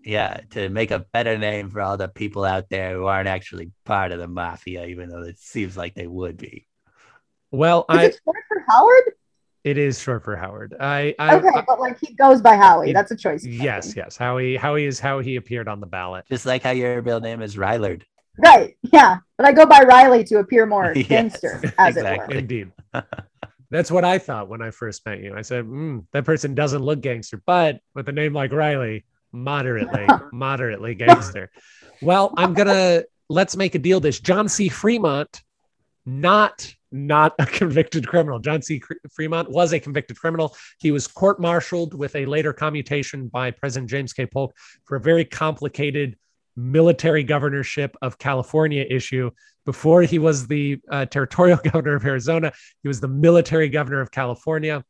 Yeah 0.05 0.41
to 0.51 0.69
make 0.69 0.91
a 0.91 1.01
better 1.13 1.39
name 1.39 1.71
for 1.71 1.81
all 1.81 1.97
the 1.97 2.09
people 2.09 2.45
out 2.45 2.69
there 2.69 2.95
who 2.95 3.07
aren't 3.07 3.29
actually 3.29 3.71
part 3.85 4.13
of 4.13 4.19
the 4.19 4.29
mafia 4.29 4.87
even 4.87 5.09
though 5.09 5.23
it 5.23 5.39
seems 5.39 5.77
like 5.77 5.95
they 5.95 6.07
would 6.07 6.37
be 6.37 6.67
Well, 7.51 7.87
Is 7.91 7.97
I 7.97 8.05
it 8.07 8.21
short 8.25 8.37
for 8.49 8.65
Howard? 8.69 9.05
it 9.65 9.79
is 9.79 9.99
short 9.99 10.23
for 10.25 10.37
Howard. 10.37 10.75
I, 10.79 11.15
I, 11.19 11.37
Okay, 11.37 11.49
I- 11.55 11.65
but 11.67 11.81
like 11.81 11.99
he 11.99 12.13
goes 12.15 12.43
by 12.43 12.55
Howie. 12.55 12.91
It- 12.91 12.93
That's 12.95 13.13
a 13.13 13.17
choice. 13.17 13.45
yes, 13.47 13.95
yes. 13.97 14.15
Howie, 14.17 14.57
Howie 14.57 14.85
is 14.85 15.01
how 15.01 15.21
he 15.21 15.37
appeared 15.37 15.69
on 15.69 15.81
the 15.81 15.87
ballot. 15.87 16.27
just 16.29 16.45
like 16.45 16.63
how 16.63 16.73
your 16.73 17.01
real 17.01 17.21
name 17.21 17.41
is 17.41 17.57
rylard 17.57 18.03
Right. 18.37 18.77
Yeah. 18.83 19.19
But 19.39 19.47
I 19.47 19.53
go 19.53 19.65
by 19.65 19.83
Riley 19.83 20.25
to 20.25 20.39
appear 20.41 20.67
more 20.67 20.93
Yes, 20.97 21.07
gangster, 21.09 21.63
as 21.79 21.97
it 21.97 22.03
were. 22.03 22.11
exactly. 22.13 22.39
Indeed. 22.39 22.73
That's 23.71 23.91
what 23.91 24.05
I 24.05 24.19
thought 24.19 24.49
when 24.49 24.61
I 24.61 24.71
first 24.71 25.07
met 25.07 25.21
you. 25.21 25.35
I 25.37 25.43
said, 25.43 25.65
mm, 25.65 26.05
that 26.13 26.25
person 26.25 26.55
doesn't 26.55 26.83
look 26.83 27.01
gangster, 27.01 27.41
but 27.47 27.81
with 27.95 28.09
a 28.09 28.13
name 28.13 28.33
like 28.35 28.53
Riley, 28.53 29.05
moderately, 29.35 30.07
moderately 30.33 30.95
gangster. 30.95 31.51
Well, 32.01 32.33
I'm 32.37 32.55
gonna 32.55 33.03
let's 33.29 33.57
make 33.57 33.75
a 33.75 33.79
deal. 33.79 34.01
This 34.01 34.21
John 34.21 34.49
C. 34.49 34.69
Fremont, 34.69 35.43
not 36.07 36.73
not 36.93 37.35
a 37.41 37.47
convicted 37.47 38.07
criminal. 38.07 38.39
John 38.39 38.63
C. 38.63 38.81
Fremont 39.13 39.51
was 39.51 39.73
a 39.73 39.81
convicted 39.81 40.17
criminal. 40.17 40.57
He 40.79 40.93
was 40.93 41.09
court-martialed 41.09 41.93
with 41.93 42.15
a 42.15 42.25
later 42.25 42.53
commutation 42.53 43.27
by 43.27 43.51
President 43.51 43.91
James 43.91 44.13
K. 44.13 44.27
Polk 44.27 44.55
for 44.85 44.97
a 44.97 45.01
very 45.01 45.25
complicated 45.25 46.17
military 46.57 47.25
governorship 47.25 47.97
of 48.01 48.17
California 48.19 48.87
issue. 48.89 49.31
Before 49.67 50.03
he 50.03 50.21
was 50.21 50.47
the 50.47 50.79
uh, 50.89 51.07
territorial 51.07 51.59
governor 51.65 51.97
of 51.97 52.05
Arizona, 52.05 52.53
he 52.83 52.89
was 52.89 53.01
the 53.01 53.09
military 53.09 53.69
governor 53.69 54.01
of 54.01 54.13
California. 54.13 54.85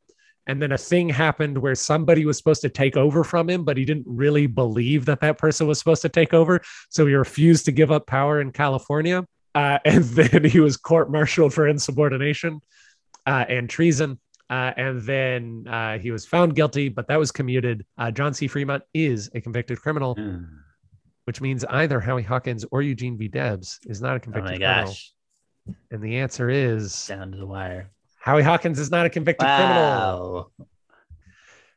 And 0.46 0.60
then 0.60 0.72
a 0.72 0.78
thing 0.78 1.08
happened 1.08 1.56
where 1.56 1.74
somebody 1.74 2.26
was 2.26 2.36
supposed 2.36 2.60
to 2.62 2.68
take 2.68 2.96
over 2.96 3.24
from 3.24 3.48
him, 3.48 3.64
but 3.64 3.76
he 3.78 3.84
didn't 3.86 4.04
really 4.06 4.46
believe 4.46 5.06
that 5.06 5.20
that 5.20 5.38
person 5.38 5.66
was 5.66 5.78
supposed 5.78 6.02
to 6.02 6.08
take 6.10 6.34
over. 6.34 6.60
So 6.90 7.06
he 7.06 7.14
refused 7.14 7.64
to 7.64 7.72
give 7.72 7.90
up 7.90 8.06
power 8.06 8.40
in 8.40 8.52
California. 8.52 9.26
Uh, 9.54 9.78
and 9.84 10.04
then 10.04 10.44
he 10.44 10.60
was 10.60 10.76
court 10.76 11.10
martialed 11.10 11.54
for 11.54 11.66
insubordination 11.66 12.60
uh, 13.26 13.44
and 13.48 13.70
treason. 13.70 14.20
Uh, 14.50 14.72
and 14.76 15.00
then 15.02 15.64
uh, 15.66 15.96
he 15.98 16.10
was 16.10 16.26
found 16.26 16.54
guilty, 16.54 16.90
but 16.90 17.08
that 17.08 17.18
was 17.18 17.32
commuted. 17.32 17.86
Uh, 17.96 18.10
John 18.10 18.34
C. 18.34 18.46
Fremont 18.46 18.82
is 18.92 19.30
a 19.34 19.40
convicted 19.40 19.80
criminal, 19.80 20.14
Hmm. 20.14 20.42
which 21.24 21.40
means 21.40 21.64
either 21.64 21.98
Howie 22.00 22.22
Hawkins 22.22 22.66
or 22.70 22.82
Eugene 22.82 23.16
V. 23.16 23.28
Debs 23.28 23.80
is 23.86 24.02
not 24.02 24.12
a 24.12 24.16
Oh 24.16 24.20
convicted 24.20 24.52
my 24.52 24.58
criminal. 24.58 24.84
gosh. 24.86 25.12
And 25.90 26.02
the 26.02 26.18
answer 26.18 26.50
is 26.50 27.06
Down 27.06 27.32
to 27.32 27.38
the 27.38 27.46
wire. 27.46 27.90
Howie 28.24 28.42
Hawkins 28.42 28.78
is 28.78 28.90
not 28.90 29.04
a 29.04 29.10
convicted 29.10 29.46
criminal. 29.46 30.50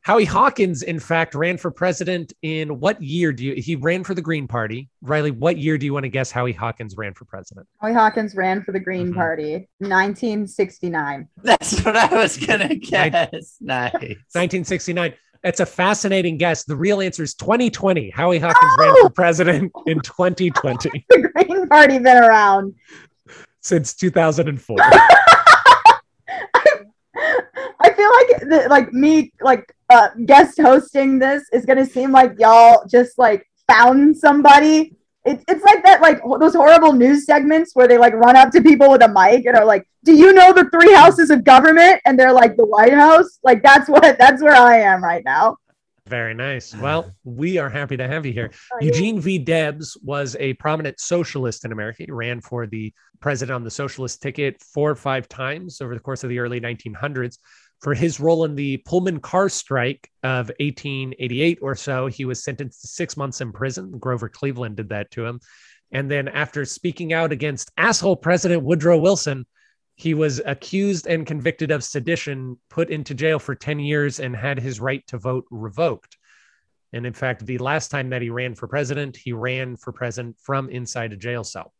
Howie 0.01 0.23
Hawkins, 0.23 0.81
in 0.81 0.97
fact, 1.01 1.35
ran 1.35 1.57
for 1.57 1.69
president 1.69 2.31
in 2.41 2.79
what 2.79 3.01
year 3.03 3.33
do 3.33 3.43
you? 3.43 3.55
He 3.61 3.75
ran 3.75 4.05
for 4.05 4.13
the 4.13 4.21
Green 4.21 4.47
Party. 4.47 4.87
Riley, 5.01 5.31
what 5.31 5.57
year 5.57 5.77
do 5.77 5.85
you 5.85 5.93
want 5.93 6.05
to 6.05 6.09
guess 6.09 6.31
Howie 6.31 6.53
Hawkins 6.53 6.95
ran 6.95 7.13
for 7.13 7.25
president? 7.25 7.67
Howie 7.81 7.91
Hawkins 7.93 8.33
ran 8.33 8.63
for 8.63 8.71
the 8.71 8.79
Green 8.79 9.11
Mhm. 9.11 9.15
Party, 9.15 9.67
1969. 9.81 11.27
That's 11.43 11.83
what 11.83 11.97
I 11.97 12.15
was 12.15 12.37
gonna 12.37 12.75
guess. 12.75 13.57
Nice. 13.59 13.91
1969. 14.33 15.13
That's 15.43 15.59
a 15.59 15.65
fascinating 15.65 16.37
guess. 16.37 16.63
The 16.63 16.77
real 16.77 17.01
answer 17.01 17.23
is 17.23 17.35
2020. 17.35 18.09
Howie 18.11 18.39
Hawkins 18.39 18.71
ran 18.79 18.93
Oh! 18.97 19.01
for 19.03 19.09
president 19.09 19.73
in 19.85 19.99
2020 19.99 21.05
The 21.09 21.29
Green 21.35 21.67
Party 21.67 21.99
been 21.99 22.23
around. 22.23 22.73
since 23.59 23.93
2004. 23.93 24.77
I 27.79 27.93
feel 27.93 28.11
like 28.11 28.49
the, 28.49 28.67
like 28.69 28.93
me 28.93 29.31
like 29.41 29.73
uh, 29.89 30.09
guest 30.25 30.59
hosting 30.59 31.19
this 31.19 31.43
is 31.51 31.65
gonna 31.65 31.85
seem 31.85 32.11
like 32.11 32.33
y'all 32.39 32.85
just 32.87 33.17
like 33.17 33.47
found 33.67 34.15
somebody. 34.17 34.93
It's 35.25 35.43
it's 35.47 35.63
like 35.63 35.83
that 35.83 36.01
like 36.01 36.21
those 36.39 36.53
horrible 36.53 36.93
news 36.93 37.25
segments 37.25 37.75
where 37.75 37.87
they 37.87 37.97
like 37.97 38.13
run 38.13 38.35
up 38.35 38.51
to 38.51 38.61
people 38.61 38.89
with 38.89 39.03
a 39.03 39.07
mic 39.07 39.45
and 39.45 39.57
are 39.57 39.65
like, 39.65 39.87
"Do 40.03 40.13
you 40.13 40.31
know 40.33 40.53
the 40.53 40.69
three 40.69 40.93
houses 40.93 41.29
of 41.29 41.43
government?" 41.43 42.01
And 42.05 42.17
they're 42.17 42.33
like, 42.33 42.55
"The 42.55 42.65
White 42.65 42.93
House." 42.93 43.39
Like 43.43 43.61
that's 43.63 43.89
what 43.89 44.17
that's 44.17 44.41
where 44.41 44.55
I 44.55 44.79
am 44.79 45.03
right 45.03 45.23
now. 45.25 45.57
Very 46.07 46.33
nice. 46.33 46.73
Well, 46.75 47.11
we 47.23 47.57
are 47.57 47.69
happy 47.69 47.97
to 47.97 48.07
have 48.07 48.25
you 48.25 48.33
here. 48.33 48.51
Oh, 48.73 48.83
Eugene 48.83 49.19
V. 49.19 49.39
Debs 49.39 49.97
was 50.03 50.35
a 50.39 50.53
prominent 50.55 50.99
socialist 50.99 51.65
in 51.65 51.71
America. 51.71 52.03
He 52.03 52.11
ran 52.11 52.41
for 52.41 52.67
the 52.67 52.93
president 53.19 53.55
on 53.55 53.63
the 53.63 53.71
socialist 53.71 54.21
ticket 54.21 54.61
four 54.61 54.91
or 54.91 54.95
five 54.95 55.27
times 55.27 55.81
over 55.81 55.93
the 55.93 55.99
course 55.99 56.23
of 56.23 56.29
the 56.29 56.39
early 56.39 56.59
1900s. 56.59 57.37
For 57.81 57.93
his 57.93 58.19
role 58.19 58.43
in 58.45 58.55
the 58.55 58.77
Pullman 58.77 59.19
car 59.19 59.49
strike 59.49 60.09
of 60.23 60.47
1888 60.59 61.59
or 61.61 61.75
so, 61.75 62.07
he 62.07 62.25
was 62.25 62.43
sentenced 62.43 62.81
to 62.81 62.87
six 62.87 63.15
months 63.15 63.41
in 63.41 63.51
prison. 63.51 63.97
Grover 63.99 64.29
Cleveland 64.29 64.77
did 64.77 64.89
that 64.89 65.11
to 65.11 65.25
him. 65.25 65.39
And 65.91 66.09
then, 66.11 66.27
after 66.27 66.65
speaking 66.65 67.13
out 67.13 67.31
against 67.31 67.71
asshole 67.77 68.17
President 68.17 68.63
Woodrow 68.63 68.97
Wilson, 68.97 69.45
he 69.97 70.13
was 70.13 70.39
accused 70.45 71.07
and 71.07 71.25
convicted 71.25 71.71
of 71.71 71.83
sedition, 71.83 72.59
put 72.69 72.91
into 72.91 73.15
jail 73.15 73.39
for 73.39 73.55
10 73.55 73.79
years, 73.79 74.19
and 74.19 74.35
had 74.35 74.59
his 74.59 74.79
right 74.79 75.05
to 75.07 75.17
vote 75.17 75.45
revoked. 75.49 76.17
And 76.93 77.03
in 77.05 77.13
fact, 77.13 77.43
the 77.47 77.57
last 77.57 77.89
time 77.89 78.11
that 78.11 78.21
he 78.21 78.29
ran 78.29 78.53
for 78.53 78.67
president, 78.67 79.17
he 79.17 79.33
ran 79.33 79.75
for 79.75 79.91
president 79.91 80.37
from 80.39 80.69
inside 80.69 81.13
a 81.13 81.17
jail 81.17 81.43
cell. 81.43 81.73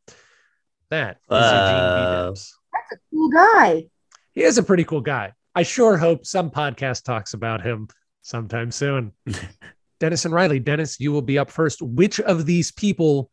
That 0.90 1.18
is 1.30 1.38
Eugene 1.38 1.96
V. 1.96 2.26
Debs. 2.26 2.58
That's 2.74 2.94
a 2.94 2.98
cool 3.12 3.30
guy. 3.30 3.86
He 4.34 4.42
is 4.42 4.58
a 4.58 4.64
pretty 4.64 4.84
cool 4.84 5.02
guy. 5.02 5.34
I 5.54 5.62
sure 5.62 5.96
hope 5.96 6.26
some 6.26 6.50
podcast 6.50 7.04
talks 7.04 7.36
about 7.36 7.62
him 7.62 7.88
sometime 8.24 8.72
soon. 8.72 9.12
Dennis 10.00 10.26
and 10.26 10.34
Riley. 10.34 10.60
Dennis, 10.60 11.00
you 11.00 11.12
will 11.12 11.22
be 11.22 11.38
up 11.38 11.52
first. 11.52 11.84
Which 11.84 12.20
of 12.20 12.48
these 12.48 12.72
people 12.72 13.30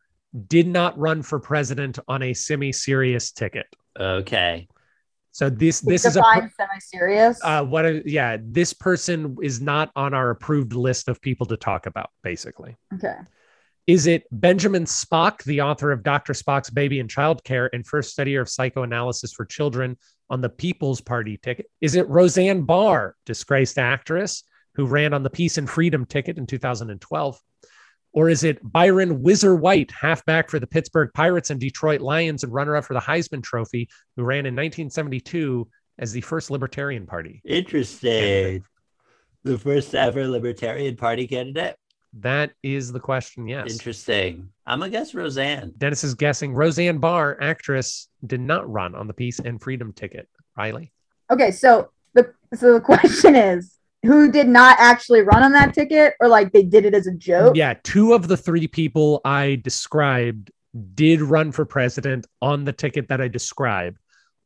did 0.47 0.67
not 0.67 0.95
run 0.95 1.23
for 1.23 1.39
president 1.39 1.97
on 2.07 2.21
a 2.21 2.35
semi-serious 2.35 3.31
ticket? 3.31 3.65
Okay. 3.99 4.67
So 5.35 5.49
this 5.49 5.81
this 5.81 6.05
is 6.05 6.15
a 6.15 6.21
semi-serious. 6.21 7.41
uh, 7.43 7.61
what? 7.61 7.85
A, 7.85 8.01
yeah, 8.09 8.37
this 8.41 8.71
person 8.71 9.35
is 9.43 9.59
not 9.59 9.91
on 9.93 10.13
our 10.13 10.29
approved 10.29 10.71
list 10.71 11.09
of 11.09 11.19
people 11.19 11.45
to 11.47 11.57
talk 11.57 11.87
about. 11.87 12.09
Basically, 12.23 12.77
okay. 12.93 13.17
is 13.85 14.07
it 14.07 14.23
Benjamin 14.31 14.85
Spock, 14.85 15.43
the 15.43 15.59
author 15.59 15.91
of 15.91 16.03
Dr. 16.03 16.31
Spock's 16.31 16.69
Baby 16.69 17.01
and 17.01 17.09
Child 17.09 17.43
Care 17.43 17.69
and 17.73 17.85
first 17.85 18.17
studier 18.17 18.39
of 18.39 18.47
psychoanalysis 18.47 19.33
for 19.33 19.43
children 19.43 19.97
on 20.29 20.39
the 20.39 20.47
People's 20.47 21.01
Party 21.01 21.35
ticket? 21.35 21.69
Is 21.81 21.95
it 21.95 22.07
Roseanne 22.07 22.61
Barr, 22.61 23.17
disgraced 23.25 23.77
actress 23.77 24.41
who 24.75 24.85
ran 24.85 25.13
on 25.13 25.23
the 25.23 25.29
Peace 25.29 25.57
and 25.57 25.69
Freedom 25.69 26.05
ticket 26.05 26.37
in 26.37 26.47
2012? 26.47 27.41
Or 28.15 28.29
is 28.29 28.45
it 28.45 28.59
Byron 28.63 29.21
Whizzer 29.21 29.55
White, 29.55 29.91
halfback 29.91 30.49
for 30.49 30.57
the 30.57 30.65
Pittsburgh 30.65 31.09
Pirates 31.13 31.49
and 31.49 31.59
Detroit 31.59 31.99
Lions 31.99 32.43
and 32.43 32.53
runner 32.53 32.77
up 32.77 32.85
for 32.85 32.93
the 32.93 32.99
Heisman 33.01 33.43
Trophy, 33.43 33.89
who 34.15 34.23
ran 34.23 34.45
in 34.45 34.55
1972 34.55 35.67
as 35.99 36.13
the 36.13 36.21
first 36.21 36.49
Libertarian 36.49 37.05
Party? 37.05 37.41
Interesting. 37.43 38.63
The 39.43 39.57
first 39.57 39.93
ever 39.93 40.27
Libertarian 40.27 40.95
Party 40.95 41.27
candidate. 41.27 41.75
That 42.19 42.51
is 42.63 42.93
the 42.93 43.01
question, 43.01 43.49
yes. 43.49 43.69
Interesting. 43.69 44.47
I'm 44.65 44.79
gonna 44.79 44.89
guess 44.89 45.13
Roseanne. 45.13 45.73
Dennis 45.77 46.05
is 46.05 46.13
guessing 46.13 46.53
Roseanne 46.53 46.99
Barr, 46.99 47.37
actress, 47.41 48.07
did 48.25 48.39
not 48.39 48.71
run 48.71 48.95
on 48.95 49.07
the 49.07 49.13
Peace 49.13 49.39
and 49.39 49.61
Freedom 49.61 49.91
ticket. 49.91 50.29
Riley. 50.57 50.93
Okay, 51.29 51.51
so 51.51 51.91
the 52.13 52.33
so 52.53 52.73
the 52.73 52.79
question 52.93 53.35
is, 53.35 53.75
who 54.05 54.31
did 54.31 54.47
not 54.47 54.77
actually 54.79 55.21
run 55.21 55.43
on 55.43 55.51
that 55.53 55.73
ticket, 55.73 56.13
or 56.19 56.27
like 56.27 56.51
they 56.51 56.63
did 56.63 56.85
it 56.85 56.93
as 56.93 57.07
a 57.07 57.13
joke? 57.13 57.55
Yeah, 57.55 57.75
two 57.83 58.13
of 58.13 58.27
the 58.27 58.37
three 58.37 58.67
people 58.67 59.21
I 59.25 59.61
described 59.63 60.51
did 60.93 61.21
run 61.21 61.51
for 61.51 61.65
president 61.65 62.27
on 62.41 62.65
the 62.65 62.73
ticket 62.73 63.07
that 63.09 63.21
I 63.21 63.27
described. 63.27 63.97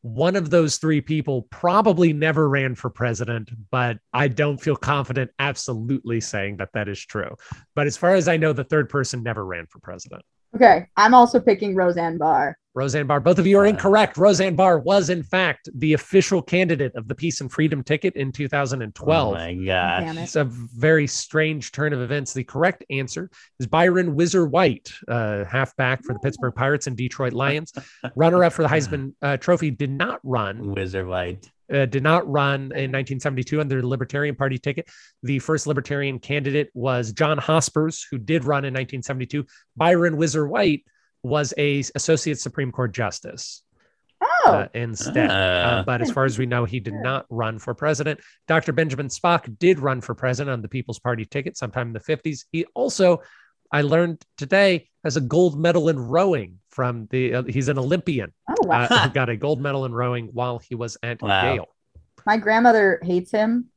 One 0.01 0.37
of 0.37 0.49
those 0.49 0.77
three 0.77 1.01
people 1.01 1.41
probably 1.49 2.13
never 2.13 2.47
ran 2.47 2.75
for 2.75 2.89
president, 2.89 3.51
but 3.69 3.97
I 4.13 4.29
don't 4.29 4.61
feel 4.61 4.77
confident 4.77 5.31
absolutely 5.39 6.21
saying 6.21 6.57
that 6.57 6.69
that 6.73 6.87
is 6.87 6.99
true. 6.99 7.35
But 7.75 7.87
as 7.87 7.97
far 7.97 8.15
as 8.15 8.27
I 8.27 8.37
know, 8.37 8.53
the 8.53 8.63
third 8.63 8.89
person 8.89 9.23
never 9.23 9.45
ran 9.45 9.65
for 9.65 9.79
president. 9.79 10.23
Okay, 10.55 10.87
I'm 10.95 11.13
also 11.13 11.39
picking 11.39 11.75
Roseanne 11.75 12.17
Barr. 12.17 12.57
Roseanne 12.79 13.07
Barr. 13.07 13.19
Both 13.19 13.39
of 13.39 13.45
you 13.45 13.59
are 13.59 13.65
Uh, 13.65 13.69
incorrect. 13.69 14.17
Roseanne 14.17 14.55
Barr 14.55 14.79
was, 14.79 15.09
in 15.09 15.21
fact, 15.21 15.67
the 15.75 15.91
official 15.93 16.41
candidate 16.41 16.95
of 16.95 17.07
the 17.09 17.13
Peace 17.15 17.41
and 17.41 17.51
Freedom 17.51 17.83
ticket 17.83 18.15
in 18.15 18.29
Oh 18.29 18.31
2012. 18.31 19.33
my 19.33 19.53
Damn 19.53 19.65
gosh. 19.65 20.15
it. 20.17 20.21
It's 20.21 20.35
a 20.37 20.45
very 20.45 21.05
strange 21.05 21.73
turn 21.73 21.91
of 21.91 21.99
events. 22.01 22.33
The 22.33 22.45
correct 22.45 22.85
answer 22.89 23.29
is 23.59 23.67
Byron 23.67 24.15
Whizzer 24.15 24.45
White, 24.45 24.93
uh, 25.09 25.43
halfback 25.43 26.03
for 26.05 26.13
the 26.13 26.19
Pittsburgh 26.19 26.55
Pirates 26.55 26.87
and 26.87 26.95
Detroit 26.95 27.33
Lions. 27.33 27.73
Runner 28.15 28.43
up 28.45 28.53
for 28.53 28.61
the 28.63 28.69
Heisman 28.69 29.13
uh, 29.21 29.35
Trophy 29.37 29.71
did 29.71 29.91
not 29.91 30.19
run, 30.23 30.73
Wizard 30.73 31.05
White. 31.07 31.49
uh, 31.73 31.85
did 31.85 32.01
not 32.01 32.25
run 32.27 32.61
in 32.71 32.89
1972 32.91 33.59
under 33.59 33.81
the 33.81 33.87
Libertarian 33.87 34.35
Party 34.35 34.57
ticket. 34.57 34.87
The 35.23 35.39
first 35.39 35.67
Libertarian 35.67 36.17
candidate 36.19 36.69
was 36.73 37.11
John 37.11 37.37
Hospers, 37.37 38.07
who 38.09 38.17
did 38.17 38.45
run 38.45 38.63
in 38.63 38.73
1972. 38.73 39.45
Byron 39.75 40.15
Whizzer 40.17 40.47
White 40.47 40.83
was 41.23 41.53
a 41.57 41.79
associate 41.95 42.39
Supreme 42.39 42.71
Court 42.71 42.93
justice 42.93 43.63
Oh, 44.21 44.51
uh, 44.51 44.67
instead. 44.73 45.29
Uh, 45.31 45.79
Ah. 45.79 45.83
but 45.85 46.01
as 46.01 46.11
far 46.11 46.25
as 46.25 46.37
we 46.37 46.45
know, 46.45 46.65
he 46.65 46.79
did 46.81 46.93
not 46.93 47.25
run 47.29 47.57
for 47.57 47.73
president. 47.73 48.19
Dr. 48.47 48.73
Benjamin 48.73 49.07
Spock 49.07 49.57
did 49.59 49.79
run 49.79 50.01
for 50.01 50.13
president 50.13 50.51
on 50.53 50.61
the 50.61 50.67
People's 50.67 50.99
Party 50.99 51.23
ticket 51.25 51.55
sometime 51.55 51.87
in 51.87 51.93
the 51.93 51.99
50s. 52.01 52.43
He 52.51 52.65
also, 52.73 53.21
I 53.71 53.81
learned 53.81 54.21
today, 54.37 54.89
has 55.05 55.15
a 55.15 55.21
gold 55.21 55.57
medal 55.57 55.87
in 55.87 55.97
rowing 55.97 56.59
from 56.69 57.07
the, 57.11 57.33
uh, 57.35 57.43
he's 57.43 57.69
an 57.69 57.77
Olympian, 57.79 58.33
oh 58.49 58.55
wow. 58.67 58.87
uh, 58.89 59.07
got 59.07 59.29
a 59.29 59.37
gold 59.37 59.61
medal 59.61 59.85
in 59.85 59.93
rowing 59.93 60.27
while 60.33 60.59
he 60.59 60.75
was 60.75 60.97
at 61.01 61.21
Wow. 61.21 61.53
Yale. 61.53 61.67
My 62.25 62.35
grandmother 62.35 62.99
hates 63.03 63.31
him 63.31 63.67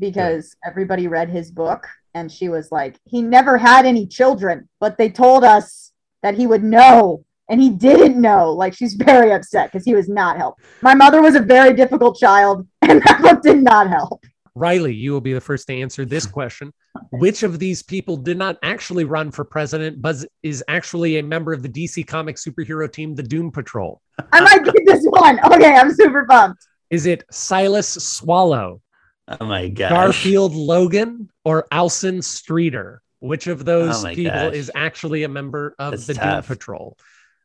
because 0.00 0.56
everybody 0.64 1.08
read 1.08 1.28
his 1.28 1.50
book 1.50 1.86
and 2.14 2.30
she 2.32 2.48
was 2.48 2.72
like, 2.72 2.98
he 3.04 3.20
never 3.22 3.58
had 3.58 3.84
any 3.86 4.06
children, 4.06 4.68
but 4.80 4.96
they 4.98 5.10
told 5.10 5.44
us 5.44 5.92
that 6.24 6.34
he 6.34 6.46
would 6.46 6.64
know 6.64 7.22
and 7.50 7.60
he 7.60 7.68
didn't 7.68 8.18
know. 8.18 8.50
Like 8.50 8.74
she's 8.74 8.94
very 8.94 9.30
upset 9.30 9.70
because 9.70 9.84
he 9.84 9.94
was 9.94 10.08
not 10.08 10.38
helped. 10.38 10.62
My 10.80 10.94
mother 10.94 11.20
was 11.20 11.34
a 11.34 11.40
very 11.40 11.74
difficult 11.74 12.18
child, 12.18 12.66
and 12.82 13.02
that 13.02 13.20
book 13.20 13.42
did 13.42 13.62
not 13.62 13.88
help. 13.88 14.24
Riley, 14.56 14.94
you 14.94 15.12
will 15.12 15.20
be 15.20 15.34
the 15.34 15.40
first 15.40 15.66
to 15.66 15.74
answer 15.74 16.04
this 16.04 16.26
question. 16.26 16.72
Which 17.10 17.42
of 17.42 17.58
these 17.58 17.82
people 17.82 18.16
did 18.16 18.38
not 18.38 18.56
actually 18.62 19.04
run 19.04 19.32
for 19.32 19.44
president, 19.44 20.00
but 20.00 20.16
is 20.42 20.64
actually 20.68 21.18
a 21.18 21.22
member 21.22 21.52
of 21.52 21.62
the 21.62 21.68
DC 21.68 22.06
comic 22.06 22.36
superhero 22.36 22.90
team, 22.90 23.14
the 23.14 23.22
Doom 23.22 23.50
Patrol? 23.50 24.00
I 24.32 24.40
might 24.40 24.64
get 24.64 24.76
this 24.86 25.04
one. 25.04 25.40
Okay, 25.52 25.74
I'm 25.74 25.92
super 25.92 26.24
pumped. 26.24 26.64
Is 26.88 27.04
it 27.04 27.24
Silas 27.30 27.88
Swallow, 27.88 28.80
Oh 29.26 29.44
my 29.44 29.68
gosh. 29.68 29.90
Garfield 29.90 30.54
Logan, 30.54 31.28
or 31.44 31.66
Alson 31.72 32.22
Streeter? 32.22 33.02
Which 33.24 33.46
of 33.46 33.64
those 33.64 34.04
Oh 34.04 34.08
people 34.14 34.32
gosh. 34.50 34.54
is 34.54 34.70
actually 34.74 35.22
a 35.22 35.28
member 35.28 35.74
of 35.78 35.92
That's 35.92 36.06
the 36.06 36.14
tough. 36.14 36.46
Doom 36.46 36.56
Patrol? 36.56 36.98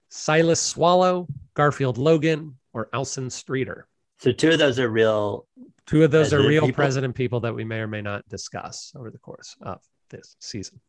Silas 0.09 0.59
Swallow, 0.61 1.27
Garfield 1.53 1.97
Logan, 1.97 2.57
or 2.73 2.89
Alson 2.93 3.29
Streeter? 3.29 3.87
So 4.19 4.31
two 4.33 4.49
of 4.51 4.59
those 4.59 4.77
are 4.79 4.89
real. 4.89 5.47
Two 5.87 6.03
of 6.03 6.11
those 6.11 6.33
are 6.33 6.41
real 6.45 6.63
people? 6.65 6.75
president 6.75 7.15
people 7.15 7.39
that 7.41 7.55
we 7.55 7.63
may 7.63 7.79
or 7.79 7.87
may 7.87 8.01
not 8.01 8.27
discuss 8.27 8.91
over 8.97 9.09
the 9.09 9.17
course 9.19 9.55
of 9.61 9.79
this 10.09 10.35
season. 10.39 10.79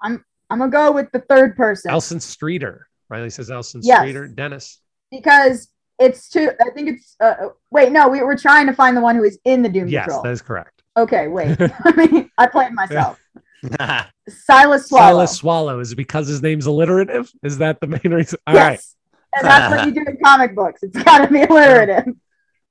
I'm 0.00 0.24
I'm 0.48 0.58
gonna 0.58 0.70
go 0.70 0.90
with 0.92 1.10
the 1.12 1.20
third 1.20 1.56
person 1.56 1.90
Alson 1.90 2.18
Streeter. 2.20 2.88
Riley 3.10 3.28
says 3.30 3.50
Alson 3.50 3.80
Yes. 3.84 3.98
Streeter. 4.00 4.26
Dennis. 4.28 4.80
because 5.10 5.68
it's 5.98 6.28
two. 6.30 6.50
I 6.60 6.70
think 6.70 6.88
it's. 6.88 7.14
Uh, 7.20 7.48
wait, 7.70 7.92
no, 7.92 8.08
we 8.08 8.22
were 8.22 8.36
trying 8.36 8.66
to 8.66 8.72
find 8.72 8.96
the 8.96 9.00
one 9.00 9.14
who 9.16 9.22
is 9.24 9.38
in 9.44 9.62
the 9.62 9.68
Doom 9.68 9.86
Yes, 9.88 10.06
Patrol. 10.06 10.22
that 10.22 10.32
is 10.32 10.40
correct. 10.42 10.82
Okay, 10.96 11.28
wait. 11.28 11.56
I 11.84 11.92
mean, 11.94 12.30
I 12.38 12.46
played 12.46 12.72
myself. 12.72 13.20
Silas 14.28 14.88
Swallow. 14.88 15.04
Silas 15.04 15.36
Swallow. 15.36 15.80
Is 15.80 15.92
it 15.92 15.96
because 15.96 16.28
his 16.28 16.42
name's 16.42 16.66
alliterative? 16.66 17.30
Is 17.42 17.58
that 17.58 17.80
the 17.80 17.86
main 17.86 18.12
reason? 18.12 18.38
All 18.46 18.54
right. 18.54 18.72
yes. 18.72 18.96
And 19.34 19.46
that's 19.46 19.74
what 19.74 19.86
you 19.86 19.92
do 19.92 20.10
in 20.10 20.18
comic 20.22 20.54
books. 20.54 20.82
It's 20.82 20.96
got 21.02 21.26
to 21.26 21.32
be 21.32 21.42
alliterative. 21.42 22.14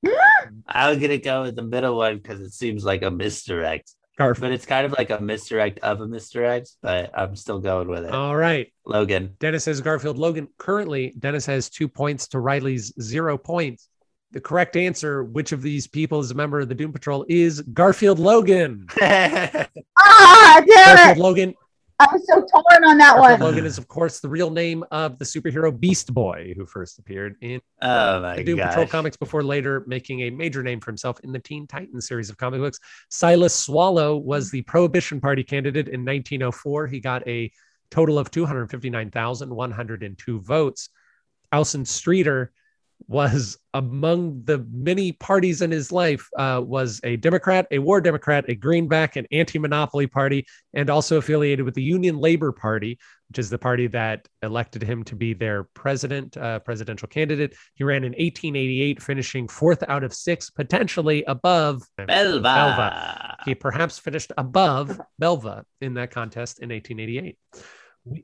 I 0.66 0.90
was 0.90 0.98
gonna 0.98 1.18
go 1.18 1.42
with 1.42 1.56
the 1.56 1.62
middle 1.62 1.96
one 1.96 2.16
because 2.16 2.40
it 2.40 2.52
seems 2.52 2.84
like 2.84 3.02
a 3.02 3.10
misdirect, 3.10 3.90
Garf. 4.18 4.40
but 4.40 4.52
it's 4.52 4.66
kind 4.66 4.86
of 4.86 4.92
like 4.92 5.10
a 5.10 5.20
misdirect 5.20 5.78
of 5.80 6.00
a 6.00 6.06
misdirect. 6.06 6.70
But 6.82 7.10
I'm 7.16 7.36
still 7.36 7.58
going 7.58 7.88
with 7.88 8.04
it. 8.04 8.12
All 8.12 8.36
right. 8.36 8.72
Logan. 8.84 9.36
Dennis 9.40 9.64
has 9.66 9.80
Garfield 9.80 10.18
Logan. 10.18 10.48
Currently, 10.58 11.14
Dennis 11.18 11.46
has 11.46 11.70
two 11.70 11.88
points 11.88 12.28
to 12.28 12.40
Riley's 12.40 12.92
zero 13.00 13.38
points. 13.38 13.88
The 14.34 14.40
correct 14.40 14.76
answer, 14.76 15.22
which 15.22 15.52
of 15.52 15.62
these 15.62 15.86
people 15.86 16.18
is 16.18 16.32
a 16.32 16.34
member 16.34 16.58
of 16.58 16.68
the 16.68 16.74
Doom 16.74 16.92
Patrol, 16.92 17.24
is 17.28 17.60
Garfield 17.60 18.18
Logan. 18.18 18.88
Ah, 20.06 20.62
damn 20.66 20.96
Garfield 20.96 21.16
it! 21.16 21.20
Logan. 21.20 21.54
I 22.00 22.08
was 22.12 22.26
so 22.26 22.40
torn 22.40 22.84
on 22.84 22.98
that 22.98 23.16
Garfield 23.16 23.40
one. 23.40 23.48
Logan 23.48 23.64
is, 23.64 23.78
of 23.78 23.88
course, 23.88 24.20
the 24.20 24.28
real 24.28 24.50
name 24.50 24.84
of 24.90 25.18
the 25.18 25.24
superhero 25.24 25.74
Beast 25.78 26.12
Boy, 26.12 26.52
who 26.56 26.66
first 26.66 26.98
appeared 26.98 27.36
in 27.40 27.60
oh 27.80 28.20
my 28.20 28.36
the 28.36 28.44
Doom 28.44 28.58
Patrol 28.58 28.86
comics 28.86 29.16
before 29.16 29.42
later 29.42 29.82
making 29.86 30.20
a 30.22 30.30
major 30.30 30.62
name 30.64 30.80
for 30.80 30.90
himself 30.90 31.20
in 31.20 31.32
the 31.32 31.38
Teen 31.38 31.66
Titans 31.68 32.08
series 32.08 32.28
of 32.28 32.36
comic 32.36 32.60
books. 32.60 32.80
Silas 33.08 33.54
Swallow 33.54 34.16
was 34.16 34.50
the 34.50 34.62
Prohibition 34.62 35.20
Party 35.20 35.44
candidate 35.44 35.86
in 35.86 36.00
1904. 36.00 36.88
He 36.88 36.98
got 36.98 37.26
a 37.28 37.52
total 37.90 38.18
of 38.18 38.32
259,102 38.32 40.40
votes. 40.40 40.88
Alson 41.52 41.84
Streeter 41.84 42.52
was 43.06 43.58
among 43.74 44.42
the 44.44 44.66
many 44.72 45.12
parties 45.12 45.62
in 45.62 45.70
his 45.70 45.92
life 45.92 46.28
uh, 46.38 46.60
was 46.64 47.00
a 47.04 47.16
democrat 47.16 47.66
a 47.70 47.78
war 47.78 48.00
democrat 48.00 48.44
a 48.48 48.54
greenback 48.54 49.16
an 49.16 49.26
anti-monopoly 49.30 50.06
party 50.06 50.46
and 50.72 50.88
also 50.88 51.18
affiliated 51.18 51.64
with 51.64 51.74
the 51.74 51.82
union 51.82 52.18
labor 52.18 52.52
party 52.52 52.98
which 53.28 53.38
is 53.38 53.50
the 53.50 53.58
party 53.58 53.86
that 53.86 54.26
elected 54.42 54.82
him 54.82 55.02
to 55.02 55.16
be 55.16 55.34
their 55.34 55.64
president 55.74 56.36
uh, 56.36 56.58
presidential 56.60 57.08
candidate 57.08 57.54
he 57.74 57.84
ran 57.84 58.04
in 58.04 58.12
1888 58.12 59.02
finishing 59.02 59.48
fourth 59.48 59.82
out 59.88 60.04
of 60.04 60.14
six 60.14 60.50
potentially 60.50 61.24
above 61.24 61.82
Belva. 61.98 62.40
Belva. 62.40 63.36
he 63.44 63.54
perhaps 63.54 63.98
finished 63.98 64.32
above 64.38 65.00
belva 65.18 65.64
in 65.80 65.94
that 65.94 66.10
contest 66.10 66.60
in 66.60 66.70
1888 66.70 67.36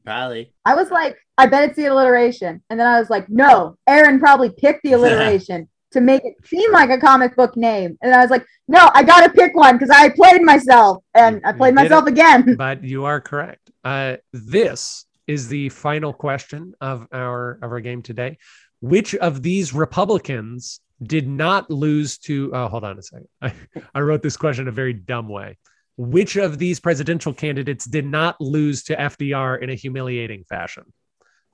Probably. 0.05 0.53
I 0.65 0.75
was 0.75 0.91
like, 0.91 1.17
I 1.39 1.47
bet 1.47 1.69
it's 1.69 1.77
the 1.77 1.87
alliteration. 1.87 2.63
And 2.69 2.79
then 2.79 2.87
I 2.87 2.99
was 2.99 3.11
like, 3.11 3.29
no, 3.29 3.77
Aaron 3.87 4.21
probably 4.21 4.51
picked 4.51 4.83
the 4.83 4.93
alliteration 4.95 5.69
to 5.93 6.01
make 6.01 6.25
it 6.25 6.35
seem 6.45 6.73
like 6.73 6.91
a 6.91 6.99
comic 6.99 7.35
book 7.37 7.57
name. 7.57 7.99
And 8.03 8.15
I 8.15 8.21
was 8.21 8.31
like, 8.31 8.45
no, 8.69 8.91
I 8.95 9.03
got 9.03 9.25
to 9.25 9.31
pick 9.31 9.55
one 9.55 9.77
because 9.77 9.91
I 9.91 10.09
played 10.11 10.43
myself 10.43 11.03
and 11.15 11.41
I 11.45 11.53
played 11.53 11.75
did 11.75 11.83
myself 11.83 12.07
again. 12.07 12.55
but 12.59 12.85
you 12.85 13.05
are 13.05 13.21
correct. 13.21 13.71
Uh, 13.85 14.17
this 14.33 15.07
is 15.27 15.49
the 15.49 15.69
final 15.71 16.13
question 16.13 16.75
of 16.81 17.07
our 17.13 17.59
of 17.63 17.73
our 17.73 17.81
game 17.81 18.03
today. 18.03 18.39
Which 18.81 19.15
of 19.17 19.43
these 19.43 19.75
Republicans 19.75 20.81
did 21.03 21.29
not 21.29 21.71
lose 21.71 22.19
to? 22.19 22.51
Oh, 22.55 22.69
hold 22.69 22.85
on 22.85 22.99
a 22.99 23.03
second. 23.03 23.29
I, 23.43 23.53
I 23.95 24.01
wrote 24.01 24.23
this 24.23 24.37
question 24.37 24.69
a 24.69 24.73
very 24.73 24.93
dumb 24.93 25.29
way. 25.29 25.59
Which 26.01 26.37
of 26.37 26.57
these 26.57 26.81
presidential 26.81 27.35
candidates 27.35 27.85
did 27.85 28.07
not 28.07 28.41
lose 28.41 28.85
to 28.85 28.97
FDR 28.97 29.63
in 29.63 29.69
a 29.69 29.75
humiliating 29.75 30.45
fashion? 30.49 30.85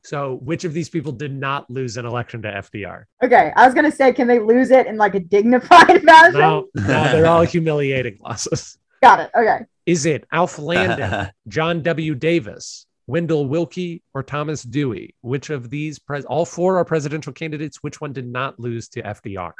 So, 0.05 0.39
which 0.41 0.63
of 0.63 0.73
these 0.73 0.89
people 0.89 1.11
did 1.11 1.35
not 1.35 1.69
lose 1.69 1.97
an 1.97 2.07
election 2.07 2.43
to 2.43 2.53
FDR? 2.53 3.07
Okay. 3.25 3.53
I 3.57 3.67
was 3.67 3.75
going 3.75 3.91
to 3.91 3.97
say, 3.97 4.13
can 4.13 4.29
they 4.29 4.39
lose 4.39 4.71
it 4.71 4.87
in 4.87 4.99
like 4.99 5.17
a 5.17 5.19
dignified 5.19 6.01
fashion? 6.05 6.39
No, 6.39 6.69
no, 6.77 6.83
they're 6.85 7.27
all 7.27 7.43
humiliating 7.57 8.19
losses. 8.21 8.79
Got 9.03 9.19
it. 9.19 9.31
Okay. 9.37 9.65
Is 9.85 10.07
it 10.07 10.29
Alf 10.31 10.61
Landon, 10.61 11.33
John 11.49 11.83
W. 11.83 12.15
Davis, 12.15 12.87
Wendell 13.09 13.49
Willkie, 13.49 14.05
or 14.15 14.23
Thomas 14.23 14.63
Dewey? 14.63 15.17
Which 15.23 15.51
of 15.51 15.71
these, 15.71 15.99
pres- 15.99 16.25
all 16.25 16.45
four 16.45 16.79
are 16.79 16.85
presidential 16.85 17.33
candidates. 17.33 17.83
Which 17.83 18.01
one 18.01 18.13
did 18.13 18.29
not 18.29 18.61
lose 18.61 18.89
to 18.91 19.03
FDR? 19.03 19.55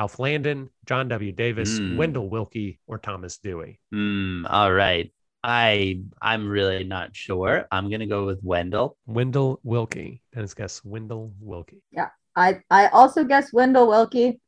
Alf 0.00 0.18
Landon, 0.18 0.70
John 0.86 1.08
W. 1.08 1.30
Davis, 1.30 1.76
Hmm. 1.76 1.98
Wendell 1.98 2.30
Willkie, 2.30 2.78
or 2.86 2.96
Thomas 2.98 3.36
Dewey? 3.36 3.80
Hmm. 3.92 4.46
all 4.46 4.72
right. 4.72 5.12
I 5.44 6.00
I'm 6.22 6.48
really 6.48 6.84
not 6.84 7.14
sure. 7.14 7.66
I'm 7.70 7.90
gonna 7.90 8.06
go 8.06 8.24
with 8.24 8.40
Wendell. 8.42 8.96
Wendell 9.06 9.60
Willkie. 9.62 10.22
Dennis 10.34 10.54
guess 10.54 10.82
Wendell 10.84 11.32
Willkie. 11.38 11.82
Yeah. 11.92 12.08
I, 12.34 12.60
I 12.70 12.86
also 12.88 13.24
guess 13.24 13.52
Wendell 13.52 13.88
Willkie. 13.88 14.40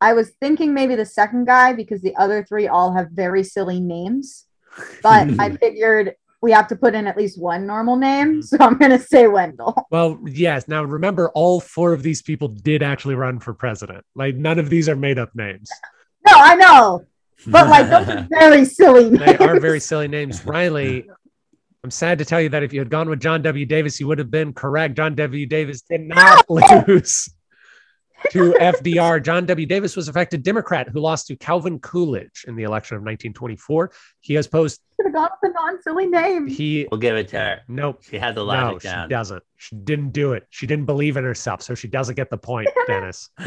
I 0.00 0.14
was 0.14 0.30
thinking 0.40 0.72
maybe 0.72 0.94
the 0.94 1.04
second 1.20 1.44
guy 1.46 1.72
because 1.74 2.00
the 2.00 2.16
other 2.16 2.42
three 2.44 2.66
all 2.68 2.94
have 2.94 3.08
very 3.10 3.42
silly 3.44 3.80
names. 3.80 4.44
But 5.02 5.28
I 5.38 5.50
figured 5.64 6.14
we 6.46 6.52
have 6.52 6.68
to 6.68 6.76
put 6.76 6.94
in 6.94 7.08
at 7.08 7.16
least 7.16 7.40
one 7.40 7.66
normal 7.66 7.96
name. 7.96 8.40
Mhm. 8.40 8.44
So 8.48 8.56
I'm 8.60 8.78
going 8.78 8.92
to 8.92 9.00
say 9.00 9.26
Wendell. 9.26 9.74
Well, 9.90 10.20
yes. 10.24 10.68
Now 10.68 10.84
remember, 10.84 11.28
all 11.30 11.58
four 11.60 11.92
of 11.92 12.04
these 12.04 12.22
people 12.22 12.46
did 12.46 12.82
actually 12.84 13.16
run 13.16 13.40
for 13.40 13.52
president. 13.52 14.04
Like 14.14 14.36
none 14.36 14.60
of 14.60 14.70
these 14.70 14.88
are 14.88 14.94
made 14.94 15.18
up 15.18 15.30
names. 15.34 15.68
No, 16.24 16.32
I 16.36 16.54
know. 16.54 17.04
But 17.48 17.68
like 17.68 17.90
those 17.90 18.08
are 18.08 18.26
very 18.40 18.64
silly 18.64 19.10
names. 19.10 19.18
They 19.18 19.36
are 19.44 19.58
very 19.58 19.80
silly 19.80 20.06
names. 20.06 20.46
Riley, 20.46 21.08
I'm 21.82 21.90
sad 21.90 22.18
to 22.18 22.24
tell 22.24 22.40
you 22.40 22.48
that 22.50 22.62
if 22.62 22.72
you 22.72 22.78
had 22.80 22.90
gone 22.90 23.08
with 23.10 23.20
John 23.20 23.42
W. 23.42 23.66
Davis, 23.66 23.98
you 23.98 24.06
would 24.06 24.18
have 24.18 24.30
been 24.30 24.52
correct. 24.52 24.94
John 24.96 25.14
W. 25.16 25.46
Davis 25.46 25.82
did 25.82 26.02
not 26.02 26.48
lose 26.88 27.28
to 28.30 28.52
FDR. 28.60 29.22
John 29.22 29.46
W. 29.46 29.66
Davis 29.66 29.96
was 29.96 30.08
in 30.08 30.14
fact 30.14 30.34
a 30.34 30.38
Democrat 30.38 30.88
who 30.88 31.00
lost 31.00 31.26
to 31.28 31.36
Calvin 31.36 31.78
Coolidge 31.78 32.44
in 32.46 32.56
the 32.56 32.62
election 32.64 32.96
of 32.96 33.00
1924. 33.02 33.90
He 34.20 34.34
has 34.34 34.46
posed 34.46 34.80
should 34.96 35.06
have 35.06 35.14
gone 35.14 35.28
with 35.42 35.50
a 35.50 35.54
non-silly 35.54 36.06
name. 36.06 36.46
he 36.46 36.86
We'll 36.90 37.00
give 37.00 37.16
it 37.16 37.28
to 37.28 37.38
her. 37.38 37.60
nope. 37.68 38.02
She 38.02 38.18
had 38.18 38.34
the 38.34 38.40
No, 38.40 38.46
logic 38.46 38.82
she 38.82 39.08
doesn't. 39.08 39.42
She 39.56 39.76
didn't 39.76 40.10
do 40.10 40.32
it. 40.32 40.46
She 40.50 40.66
didn't 40.66 40.86
believe 40.86 41.16
in 41.16 41.24
herself, 41.24 41.60
so 41.62 41.74
she 41.74 41.88
doesn't 41.88 42.14
get 42.14 42.30
the 42.30 42.38
point, 42.38 42.68
Dennis. 42.86 43.28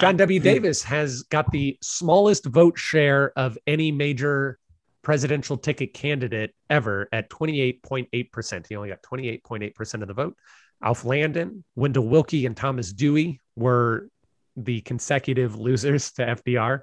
John 0.00 0.16
W. 0.16 0.40
Davis 0.40 0.82
has 0.82 1.22
got 1.24 1.50
the 1.52 1.76
smallest 1.82 2.46
vote 2.46 2.78
share 2.78 3.32
of 3.36 3.58
any 3.66 3.90
major 3.92 4.58
presidential 5.02 5.56
ticket 5.56 5.94
candidate 5.94 6.54
ever 6.70 7.08
at 7.12 7.30
28.8%. 7.30 8.66
He 8.68 8.76
only 8.76 8.88
got 8.88 9.02
28.8% 9.02 10.02
of 10.02 10.08
the 10.08 10.14
vote. 10.14 10.36
Alf 10.82 11.04
Landon, 11.04 11.64
Wendell 11.76 12.06
Willkie, 12.06 12.46
and 12.46 12.56
Thomas 12.56 12.92
Dewey 12.92 13.40
were 13.56 14.08
the 14.56 14.80
consecutive 14.82 15.58
losers 15.58 16.12
to 16.12 16.26
FDR. 16.26 16.80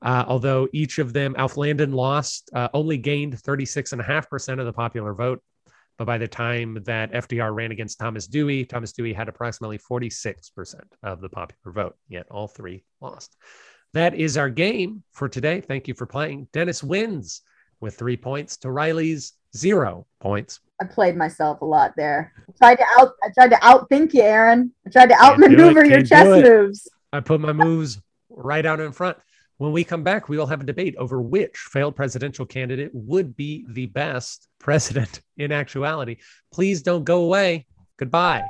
Uh, 0.00 0.24
although 0.26 0.68
each 0.72 0.98
of 0.98 1.12
them, 1.12 1.34
Alf 1.38 1.56
Landon 1.56 1.92
lost, 1.92 2.50
uh, 2.54 2.68
only 2.74 2.98
gained 2.98 3.34
36.5% 3.34 4.58
of 4.58 4.66
the 4.66 4.72
popular 4.72 5.14
vote. 5.14 5.40
But 5.98 6.06
by 6.06 6.18
the 6.18 6.26
time 6.26 6.78
that 6.84 7.12
FDR 7.12 7.54
ran 7.54 7.70
against 7.70 7.98
Thomas 7.98 8.26
Dewey, 8.26 8.64
Thomas 8.64 8.92
Dewey 8.92 9.12
had 9.12 9.28
approximately 9.28 9.78
46% 9.78 10.80
of 11.02 11.20
the 11.20 11.28
popular 11.28 11.72
vote, 11.72 11.96
yet 12.08 12.26
all 12.30 12.48
three 12.48 12.84
lost. 13.00 13.36
That 13.94 14.14
is 14.14 14.36
our 14.36 14.48
game 14.48 15.04
for 15.12 15.28
today. 15.28 15.60
Thank 15.60 15.86
you 15.86 15.94
for 15.94 16.06
playing. 16.06 16.48
Dennis 16.52 16.82
wins 16.82 17.42
with 17.82 17.96
three 17.96 18.16
points 18.16 18.56
to 18.58 18.70
Riley's 18.70 19.34
zero 19.54 20.06
points. 20.20 20.60
I 20.80 20.86
played 20.86 21.16
myself 21.16 21.60
a 21.60 21.64
lot 21.64 21.94
there. 21.96 22.32
I 22.48 22.52
tried 22.58 22.76
to 22.76 22.86
out 22.98 23.12
I 23.22 23.28
tried 23.34 23.50
to 23.50 23.56
outthink 23.56 24.14
you, 24.14 24.22
Aaron. 24.22 24.72
I 24.86 24.90
tried 24.90 25.08
to 25.10 25.14
Can't 25.14 25.38
do 25.38 25.44
it, 25.44 25.50
outmaneuver 25.50 25.84
your 25.84 26.02
chess 26.02 26.26
moves. 26.26 26.88
I 27.12 27.20
put 27.20 27.40
my 27.40 27.52
moves 27.52 28.00
right 28.30 28.64
out 28.64 28.80
in 28.80 28.92
front. 28.92 29.18
When 29.58 29.72
we 29.72 29.84
come 29.84 30.02
back, 30.02 30.28
we 30.28 30.38
will 30.38 30.46
have 30.46 30.62
a 30.62 30.64
debate 30.64 30.96
over 30.96 31.20
which 31.20 31.56
failed 31.56 31.94
presidential 31.94 32.46
candidate 32.46 32.90
would 32.94 33.36
be 33.36 33.64
the 33.68 33.86
best 33.86 34.48
president 34.58 35.20
in 35.36 35.52
actuality. 35.52 36.16
Please 36.52 36.82
don't 36.82 37.04
go 37.04 37.22
away. 37.22 37.66
Goodbye. 37.98 38.42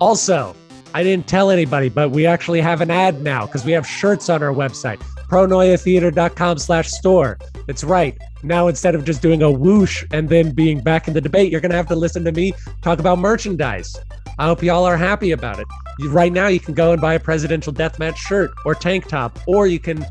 Also, 0.00 0.54
I 0.94 1.02
didn't 1.02 1.26
tell 1.26 1.50
anybody, 1.50 1.88
but 1.88 2.10
we 2.10 2.26
actually 2.26 2.60
have 2.60 2.80
an 2.80 2.90
ad 2.90 3.20
now 3.22 3.46
because 3.46 3.64
we 3.64 3.72
have 3.72 3.86
shirts 3.86 4.28
on 4.30 4.42
our 4.42 4.52
website, 4.54 4.98
pronoiatheater.com 5.28 6.58
slash 6.58 6.88
store. 6.90 7.38
That's 7.66 7.84
right. 7.84 8.16
Now, 8.42 8.68
instead 8.68 8.94
of 8.94 9.04
just 9.04 9.20
doing 9.20 9.42
a 9.42 9.50
whoosh 9.50 10.04
and 10.12 10.28
then 10.28 10.52
being 10.52 10.80
back 10.80 11.08
in 11.08 11.14
the 11.14 11.20
debate, 11.20 11.50
you're 11.52 11.60
going 11.60 11.70
to 11.70 11.76
have 11.76 11.88
to 11.88 11.96
listen 11.96 12.24
to 12.24 12.32
me 12.32 12.52
talk 12.82 12.98
about 13.00 13.18
merchandise. 13.18 13.94
I 14.38 14.46
hope 14.46 14.62
y'all 14.62 14.84
are 14.84 14.96
happy 14.96 15.32
about 15.32 15.58
it. 15.58 15.66
You- 15.98 16.10
Right 16.10 16.32
now, 16.32 16.46
you 16.46 16.60
can 16.60 16.74
go 16.74 16.92
and 16.92 17.00
buy 17.00 17.14
a 17.14 17.20
presidential 17.20 17.72
deathmatch 17.72 18.16
shirt 18.16 18.50
or 18.64 18.74
tank 18.74 19.08
top, 19.08 19.38
or 19.46 19.66
you 19.66 19.80
can, 19.80 20.06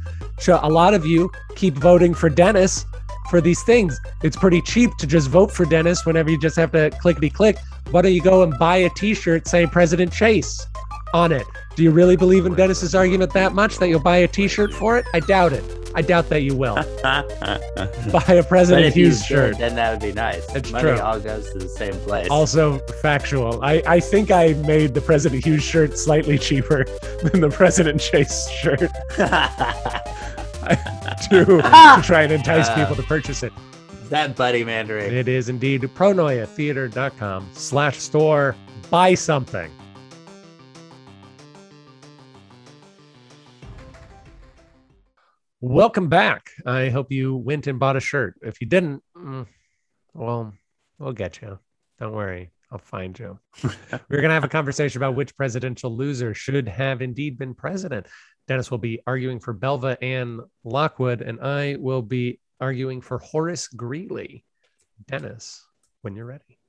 a 0.48 0.70
lot 0.70 0.94
of 0.94 1.06
you 1.06 1.32
keep 1.56 1.76
voting 1.76 2.14
for 2.14 2.30
Dennis 2.30 2.86
for 3.30 3.42
these 3.42 3.64
things. 3.64 4.00
It's 4.22 4.36
pretty 4.38 4.62
cheap 4.62 4.92
to 5.00 5.08
just 5.08 5.30
vote 5.30 5.52
for 5.52 5.66
Dennis 5.66 6.06
whenever 6.06 6.30
you 6.30 6.40
just 6.40 6.56
have 6.58 6.72
to 6.74 6.92
clickety 7.02 7.30
click. 7.30 7.58
Why 7.92 8.02
don't 8.02 8.14
you 8.14 8.22
go 8.22 8.44
and 8.44 8.58
buy 8.60 8.78
a 8.78 8.90
t 8.90 9.14
shirt 9.14 9.48
saying 9.48 9.70
President 9.70 10.12
Chase 10.12 10.66
on 11.14 11.32
it? 11.32 11.46
Do 11.76 11.84
you 11.84 11.92
really 11.92 12.16
believe 12.18 12.46
in 12.46 12.54
Dennis's 12.56 12.94
argument 12.96 13.34
that 13.34 13.54
much 13.54 13.78
that 13.78 13.88
you'll 13.88 14.00
buy 14.02 14.18
a 14.18 14.28
t 14.28 14.48
shirt 14.48 14.74
for 14.74 14.98
it? 14.98 15.06
I 15.14 15.20
doubt 15.22 15.54
it. 15.54 15.64
I 15.96 16.02
doubt 16.02 16.30
that 16.30 16.42
you 16.44 16.56
will. 16.56 16.76
buy 17.04 18.24
a 18.34 18.44
President 18.44 18.94
Hughes 18.94 19.20
did, 19.20 19.26
shirt. 19.28 19.58
then 19.58 19.76
that 19.76 19.92
would 19.92 20.02
be 20.02 20.12
nice. 20.14 20.46
It's 20.54 20.72
Money 20.72 20.90
true. 20.92 21.00
all 21.00 21.20
goes 21.20 21.52
to 21.54 21.58
the 21.60 21.68
same 21.70 21.94
place. 22.02 22.28
Also 22.30 22.78
factual. 23.02 23.64
I, 23.64 23.82
I 23.88 24.00
think 24.00 24.30
I 24.30 24.54
made 24.68 24.94
the 24.94 25.02
President 25.02 25.44
Hughes 25.44 25.64
shirt 25.64 25.98
slightly 25.98 26.38
cheaper 26.38 26.84
than 27.24 27.42
the 27.42 27.50
President 27.50 28.00
Chase 28.02 28.48
shirt 28.50 28.80
to, 28.80 28.88
to 31.62 32.02
try 32.04 32.24
and 32.24 32.32
entice 32.32 32.68
Uh, 32.70 32.76
people 32.76 32.96
to 32.96 33.04
purchase 33.04 33.42
it. 33.44 33.54
That 34.10 34.38
buddy 34.38 34.64
Mandarin. 34.64 35.14
It 35.14 35.28
is 35.28 35.50
indeed 35.50 35.82
pronoiatheater.com 35.82 37.50
slash 37.52 37.98
store. 37.98 38.56
Buy 38.90 39.16
something. 39.16 39.70
Welcome 45.60 46.08
back. 46.08 46.52
I 46.66 46.88
hope 46.88 47.12
you 47.12 47.36
went 47.36 47.68
and 47.68 47.80
bought 47.80 47.98
a 47.98 48.00
shirt. 48.00 48.36
If 48.42 48.62
you 48.62 48.68
didn't, 48.68 49.04
mm, 49.18 49.46
well, 50.14 50.54
we'll 51.00 51.12
get 51.12 51.42
you. 51.42 51.60
Don't 52.00 52.14
worry. 52.14 52.52
I'll 52.72 52.78
find 52.78 53.18
you. 53.18 53.40
We're 53.64 54.22
going 54.22 54.30
to 54.30 54.36
have 54.36 54.46
a 54.46 54.50
conversation 54.50 55.00
about 55.00 55.16
which 55.16 55.36
presidential 55.36 55.94
loser 55.94 56.34
should 56.34 56.70
have 56.70 57.02
indeed 57.02 57.38
been 57.38 57.54
president. 57.54 58.08
Dennis 58.48 58.72
will 58.72 58.78
be 58.78 59.02
arguing 59.06 59.42
for 59.42 59.52
Belva 59.52 60.02
Ann 60.02 60.40
Lockwood, 60.64 61.22
and 61.22 61.42
I 61.42 61.76
will 61.78 62.02
be 62.02 62.40
arguing 62.60 63.02
for 63.02 63.20
Horace 63.20 63.68
Greeley. 63.68 64.44
Dennis, 65.08 65.64
when 66.02 66.16
you're 66.16 66.26
ready. 66.26 66.60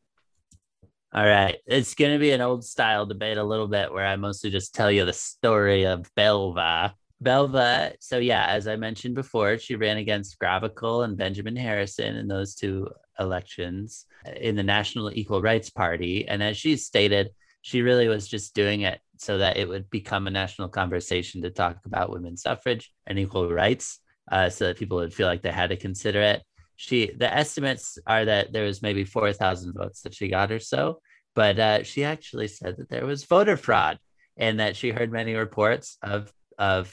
All 1.12 1.26
right. 1.26 1.57
It's 1.66 1.95
going 1.95 2.12
to 2.12 2.18
be 2.18 2.32
an 2.32 2.43
old 2.43 2.64
style 2.64 3.07
debate 3.07 3.39
a 3.39 3.45
little 3.45 3.68
bit 3.68 3.93
where 3.93 4.07
I 4.07 4.16
mostly 4.16 4.51
just 4.51 4.74
tell 4.74 4.91
you 4.91 5.05
the 5.07 5.12
story 5.14 5.84
of 5.84 6.11
Belva. 6.14 6.95
Belva, 7.20 7.95
so 7.99 8.18
yeah, 8.18 8.47
as 8.47 8.68
I 8.68 8.76
mentioned 8.76 9.14
before, 9.14 9.59
she 9.59 9.74
ran 9.74 9.97
against 9.97 10.39
Grover 10.39 10.68
Cleveland 10.68 11.16
Benjamin 11.16 11.57
Harrison 11.57 12.16
in 12.16 12.28
those 12.28 12.55
two 12.55 12.89
elections 13.18 14.07
in 14.36 14.55
the 14.55 14.62
National 14.62 15.11
Equal 15.12 15.43
Rights 15.43 15.70
Party. 15.70 16.28
And 16.28 16.43
as 16.43 16.57
she 16.57 16.76
stated, 16.76 17.30
she 17.62 17.82
really 17.82 18.07
was 18.09 18.28
just 18.28 18.55
doing 18.55 18.82
it 18.82 19.01
so 19.16 19.39
that 19.39 19.57
it 19.57 19.68
would 19.68 19.91
become 19.91 20.26
a 20.26 20.30
national 20.30 20.68
conversation 20.68 21.43
to 21.43 21.51
talk 21.51 21.78
about 21.86 22.11
women's 22.11 22.43
suffrage 22.43 22.93
and 23.07 23.18
equal 23.18 23.51
rights 23.51 23.99
uh, 24.30 24.50
so 24.50 24.66
that 24.66 24.78
people 24.78 24.98
would 24.98 25.14
feel 25.14 25.26
like 25.26 25.42
they 25.42 25.52
had 25.52 25.70
to 25.70 25.76
consider 25.76 26.20
it. 26.20 26.42
She 26.76 27.10
the 27.16 27.32
estimates 27.32 27.98
are 28.06 28.24
that 28.24 28.52
there 28.52 28.64
was 28.64 28.82
maybe 28.82 29.04
4000 29.04 29.72
votes 29.72 30.02
that 30.02 30.14
she 30.14 30.28
got 30.28 30.52
or 30.52 30.60
so 30.60 31.00
but 31.38 31.56
uh, 31.60 31.84
she 31.84 32.02
actually 32.02 32.48
said 32.48 32.76
that 32.78 32.88
there 32.88 33.06
was 33.06 33.22
voter 33.22 33.56
fraud 33.56 34.00
and 34.36 34.58
that 34.58 34.74
she 34.74 34.90
heard 34.90 35.12
many 35.12 35.34
reports 35.34 35.96
of 36.02 36.32
of 36.58 36.92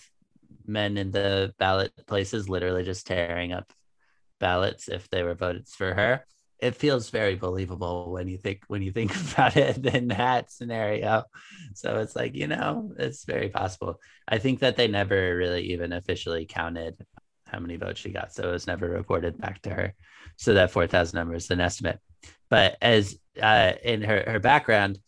men 0.67 0.97
in 0.97 1.09
the 1.09 1.51
ballot 1.57 1.91
places 2.05 2.47
literally 2.47 2.83
just 2.83 3.07
tearing 3.07 3.53
up 3.53 3.73
ballots 4.39 4.88
if 4.88 5.09
they 5.09 5.23
were 5.23 5.33
voted 5.33 5.67
for 5.67 5.95
her. 5.95 6.23
It 6.59 6.75
feels 6.75 7.09
very 7.09 7.33
believable 7.33 8.11
when 8.11 8.27
you 8.27 8.38
think 8.38 8.61
when 8.67 8.83
you 8.83 8.91
think 8.91 9.15
about 9.33 9.57
it 9.57 9.83
in 9.83 10.09
that 10.09 10.51
scenario. 10.51 11.23
So 11.73 11.97
it's 12.01 12.15
like 12.15 12.36
you 12.36 12.45
know 12.45 12.93
it's 12.99 13.25
very 13.25 13.49
possible. 13.49 13.99
I 14.27 14.38
think 14.38 14.59
that 14.59 14.75
they 14.75 14.88
never 14.88 15.36
really 15.36 15.71
even 15.73 15.91
officially 15.91 16.45
counted 16.45 17.03
how 17.48 17.60
many 17.60 17.76
votes 17.76 18.00
she 18.00 18.10
got. 18.10 18.34
So 18.34 18.50
it 18.50 18.52
was 18.52 18.68
never 18.68 18.89
reported 18.89 19.39
back 19.39 19.62
to 19.64 19.70
her. 19.70 19.93
So 20.38 20.54
that 20.54 20.72
4,000 20.72 21.18
number 21.18 21.36
is 21.36 21.50
an 21.52 21.62
estimate. 21.62 22.00
But 22.50 22.78
as 22.82 23.18
uh, 23.41 23.74
in 23.84 24.02
her, 24.02 24.24
her 24.28 24.39
background, 24.39 25.00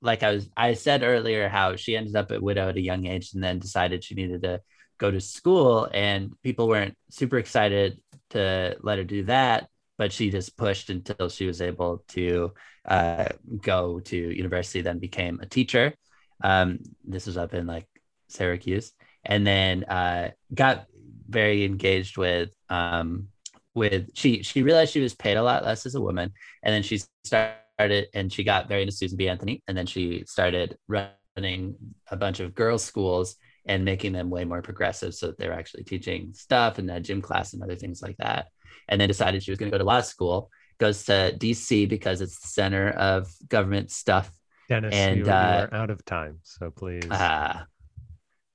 like 0.00 0.22
I 0.22 0.32
was, 0.32 0.48
I 0.56 0.74
said 0.74 1.02
earlier 1.02 1.48
how 1.48 1.76
she 1.76 1.96
ended 1.96 2.16
up 2.16 2.32
at 2.32 2.42
widow 2.42 2.68
at 2.68 2.76
a 2.76 2.80
young 2.80 3.06
age 3.06 3.34
and 3.34 3.42
then 3.42 3.58
decided 3.58 4.02
she 4.02 4.14
needed 4.14 4.42
to 4.42 4.60
go 4.98 5.10
to 5.10 5.20
school 5.20 5.88
and 5.92 6.32
people 6.42 6.68
weren't 6.68 6.96
super 7.10 7.38
excited 7.38 8.00
to 8.30 8.76
let 8.80 8.98
her 8.98 9.04
do 9.04 9.24
that. 9.24 9.68
But 9.98 10.12
she 10.12 10.30
just 10.30 10.56
pushed 10.56 10.90
until 10.90 11.28
she 11.28 11.46
was 11.46 11.60
able 11.60 12.04
to 12.08 12.52
uh, 12.84 13.28
go 13.60 14.00
to 14.00 14.16
university, 14.16 14.80
then 14.80 14.98
became 14.98 15.38
a 15.40 15.46
teacher. 15.46 15.94
Um, 16.42 16.80
this 17.04 17.26
was 17.26 17.36
up 17.36 17.54
in 17.54 17.66
like 17.66 17.86
Syracuse 18.28 18.92
and 19.24 19.46
then 19.46 19.84
uh, 19.84 20.30
got 20.52 20.86
very 21.32 21.64
engaged 21.64 22.16
with 22.16 22.50
um 22.68 23.28
with 23.74 24.10
she 24.14 24.42
she 24.42 24.62
realized 24.62 24.92
she 24.92 25.00
was 25.00 25.14
paid 25.14 25.36
a 25.36 25.42
lot 25.42 25.64
less 25.64 25.86
as 25.86 25.94
a 25.94 26.00
woman 26.00 26.30
and 26.62 26.74
then 26.74 26.82
she 26.82 27.00
started 27.24 28.06
and 28.14 28.32
she 28.32 28.44
got 28.44 28.68
very 28.68 28.82
into 28.82 28.92
Susan 28.92 29.16
B. 29.16 29.28
Anthony 29.28 29.62
and 29.66 29.76
then 29.76 29.86
she 29.86 30.24
started 30.26 30.76
running 30.88 31.74
a 32.10 32.16
bunch 32.16 32.40
of 32.40 32.54
girls 32.54 32.84
schools 32.84 33.36
and 33.64 33.84
making 33.84 34.12
them 34.12 34.28
way 34.28 34.44
more 34.44 34.60
progressive 34.60 35.14
so 35.14 35.28
that 35.28 35.38
they 35.38 35.48
were 35.48 35.54
actually 35.54 35.84
teaching 35.84 36.32
stuff 36.34 36.78
and 36.78 36.90
had 36.90 37.04
gym 37.04 37.22
class 37.22 37.54
and 37.54 37.62
other 37.62 37.76
things 37.76 38.02
like 38.02 38.16
that 38.18 38.48
and 38.88 39.00
then 39.00 39.08
decided 39.08 39.42
she 39.42 39.50
was 39.50 39.58
going 39.58 39.70
to 39.70 39.74
go 39.74 39.82
to 39.82 39.88
law 39.88 40.00
school 40.00 40.50
goes 40.78 41.04
to 41.04 41.34
DC 41.38 41.88
because 41.88 42.20
it's 42.20 42.40
the 42.40 42.48
center 42.48 42.90
of 42.90 43.32
government 43.48 43.90
stuff 43.90 44.30
Dennis, 44.68 44.94
And, 44.94 45.18
you, 45.18 45.24
you 45.24 45.30
uh, 45.30 45.66
are 45.70 45.74
out 45.74 45.90
of 45.90 46.04
time. 46.04 46.38
So 46.42 46.70
please. 46.70 47.06
Ah, 47.10 47.66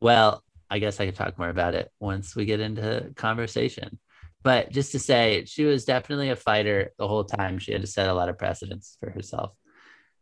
well, 0.02 0.44
I 0.70 0.80
guess 0.80 1.00
I 1.00 1.06
could 1.06 1.16
talk 1.16 1.38
more 1.38 1.50
about 1.50 1.76
it 1.76 1.92
once 2.00 2.36
we 2.36 2.46
get 2.46 2.60
into 2.60 3.12
conversation. 3.16 4.00
But 4.44 4.72
just 4.72 4.92
to 4.94 5.00
say, 5.00 5.46
she 5.46 5.66
was 5.66 5.86
definitely 5.86 6.30
a 6.30 6.36
fighter 6.36 6.92
the 6.98 7.08
whole 7.08 7.24
time. 7.24 7.60
She 7.60 7.72
had 7.72 7.82
to 7.82 7.88
set 7.88 8.10
a 8.10 8.14
lot 8.14 8.30
of 8.30 8.38
precedents 8.38 8.98
for 9.00 9.10
herself 9.10 9.54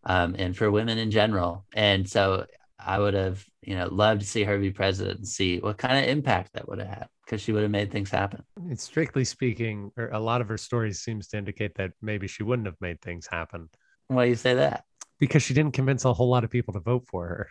um, 0.03 0.35
and 0.37 0.55
for 0.55 0.71
women 0.71 0.97
in 0.97 1.11
general. 1.11 1.65
And 1.73 2.09
so 2.09 2.45
I 2.79 2.99
would 2.99 3.13
have, 3.13 3.43
you 3.61 3.75
know, 3.75 3.87
loved 3.87 4.21
to 4.21 4.27
see 4.27 4.43
her 4.43 4.57
be 4.57 4.71
president 4.71 5.17
and 5.19 5.27
see 5.27 5.59
what 5.59 5.77
kind 5.77 5.97
of 5.97 6.09
impact 6.09 6.53
that 6.53 6.67
would 6.67 6.79
have 6.79 6.87
had 6.87 7.07
because 7.25 7.41
she 7.41 7.51
would 7.51 7.63
have 7.63 7.71
made 7.71 7.91
things 7.91 8.11
happen. 8.11 8.43
It's 8.69 8.83
strictly 8.83 9.25
speaking, 9.25 9.91
or 9.97 10.09
a 10.09 10.19
lot 10.19 10.41
of 10.41 10.47
her 10.47 10.57
stories 10.57 10.99
seems 11.01 11.27
to 11.29 11.37
indicate 11.37 11.75
that 11.75 11.91
maybe 12.01 12.27
she 12.27 12.43
wouldn't 12.43 12.67
have 12.67 12.79
made 12.79 13.01
things 13.01 13.27
happen 13.27 13.69
Why 14.07 14.25
do 14.25 14.29
you 14.29 14.35
say 14.35 14.53
that? 14.55 14.83
because 15.19 15.43
she 15.43 15.53
didn't 15.53 15.73
convince 15.73 16.05
a 16.05 16.13
whole 16.13 16.29
lot 16.29 16.43
of 16.43 16.49
people 16.49 16.73
to 16.73 16.79
vote 16.79 17.05
for 17.07 17.27
her. 17.27 17.47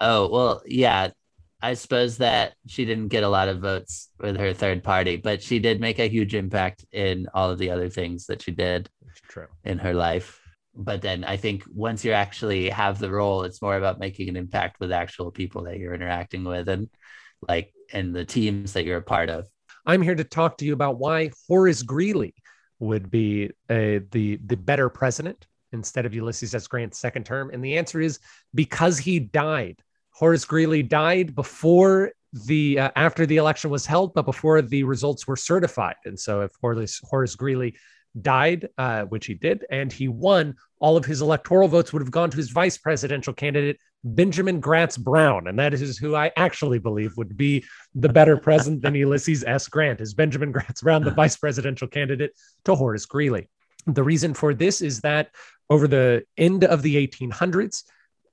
Oh, 0.00 0.28
well, 0.28 0.62
yeah. 0.66 1.10
I 1.62 1.74
suppose 1.74 2.18
that 2.18 2.54
she 2.66 2.84
didn't 2.84 3.08
get 3.08 3.24
a 3.24 3.28
lot 3.28 3.48
of 3.48 3.60
votes 3.60 4.10
with 4.20 4.36
her 4.36 4.52
third 4.52 4.84
party, 4.84 5.16
but 5.16 5.42
she 5.42 5.58
did 5.58 5.80
make 5.80 5.98
a 5.98 6.08
huge 6.08 6.34
impact 6.34 6.84
in 6.92 7.26
all 7.32 7.50
of 7.50 7.58
the 7.58 7.70
other 7.70 7.88
things 7.88 8.26
that 8.26 8.42
she 8.42 8.52
did 8.52 8.90
true. 9.28 9.46
in 9.64 9.78
her 9.78 9.94
life. 9.94 10.40
But 10.74 11.00
then 11.00 11.24
I 11.24 11.38
think 11.38 11.64
once 11.72 12.04
you 12.04 12.12
actually 12.12 12.68
have 12.68 12.98
the 12.98 13.10
role, 13.10 13.44
it's 13.44 13.62
more 13.62 13.76
about 13.76 13.98
making 13.98 14.28
an 14.28 14.36
impact 14.36 14.78
with 14.80 14.92
actual 14.92 15.30
people 15.30 15.64
that 15.64 15.78
you're 15.78 15.94
interacting 15.94 16.44
with 16.44 16.68
and 16.68 16.88
like 17.48 17.72
and 17.92 18.14
the 18.14 18.24
teams 18.24 18.74
that 18.74 18.84
you're 18.84 18.98
a 18.98 19.02
part 19.02 19.30
of. 19.30 19.46
I'm 19.86 20.02
here 20.02 20.14
to 20.14 20.24
talk 20.24 20.58
to 20.58 20.64
you 20.64 20.74
about 20.74 20.98
why 20.98 21.30
Horace 21.48 21.82
Greeley 21.82 22.34
would 22.78 23.10
be 23.10 23.46
uh, 23.70 24.04
the 24.10 24.38
the 24.44 24.56
better 24.56 24.90
president 24.90 25.46
instead 25.72 26.04
of 26.04 26.14
Ulysses 26.14 26.54
S. 26.54 26.66
Grant's 26.66 26.98
second 26.98 27.24
term, 27.24 27.50
and 27.50 27.64
the 27.64 27.78
answer 27.78 28.00
is 28.00 28.18
because 28.54 28.98
he 28.98 29.18
died. 29.18 29.80
Horace 30.16 30.46
Greeley 30.46 30.82
died 30.82 31.34
before 31.34 32.12
the 32.46 32.78
uh, 32.78 32.90
after 32.96 33.26
the 33.26 33.36
election 33.36 33.68
was 33.68 33.84
held, 33.84 34.14
but 34.14 34.22
before 34.22 34.62
the 34.62 34.82
results 34.82 35.26
were 35.26 35.36
certified. 35.36 35.96
And 36.06 36.18
so, 36.18 36.40
if 36.40 36.52
Horace 36.58 37.02
Horace 37.04 37.34
Greeley 37.34 37.76
died, 38.22 38.66
uh, 38.78 39.02
which 39.02 39.26
he 39.26 39.34
did, 39.34 39.66
and 39.70 39.92
he 39.92 40.08
won, 40.08 40.54
all 40.80 40.96
of 40.96 41.04
his 41.04 41.20
electoral 41.20 41.68
votes 41.68 41.92
would 41.92 42.00
have 42.00 42.10
gone 42.10 42.30
to 42.30 42.36
his 42.38 42.48
vice 42.48 42.78
presidential 42.78 43.34
candidate, 43.34 43.78
Benjamin 44.04 44.58
Gratz 44.58 44.96
Brown, 44.96 45.48
and 45.48 45.58
that 45.58 45.74
is 45.74 45.98
who 45.98 46.14
I 46.14 46.32
actually 46.38 46.78
believe 46.78 47.14
would 47.18 47.36
be 47.36 47.62
the 47.94 48.08
better 48.08 48.36
president 48.48 48.80
than 48.80 48.94
Ulysses 48.94 49.44
S. 49.44 49.68
Grant. 49.68 50.00
Is 50.00 50.14
Benjamin 50.14 50.50
Gratz 50.50 50.80
Brown 50.80 51.04
the 51.04 51.10
vice 51.10 51.36
presidential 51.36 51.88
candidate 51.88 52.32
to 52.64 52.74
Horace 52.74 53.04
Greeley? 53.04 53.50
The 53.86 54.02
reason 54.02 54.32
for 54.32 54.54
this 54.54 54.80
is 54.80 55.02
that 55.02 55.28
over 55.68 55.86
the 55.86 56.24
end 56.38 56.64
of 56.64 56.80
the 56.80 57.06
1800s, 57.06 57.82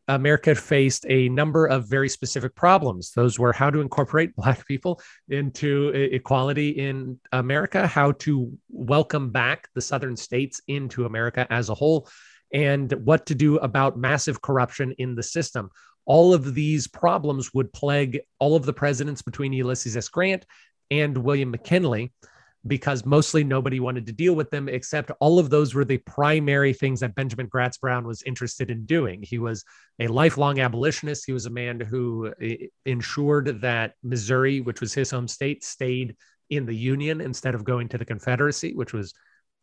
America 0.07 0.53
faced 0.53 1.05
a 1.07 1.29
number 1.29 1.65
of 1.65 1.89
very 1.89 2.09
specific 2.09 2.55
problems. 2.55 3.11
Those 3.13 3.39
were 3.39 3.53
how 3.53 3.69
to 3.69 3.79
incorporate 3.79 4.35
Black 4.35 4.65
people 4.67 5.01
into 5.29 5.89
equality 5.89 6.69
in 6.69 7.19
America, 7.31 7.87
how 7.87 8.13
to 8.13 8.51
welcome 8.69 9.31
back 9.31 9.69
the 9.75 9.81
Southern 9.81 10.17
states 10.17 10.61
into 10.67 11.05
America 11.05 11.47
as 11.49 11.69
a 11.69 11.75
whole, 11.75 12.07
and 12.53 12.91
what 13.05 13.25
to 13.27 13.35
do 13.35 13.57
about 13.57 13.97
massive 13.97 14.41
corruption 14.41 14.93
in 14.97 15.15
the 15.15 15.23
system. 15.23 15.69
All 16.05 16.33
of 16.33 16.53
these 16.53 16.87
problems 16.87 17.53
would 17.53 17.71
plague 17.71 18.19
all 18.39 18.55
of 18.55 18.65
the 18.65 18.73
presidents 18.73 19.21
between 19.21 19.53
Ulysses 19.53 19.95
S. 19.95 20.09
Grant 20.09 20.45
and 20.91 21.17
William 21.17 21.49
McKinley 21.49 22.11
because 22.65 23.05
mostly 23.05 23.43
nobody 23.43 23.79
wanted 23.79 24.05
to 24.05 24.13
deal 24.13 24.35
with 24.35 24.49
them, 24.49 24.69
except 24.69 25.11
all 25.19 25.37
of 25.39 25.49
those 25.49 25.73
were 25.73 25.83
the 25.83 25.97
primary 25.97 26.73
things 26.73 27.01
that 27.01 27.15
Benjamin 27.15 27.47
Gratz 27.47 27.77
Brown 27.77 28.07
was 28.07 28.23
interested 28.23 28.71
in 28.71 28.85
doing. 28.85 29.21
He 29.21 29.37
was 29.37 29.65
a 29.99 30.07
lifelong 30.07 30.59
abolitionist. 30.59 31.25
He 31.25 31.33
was 31.33 31.45
a 31.45 31.51
man 31.51 31.79
who 31.79 32.33
eh, 32.41 32.67
ensured 32.85 33.61
that 33.61 33.93
Missouri, 34.01 34.61
which 34.61 34.79
was 34.79 34.93
his 34.93 35.11
home 35.11 35.27
state, 35.27 35.63
stayed 35.63 36.15
in 36.49 36.65
the 36.65 36.75
Union 36.75 37.19
instead 37.19 37.55
of 37.55 37.63
going 37.63 37.89
to 37.89 37.97
the 37.97 38.05
Confederacy, 38.05 38.73
which 38.73 38.93
was 38.93 39.13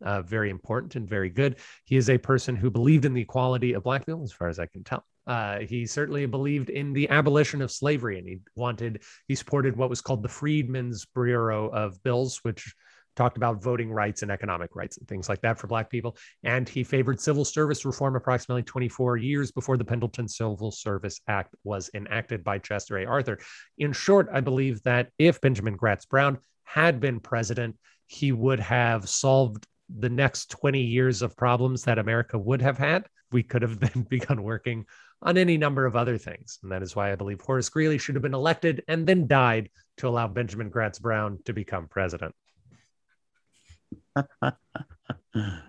uh, 0.02 0.22
very 0.22 0.50
important 0.50 0.96
and 0.96 1.08
very 1.08 1.30
good. 1.30 1.56
He 1.84 1.96
is 1.96 2.10
a 2.10 2.18
person 2.18 2.56
who 2.56 2.70
believed 2.70 3.04
in 3.04 3.14
the 3.14 3.22
equality 3.22 3.74
of 3.74 3.84
Black 3.84 4.06
people, 4.06 4.22
as 4.22 4.32
far 4.32 4.48
as 4.48 4.58
I 4.58 4.66
can 4.66 4.84
tell. 4.84 5.04
Uh, 5.26 5.60
he 5.60 5.86
certainly 5.86 6.26
believed 6.26 6.70
in 6.70 6.92
the 6.92 7.08
abolition 7.08 7.62
of 7.62 7.70
slavery, 7.70 8.18
and 8.18 8.26
he 8.26 8.38
wanted 8.56 9.02
he 9.28 9.34
supported 9.34 9.76
what 9.76 9.90
was 9.90 10.00
called 10.00 10.22
the 10.22 10.28
Freedmen's 10.28 11.06
Bureau 11.14 11.68
of 11.68 12.02
Bills, 12.02 12.40
which 12.42 12.74
talked 13.20 13.36
about 13.36 13.62
voting 13.62 13.92
rights 13.92 14.22
and 14.22 14.30
economic 14.30 14.74
rights 14.74 14.96
and 14.96 15.06
things 15.06 15.28
like 15.28 15.42
that 15.42 15.58
for 15.58 15.66
Black 15.66 15.90
people. 15.90 16.16
And 16.42 16.66
he 16.66 16.82
favored 16.82 17.20
civil 17.20 17.44
service 17.44 17.84
reform 17.84 18.16
approximately 18.16 18.62
24 18.62 19.18
years 19.18 19.52
before 19.52 19.76
the 19.76 19.84
Pendleton 19.84 20.26
Civil 20.26 20.70
Service 20.70 21.20
Act 21.28 21.54
was 21.62 21.90
enacted 21.92 22.42
by 22.42 22.56
Chester 22.56 22.96
A. 22.96 23.04
Arthur. 23.04 23.38
In 23.76 23.92
short, 23.92 24.30
I 24.32 24.40
believe 24.40 24.82
that 24.84 25.10
if 25.18 25.38
Benjamin 25.38 25.76
Gratz 25.76 26.06
Brown 26.06 26.38
had 26.64 26.98
been 26.98 27.20
president, 27.20 27.76
he 28.06 28.32
would 28.32 28.58
have 28.58 29.06
solved 29.06 29.66
the 29.94 30.08
next 30.08 30.50
20 30.52 30.80
years 30.80 31.20
of 31.20 31.36
problems 31.36 31.82
that 31.84 31.98
America 31.98 32.38
would 32.38 32.62
have 32.62 32.78
had. 32.78 33.04
We 33.32 33.42
could 33.42 33.60
have 33.60 33.80
then 33.80 34.06
begun 34.08 34.42
working 34.42 34.86
on 35.20 35.36
any 35.36 35.58
number 35.58 35.84
of 35.84 35.94
other 35.94 36.16
things. 36.16 36.58
And 36.62 36.72
that 36.72 36.82
is 36.82 36.96
why 36.96 37.12
I 37.12 37.16
believe 37.16 37.42
Horace 37.42 37.68
Greeley 37.68 37.98
should 37.98 38.14
have 38.14 38.22
been 38.22 38.32
elected 38.32 38.82
and 38.88 39.06
then 39.06 39.26
died 39.26 39.68
to 39.98 40.08
allow 40.08 40.26
Benjamin 40.26 40.70
Gratz 40.70 40.98
Brown 40.98 41.38
to 41.44 41.52
become 41.52 41.86
president. 41.86 42.34
I 44.16 44.52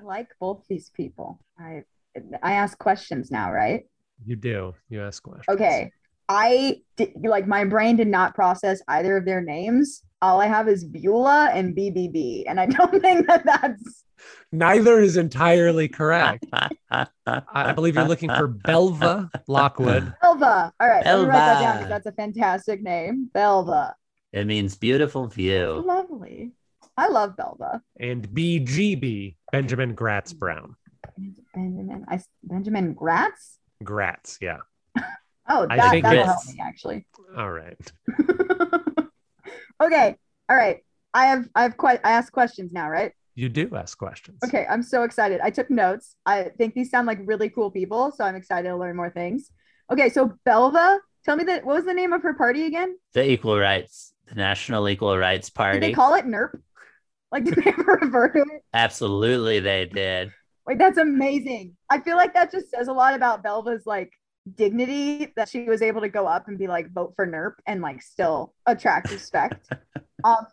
like 0.04 0.30
both 0.40 0.64
these 0.70 0.90
people. 0.90 1.40
I 1.60 1.84
I 2.44 2.54
ask 2.54 2.78
questions 2.78 3.32
now, 3.32 3.52
right? 3.52 3.84
You 4.26 4.36
do. 4.36 4.74
You 4.90 5.02
ask 5.02 5.24
questions. 5.24 5.46
Okay. 5.50 5.92
I 6.30 6.82
did, 6.96 7.14
like 7.24 7.48
my 7.48 7.66
brain 7.66 7.98
did 7.98 8.08
not 8.08 8.36
process 8.36 8.82
either 8.88 9.18
of 9.18 9.26
their 9.26 9.42
names. 9.42 10.04
All 10.22 10.40
I 10.40 10.48
have 10.48 10.70
is 10.70 10.86
Beulah 10.86 11.50
and 11.54 11.76
BBB, 11.76 12.44
and 12.48 12.60
I 12.60 12.68
don't 12.68 13.02
think 13.02 13.28
that 13.28 13.46
that's. 13.46 14.06
Neither 14.52 15.00
is 15.00 15.18
entirely 15.18 15.88
correct. 15.88 16.46
I 16.92 17.74
believe 17.74 17.96
you're 17.96 18.08
looking 18.08 18.30
for 18.30 18.48
Belva 18.48 19.30
Lockwood. 19.48 20.14
Belva. 20.22 20.72
All 20.80 20.88
right, 20.88 21.04
Belva. 21.04 21.24
let 21.24 21.34
me 21.34 21.40
write 21.40 21.46
that 21.46 21.80
down 21.80 21.90
that's 21.90 22.06
a 22.06 22.12
fantastic 22.12 22.84
name. 22.84 23.30
Belva. 23.34 23.96
It 24.32 24.46
means 24.46 24.76
beautiful 24.76 25.28
view. 25.28 25.84
Lovely. 25.86 26.52
I 27.02 27.08
love 27.08 27.36
Belva. 27.36 27.82
And 28.00 28.30
BGB, 28.30 29.36
Benjamin 29.52 29.96
Gratz 29.96 30.34
Brown. 30.34 30.76
Benjamin, 31.56 32.06
I, 32.08 32.22
Benjamin 32.44 32.94
Gratz? 32.94 33.58
Gratz, 33.84 34.38
yeah. 34.40 34.60
oh, 35.50 35.66
that, 35.66 35.80
I 35.80 35.90
think 35.90 36.04
that'll 36.04 36.26
help 36.26 36.46
me 36.46 36.62
actually. 36.62 37.08
All 37.36 37.50
right. 37.50 37.92
okay. 39.84 40.16
All 40.48 40.56
right. 40.56 40.82
I 41.12 41.26
have 41.26 41.50
I 41.56 41.64
have 41.64 41.76
quite 41.76 42.02
I 42.04 42.12
ask 42.12 42.32
questions 42.32 42.72
now, 42.72 42.88
right? 42.88 43.14
You 43.34 43.50
do 43.50 43.72
ask 43.76 43.98
questions. 43.98 44.38
Okay, 44.46 44.68
I'm 44.70 44.84
so 44.84 45.02
excited. 45.02 45.42
I 45.42 45.50
took 45.50 45.72
notes. 45.72 46.16
I 46.28 46.52
think 46.56 46.76
these 46.76 46.92
sound 46.92 47.08
like 47.08 47.20
really 47.26 47.50
cool 47.50 47.72
people, 47.72 48.12
so 48.12 48.24
I'm 48.24 48.36
excited 48.36 48.70
to 48.70 48.76
learn 48.76 48.96
more 48.96 49.10
things. 49.10 49.50
Okay, 49.92 50.10
so 50.10 50.34
Belva, 50.46 51.00
tell 51.26 51.36
me 51.36 51.46
that 51.46 51.66
what 51.66 51.78
was 51.78 51.86
the 51.86 51.96
name 51.96 52.14
of 52.14 52.22
her 52.22 52.36
party 52.36 52.68
again? 52.68 52.96
The 53.14 53.28
Equal 53.28 53.58
Rights, 53.58 54.14
the 54.28 54.36
National 54.36 54.88
Equal 54.88 55.18
Rights 55.18 55.50
Party. 55.50 55.80
Did 55.80 55.90
they 55.90 55.94
call 55.94 56.14
it 56.14 56.26
NERP? 56.26 56.60
Like, 57.32 57.44
did 57.46 57.56
they 57.56 57.72
ever 57.72 58.00
refer 58.02 58.30
to 58.30 58.40
it? 58.40 58.64
Absolutely, 58.74 59.60
they 59.60 59.86
did. 59.86 60.32
Like, 60.68 60.78
that's 60.78 60.98
amazing. 60.98 61.76
I 61.90 62.00
feel 62.00 62.18
like 62.18 62.34
that 62.34 62.52
just 62.52 62.70
says 62.70 62.88
a 62.88 62.94
lot 62.94 63.16
about 63.16 63.44
Belva's 63.44 63.86
like 63.86 64.12
dignity 64.56 65.32
that 65.36 65.50
she 65.50 65.64
was 65.64 65.82
able 65.82 66.02
to 66.02 66.10
go 66.10 66.26
up 66.26 66.48
and 66.48 66.58
be 66.58 66.68
like, 66.68 66.92
vote 66.92 67.14
for 67.16 67.28
NERP 67.28 67.54
and 67.66 67.82
like 67.82 68.02
still 68.02 68.54
attract 68.66 69.12
respect. 69.12 69.70
um, 70.24 70.46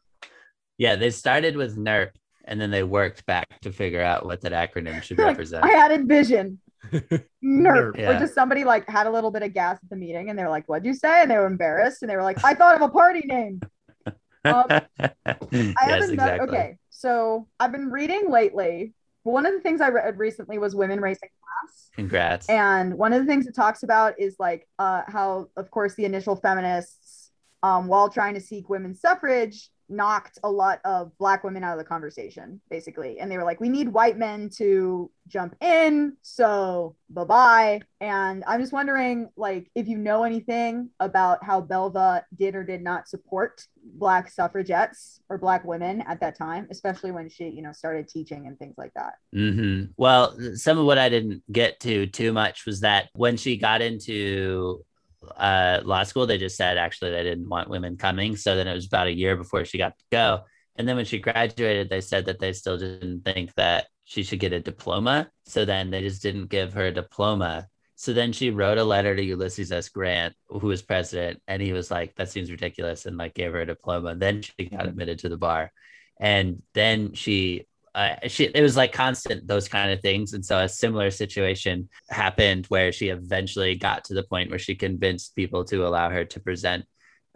yeah, 0.76 0.96
they 0.96 1.10
started 1.10 1.56
with 1.56 1.76
NERP 1.76 2.10
and 2.44 2.60
then 2.60 2.70
they 2.70 2.82
worked 2.82 3.26
back 3.26 3.60
to 3.60 3.72
figure 3.72 4.02
out 4.02 4.24
what 4.24 4.40
that 4.42 4.52
acronym 4.52 5.02
should 5.04 5.18
represent. 5.18 5.64
I 5.64 5.74
added 5.74 6.08
vision. 6.08 6.60
NERP. 7.44 7.98
Yeah. 7.98 8.16
Or 8.16 8.18
just 8.18 8.34
somebody 8.34 8.64
like 8.64 8.88
had 8.88 9.06
a 9.06 9.10
little 9.10 9.30
bit 9.30 9.42
of 9.42 9.52
gas 9.52 9.78
at 9.82 9.90
the 9.90 9.96
meeting 9.96 10.30
and 10.30 10.38
they 10.38 10.42
were 10.42 10.50
like, 10.50 10.66
What'd 10.68 10.86
you 10.86 10.94
say? 10.94 11.22
And 11.22 11.30
they 11.30 11.36
were 11.36 11.46
embarrassed 11.46 12.02
and 12.02 12.10
they 12.10 12.16
were 12.16 12.22
like, 12.22 12.42
I 12.44 12.54
thought 12.54 12.76
of 12.76 12.82
a 12.82 12.88
party 12.88 13.22
name. 13.24 13.60
Um, 14.44 14.64
yes, 15.50 16.10
exactly. 16.10 16.48
okay, 16.48 16.78
so 16.90 17.48
I've 17.58 17.72
been 17.72 17.90
reading 17.90 18.30
lately. 18.30 18.94
One 19.22 19.46
of 19.46 19.52
the 19.52 19.60
things 19.60 19.80
I 19.80 19.88
read 19.88 20.18
recently 20.18 20.58
was 20.58 20.74
Women, 20.74 21.00
Race 21.00 21.18
and 21.20 21.30
Class. 21.30 21.90
Congrats. 21.94 22.48
And 22.48 22.94
one 22.96 23.12
of 23.12 23.20
the 23.20 23.26
things 23.26 23.46
it 23.46 23.54
talks 23.54 23.82
about 23.82 24.14
is 24.18 24.36
like 24.38 24.66
uh, 24.78 25.02
how, 25.06 25.48
of 25.56 25.70
course, 25.70 25.94
the 25.94 26.04
initial 26.04 26.36
feminists, 26.36 27.30
um, 27.62 27.88
while 27.88 28.08
trying 28.08 28.34
to 28.34 28.40
seek 28.40 28.68
women's 28.68 29.00
suffrage, 29.00 29.70
knocked 29.88 30.38
a 30.42 30.50
lot 30.50 30.80
of 30.84 31.16
black 31.18 31.44
women 31.44 31.64
out 31.64 31.72
of 31.72 31.78
the 31.78 31.84
conversation 31.84 32.60
basically. 32.70 33.20
And 33.20 33.30
they 33.30 33.36
were 33.36 33.44
like 33.44 33.60
we 33.60 33.68
need 33.68 33.88
white 33.88 34.18
men 34.18 34.50
to 34.56 35.10
jump 35.28 35.54
in 35.60 36.16
so 36.22 36.96
bye-bye. 37.10 37.80
And 38.00 38.44
i'm 38.46 38.60
just 38.60 38.72
wondering 38.72 39.28
like 39.36 39.70
if 39.74 39.88
you 39.88 39.98
know 39.98 40.24
anything 40.24 40.90
about 41.00 41.42
how 41.44 41.60
belva 41.60 42.24
did 42.36 42.54
or 42.54 42.64
did 42.64 42.82
not 42.82 43.08
support 43.08 43.62
black 43.82 44.30
suffragettes 44.30 45.20
or 45.28 45.38
black 45.38 45.64
women 45.64 46.02
at 46.02 46.20
that 46.20 46.36
time 46.36 46.68
especially 46.70 47.10
when 47.10 47.28
she 47.28 47.48
you 47.48 47.62
know 47.62 47.72
started 47.72 48.08
teaching 48.08 48.46
and 48.46 48.58
things 48.58 48.74
like 48.78 48.92
that. 48.94 49.14
Mm-hmm. 49.34 49.90
well 49.96 50.36
some 50.54 50.78
of 50.78 50.86
what 50.86 50.98
i 50.98 51.08
didn't 51.08 51.42
get 51.50 51.80
to 51.80 52.06
too 52.06 52.32
much 52.32 52.66
was 52.66 52.80
that 52.80 53.08
when 53.14 53.36
she 53.36 53.56
got 53.56 53.82
into 53.82 54.84
uh, 55.36 55.80
law 55.84 56.02
school, 56.02 56.26
they 56.26 56.38
just 56.38 56.56
said 56.56 56.78
actually 56.78 57.10
they 57.10 57.22
didn't 57.22 57.48
want 57.48 57.70
women 57.70 57.96
coming. 57.96 58.36
So 58.36 58.56
then 58.56 58.68
it 58.68 58.74
was 58.74 58.86
about 58.86 59.06
a 59.06 59.16
year 59.16 59.36
before 59.36 59.64
she 59.64 59.78
got 59.78 59.98
to 59.98 60.04
go. 60.10 60.40
And 60.76 60.86
then 60.86 60.96
when 60.96 61.04
she 61.04 61.18
graduated, 61.18 61.90
they 61.90 62.00
said 62.00 62.26
that 62.26 62.38
they 62.38 62.52
still 62.52 62.78
didn't 62.78 63.24
think 63.24 63.54
that 63.54 63.86
she 64.04 64.22
should 64.22 64.38
get 64.38 64.52
a 64.52 64.60
diploma. 64.60 65.30
So 65.44 65.64
then 65.64 65.90
they 65.90 66.02
just 66.02 66.22
didn't 66.22 66.46
give 66.46 66.72
her 66.74 66.86
a 66.86 66.92
diploma. 66.92 67.68
So 67.96 68.12
then 68.12 68.32
she 68.32 68.50
wrote 68.50 68.78
a 68.78 68.84
letter 68.84 69.16
to 69.16 69.22
Ulysses 69.22 69.72
S. 69.72 69.88
Grant, 69.88 70.34
who 70.48 70.68
was 70.68 70.82
president, 70.82 71.42
and 71.48 71.60
he 71.60 71.72
was 71.72 71.90
like, 71.90 72.14
"That 72.14 72.30
seems 72.30 72.48
ridiculous," 72.48 73.06
and 73.06 73.16
like 73.16 73.34
gave 73.34 73.52
her 73.52 73.62
a 73.62 73.66
diploma. 73.66 74.10
And 74.10 74.22
then 74.22 74.42
she 74.42 74.66
got 74.70 74.86
admitted 74.86 75.18
to 75.20 75.28
the 75.28 75.36
bar, 75.36 75.72
and 76.20 76.62
then 76.74 77.14
she 77.14 77.66
uh, 77.98 78.28
she 78.28 78.44
it 78.44 78.62
was 78.62 78.76
like 78.76 78.92
constant 78.92 79.44
those 79.48 79.68
kind 79.68 79.90
of 79.90 80.00
things. 80.00 80.32
And 80.32 80.44
so 80.46 80.60
a 80.60 80.68
similar 80.68 81.10
situation 81.10 81.88
happened 82.08 82.66
where 82.66 82.92
she 82.92 83.08
eventually 83.08 83.74
got 83.74 84.04
to 84.04 84.14
the 84.14 84.22
point 84.22 84.50
where 84.50 84.58
she 84.60 84.76
convinced 84.76 85.34
people 85.34 85.64
to 85.64 85.84
allow 85.84 86.08
her 86.08 86.24
to 86.24 86.38
present 86.38 86.84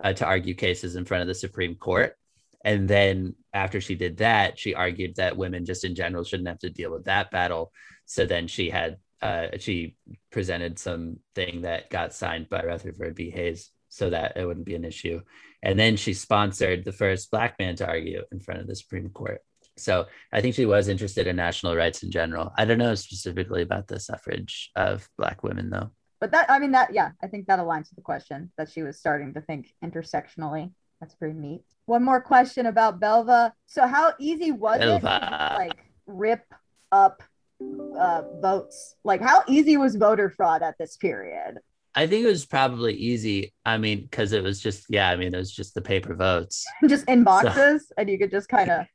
uh, 0.05 0.13
to 0.13 0.25
argue 0.25 0.55
cases 0.55 0.95
in 0.95 1.05
front 1.05 1.23
of 1.23 1.27
the 1.27 1.35
supreme 1.35 1.75
court. 1.75 2.17
And 2.65 2.89
then 2.89 3.35
after 3.53 3.81
she 3.81 3.97
did 3.97 4.19
that 4.19 4.57
she 4.57 4.73
argued 4.73 5.17
that 5.17 5.37
women 5.37 5.65
just 5.65 5.85
in 5.85 5.97
general 5.97 6.23
shouldn't 6.23 6.49
have 6.49 6.61
to 6.61 6.71
deal 6.71 6.93
with 6.93 7.07
that 7.07 7.33
battle. 7.33 7.73
So 8.07 8.25
then 8.25 8.47
she 8.47 8.71
had 8.71 8.99
uh, 9.21 9.49
she 9.59 9.97
presented 10.31 10.79
something 10.79 11.63
that 11.63 11.91
got 11.91 12.15
signed 12.15 12.49
by 12.49 12.63
rutherford 12.63 13.17
b. 13.17 13.31
Hayes 13.31 13.71
so 13.89 14.11
that 14.11 14.37
it 14.37 14.47
wouldn't 14.47 14.67
be 14.67 14.77
an 14.77 14.85
issue. 14.85 15.23
And 15.61 15.77
then 15.77 15.97
she 15.97 16.15
sponsored 16.15 16.85
the 16.85 16.93
first 16.93 17.33
black 17.33 17.59
man 17.59 17.75
to 17.77 17.87
argue 17.89 18.23
in 18.31 18.39
front 18.39 18.61
of 18.61 18.69
the 18.69 18.77
supreme 18.77 19.09
court 19.11 19.41
so 19.77 20.07
I 20.33 20.41
think 20.41 20.55
she 20.55 20.67
was 20.67 20.89
interested 20.89 21.27
in 21.27 21.37
national 21.37 21.77
rights 21.77 22.03
in 22.03 22.11
general. 22.11 22.53
I 22.57 22.65
don't 22.65 22.79
know 22.79 22.95
specifically 22.95 23.63
about 23.63 23.89
the 23.89 24.01
suffrage 24.01 24.71
of 24.77 25.09
Black 25.17 25.43
women, 25.43 25.71
though. 25.71 25.91
But 26.21 26.31
that, 26.33 26.51
I 26.51 26.59
mean, 26.59 26.73
that, 26.73 26.95
yeah, 26.95 27.11
I 27.23 27.27
think 27.27 27.47
that 27.47 27.59
aligns 27.59 27.91
with 27.91 27.97
the 27.97 28.03
question 28.03 28.53
that 28.57 28.71
she 28.71 28.83
was 28.83 28.99
starting 28.99 29.35
to 29.35 29.41
think 29.41 29.75
intersectionally. 29.85 30.73
That's 31.01 31.17
pretty 31.17 31.37
neat. 31.37 31.65
One 31.87 32.05
more 32.05 32.21
question 32.21 32.67
about 32.67 33.01
Belva. 33.01 33.53
So, 33.67 33.89
how 33.89 34.13
easy 34.21 34.53
was 34.53 34.79
Belva. 34.79 34.95
it 34.95 35.01
to 35.01 35.55
like 35.59 35.85
rip 36.07 36.45
up 36.93 37.25
uh, 37.61 38.23
votes? 38.41 38.95
Like, 39.03 39.21
how 39.21 39.43
easy 39.49 39.77
was 39.77 39.97
voter 39.97 40.31
fraud 40.31 40.63
at 40.63 40.79
this 40.79 40.97
period? 40.97 41.59
I 41.95 42.07
think 42.07 42.25
it 42.25 42.29
was 42.29 42.47
probably 42.47 42.95
easy. 42.95 43.53
I 43.67 43.79
mean, 43.79 44.03
because 44.03 44.33
it 44.33 44.43
was 44.43 44.61
just, 44.61 44.87
yeah, 44.89 45.11
I 45.11 45.17
mean, 45.17 45.35
it 45.35 45.37
was 45.37 45.53
just 45.53 45.75
the 45.75 45.83
paper 45.83 46.15
votes. 46.15 46.65
just 46.89 47.09
in 47.09 47.25
boxes, 47.25 47.89
so. 47.89 47.95
and 47.99 48.09
you 48.09 48.19
could 48.19 48.31
just 48.31 48.49
kind 48.49 48.71
of 48.71 48.87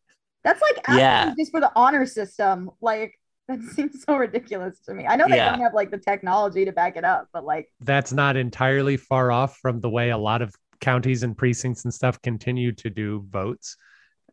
that's 0.47 0.61
like 0.61 0.97
yeah. 0.97 1.33
just 1.37 1.51
for 1.51 1.59
the 1.59 1.71
honor 1.75 2.05
system. 2.05 2.69
Like 2.81 3.13
That 3.47 3.61
seems 3.61 4.03
so 4.03 4.17
ridiculous 4.17 4.79
to 4.87 4.93
me. 4.93 5.05
I 5.07 5.15
know 5.15 5.25
they 5.29 5.37
Yeah. 5.37 5.51
don't 5.51 5.61
have 5.61 5.73
like 5.73 5.89
the 5.89 5.97
technology 5.97 6.65
to 6.65 6.73
back 6.73 6.97
it 6.97 7.05
up, 7.05 7.29
but 7.31 7.45
like, 7.45 7.67
That's 7.79 8.11
not 8.11 8.35
entirely 8.35 8.97
far 8.97 9.31
off 9.31 9.57
from 9.61 9.79
the 9.79 9.89
way 9.89 10.09
a 10.09 10.17
lot 10.17 10.41
of 10.41 10.53
counties 10.81 11.23
and 11.23 11.37
precincts 11.37 11.85
and 11.85 11.93
stuff 11.93 12.21
continue 12.21 12.71
to 12.73 12.89
do 12.89 13.25
votes, 13.29 13.77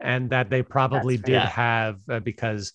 and 0.01 0.31
that 0.31 0.51
they 0.51 0.63
probably 0.63 1.17
did. 1.17 1.29
Yeah. 1.29 1.47
have 1.49 1.97
uh, 2.11 2.19
because, 2.21 2.73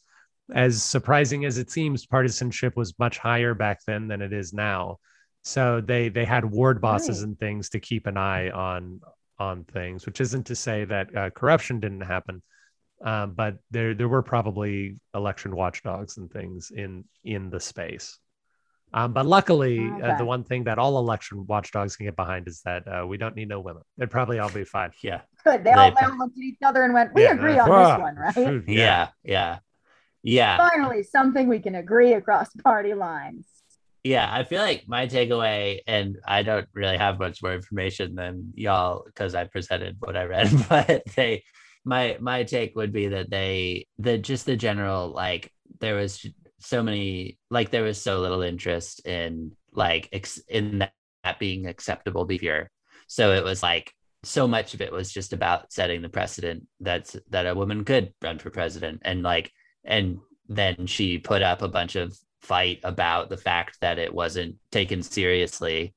as 0.53 0.81
surprising 0.81 1.43
as 1.43 1.57
it 1.57 1.69
seems, 1.69 2.05
partisanship 2.05 2.77
was 2.77 2.97
much 2.97 3.17
higher 3.17 3.53
back 3.53 3.79
then 3.85 4.07
than 4.07 4.21
it 4.21 4.31
is 4.31 4.53
now. 4.53 4.97
So 5.43 5.81
they 5.81 6.07
they 6.09 6.25
had 6.25 6.45
ward 6.45 6.79
bosses 6.79 7.19
Right. 7.19 7.27
and 7.27 7.37
things 7.39 7.69
to 7.71 7.79
keep 7.81 8.07
an 8.07 8.15
eye 8.17 8.49
on 8.49 9.01
on 9.39 9.65
things, 9.65 10.05
which 10.05 10.21
isn't 10.21 10.45
to 10.47 10.55
say 10.55 10.85
that 10.85 11.13
uh, 11.15 11.29
corruption 11.31 11.81
didn't 11.81 12.01
happen. 12.15 12.41
Um, 13.03 13.31
but 13.33 13.57
there 13.71 13.93
there 13.93 14.09
were 14.09 14.21
probably 14.21 14.99
election 15.15 15.55
watchdogs 15.55 16.17
and 16.17 16.29
things 16.31 16.71
in 16.75 17.05
in 17.23 17.49
the 17.49 17.59
space. 17.59 18.17
Um, 18.93 19.13
but 19.13 19.25
luckily, 19.25 19.93
uh, 20.01 20.17
the 20.17 20.25
one 20.25 20.43
thing 20.43 20.63
that 20.63 20.79
all 20.79 20.97
election 20.97 21.45
watchdogs 21.45 21.95
can 21.95 22.07
get 22.07 22.15
behind 22.15 22.47
is 22.47 22.61
that 22.65 22.83
uh, 22.87 23.05
we 23.05 23.17
don't 23.17 23.35
need 23.35 23.47
no 23.47 23.59
women. 23.59 23.83
They'd 23.97 24.09
probably 24.09 24.39
all 24.39 24.49
be 24.49 24.63
fine. 24.63 24.91
Yeah. 25.03 25.21
good. 25.43 25.63
They 25.63 25.71
all, 25.71 25.89
They- 25.91 25.95
they 25.99 26.05
all 26.07 26.17
looked 26.17 26.37
at 26.37 26.43
each 26.43 26.57
other 26.65 26.83
and 26.83 26.93
went, 26.93 27.13
"We 27.13 27.23
Yeah, 27.23 27.33
agree 27.33 27.57
uh, 27.57 27.63
on 27.65 27.71
ah, 27.71 27.95
this 27.95 28.01
one, 28.03 28.15
right?" 28.15 28.63
Yeah. 28.67 29.09
Yeah. 29.23 29.59
Yeah. 30.23 30.57
Finally, 30.57 31.03
something 31.03 31.47
we 31.47 31.59
can 31.59 31.75
agree 31.75 32.13
across 32.13 32.49
party 32.63 32.93
lines. 32.93 33.45
Yeah, 34.03 34.27
I 34.31 34.43
feel 34.43 34.61
like 34.61 34.85
my 34.87 35.07
takeaway, 35.07 35.79
and 35.85 36.17
I 36.25 36.41
don't 36.43 36.67
really 36.73 36.97
have 36.97 37.19
much 37.19 37.43
more 37.43 37.53
information 37.53 38.15
than 38.15 38.53
y'all 38.55 39.03
because 39.05 39.35
I 39.35 39.43
presented 39.45 39.97
what 39.99 40.15
I 40.17 40.23
read, 40.23 40.49
but 40.69 41.03
they, 41.15 41.43
my 41.85 42.17
my 42.19 42.43
take 42.43 42.75
would 42.75 42.91
be 42.91 43.07
that 43.09 43.29
they, 43.29 43.87
the 43.97 44.17
just 44.17 44.45
the 44.45 44.55
general 44.55 45.09
like 45.09 45.51
there 45.79 45.95
was 45.95 46.25
so 46.59 46.83
many 46.83 47.37
like 47.49 47.71
there 47.71 47.83
was 47.83 48.01
so 48.01 48.19
little 48.19 48.41
interest 48.41 49.05
in 49.05 49.53
like 49.71 50.09
ex, 50.11 50.39
in 50.47 50.79
that, 50.79 50.93
that 51.23 51.39
being 51.39 51.67
acceptable 51.67 52.25
behavior, 52.25 52.69
so 53.07 53.31
it 53.33 53.43
was 53.43 53.63
like 53.63 53.93
so 54.23 54.47
much 54.47 54.73
of 54.73 54.81
it 54.81 54.91
was 54.91 55.11
just 55.11 55.31
about 55.33 55.71
setting 55.71 56.01
the 56.01 56.09
precedent 56.09 56.67
that's 56.81 57.15
that 57.29 57.47
a 57.47 57.55
woman 57.55 57.85
could 57.85 58.13
run 58.21 58.37
for 58.39 58.49
president. 58.49 59.01
And 59.05 59.23
like 59.23 59.51
and 59.85 60.19
then 60.47 60.87
she 60.87 61.17
put 61.19 61.41
up 61.41 61.61
a 61.61 61.67
bunch 61.67 61.95
of 61.95 62.17
fight 62.41 62.79
about 62.83 63.29
the 63.29 63.37
fact 63.37 63.77
that 63.81 63.99
it 63.99 64.13
wasn't 64.13 64.55
taken 64.71 65.01
seriously. 65.03 65.93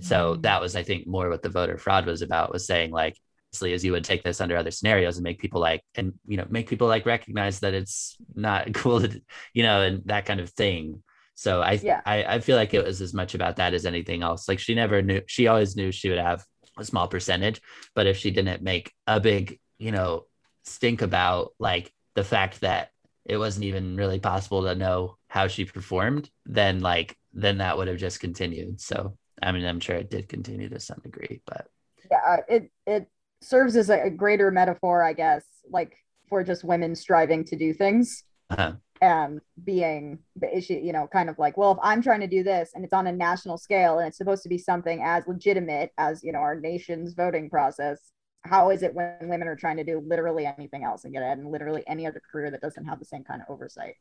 So 0.00 0.36
Mm. 0.36 0.42
that 0.42 0.60
was 0.60 0.76
i 0.76 0.82
think 0.82 1.06
more 1.06 1.28
what 1.30 1.42
the 1.42 1.48
voter 1.48 1.78
fraud 1.78 2.06
was 2.06 2.22
about 2.22 2.52
was 2.52 2.66
saying 2.66 2.90
like 2.90 3.16
obviously 3.56 3.72
as 3.72 3.84
you 3.84 3.92
would 3.92 4.04
take 4.04 4.22
this 4.22 4.40
under 4.40 4.56
other 4.56 4.70
scenarios 4.70 5.16
and 5.16 5.24
make 5.24 5.38
people 5.38 5.60
like 5.60 5.82
and 5.94 6.12
you 6.26 6.36
know 6.36 6.46
make 6.50 6.68
people 6.68 6.88
like 6.88 7.06
recognize 7.06 7.60
that 7.60 7.72
it's 7.74 8.16
not 8.34 8.72
cool 8.80 9.00
to 9.00 9.20
you 9.54 9.62
know 9.62 9.80
and 9.82 10.02
that 10.06 10.26
kind 10.26 10.40
of 10.40 10.50
thing. 10.50 11.02
So 11.34 11.62
i 11.62 11.72
Yeah. 11.82 12.00
I, 12.04 12.24
I 12.36 12.40
feel 12.40 12.56
like 12.56 12.74
it 12.74 12.84
was 12.84 13.00
as 13.00 13.14
much 13.14 13.34
about 13.34 13.56
that 13.56 13.74
as 13.74 13.86
anything 13.86 14.22
else. 14.22 14.48
Like 14.48 14.58
she 14.58 14.74
never 14.74 15.02
knew 15.02 15.22
she 15.26 15.46
always 15.46 15.74
knew 15.76 15.90
she 15.92 16.08
would 16.10 16.18
have 16.18 16.44
a 16.78 16.84
small 16.84 17.08
percentage 17.08 17.60
but 17.94 18.06
if 18.06 18.18
she 18.18 18.30
didn't 18.30 18.62
make 18.62 18.92
a 19.06 19.18
big 19.18 19.58
you 19.78 19.92
know 19.92 20.24
stink 20.64 21.00
about 21.00 21.52
like 21.58 21.90
the 22.14 22.24
fact 22.24 22.60
that 22.60 22.90
it 23.24 23.38
wasn't 23.38 23.64
even 23.64 23.96
really 23.96 24.20
possible 24.20 24.62
to 24.64 24.74
know 24.74 25.16
how 25.28 25.48
she 25.48 25.64
performed 25.64 26.28
then 26.44 26.80
like 26.80 27.16
then 27.32 27.58
that 27.58 27.76
would 27.76 27.88
have 27.88 27.98
just 28.06 28.20
continued. 28.20 28.80
So 28.80 29.16
i 29.42 29.52
mean 29.52 29.66
i'm 29.66 29.80
sure 29.80 29.96
it 29.96 30.10
did 30.10 30.28
continue 30.28 30.68
to 30.68 30.80
some 30.80 31.00
degree 31.02 31.40
but 31.46 31.66
Yeah, 32.10 32.36
it 32.48 32.70
it 32.86 33.08
serves 33.40 33.76
as 33.76 33.90
a, 33.90 34.04
a 34.04 34.10
greater 34.10 34.50
metaphor, 34.50 35.02
I 35.02 35.12
guess, 35.12 35.44
like 35.70 35.96
for 36.28 36.42
just 36.42 36.64
women 36.64 36.94
striving 36.94 37.44
to 37.44 37.56
do 37.56 37.72
things 37.72 38.24
uh, 38.50 38.72
and 39.00 39.40
being 39.62 40.18
the 40.36 40.56
issue, 40.56 40.74
you 40.74 40.92
know, 40.92 41.06
kind 41.06 41.30
of 41.30 41.38
like, 41.38 41.56
well, 41.56 41.72
if 41.72 41.78
I'm 41.82 42.02
trying 42.02 42.20
to 42.20 42.26
do 42.26 42.42
this 42.42 42.70
and 42.74 42.84
it's 42.84 42.92
on 42.92 43.06
a 43.06 43.12
national 43.12 43.58
scale 43.58 43.98
and 43.98 44.08
it's 44.08 44.18
supposed 44.18 44.42
to 44.42 44.48
be 44.48 44.58
something 44.58 45.02
as 45.02 45.24
legitimate 45.26 45.92
as, 45.98 46.24
you 46.24 46.32
know, 46.32 46.38
our 46.40 46.58
nation's 46.58 47.14
voting 47.14 47.48
process, 47.50 47.98
how 48.42 48.70
is 48.70 48.82
it 48.82 48.94
when 48.94 49.16
women 49.22 49.48
are 49.48 49.56
trying 49.56 49.76
to 49.76 49.84
do 49.84 50.02
literally 50.06 50.46
anything 50.46 50.84
else 50.84 51.04
and 51.04 51.12
get 51.12 51.22
ahead 51.22 51.38
in 51.38 51.50
literally 51.50 51.82
any 51.86 52.06
other 52.06 52.22
career 52.30 52.50
that 52.50 52.60
doesn't 52.60 52.84
have 52.84 52.98
the 52.98 53.04
same 53.04 53.24
kind 53.24 53.42
of 53.42 53.52
oversight? 53.52 53.94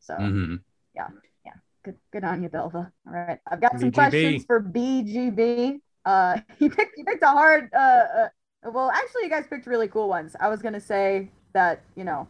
So 0.00 0.14
mhm. 0.14 0.60
Yeah, 0.94 1.08
yeah. 1.44 1.52
Good, 1.84 1.96
good 2.12 2.24
on 2.24 2.42
you, 2.42 2.48
Belva. 2.48 2.92
All 3.06 3.12
right, 3.12 3.38
I've 3.46 3.60
got 3.60 3.78
some 3.78 3.90
BGB. 3.90 3.94
questions 3.94 4.44
for 4.44 4.60
BGB. 4.60 5.80
Uh, 6.04 6.40
you 6.58 6.70
picked 6.70 6.98
you 6.98 7.04
picked 7.04 7.22
a 7.22 7.28
hard. 7.28 7.70
Uh, 7.72 7.78
uh, 7.78 8.28
well, 8.64 8.90
actually, 8.90 9.24
you 9.24 9.30
guys 9.30 9.46
picked 9.48 9.66
really 9.66 9.88
cool 9.88 10.08
ones. 10.08 10.36
I 10.40 10.48
was 10.48 10.62
gonna 10.62 10.80
say 10.80 11.30
that 11.52 11.82
you 11.96 12.04
know, 12.04 12.26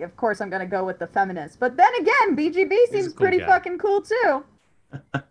of 0.00 0.16
course, 0.16 0.40
I'm 0.40 0.50
gonna 0.50 0.66
go 0.66 0.84
with 0.84 0.98
the 0.98 1.06
feminists, 1.06 1.56
but 1.56 1.76
then 1.76 1.92
again, 2.00 2.36
BGB 2.36 2.88
seems 2.90 3.08
cool 3.08 3.16
pretty 3.16 3.38
guy. 3.38 3.46
fucking 3.46 3.78
cool 3.78 4.02
too. 4.02 4.44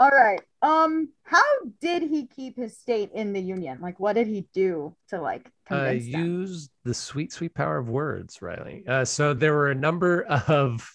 All 0.00 0.10
right. 0.10 0.40
Um, 0.62 1.10
how 1.22 1.44
did 1.80 2.02
he 2.02 2.26
keep 2.26 2.56
his 2.56 2.76
state 2.76 3.10
in 3.14 3.32
the 3.32 3.40
union? 3.40 3.78
Like, 3.80 4.00
what 4.00 4.14
did 4.14 4.26
he 4.26 4.48
do 4.52 4.96
to 5.10 5.20
like 5.20 5.46
uh, 5.70 5.76
convince 5.76 6.06
use 6.06 6.70
the 6.84 6.92
sweet, 6.92 7.32
sweet 7.32 7.54
power 7.54 7.78
of 7.78 7.88
words, 7.88 8.42
Riley. 8.42 8.82
Uh, 8.88 9.04
so 9.04 9.32
there 9.32 9.52
were 9.52 9.70
a 9.70 9.76
number 9.76 10.24
of 10.24 10.90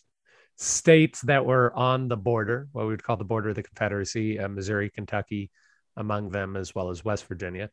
states 0.58 1.22
that 1.22 1.46
were 1.46 1.74
on 1.74 2.08
the 2.08 2.18
border, 2.18 2.68
what 2.74 2.84
we 2.84 2.90
would 2.90 3.04
call 3.04 3.16
the 3.16 3.24
border 3.24 3.50
of 3.50 3.56
the 3.56 3.64
Confederacy, 3.64 4.40
uh, 4.40 4.50
Missouri, 4.50 4.90
Kentucky, 4.90 5.52
among 5.96 6.30
them, 6.30 6.58
as 6.58 6.76
well 6.76 6.90
as 6.90 7.06
West 7.06 7.28
Virginia. 7.28 7.70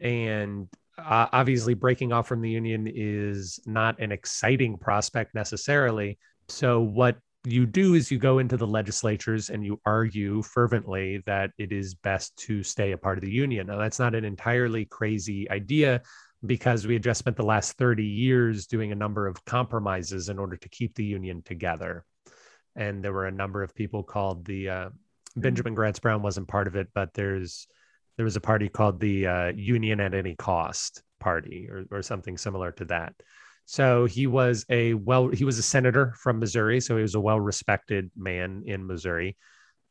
And 0.00 0.68
uh, 0.98 1.26
obviously, 1.32 1.74
breaking 1.74 2.12
off 2.12 2.26
from 2.26 2.40
the 2.40 2.50
Union 2.50 2.90
is 2.92 3.60
not 3.66 3.98
an 4.00 4.12
exciting 4.12 4.78
prospect 4.78 5.34
necessarily. 5.34 6.18
So, 6.48 6.80
what 6.80 7.18
you 7.44 7.64
do 7.64 7.94
is 7.94 8.10
you 8.10 8.18
go 8.18 8.38
into 8.38 8.56
the 8.56 8.66
legislatures 8.66 9.50
and 9.50 9.64
you 9.64 9.80
argue 9.84 10.42
fervently 10.42 11.22
that 11.26 11.50
it 11.58 11.70
is 11.70 11.94
best 11.94 12.36
to 12.36 12.62
stay 12.62 12.92
a 12.92 12.98
part 12.98 13.18
of 13.18 13.24
the 13.24 13.30
Union. 13.30 13.68
Now, 13.68 13.78
that's 13.78 13.98
not 13.98 14.14
an 14.14 14.24
entirely 14.24 14.84
crazy 14.84 15.48
idea 15.50 16.02
because 16.44 16.86
we 16.86 16.94
had 16.94 17.02
just 17.02 17.18
spent 17.18 17.36
the 17.36 17.44
last 17.44 17.72
30 17.78 18.04
years 18.04 18.66
doing 18.66 18.92
a 18.92 18.96
number 18.96 19.26
of 19.26 19.44
compromises 19.44 20.28
in 20.28 20.38
order 20.38 20.56
to 20.56 20.68
keep 20.68 20.94
the 20.94 21.04
union 21.04 21.42
together. 21.42 22.04
And 22.74 23.02
there 23.02 23.12
were 23.12 23.26
a 23.26 23.32
number 23.32 23.62
of 23.62 23.74
people 23.74 24.02
called 24.02 24.44
the 24.44 24.68
uh, 24.68 24.88
Benjamin 25.36 25.74
Gratz 25.74 25.98
Brown 25.98 26.22
wasn't 26.22 26.48
part 26.48 26.66
of 26.66 26.76
it, 26.76 26.88
but 26.94 27.14
there's 27.14 27.66
there 28.16 28.24
was 28.24 28.36
a 28.36 28.40
party 28.40 28.68
called 28.68 29.00
the 29.00 29.26
uh, 29.26 29.52
Union 29.54 30.00
at 30.00 30.14
Any 30.14 30.34
Cost 30.36 31.02
Party 31.20 31.68
or, 31.70 31.84
or 31.90 32.02
something 32.02 32.36
similar 32.36 32.72
to 32.72 32.84
that. 32.86 33.14
So 33.64 34.04
he 34.06 34.26
was 34.26 34.64
a 34.70 34.94
well 34.94 35.28
he 35.28 35.44
was 35.44 35.58
a 35.58 35.62
senator 35.62 36.14
from 36.20 36.38
Missouri, 36.38 36.80
so 36.80 36.96
he 36.96 37.02
was 37.02 37.16
a 37.16 37.20
well 37.20 37.40
respected 37.40 38.10
man 38.16 38.62
in 38.64 38.86
Missouri, 38.86 39.36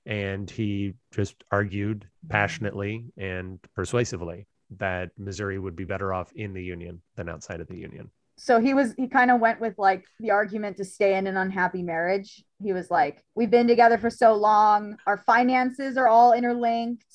and 0.06 0.50
he 0.50 0.94
just 1.12 1.36
argued 1.52 2.08
passionately 2.30 3.06
and 3.18 3.60
persuasively 3.76 4.48
that 4.78 5.10
Missouri 5.18 5.60
would 5.60 5.76
be 5.76 5.84
better 5.84 6.14
off 6.14 6.32
in 6.34 6.54
the 6.54 6.64
union 6.64 7.02
than 7.16 7.30
outside 7.30 7.60
of 7.60 7.68
the 7.68 7.78
union. 7.78 8.10
so 8.38 8.60
he 8.60 8.74
was 8.74 8.94
he 8.98 9.08
kind 9.08 9.30
of 9.30 9.40
went 9.40 9.60
with 9.62 9.76
like 9.78 10.06
the 10.20 10.32
argument 10.32 10.78
to 10.78 10.86
stay 10.86 11.16
in 11.16 11.28
an 11.28 11.38
unhappy 11.38 11.84
marriage 11.84 12.44
he 12.62 12.74
was 12.74 12.90
like 12.90 13.24
we've 13.36 13.52
been 13.52 13.68
together 13.68 13.98
for 13.98 14.10
so 14.10 14.34
long 14.34 14.98
our 15.08 15.18
finances 15.18 15.96
are 15.98 16.08
all 16.08 16.34
interlinked 16.34 17.06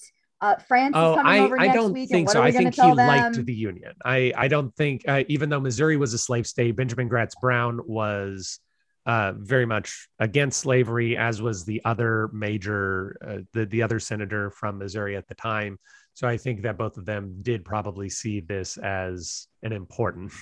uh 0.40 0.56
france 0.56 0.96
is 0.96 1.02
Oh, 1.02 1.14
coming 1.16 1.32
I, 1.32 1.38
over 1.40 1.60
I 1.60 1.66
next 1.66 1.76
don't 1.76 1.92
week 1.92 2.08
think 2.08 2.28
and 2.28 2.32
so. 2.32 2.42
I 2.42 2.50
think 2.50 2.74
he 2.74 2.80
them 2.80 2.96
liked 2.96 3.44
the 3.44 3.52
union. 3.52 3.92
I, 4.04 4.32
I 4.36 4.48
don't 4.48 4.74
think, 4.76 5.02
uh, 5.06 5.24
even 5.28 5.48
though 5.48 5.60
Missouri 5.60 5.96
was 5.96 6.14
a 6.14 6.18
slave 6.18 6.46
state, 6.46 6.76
Benjamin 6.76 7.08
Gratz 7.08 7.34
Brown 7.40 7.80
was 7.86 8.58
uh, 9.06 9.32
very 9.36 9.66
much 9.66 10.08
against 10.18 10.60
slavery, 10.60 11.16
as 11.16 11.40
was 11.40 11.64
the 11.64 11.80
other 11.84 12.28
major, 12.32 13.16
uh, 13.26 13.38
the, 13.52 13.66
the 13.66 13.82
other 13.82 13.98
senator 13.98 14.50
from 14.50 14.78
Missouri 14.78 15.16
at 15.16 15.26
the 15.28 15.34
time. 15.34 15.78
So 16.14 16.28
I 16.28 16.36
think 16.36 16.62
that 16.62 16.76
both 16.76 16.96
of 16.98 17.06
them 17.06 17.38
did 17.42 17.64
probably 17.64 18.10
see 18.10 18.40
this 18.40 18.76
as 18.76 19.46
an 19.62 19.72
important, 19.72 20.32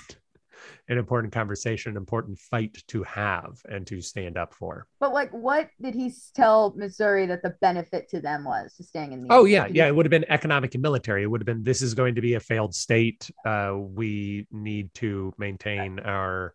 an 0.88 0.98
important 0.98 1.32
conversation, 1.32 1.90
an 1.92 1.96
important 1.96 2.38
fight 2.38 2.82
to 2.88 3.02
have 3.04 3.61
and 3.68 3.86
to 3.86 4.00
stand 4.00 4.36
up 4.36 4.54
for. 4.54 4.86
but 5.00 5.12
like 5.12 5.30
what 5.30 5.68
did 5.80 5.94
he 5.94 6.12
tell 6.34 6.74
missouri 6.76 7.26
that 7.26 7.42
the 7.42 7.54
benefit 7.61 8.09
to 8.11 8.20
them 8.20 8.44
was 8.44 8.74
to 8.76 8.84
staying 8.84 9.12
in 9.12 9.22
the 9.22 9.28
Oh 9.32 9.44
yeah, 9.44 9.66
yeah. 9.70 9.86
It 9.86 9.94
would 9.94 10.06
have 10.06 10.11
been 10.11 10.24
economic 10.30 10.74
and 10.74 10.82
military. 10.82 11.22
It 11.22 11.26
would 11.26 11.40
have 11.40 11.46
been 11.46 11.62
this 11.62 11.82
is 11.82 11.94
going 11.94 12.14
to 12.14 12.20
be 12.22 12.34
a 12.34 12.40
failed 12.40 12.74
state. 12.74 13.30
Uh, 13.44 13.74
we 13.78 14.46
need 14.50 14.92
to 14.94 15.32
maintain 15.38 15.98
our 16.00 16.54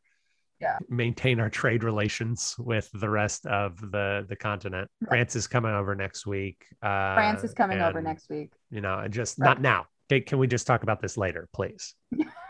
Yeah. 0.60 0.80
maintain 0.89 1.39
our 1.39 1.49
trade 1.49 1.84
relations 1.84 2.56
with 2.58 2.89
the 2.93 3.10
rest 3.10 3.45
of 3.45 3.80
the 3.91 4.26
the 4.28 4.36
continent. 4.36 4.89
Right. 5.01 5.10
France 5.10 5.36
is 5.36 5.47
coming 5.47 5.72
over 5.74 5.93
next 5.95 6.26
week. 6.26 6.66
Uh, 6.82 7.14
france 7.16 7.43
is 7.43 7.54
coming 7.54 7.80
over 7.82 8.01
next 8.01 8.30
week 8.30 8.51
You 8.72 8.82
know, 8.82 9.08
just 9.10 9.39
Right. 9.39 9.47
not 9.49 9.62
now. 9.62 9.86
Okay, 10.12 10.22
can 10.22 10.38
we 10.39 10.47
just 10.47 10.66
talk 10.68 10.84
about 10.84 10.99
this 11.01 11.16
later, 11.18 11.47
please? 11.54 11.95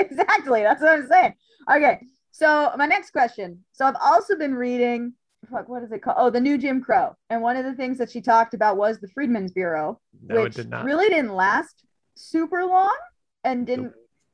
exactly. 0.10 0.62
That's 0.62 0.82
what 0.82 0.92
I'm 0.92 1.06
saying. 1.06 1.34
Okay. 1.72 2.00
So 2.32 2.72
my 2.76 2.86
next 2.86 3.10
question. 3.10 3.64
So 3.72 3.84
I've 3.84 3.96
also 4.00 4.36
been 4.36 4.54
reading 4.54 5.12
fuck, 5.50 5.68
what 5.68 5.82
is 5.82 5.92
it 5.92 6.02
called? 6.02 6.16
Oh, 6.18 6.30
the 6.30 6.40
new 6.40 6.58
Jim 6.58 6.80
Crow. 6.82 7.16
And 7.28 7.42
one 7.42 7.56
of 7.56 7.64
the 7.64 7.74
things 7.74 7.98
that 7.98 8.10
she 8.10 8.20
talked 8.20 8.54
about 8.54 8.76
was 8.76 9.00
the 9.00 9.08
Freedmen's 9.08 9.52
Bureau, 9.52 10.00
No, 10.22 10.40
it 10.40 10.42
which 10.44 10.54
did 10.54 10.70
not. 10.70 10.84
really 10.84 11.08
didn't 11.08 11.34
last 11.34 11.84
super 12.14 12.64
long 12.64 12.96
and 13.44 13.66
didn't 13.66 13.92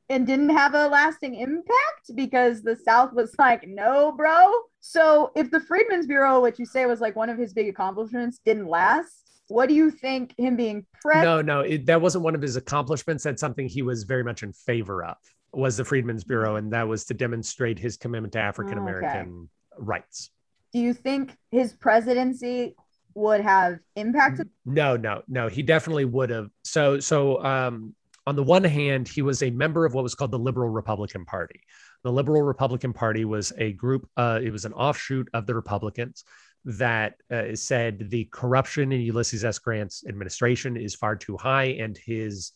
and 0.09 0.25
didn't 0.25 0.49
have 0.49 0.73
a 0.73 0.87
lasting 0.87 1.35
impact 1.35 2.15
because 2.15 2.61
the 2.61 2.77
South 2.77 3.11
was 3.13 3.35
like, 3.37 3.67
no, 3.67 4.13
bro, 4.13 4.53
So 4.79 5.31
if 5.35 5.51
the 5.51 5.59
Freedmen's 5.59 6.07
Bureau, 6.07 6.41
which 6.41 6.59
you 6.59 6.65
say 6.65 6.85
was 6.85 7.01
like 7.01 7.17
one 7.17 7.29
of 7.29 7.37
his 7.37 7.53
big 7.53 7.67
accomplishments, 7.67 8.39
didn't 8.45 8.67
last, 8.69 9.41
what 9.49 9.67
do 9.67 9.75
you 9.75 9.91
think 9.91 10.33
him 10.37 10.55
being 10.55 10.85
president? 11.01 11.45
No, 11.47 11.55
no, 11.55 11.61
it, 11.61 11.85
that 11.87 11.99
wasn't 11.99 12.23
one 12.23 12.35
of 12.35 12.41
his 12.41 12.55
accomplishments. 12.55 13.25
That's 13.25 13.41
something 13.41 13.67
he 13.67 13.81
was 13.81 14.03
very 14.03 14.23
much 14.23 14.43
in 14.43 14.53
favor 14.53 15.03
of. 15.03 15.17
Was 15.53 15.77
the 15.77 15.85
Freedmen's 15.85 16.23
Bureau, 16.23 16.57
and 16.57 16.71
that 16.73 16.87
was 16.87 17.05
to 17.05 17.13
demonstrate 17.13 17.79
his 17.79 17.97
commitment 17.97 18.33
to 18.33 18.39
African 18.39 18.77
American 18.77 19.49
rights. 19.77 20.29
Do 20.73 20.79
you 20.79 20.93
think 20.93 21.35
his 21.51 21.73
presidency 21.73 22.75
would 23.13 23.41
have 23.41 23.79
impacted? 23.95 24.49
No, 24.65 24.95
no, 24.95 25.23
no. 25.27 25.47
He 25.47 25.63
definitely 25.63 26.05
would 26.05 26.29
have. 26.29 26.49
So, 26.63 26.99
so 26.99 27.43
um, 27.43 27.95
on 28.27 28.35
the 28.35 28.43
one 28.43 28.63
hand, 28.63 29.07
he 29.07 29.21
was 29.21 29.41
a 29.41 29.49
member 29.49 29.85
of 29.85 29.93
what 29.93 30.03
was 30.03 30.13
called 30.13 30.31
the 30.31 30.39
Liberal 30.39 30.69
Republican 30.69 31.25
Party. 31.25 31.61
The 32.03 32.11
Liberal 32.11 32.43
Republican 32.43 32.93
Party 32.93 33.25
was 33.25 33.53
a 33.57 33.71
group. 33.73 34.07
Uh, 34.17 34.39
it 34.43 34.51
was 34.51 34.65
an 34.65 34.73
offshoot 34.73 35.29
of 35.33 35.47
the 35.47 35.55
Republicans 35.55 36.23
that 36.65 37.15
uh, 37.31 37.55
said 37.55 38.09
the 38.09 38.25
corruption 38.25 38.91
in 38.91 39.01
Ulysses 39.01 39.45
S. 39.45 39.57
Grant's 39.57 40.03
administration 40.07 40.75
is 40.75 40.93
far 40.93 41.15
too 41.15 41.37
high, 41.37 41.77
and 41.79 41.97
his 41.97 42.51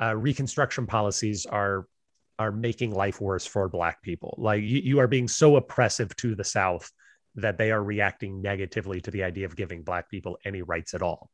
uh, 0.00 0.16
Reconstruction 0.16 0.86
policies 0.86 1.46
are 1.46 1.86
are 2.42 2.52
making 2.52 2.92
life 2.92 3.20
worse 3.20 3.46
for 3.46 3.68
Black 3.68 4.02
people. 4.02 4.34
Like 4.38 4.62
you, 4.62 4.80
you 4.80 4.98
are 5.00 5.08
being 5.08 5.28
so 5.28 5.56
oppressive 5.56 6.14
to 6.16 6.34
the 6.34 6.44
South 6.44 6.90
that 7.36 7.56
they 7.56 7.70
are 7.70 7.82
reacting 7.82 8.42
negatively 8.42 9.00
to 9.00 9.10
the 9.10 9.24
idea 9.24 9.46
of 9.46 9.56
giving 9.56 9.82
Black 9.82 10.10
people 10.10 10.36
any 10.44 10.62
rights 10.62 10.94
at 10.94 11.02
all. 11.02 11.30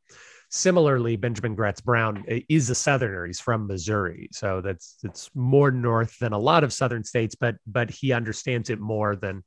Similarly, 0.49 1.15
Benjamin 1.15 1.55
Gratz 1.55 1.81
Brown 1.81 2.23
is 2.27 2.69
a 2.69 2.75
Southerner. 2.75 3.25
He's 3.25 3.39
from 3.39 3.67
Missouri, 3.67 4.29
so 4.31 4.61
that's 4.61 4.97
it's 5.03 5.29
more 5.35 5.71
north 5.71 6.17
than 6.19 6.33
a 6.33 6.39
lot 6.39 6.63
of 6.63 6.73
Southern 6.73 7.03
states, 7.03 7.35
but 7.35 7.55
but 7.67 7.89
he 7.91 8.13
understands 8.13 8.69
it 8.69 8.79
more 8.79 9.15
than 9.15 9.43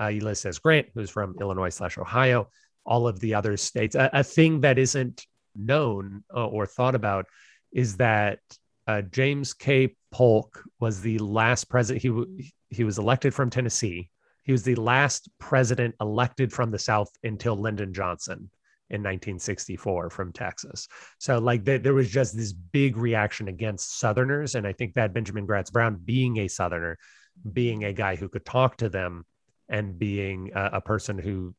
uh, 0.00 0.06
Ulysses 0.08 0.58
Grant, 0.60 0.88
who's 0.94 1.10
from 1.10 1.34
Illinois 1.40 1.70
slash 1.70 1.98
Ohio. 1.98 2.48
All 2.84 3.08
of 3.08 3.18
the 3.18 3.34
other 3.34 3.56
states. 3.56 3.96
A, 3.96 4.08
a 4.12 4.22
thing 4.22 4.60
that 4.60 4.78
isn't 4.78 5.26
known 5.56 6.22
uh, 6.32 6.46
or 6.46 6.66
thought 6.66 6.94
about 6.94 7.26
is 7.72 7.96
that 7.96 8.38
uh, 8.86 9.02
James 9.02 9.52
K. 9.52 9.96
Polk 10.10 10.62
was 10.80 11.00
the 11.00 11.18
last 11.18 11.64
president. 11.64 12.02
He 12.02 12.08
w- 12.08 12.42
he 12.70 12.84
was 12.84 12.98
elected 12.98 13.34
from 13.34 13.50
Tennessee. 13.50 14.10
He 14.42 14.52
was 14.52 14.62
the 14.62 14.74
last 14.76 15.28
president 15.38 15.94
elected 16.00 16.52
from 16.52 16.70
the 16.70 16.78
South 16.78 17.10
until 17.24 17.56
Lyndon 17.56 17.92
Johnson 17.92 18.50
in 18.90 19.00
1964 19.02 20.10
from 20.10 20.32
Texas. 20.32 20.86
So 21.18 21.38
like 21.38 21.64
th- 21.64 21.82
there 21.82 21.94
was 21.94 22.10
just 22.10 22.36
this 22.36 22.52
big 22.52 22.96
reaction 22.96 23.48
against 23.48 23.98
Southerners, 23.98 24.54
and 24.54 24.66
I 24.66 24.72
think 24.72 24.94
that 24.94 25.12
Benjamin 25.12 25.46
Gratz 25.46 25.70
Brown, 25.70 26.00
being 26.04 26.38
a 26.38 26.48
Southerner, 26.48 26.98
being 27.52 27.84
a 27.84 27.92
guy 27.92 28.14
who 28.16 28.28
could 28.28 28.44
talk 28.44 28.76
to 28.78 28.88
them, 28.88 29.24
and 29.68 29.98
being 29.98 30.52
a, 30.54 30.70
a 30.74 30.80
person 30.80 31.18
who 31.18 31.54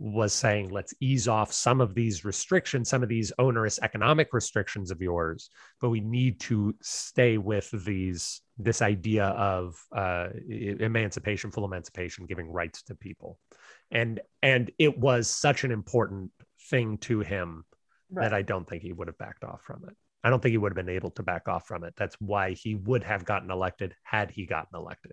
was 0.00 0.32
saying, 0.32 0.70
let's 0.70 0.94
ease 1.00 1.28
off 1.28 1.52
some 1.52 1.78
of 1.78 1.94
these 1.94 2.24
restrictions, 2.24 2.88
some 2.88 3.02
of 3.02 3.08
these 3.10 3.32
onerous 3.38 3.78
economic 3.82 4.32
restrictions 4.32 4.90
of 4.90 5.02
yours, 5.02 5.50
but 5.78 5.90
we 5.90 6.00
need 6.00 6.40
to 6.40 6.74
stay 6.80 7.36
with 7.36 7.70
these 7.84 8.40
this 8.56 8.80
idea 8.80 9.26
of 9.26 9.74
uh, 9.94 10.28
emancipation, 10.48 11.50
full 11.50 11.66
emancipation, 11.66 12.24
giving 12.24 12.50
rights 12.50 12.82
to 12.84 12.94
people, 12.94 13.38
and 13.90 14.20
and 14.42 14.70
it 14.78 14.98
was 14.98 15.28
such 15.28 15.64
an 15.64 15.70
important 15.70 16.30
thing 16.70 16.96
to 16.98 17.20
him 17.20 17.64
right. 18.10 18.24
that 18.24 18.34
I 18.34 18.40
don't 18.40 18.66
think 18.66 18.82
he 18.82 18.92
would 18.92 19.08
have 19.08 19.18
backed 19.18 19.44
off 19.44 19.60
from 19.62 19.84
it. 19.86 19.94
I 20.24 20.30
don't 20.30 20.42
think 20.42 20.52
he 20.52 20.58
would 20.58 20.72
have 20.72 20.86
been 20.86 20.94
able 20.94 21.10
to 21.12 21.22
back 21.22 21.46
off 21.46 21.66
from 21.66 21.84
it. 21.84 21.92
That's 21.98 22.16
why 22.20 22.52
he 22.52 22.74
would 22.74 23.04
have 23.04 23.26
gotten 23.26 23.50
elected 23.50 23.94
had 24.02 24.30
he 24.30 24.46
gotten 24.46 24.78
elected. 24.78 25.12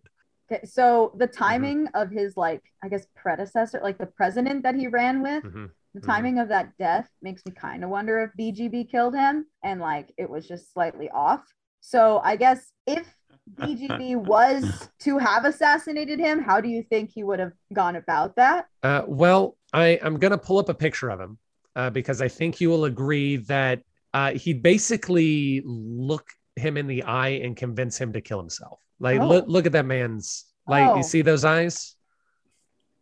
Okay, 0.50 0.66
so 0.66 1.12
the 1.18 1.28
mm-hmm. 1.28 1.44
timing 1.44 1.78
mm-hmm. 1.88 1.98
of 1.98 2.10
his 2.10 2.38
like 2.38 2.64
I 2.84 2.90
guess 2.90 3.06
predecessor, 3.16 3.80
like 3.84 3.98
the 3.98 4.06
president 4.06 4.64
that 4.64 4.76
he 4.76 4.88
ran 4.88 5.22
with, 5.22 5.44
mm-hmm. 5.44 5.66
the 5.94 6.00
mm-hmm. 6.00 6.10
timing 6.10 6.34
mm-hmm. 6.36 6.44
of 6.44 6.50
that 6.50 6.78
death 6.78 7.10
makes 7.22 7.46
me 7.46 7.52
kind 7.52 7.84
of 7.84 7.90
wonder 7.90 8.20
if 8.22 8.32
BGB 8.40 8.90
killed 8.90 9.16
him 9.16 9.46
and 9.64 9.82
like 9.82 10.14
it 10.18 10.30
was 10.30 10.48
just 10.48 10.72
slightly 10.74 11.10
off. 11.10 11.42
So 11.82 12.22
I 12.24 12.36
guess 12.36 12.72
if 12.86 13.08
BGB 13.56 14.16
was 14.28 14.90
to 15.00 15.18
have 15.18 15.46
assassinated 15.46 16.20
him, 16.20 16.42
how 16.42 16.62
do 16.62 16.70
you 16.70 16.84
think 16.84 17.12
he 17.14 17.24
would 17.24 17.40
have 17.40 17.54
gone 17.74 17.96
about 17.96 18.36
that? 18.38 18.68
Uh, 18.84 19.04
well, 19.08 19.58
I 19.74 20.00
I'm 20.02 20.18
gonna 20.18 20.38
pull 20.38 20.60
up 20.60 20.70
a 20.70 20.74
picture 20.74 21.10
of 21.10 21.20
him 21.20 21.38
uh, 21.76 21.90
because 21.90 22.22
I 22.22 22.28
think 22.30 22.62
you 22.62 22.70
will 22.70 22.86
agree 22.86 23.38
that 23.38 23.82
uh, 24.14 24.32
he 24.32 24.54
basically 24.54 25.62
look 25.66 26.30
him 26.56 26.78
in 26.78 26.88
the 26.88 27.04
eye 27.04 27.40
and 27.44 27.56
convince 27.56 28.00
him 28.00 28.14
to 28.14 28.22
kill 28.22 28.40
himself. 28.40 28.80
Like 29.00 29.20
oh. 29.20 29.28
look 29.28 29.46
look 29.48 29.66
at 29.66 29.72
that 29.74 29.86
man's 29.86 30.46
like 30.68 30.88
oh. 30.88 30.98
you 30.98 31.04
see 31.04 31.22
those 31.22 31.46
eyes? 31.46 31.96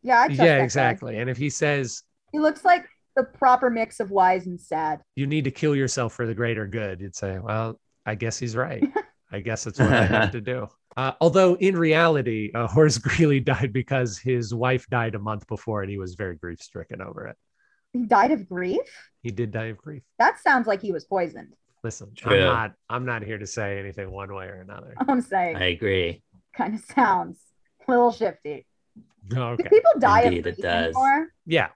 Yeah, 0.03 0.27
yeah, 0.27 0.63
exactly. 0.63 1.13
Guy. 1.13 1.21
And 1.21 1.29
if 1.29 1.37
he 1.37 1.49
says 1.49 2.03
he 2.31 2.39
looks 2.39 2.63
like 2.63 2.85
the 3.15 3.23
proper 3.23 3.69
mix 3.69 3.99
of 3.99 4.11
wise 4.11 4.45
and 4.45 4.59
sad. 4.59 5.01
You 5.15 5.25
need 5.25 5.45
to 5.45 5.51
kill 5.51 5.75
yourself 5.75 6.13
for 6.13 6.27
the 6.27 6.33
greater 6.33 6.67
good. 6.67 6.99
You'd 6.99 7.15
say, 7.15 7.39
well, 7.39 7.79
I 8.05 8.15
guess 8.15 8.37
he's 8.37 8.55
right. 8.55 8.83
I 9.31 9.39
guess 9.39 9.63
that's 9.63 9.79
what 9.79 9.91
I 9.91 10.05
have 10.05 10.31
to 10.31 10.41
do. 10.41 10.67
Uh, 10.95 11.13
although 11.19 11.55
in 11.55 11.77
reality, 11.77 12.51
uh, 12.53 12.67
Horace 12.67 12.97
Greeley 12.97 13.39
died 13.41 13.73
because 13.73 14.17
his 14.17 14.53
wife 14.53 14.87
died 14.89 15.15
a 15.15 15.19
month 15.19 15.47
before, 15.47 15.81
and 15.81 15.89
he 15.89 15.97
was 15.97 16.15
very 16.15 16.35
grief 16.35 16.61
stricken 16.61 17.01
over 17.01 17.27
it. 17.27 17.35
He 17.93 18.05
died 18.05 18.31
of 18.31 18.47
grief. 18.47 18.81
He 19.21 19.31
did 19.31 19.51
die 19.51 19.65
of 19.65 19.77
grief. 19.77 20.03
That 20.19 20.39
sounds 20.39 20.67
like 20.67 20.81
he 20.81 20.91
was 20.91 21.05
poisoned. 21.05 21.53
Listen, 21.85 22.09
True. 22.15 22.33
I'm 22.33 22.39
not 22.39 22.73
I'm 22.89 23.05
not 23.05 23.21
here 23.21 23.37
to 23.37 23.45
say 23.45 23.77
anything 23.77 24.09
one 24.09 24.33
way 24.33 24.45
or 24.45 24.55
another. 24.55 24.95
I'm 25.07 25.21
saying 25.21 25.55
I 25.55 25.65
agree. 25.65 26.23
Kind 26.57 26.73
of 26.73 26.81
sounds 26.83 27.37
a 27.87 27.91
little 27.91 28.11
shifty. 28.11 28.65
Okay. 29.31 29.61
Do 29.61 29.69
people 29.69 29.91
die 29.99 30.23
Indeed, 30.23 30.47
of 30.47 30.47
it 30.47 30.61
does. 30.63 30.85
Anymore? 30.85 31.27
Yeah. 31.45 31.67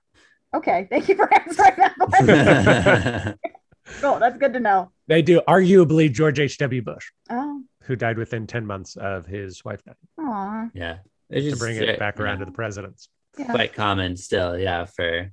Okay. 0.55 0.87
Thank 0.89 1.09
you 1.09 1.15
for 1.15 1.31
answering 1.39 1.73
that 1.77 1.95
question. 1.95 3.37
cool. 4.01 4.17
That's 4.17 4.39
good 4.39 4.53
to 4.53 4.59
know. 4.59 4.91
They 5.05 5.21
do. 5.21 5.41
Arguably, 5.47 6.11
George 6.11 6.39
H.W. 6.39 6.81
Bush. 6.81 7.11
Oh. 7.29 7.61
Who 7.83 7.95
died 7.95 8.17
within 8.17 8.47
10 8.47 8.65
months 8.65 8.95
of 8.95 9.27
his 9.27 9.63
wife 9.63 9.83
dying. 9.83 9.95
Aww. 10.19 10.71
Yeah. 10.73 10.97
to 11.31 11.55
bring 11.55 11.75
it 11.75 11.99
back 11.99 12.19
around 12.19 12.39
yeah. 12.39 12.45
to 12.45 12.45
the 12.45 12.55
presidents. 12.55 13.09
Yeah. 13.37 13.51
Quite 13.51 13.73
common 13.73 14.17
still, 14.17 14.57
yeah, 14.57 14.85
for 14.85 15.31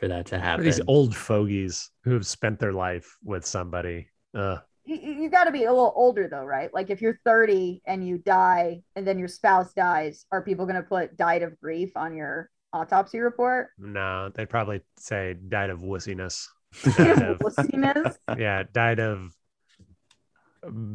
for 0.00 0.08
that 0.08 0.26
to 0.26 0.40
happen. 0.40 0.64
These 0.64 0.80
old 0.88 1.14
fogies 1.14 1.90
who 2.04 2.12
have 2.12 2.26
spent 2.26 2.58
their 2.58 2.72
life 2.72 3.18
with 3.22 3.44
somebody. 3.44 4.08
Uh, 4.34 4.56
you, 4.86 4.96
you 4.96 5.30
got 5.30 5.44
to 5.44 5.52
be 5.52 5.64
a 5.64 5.70
little 5.70 5.92
older 5.94 6.26
though, 6.26 6.44
right? 6.44 6.72
Like 6.72 6.88
if 6.88 7.02
you're 7.02 7.20
30 7.24 7.82
and 7.86 8.06
you 8.06 8.18
die 8.18 8.82
and 8.96 9.06
then 9.06 9.18
your 9.18 9.28
spouse 9.28 9.72
dies, 9.74 10.24
are 10.32 10.42
people 10.42 10.64
going 10.64 10.76
to 10.76 10.82
put 10.82 11.16
died 11.16 11.42
of 11.42 11.60
grief 11.60 11.90
on 11.96 12.16
your 12.16 12.50
autopsy 12.72 13.20
report? 13.20 13.68
No, 13.78 14.30
they'd 14.34 14.48
probably 14.48 14.80
say 14.98 15.36
died 15.48 15.70
of 15.70 15.80
wussiness. 15.80 16.46
Died 16.96 17.22
of, 17.22 17.38
wussiness? 17.40 18.16
yeah, 18.38 18.62
died 18.72 19.00
of 19.00 19.34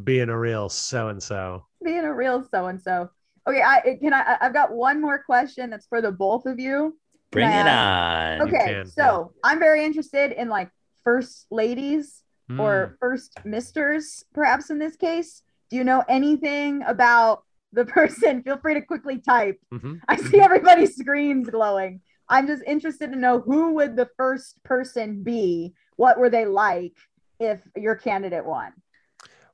being 0.04 0.30
a 0.30 0.38
real 0.38 0.68
so 0.70 1.08
and 1.08 1.22
so. 1.22 1.66
Being 1.84 2.04
a 2.04 2.14
real 2.14 2.46
so 2.50 2.66
and 2.66 2.80
so. 2.80 3.10
Okay, 3.46 3.62
I 3.62 3.98
can 4.00 4.14
I 4.14 4.38
I've 4.40 4.54
got 4.54 4.72
one 4.72 5.02
more 5.02 5.22
question 5.22 5.68
that's 5.70 5.86
for 5.86 6.00
the 6.00 6.10
both 6.10 6.46
of 6.46 6.58
you. 6.58 6.98
Bring 7.30 7.50
it 7.50 7.66
on. 7.66 8.42
Okay, 8.42 8.84
so 8.86 9.32
I'm 9.42 9.58
very 9.58 9.84
interested 9.84 10.32
in 10.32 10.48
like 10.48 10.70
first 11.04 11.46
ladies 11.50 12.22
mm. 12.50 12.60
or 12.60 12.96
first 13.00 13.32
misters, 13.44 14.24
perhaps 14.32 14.70
in 14.70 14.78
this 14.78 14.96
case. 14.96 15.42
Do 15.70 15.76
you 15.76 15.84
know 15.84 16.04
anything 16.08 16.82
about 16.86 17.44
the 17.72 17.84
person? 17.98 18.42
Feel 18.42 18.58
free 18.58 18.74
to 18.74 18.82
quickly 18.82 19.18
type. 19.18 19.60
Mm-hmm. 19.72 19.94
I 20.08 20.16
see 20.16 20.40
everybody's 20.40 20.96
screens 20.96 21.48
glowing. 21.48 22.00
I'm 22.28 22.46
just 22.46 22.62
interested 22.66 23.12
to 23.12 23.18
know 23.18 23.40
who 23.40 23.74
would 23.74 23.96
the 23.96 24.08
first 24.16 24.62
person 24.64 25.22
be? 25.22 25.74
What 25.96 26.18
were 26.18 26.30
they 26.30 26.44
like 26.44 26.96
if 27.38 27.60
your 27.76 27.94
candidate 27.94 28.44
won? 28.44 28.72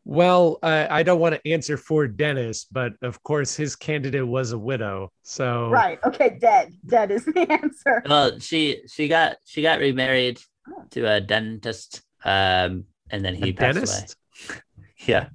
Well, 0.04 0.58
uh, 0.62 0.88
I 0.90 1.04
don't 1.04 1.20
want 1.20 1.36
to 1.36 1.50
answer 1.50 1.76
for 1.76 2.08
Dennis, 2.08 2.64
but 2.64 2.94
of 3.02 3.22
course 3.22 3.54
his 3.54 3.76
candidate 3.76 4.26
was 4.26 4.50
a 4.50 4.58
widow. 4.58 5.12
So 5.22 5.68
right, 5.68 5.98
okay, 6.04 6.38
dead, 6.40 6.74
dead 6.84 7.12
is 7.12 7.24
the 7.24 7.46
answer. 7.62 8.02
Well, 8.08 8.38
she 8.40 8.82
she 8.92 9.06
got 9.06 9.36
she 9.44 9.62
got 9.62 9.78
remarried 9.78 10.40
oh. 10.68 10.84
to 10.90 11.04
a 11.04 11.20
dentist, 11.20 12.02
um, 12.24 12.84
and 13.10 13.24
then 13.24 13.34
he 13.34 13.50
a 13.50 13.52
passed 13.52 13.74
dentist? 13.74 14.16
away. 14.48 14.58
yeah, 15.06 15.28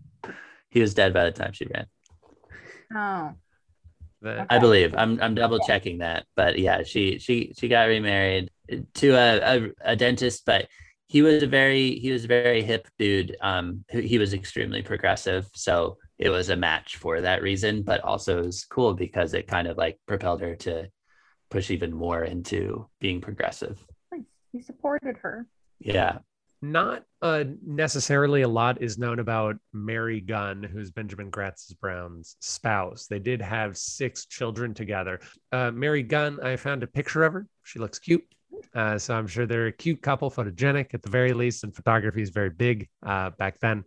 he 0.70 0.82
was 0.82 0.94
dead 0.94 1.14
by 1.14 1.24
the 1.24 1.32
time 1.32 1.54
she 1.54 1.66
ran. 1.74 1.86
Oh, 2.94 3.36
okay. 4.26 4.46
I 4.50 4.60
believe 4.60 4.96
I'm 4.98 5.22
I'm 5.22 5.34
double 5.34 5.60
checking 5.60 6.00
that, 6.00 6.26
but 6.36 6.60
yeah, 6.60 6.84
she 6.84 7.20
she 7.20 7.54
she 7.58 7.70
got 7.70 7.88
remarried 7.88 8.52
to 8.96 9.12
a, 9.12 9.38
a, 9.40 9.70
a 9.82 9.96
dentist, 9.96 10.44
but 10.46 10.68
he 11.08 11.22
was 11.22 11.42
a 11.42 11.48
very 11.48 11.98
he 12.00 12.12
was 12.12 12.26
a 12.26 12.28
very 12.28 12.62
hip 12.62 12.88
dude. 13.00 13.36
Um, 13.42 13.86
he 13.90 14.18
was 14.18 14.34
extremely 14.34 14.82
progressive, 14.82 15.50
so 15.54 15.98
it 16.20 16.30
was 16.30 16.50
a 16.50 16.56
match 16.58 16.98
for 16.98 17.22
that 17.22 17.42
reason. 17.42 17.82
But 17.82 18.02
also 18.02 18.40
it 18.40 18.46
was 18.46 18.66
cool 18.66 18.94
because 18.94 19.34
it 19.34 19.48
kind 19.48 19.68
of 19.68 19.78
like 19.78 20.00
propelled 20.06 20.42
her 20.42 20.56
to 20.58 20.90
push 21.50 21.72
even 21.72 21.94
more 21.94 22.24
into 22.24 22.90
being 23.00 23.22
progressive. 23.22 23.80
He 24.52 24.62
supported 24.62 25.18
her. 25.18 25.48
Yeah. 25.80 26.20
not 26.62 27.04
uh, 27.22 27.44
necessarily 27.66 28.42
a 28.42 28.48
lot 28.48 28.82
is 28.82 28.98
known 28.98 29.20
about 29.20 29.58
Mary 29.74 30.20
Gunn, 30.22 30.64
who's 30.64 30.90
Benjamin 30.92 31.30
Gratz 31.30 31.72
Brown's 31.74 32.36
spouse. 32.42 33.08
They 33.08 33.20
did 33.20 33.42
have 33.42 33.78
six 33.78 34.26
children 34.26 34.74
together. 34.74 35.20
Uh, 35.52 35.72
Mary 35.72 36.02
Gunn, 36.04 36.40
I 36.42 36.56
found 36.56 36.84
a 36.84 36.88
picture 36.88 37.24
of 37.24 37.34
her. 37.34 37.48
She 37.64 37.80
looks 37.80 38.00
cute. 38.00 38.26
Uh, 38.74 38.98
so 38.98 39.16
I'm 39.16 39.28
sure 39.28 39.46
they're 39.46 39.68
a 39.68 39.72
cute 39.72 40.02
couple, 40.02 40.30
photogenic 40.30 40.94
at 40.94 41.02
the 41.02 41.10
very 41.10 41.34
least, 41.34 41.64
and 41.64 41.76
photography 41.76 42.22
is 42.22 42.30
very 42.30 42.50
big 42.50 42.90
uh, 43.06 43.32
back 43.32 43.60
then. 43.60 43.84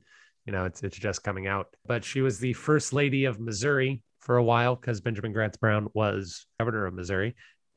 You 0.47 0.53
know, 0.53 0.65
it's 0.65 0.83
it's 0.83 0.97
just 0.97 1.23
coming 1.23 1.47
out. 1.47 1.69
But 1.87 2.05
she 2.05 2.21
was 2.21 2.39
the 2.39 2.53
first 2.55 2.93
lady 2.93 3.25
of 3.25 3.39
Missouri 3.39 4.03
for 4.21 4.37
a 4.37 4.45
while 4.45 4.77
because 4.77 5.01
Benjamin 5.01 5.33
Gratz 5.33 5.57
Brown 5.57 5.89
was 5.95 6.47
governor 6.59 6.87
of 6.87 6.95
Missouri, 6.95 7.37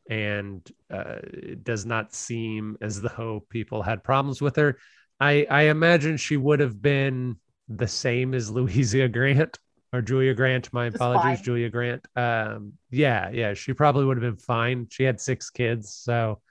and 0.10 0.68
uh, 0.92 1.16
it 1.24 1.64
does 1.64 1.86
not 1.86 2.14
seem 2.14 2.78
as 2.82 3.02
though 3.02 3.46
people 3.50 3.82
had 3.82 4.04
problems 4.04 4.42
with 4.42 4.56
her. 4.56 4.78
I, 5.20 5.46
I 5.50 5.62
imagine 5.64 6.18
she 6.18 6.38
would 6.38 6.60
have 6.60 6.82
been 6.82 7.38
the 7.70 7.88
same 7.88 8.34
as 8.34 8.52
Louisa 8.52 9.08
Grant 9.08 9.58
or 9.94 10.02
Julia 10.02 10.34
Grant. 10.34 10.74
My 10.74 10.88
apologies. 10.88 11.42
Julia 11.42 11.70
Grant. 11.70 12.06
Um, 12.16 12.74
yeah, 12.90 13.30
yeah, 13.30 13.54
she 13.54 13.74
probably 13.74 14.06
would 14.06 14.18
have 14.18 14.36
been 14.36 14.44
fine. 14.44 14.88
She 14.90 15.04
had 15.04 15.22
six 15.22 15.50
kids, 15.50 15.94
so 15.94 16.42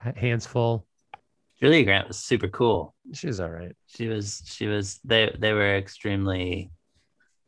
hands 0.00 0.46
full. 0.46 0.86
Julia 1.60 1.84
Grant 1.84 2.08
was 2.08 2.18
super 2.18 2.48
cool. 2.48 2.94
She's 3.12 3.40
all 3.40 3.50
right. 3.50 3.74
She 3.86 4.06
was 4.08 4.42
she 4.46 4.66
was 4.66 5.00
they 5.04 5.34
they 5.38 5.52
were 5.52 5.76
extremely 5.76 6.70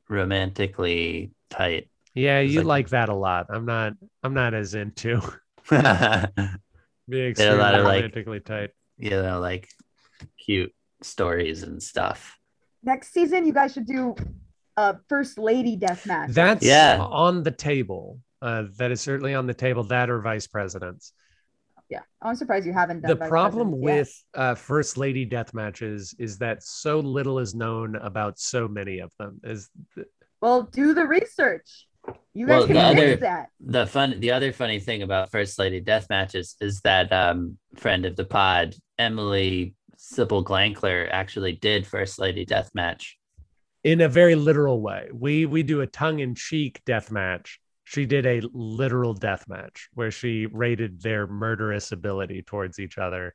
romantically 0.09 1.32
tight. 1.48 1.89
Yeah, 2.14 2.40
you 2.40 2.59
like- 2.62 2.66
like 2.66 2.89
that 2.90 3.09
a 3.09 3.14
lot. 3.14 3.47
I'm 3.51 3.66
not. 3.66 3.93
I'm 4.22 4.35
not 4.35 4.52
as 4.55 4.74
into 4.74 5.20
being 5.70 7.35
They're 7.35 7.55
a 7.55 7.59
lot 7.59 7.74
extremely 7.74 7.78
of, 7.78 7.85
like- 7.85 7.94
romantically 8.02 8.40
tight. 8.40 8.70
know, 9.22 9.40
like 9.40 9.68
cute 10.44 10.74
stories 11.02 11.62
and 11.62 11.82
stuff. 11.82 12.36
Next 12.82 13.12
season, 13.12 13.47
you 13.47 13.52
guys 13.52 13.72
should 13.72 13.86
do 13.86 14.14
a 14.77 14.97
first 15.09 15.39
lady 15.39 15.77
death 15.77 16.06
match. 16.06 16.31
That's 16.31 16.64
Yeah. 16.64 16.98
on 17.01 17.43
the 17.43 17.51
table. 17.51 18.20
Uh, 18.43 18.64
that 18.78 18.90
is 18.90 19.01
certainly 19.01 19.35
on 19.35 19.47
the 19.47 19.55
table. 19.55 19.85
That 19.85 20.10
or 20.10 20.20
vice 20.20 20.47
presidents. 20.47 21.12
Yeah, 21.91 22.01
I'm 22.23 22.37
surprised 22.37 22.67
you 22.67 22.73
haven't 22.73 23.01
done. 23.03 23.11
the 23.19 23.27
problem 23.29 23.71
Presidents 23.83 24.25
yet. 24.35 24.39
with 24.39 24.43
uh, 24.43 24.55
first 24.55 24.97
lady 24.97 25.25
death 25.25 25.53
matches 25.53 26.15
is 26.19 26.39
that 26.39 26.62
so 26.62 27.01
little 27.01 27.39
is 27.39 27.55
known 27.55 27.97
about 27.97 28.39
so 28.39 28.69
many 28.69 29.01
of 29.01 29.11
them. 29.19 29.41
Is 29.45 29.69
well, 30.41 30.62
do 30.62 30.95
the 30.95 31.05
research. 31.07 31.87
You 32.33 32.47
Well, 32.47 32.61
guys 32.61 32.67
can 32.69 32.75
the 32.77 33.03
other- 33.03 33.17
that. 33.17 33.49
The 33.61 33.87
fun 33.87 34.21
the 34.21 34.31
other 34.31 34.53
funny 34.53 34.81
thing 34.81 35.03
about 35.03 35.31
First 35.31 35.59
Lady 35.59 35.81
Death 35.81 36.07
Matches 36.09 36.57
is 36.61 36.81
that 36.83 37.12
um 37.12 37.59
friend 37.77 38.07
of 38.07 38.17
the 38.17 38.25
pod, 38.25 38.75
Emily 38.99 39.75
Sybil 39.99 40.43
Glankler, 40.43 41.09
actually 41.11 41.53
did 41.53 41.87
First 41.87 42.19
Lady 42.19 42.45
Death 42.47 42.71
Match. 42.75 43.19
in 43.85 44.01
a 44.01 44.09
very 44.09 44.35
literal 44.35 44.81
way. 44.81 45.09
We 45.12 45.45
we 45.47 45.62
do 45.62 45.81
a 45.83 45.87
tongue 45.87 46.21
in 46.21 46.35
cheek 46.35 46.81
death 46.87 47.11
match. 47.11 47.60
She 47.91 48.07
did 48.07 48.25
a 48.25 48.41
literal 48.53 49.15
death 49.15 49.49
match 49.49 49.89
where 49.95 50.12
she 50.12 50.47
rated 50.47 51.03
their 51.03 51.27
murderous 51.27 51.91
ability 51.91 52.43
towards 52.43 52.79
each 52.79 52.99
other. 52.99 53.35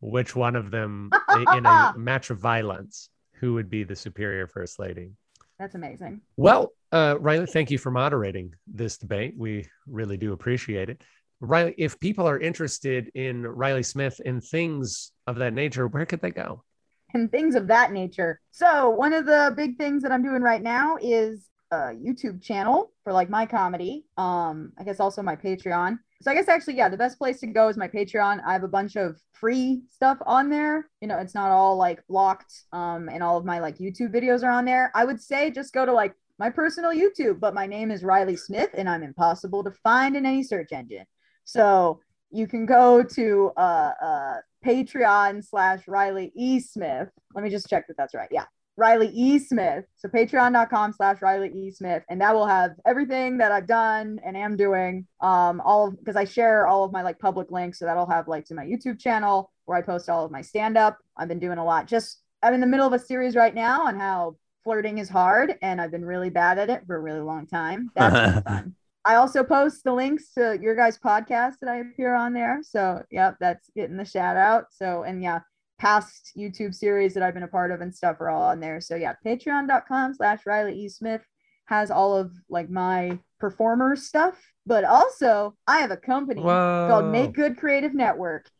Which 0.00 0.34
one 0.34 0.56
of 0.56 0.70
them 0.70 1.10
in 1.52 1.66
a 1.66 1.92
match 1.98 2.30
of 2.30 2.38
violence? 2.38 3.10
Who 3.40 3.52
would 3.52 3.68
be 3.68 3.84
the 3.84 3.94
superior 3.94 4.46
first 4.46 4.78
lady? 4.78 5.10
That's 5.58 5.74
amazing. 5.74 6.22
Well, 6.38 6.72
uh, 6.90 7.16
Riley, 7.20 7.44
thank 7.44 7.70
you 7.70 7.76
for 7.76 7.90
moderating 7.90 8.54
this 8.66 8.96
debate. 8.96 9.34
We 9.36 9.66
really 9.86 10.16
do 10.16 10.32
appreciate 10.32 10.88
it. 10.88 11.02
Riley, 11.40 11.74
if 11.76 12.00
people 12.00 12.26
are 12.26 12.40
interested 12.40 13.10
in 13.14 13.46
Riley 13.46 13.82
Smith 13.82 14.18
and 14.24 14.42
things 14.42 15.12
of 15.26 15.36
that 15.36 15.52
nature, 15.52 15.86
where 15.86 16.06
could 16.06 16.22
they 16.22 16.30
go? 16.30 16.64
and 17.12 17.30
things 17.30 17.54
of 17.56 17.66
that 17.66 17.92
nature. 17.92 18.40
So 18.52 18.88
one 18.88 19.12
of 19.12 19.26
the 19.26 19.52
big 19.56 19.76
things 19.76 20.04
that 20.04 20.12
I'm 20.12 20.22
doing 20.22 20.42
right 20.42 20.62
now 20.62 20.96
is 21.02 21.50
a 21.70 21.94
YouTube 21.94 22.42
channel 22.42 22.92
for 23.04 23.12
like 23.12 23.30
my 23.30 23.46
comedy. 23.46 24.04
Um, 24.16 24.72
I 24.78 24.84
guess 24.84 25.00
also 25.00 25.22
my 25.22 25.36
Patreon. 25.36 25.98
So 26.22 26.30
I 26.30 26.34
guess 26.34 26.48
actually, 26.48 26.76
yeah, 26.76 26.88
the 26.88 26.96
best 26.96 27.18
place 27.18 27.40
to 27.40 27.46
go 27.46 27.68
is 27.68 27.76
my 27.76 27.88
Patreon. 27.88 28.42
I 28.44 28.52
have 28.52 28.62
a 28.62 28.68
bunch 28.68 28.96
of 28.96 29.18
free 29.32 29.82
stuff 29.88 30.18
on 30.26 30.50
there. 30.50 30.90
You 31.00 31.08
know, 31.08 31.18
it's 31.18 31.34
not 31.34 31.50
all 31.50 31.76
like 31.76 32.06
blocked. 32.08 32.64
Um, 32.72 33.08
and 33.08 33.22
all 33.22 33.38
of 33.38 33.44
my 33.44 33.58
like 33.58 33.78
YouTube 33.78 34.12
videos 34.12 34.42
are 34.42 34.50
on 34.50 34.64
there. 34.64 34.90
I 34.94 35.04
would 35.04 35.20
say 35.20 35.50
just 35.50 35.72
go 35.72 35.86
to 35.86 35.92
like 35.92 36.14
my 36.38 36.50
personal 36.50 36.90
YouTube, 36.90 37.40
but 37.40 37.54
my 37.54 37.66
name 37.66 37.90
is 37.90 38.02
Riley 38.02 38.36
Smith 38.36 38.70
and 38.74 38.88
I'm 38.88 39.02
impossible 39.02 39.64
to 39.64 39.70
find 39.70 40.16
in 40.16 40.26
any 40.26 40.42
search 40.42 40.72
engine. 40.72 41.04
So 41.44 42.00
you 42.30 42.46
can 42.46 42.66
go 42.66 43.02
to 43.02 43.52
uh, 43.56 43.92
uh, 44.02 44.34
Patreon 44.64 45.44
slash 45.44 45.86
Riley 45.88 46.32
E. 46.34 46.60
Smith. 46.60 47.08
Let 47.34 47.44
me 47.44 47.50
just 47.50 47.68
check 47.68 47.86
that 47.88 47.96
that's 47.96 48.14
right. 48.14 48.28
Yeah. 48.30 48.44
Riley 48.80 49.08
E. 49.08 49.38
Smith. 49.38 49.84
So 49.96 50.08
patreon.com 50.08 50.94
slash 50.94 51.20
Riley 51.20 51.50
E. 51.50 51.70
Smith. 51.70 52.02
And 52.08 52.18
that 52.22 52.34
will 52.34 52.46
have 52.46 52.72
everything 52.86 53.36
that 53.38 53.52
I've 53.52 53.66
done 53.66 54.18
and 54.24 54.38
am 54.38 54.56
doing. 54.56 55.06
Um, 55.20 55.60
all 55.60 55.88
of 55.88 55.98
because 55.98 56.16
I 56.16 56.24
share 56.24 56.66
all 56.66 56.82
of 56.82 56.90
my 56.90 57.02
like 57.02 57.18
public 57.18 57.50
links. 57.50 57.78
So 57.78 57.84
that'll 57.84 58.08
have 58.08 58.26
like 58.26 58.46
to 58.46 58.54
my 58.54 58.64
YouTube 58.64 58.98
channel 58.98 59.52
where 59.66 59.76
I 59.76 59.82
post 59.82 60.08
all 60.08 60.24
of 60.24 60.30
my 60.32 60.40
stand-up. 60.40 60.96
I've 61.14 61.28
been 61.28 61.38
doing 61.38 61.58
a 61.58 61.64
lot. 61.64 61.88
Just 61.88 62.22
I'm 62.42 62.54
in 62.54 62.60
the 62.60 62.66
middle 62.66 62.86
of 62.86 62.94
a 62.94 62.98
series 62.98 63.36
right 63.36 63.54
now 63.54 63.86
on 63.86 64.00
how 64.00 64.36
flirting 64.64 64.96
is 64.96 65.10
hard, 65.10 65.56
and 65.60 65.78
I've 65.78 65.90
been 65.90 66.04
really 66.04 66.30
bad 66.30 66.58
at 66.58 66.70
it 66.70 66.86
for 66.86 66.96
a 66.96 67.00
really 67.00 67.20
long 67.20 67.46
time. 67.46 67.90
That's 67.96 68.42
fun. 68.42 68.74
I 69.04 69.16
also 69.16 69.44
post 69.44 69.84
the 69.84 69.92
links 69.92 70.32
to 70.34 70.58
your 70.60 70.74
guys' 70.74 70.98
podcast 70.98 71.54
that 71.60 71.70
I 71.70 71.76
appear 71.76 72.14
on 72.14 72.32
there. 72.32 72.60
So, 72.62 73.02
yep, 73.10 73.36
that's 73.40 73.70
getting 73.74 73.96
the 73.96 74.04
shout 74.04 74.36
out. 74.36 74.66
So, 74.72 75.04
and 75.04 75.22
yeah, 75.22 75.40
past 75.80 76.32
YouTube 76.36 76.74
series 76.74 77.14
that 77.14 77.22
I've 77.22 77.32
been 77.34 77.42
a 77.42 77.48
part 77.48 77.72
of 77.72 77.80
and 77.80 77.94
stuff 77.94 78.20
are 78.20 78.28
all 78.28 78.42
on 78.42 78.60
there. 78.60 78.80
So, 78.80 78.94
yeah, 78.94 79.14
patreon.com 79.24 80.14
slash 80.14 80.40
Riley 80.44 80.78
E. 80.78 80.88
Smith 80.88 81.22
has 81.64 81.90
all 81.90 82.14
of 82.14 82.32
like 82.50 82.68
my 82.68 83.18
performer 83.38 83.96
stuff. 83.96 84.38
But 84.66 84.84
also, 84.84 85.56
I 85.66 85.78
have 85.78 85.90
a 85.90 85.96
company 85.96 86.42
Whoa. 86.42 86.86
called 86.90 87.06
Make 87.06 87.32
Good 87.32 87.56
Creative 87.56 87.94
Network. 87.94 88.50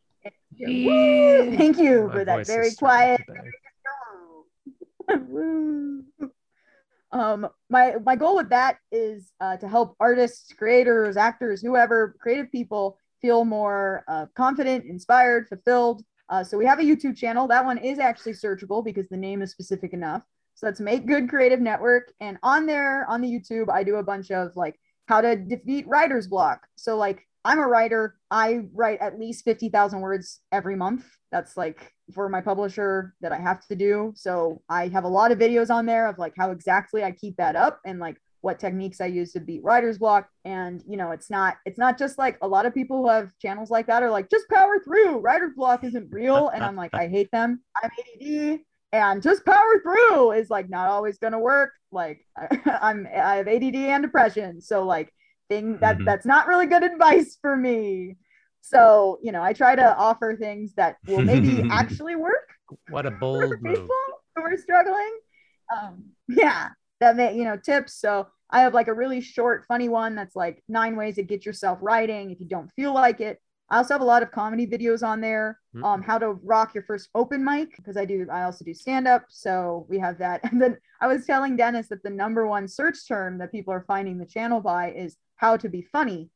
Woo! 0.58 1.56
Thank 1.56 1.78
you 1.78 2.06
My 2.08 2.12
for 2.12 2.24
that 2.24 2.46
very 2.46 2.74
quiet 2.74 3.20
um 7.12 7.48
my 7.68 7.96
my 8.04 8.14
goal 8.14 8.36
with 8.36 8.50
that 8.50 8.76
is 8.92 9.32
uh, 9.40 9.56
to 9.56 9.66
help 9.66 9.96
artists 9.98 10.52
creators 10.52 11.16
actors 11.16 11.60
whoever 11.60 12.14
creative 12.20 12.50
people 12.52 12.96
feel 13.20 13.44
more 13.44 14.04
uh, 14.08 14.26
confident 14.36 14.84
inspired 14.84 15.48
fulfilled 15.48 16.04
uh, 16.30 16.44
so 16.44 16.56
we 16.56 16.64
have 16.64 16.78
a 16.78 16.82
youtube 16.82 17.16
channel. 17.16 17.46
That 17.48 17.64
one 17.64 17.78
is 17.78 17.98
actually 17.98 18.32
searchable 18.32 18.84
because 18.84 19.08
the 19.08 19.16
name 19.16 19.42
is 19.42 19.50
specific 19.50 19.92
enough. 19.92 20.22
So 20.54 20.66
let's 20.66 20.80
make 20.80 21.06
good 21.06 21.28
creative 21.28 21.60
network. 21.60 22.12
And 22.20 22.38
on 22.42 22.66
there 22.66 23.04
on 23.08 23.20
the 23.20 23.28
youtube 23.28 23.68
i 23.70 23.82
do 23.82 23.96
a 23.96 24.02
bunch 24.02 24.30
of 24.30 24.56
like 24.56 24.78
how 25.06 25.20
to 25.20 25.36
defeat 25.36 25.86
writer's 25.88 26.28
block. 26.28 26.66
So 26.76 26.96
like 26.96 27.26
i'm 27.44 27.58
a 27.58 27.66
writer. 27.66 28.16
I 28.30 28.62
write 28.72 29.00
at 29.00 29.18
least 29.18 29.44
50000 29.44 30.00
words 30.00 30.40
every 30.52 30.76
month. 30.76 31.04
That's 31.32 31.56
like 31.56 31.92
for 32.14 32.28
my 32.28 32.40
publisher 32.40 33.14
that 33.20 33.32
I 33.32 33.38
have 33.38 33.66
to 33.68 33.76
do. 33.76 34.12
So 34.16 34.62
I 34.68 34.88
have 34.88 35.04
a 35.04 35.08
lot 35.08 35.32
of 35.32 35.38
videos 35.38 35.70
on 35.70 35.86
there 35.86 36.08
of 36.08 36.18
like 36.18 36.34
how 36.36 36.50
exactly 36.50 37.02
I 37.04 37.12
keep 37.12 37.36
that 37.36 37.56
up 37.56 37.80
and 37.84 37.98
like 37.98 38.16
what 38.42 38.58
techniques 38.58 39.00
I 39.00 39.06
use 39.06 39.32
to 39.32 39.40
beat 39.40 39.62
writer's 39.64 39.98
block. 39.98 40.28
And 40.44 40.82
you 40.88 40.96
know, 40.96 41.10
it's 41.12 41.30
not 41.30 41.56
it's 41.66 41.78
not 41.78 41.98
just 41.98 42.18
like 42.18 42.38
a 42.42 42.48
lot 42.48 42.66
of 42.66 42.74
people 42.74 43.02
who 43.02 43.08
have 43.08 43.36
channels 43.40 43.70
like 43.70 43.86
that 43.88 44.02
are 44.02 44.10
like 44.10 44.30
just 44.30 44.48
power 44.48 44.78
through. 44.84 45.18
Writer's 45.18 45.52
block 45.56 45.84
isn't 45.84 46.08
real. 46.10 46.48
And 46.48 46.64
I'm 46.64 46.76
like, 46.76 46.92
I 46.94 47.08
hate 47.08 47.30
them. 47.32 47.60
I'm 47.82 47.90
ADD 47.98 48.60
and 48.92 49.22
just 49.22 49.44
power 49.44 49.80
through 49.82 50.32
is 50.32 50.50
like 50.50 50.68
not 50.68 50.88
always 50.88 51.18
gonna 51.18 51.38
work. 51.38 51.70
Like 51.92 52.26
I'm 52.66 53.06
I 53.06 53.36
have 53.36 53.48
ADD 53.48 53.88
and 53.90 54.02
depression. 54.02 54.60
So 54.60 54.84
like 54.84 55.12
thing 55.48 55.78
that 55.80 55.98
Mhm. 55.98 56.04
that's 56.04 56.26
not 56.26 56.46
really 56.46 56.66
good 56.66 56.82
advice 56.82 57.36
for 57.40 57.56
me. 57.56 58.16
So, 58.62 59.18
you 59.22 59.32
know, 59.32 59.42
I 59.42 59.52
try 59.52 59.74
to 59.74 59.96
offer 59.96 60.36
things 60.36 60.74
that 60.74 60.96
will 61.06 61.22
maybe 61.22 61.62
actually 61.70 62.16
work 62.16 62.48
What 62.88 63.06
a 63.06 63.10
for 63.10 63.18
bold 63.20 63.52
people 63.62 63.80
move. 63.80 63.90
who 64.36 64.42
are 64.42 64.56
struggling. 64.56 65.18
Um, 65.74 66.04
yeah, 66.28 66.70
that 67.00 67.16
may, 67.16 67.36
you 67.36 67.44
know, 67.44 67.56
tips. 67.56 67.94
So 67.94 68.28
I 68.50 68.60
have 68.60 68.74
like 68.74 68.88
a 68.88 68.94
really 68.94 69.20
short, 69.20 69.64
funny 69.66 69.88
one 69.88 70.14
that's 70.14 70.36
like 70.36 70.62
nine 70.68 70.96
ways 70.96 71.16
to 71.16 71.22
get 71.22 71.46
yourself 71.46 71.78
writing 71.80 72.30
if 72.30 72.40
you 72.40 72.46
don't 72.46 72.70
feel 72.72 72.92
like 72.92 73.20
it. 73.20 73.40
I 73.70 73.76
also 73.76 73.94
have 73.94 74.00
a 74.00 74.04
lot 74.04 74.24
of 74.24 74.32
comedy 74.32 74.66
videos 74.66 75.06
on 75.06 75.20
there. 75.20 75.60
Hmm. 75.72 75.84
Um, 75.84 76.02
how 76.02 76.18
to 76.18 76.32
rock 76.32 76.74
your 76.74 76.82
first 76.82 77.08
open 77.14 77.44
mic 77.44 77.76
because 77.76 77.96
I 77.96 78.04
do. 78.04 78.26
I 78.30 78.42
also 78.42 78.64
do 78.64 78.74
stand 78.74 79.06
up, 79.06 79.26
so 79.28 79.86
we 79.88 79.98
have 79.98 80.18
that. 80.18 80.40
And 80.50 80.60
then 80.60 80.76
I 81.00 81.06
was 81.06 81.24
telling 81.24 81.56
Dennis 81.56 81.88
that 81.88 82.02
the 82.02 82.10
number 82.10 82.46
one 82.46 82.66
search 82.66 83.06
term 83.06 83.38
that 83.38 83.52
people 83.52 83.72
are 83.72 83.84
finding 83.86 84.18
the 84.18 84.26
channel 84.26 84.60
by 84.60 84.90
is 84.90 85.16
how 85.36 85.56
to 85.56 85.68
be 85.68 85.82
funny, 85.82 86.30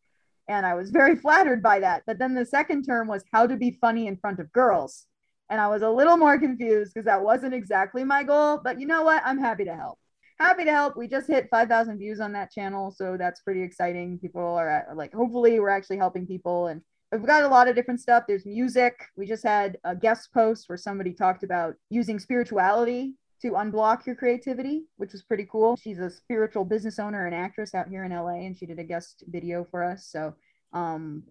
and 0.48 0.64
I 0.64 0.74
was 0.74 0.90
very 0.90 1.16
flattered 1.24 1.62
by 1.62 1.80
that. 1.80 2.04
But 2.06 2.18
then 2.20 2.34
the 2.34 2.46
second 2.46 2.84
term 2.84 3.08
was 3.08 3.24
how 3.32 3.48
to 3.48 3.56
be 3.56 3.72
funny 3.80 4.06
in 4.06 4.16
front 4.16 4.38
of 4.38 4.52
girls, 4.52 5.06
and 5.50 5.60
I 5.60 5.66
was 5.66 5.82
a 5.82 5.90
little 5.90 6.16
more 6.16 6.38
confused 6.38 6.94
because 6.94 7.06
that 7.06 7.22
wasn't 7.22 7.54
exactly 7.54 8.04
my 8.04 8.22
goal. 8.22 8.60
But 8.62 8.78
you 8.78 8.86
know 8.86 9.02
what? 9.02 9.22
I'm 9.26 9.40
happy 9.40 9.64
to 9.64 9.74
help. 9.74 9.98
Happy 10.38 10.64
to 10.64 10.72
help. 10.72 10.96
We 10.96 11.06
just 11.06 11.28
hit 11.28 11.48
5,000 11.50 11.98
views 11.98 12.20
on 12.20 12.32
that 12.32 12.50
channel, 12.50 12.90
so 12.90 13.16
that's 13.16 13.40
pretty 13.42 13.62
exciting. 13.62 14.18
People 14.18 14.42
are 14.42 14.68
at, 14.68 14.96
like, 14.96 15.14
hopefully, 15.14 15.60
we're 15.60 15.68
actually 15.68 15.98
helping 15.98 16.26
people 16.26 16.66
and 16.66 16.82
we've 17.12 17.26
got 17.26 17.44
a 17.44 17.48
lot 17.48 17.68
of 17.68 17.76
different 17.76 18.00
stuff. 18.00 18.24
There's 18.26 18.46
music. 18.46 18.94
We 19.16 19.26
just 19.26 19.44
had 19.44 19.78
a 19.84 19.94
guest 19.94 20.32
post 20.32 20.68
where 20.68 20.78
somebody 20.78 21.12
talked 21.12 21.44
about 21.44 21.74
using 21.90 22.18
spirituality 22.18 23.14
to 23.42 23.52
unblock 23.52 24.06
your 24.06 24.16
creativity, 24.16 24.84
which 24.96 25.12
was 25.12 25.22
pretty 25.22 25.46
cool. 25.50 25.76
She's 25.76 25.98
a 25.98 26.10
spiritual 26.10 26.64
business 26.64 26.98
owner 26.98 27.26
and 27.26 27.34
actress 27.34 27.74
out 27.74 27.88
here 27.88 28.04
in 28.04 28.12
LA, 28.12 28.46
and 28.46 28.56
she 28.56 28.66
did 28.66 28.78
a 28.78 28.84
guest 28.84 29.22
video 29.28 29.64
for 29.70 29.84
us. 29.84 30.08
So 30.10 30.34
um, 30.72 31.22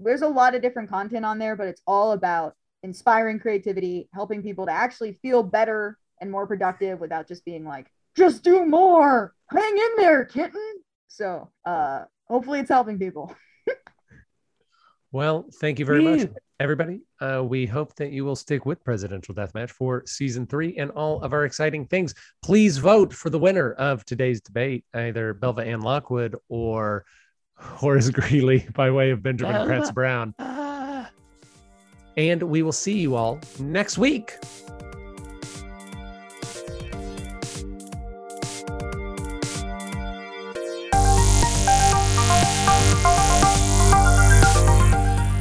there's 0.00 0.22
a 0.22 0.28
lot 0.28 0.54
of 0.54 0.62
different 0.62 0.90
content 0.90 1.24
on 1.24 1.38
there, 1.38 1.56
but 1.56 1.68
it's 1.68 1.82
all 1.86 2.12
about 2.12 2.54
inspiring 2.82 3.38
creativity, 3.38 4.08
helping 4.12 4.42
people 4.42 4.66
to 4.66 4.72
actually 4.72 5.12
feel 5.22 5.42
better 5.42 5.98
and 6.24 6.32
more 6.32 6.46
productive 6.46 7.00
without 7.00 7.28
just 7.28 7.44
being 7.44 7.64
like, 7.64 7.86
just 8.16 8.42
do 8.42 8.64
more, 8.64 9.34
hang 9.50 9.76
in 9.76 9.90
there, 9.96 10.24
kitten. 10.24 10.60
So 11.08 11.50
uh, 11.64 12.04
hopefully 12.28 12.60
it's 12.60 12.70
helping 12.70 12.98
people. 12.98 13.34
well, 15.12 15.46
thank 15.60 15.78
you 15.78 15.84
very 15.84 16.02
much, 16.02 16.28
everybody. 16.58 17.02
Uh, 17.20 17.44
we 17.44 17.66
hope 17.66 17.94
that 17.96 18.10
you 18.10 18.24
will 18.24 18.36
stick 18.36 18.64
with 18.64 18.82
Presidential 18.84 19.34
Deathmatch 19.34 19.70
for 19.70 20.02
season 20.06 20.46
three 20.46 20.76
and 20.76 20.90
all 20.92 21.20
of 21.22 21.32
our 21.32 21.44
exciting 21.44 21.86
things. 21.86 22.14
Please 22.42 22.78
vote 22.78 23.12
for 23.12 23.30
the 23.30 23.38
winner 23.38 23.72
of 23.72 24.04
today's 24.04 24.40
debate, 24.40 24.84
either 24.94 25.34
Belva 25.34 25.62
Ann 25.62 25.80
Lockwood 25.80 26.36
or 26.48 27.04
Horace 27.56 28.10
Greeley 28.10 28.66
by 28.74 28.90
way 28.90 29.10
of 29.10 29.22
Benjamin 29.22 29.66
Gratz 29.66 29.90
Brown. 29.90 30.34
Ah. 30.38 31.10
And 32.16 32.42
we 32.44 32.62
will 32.62 32.72
see 32.72 32.98
you 32.98 33.16
all 33.16 33.40
next 33.58 33.98
week. 33.98 34.34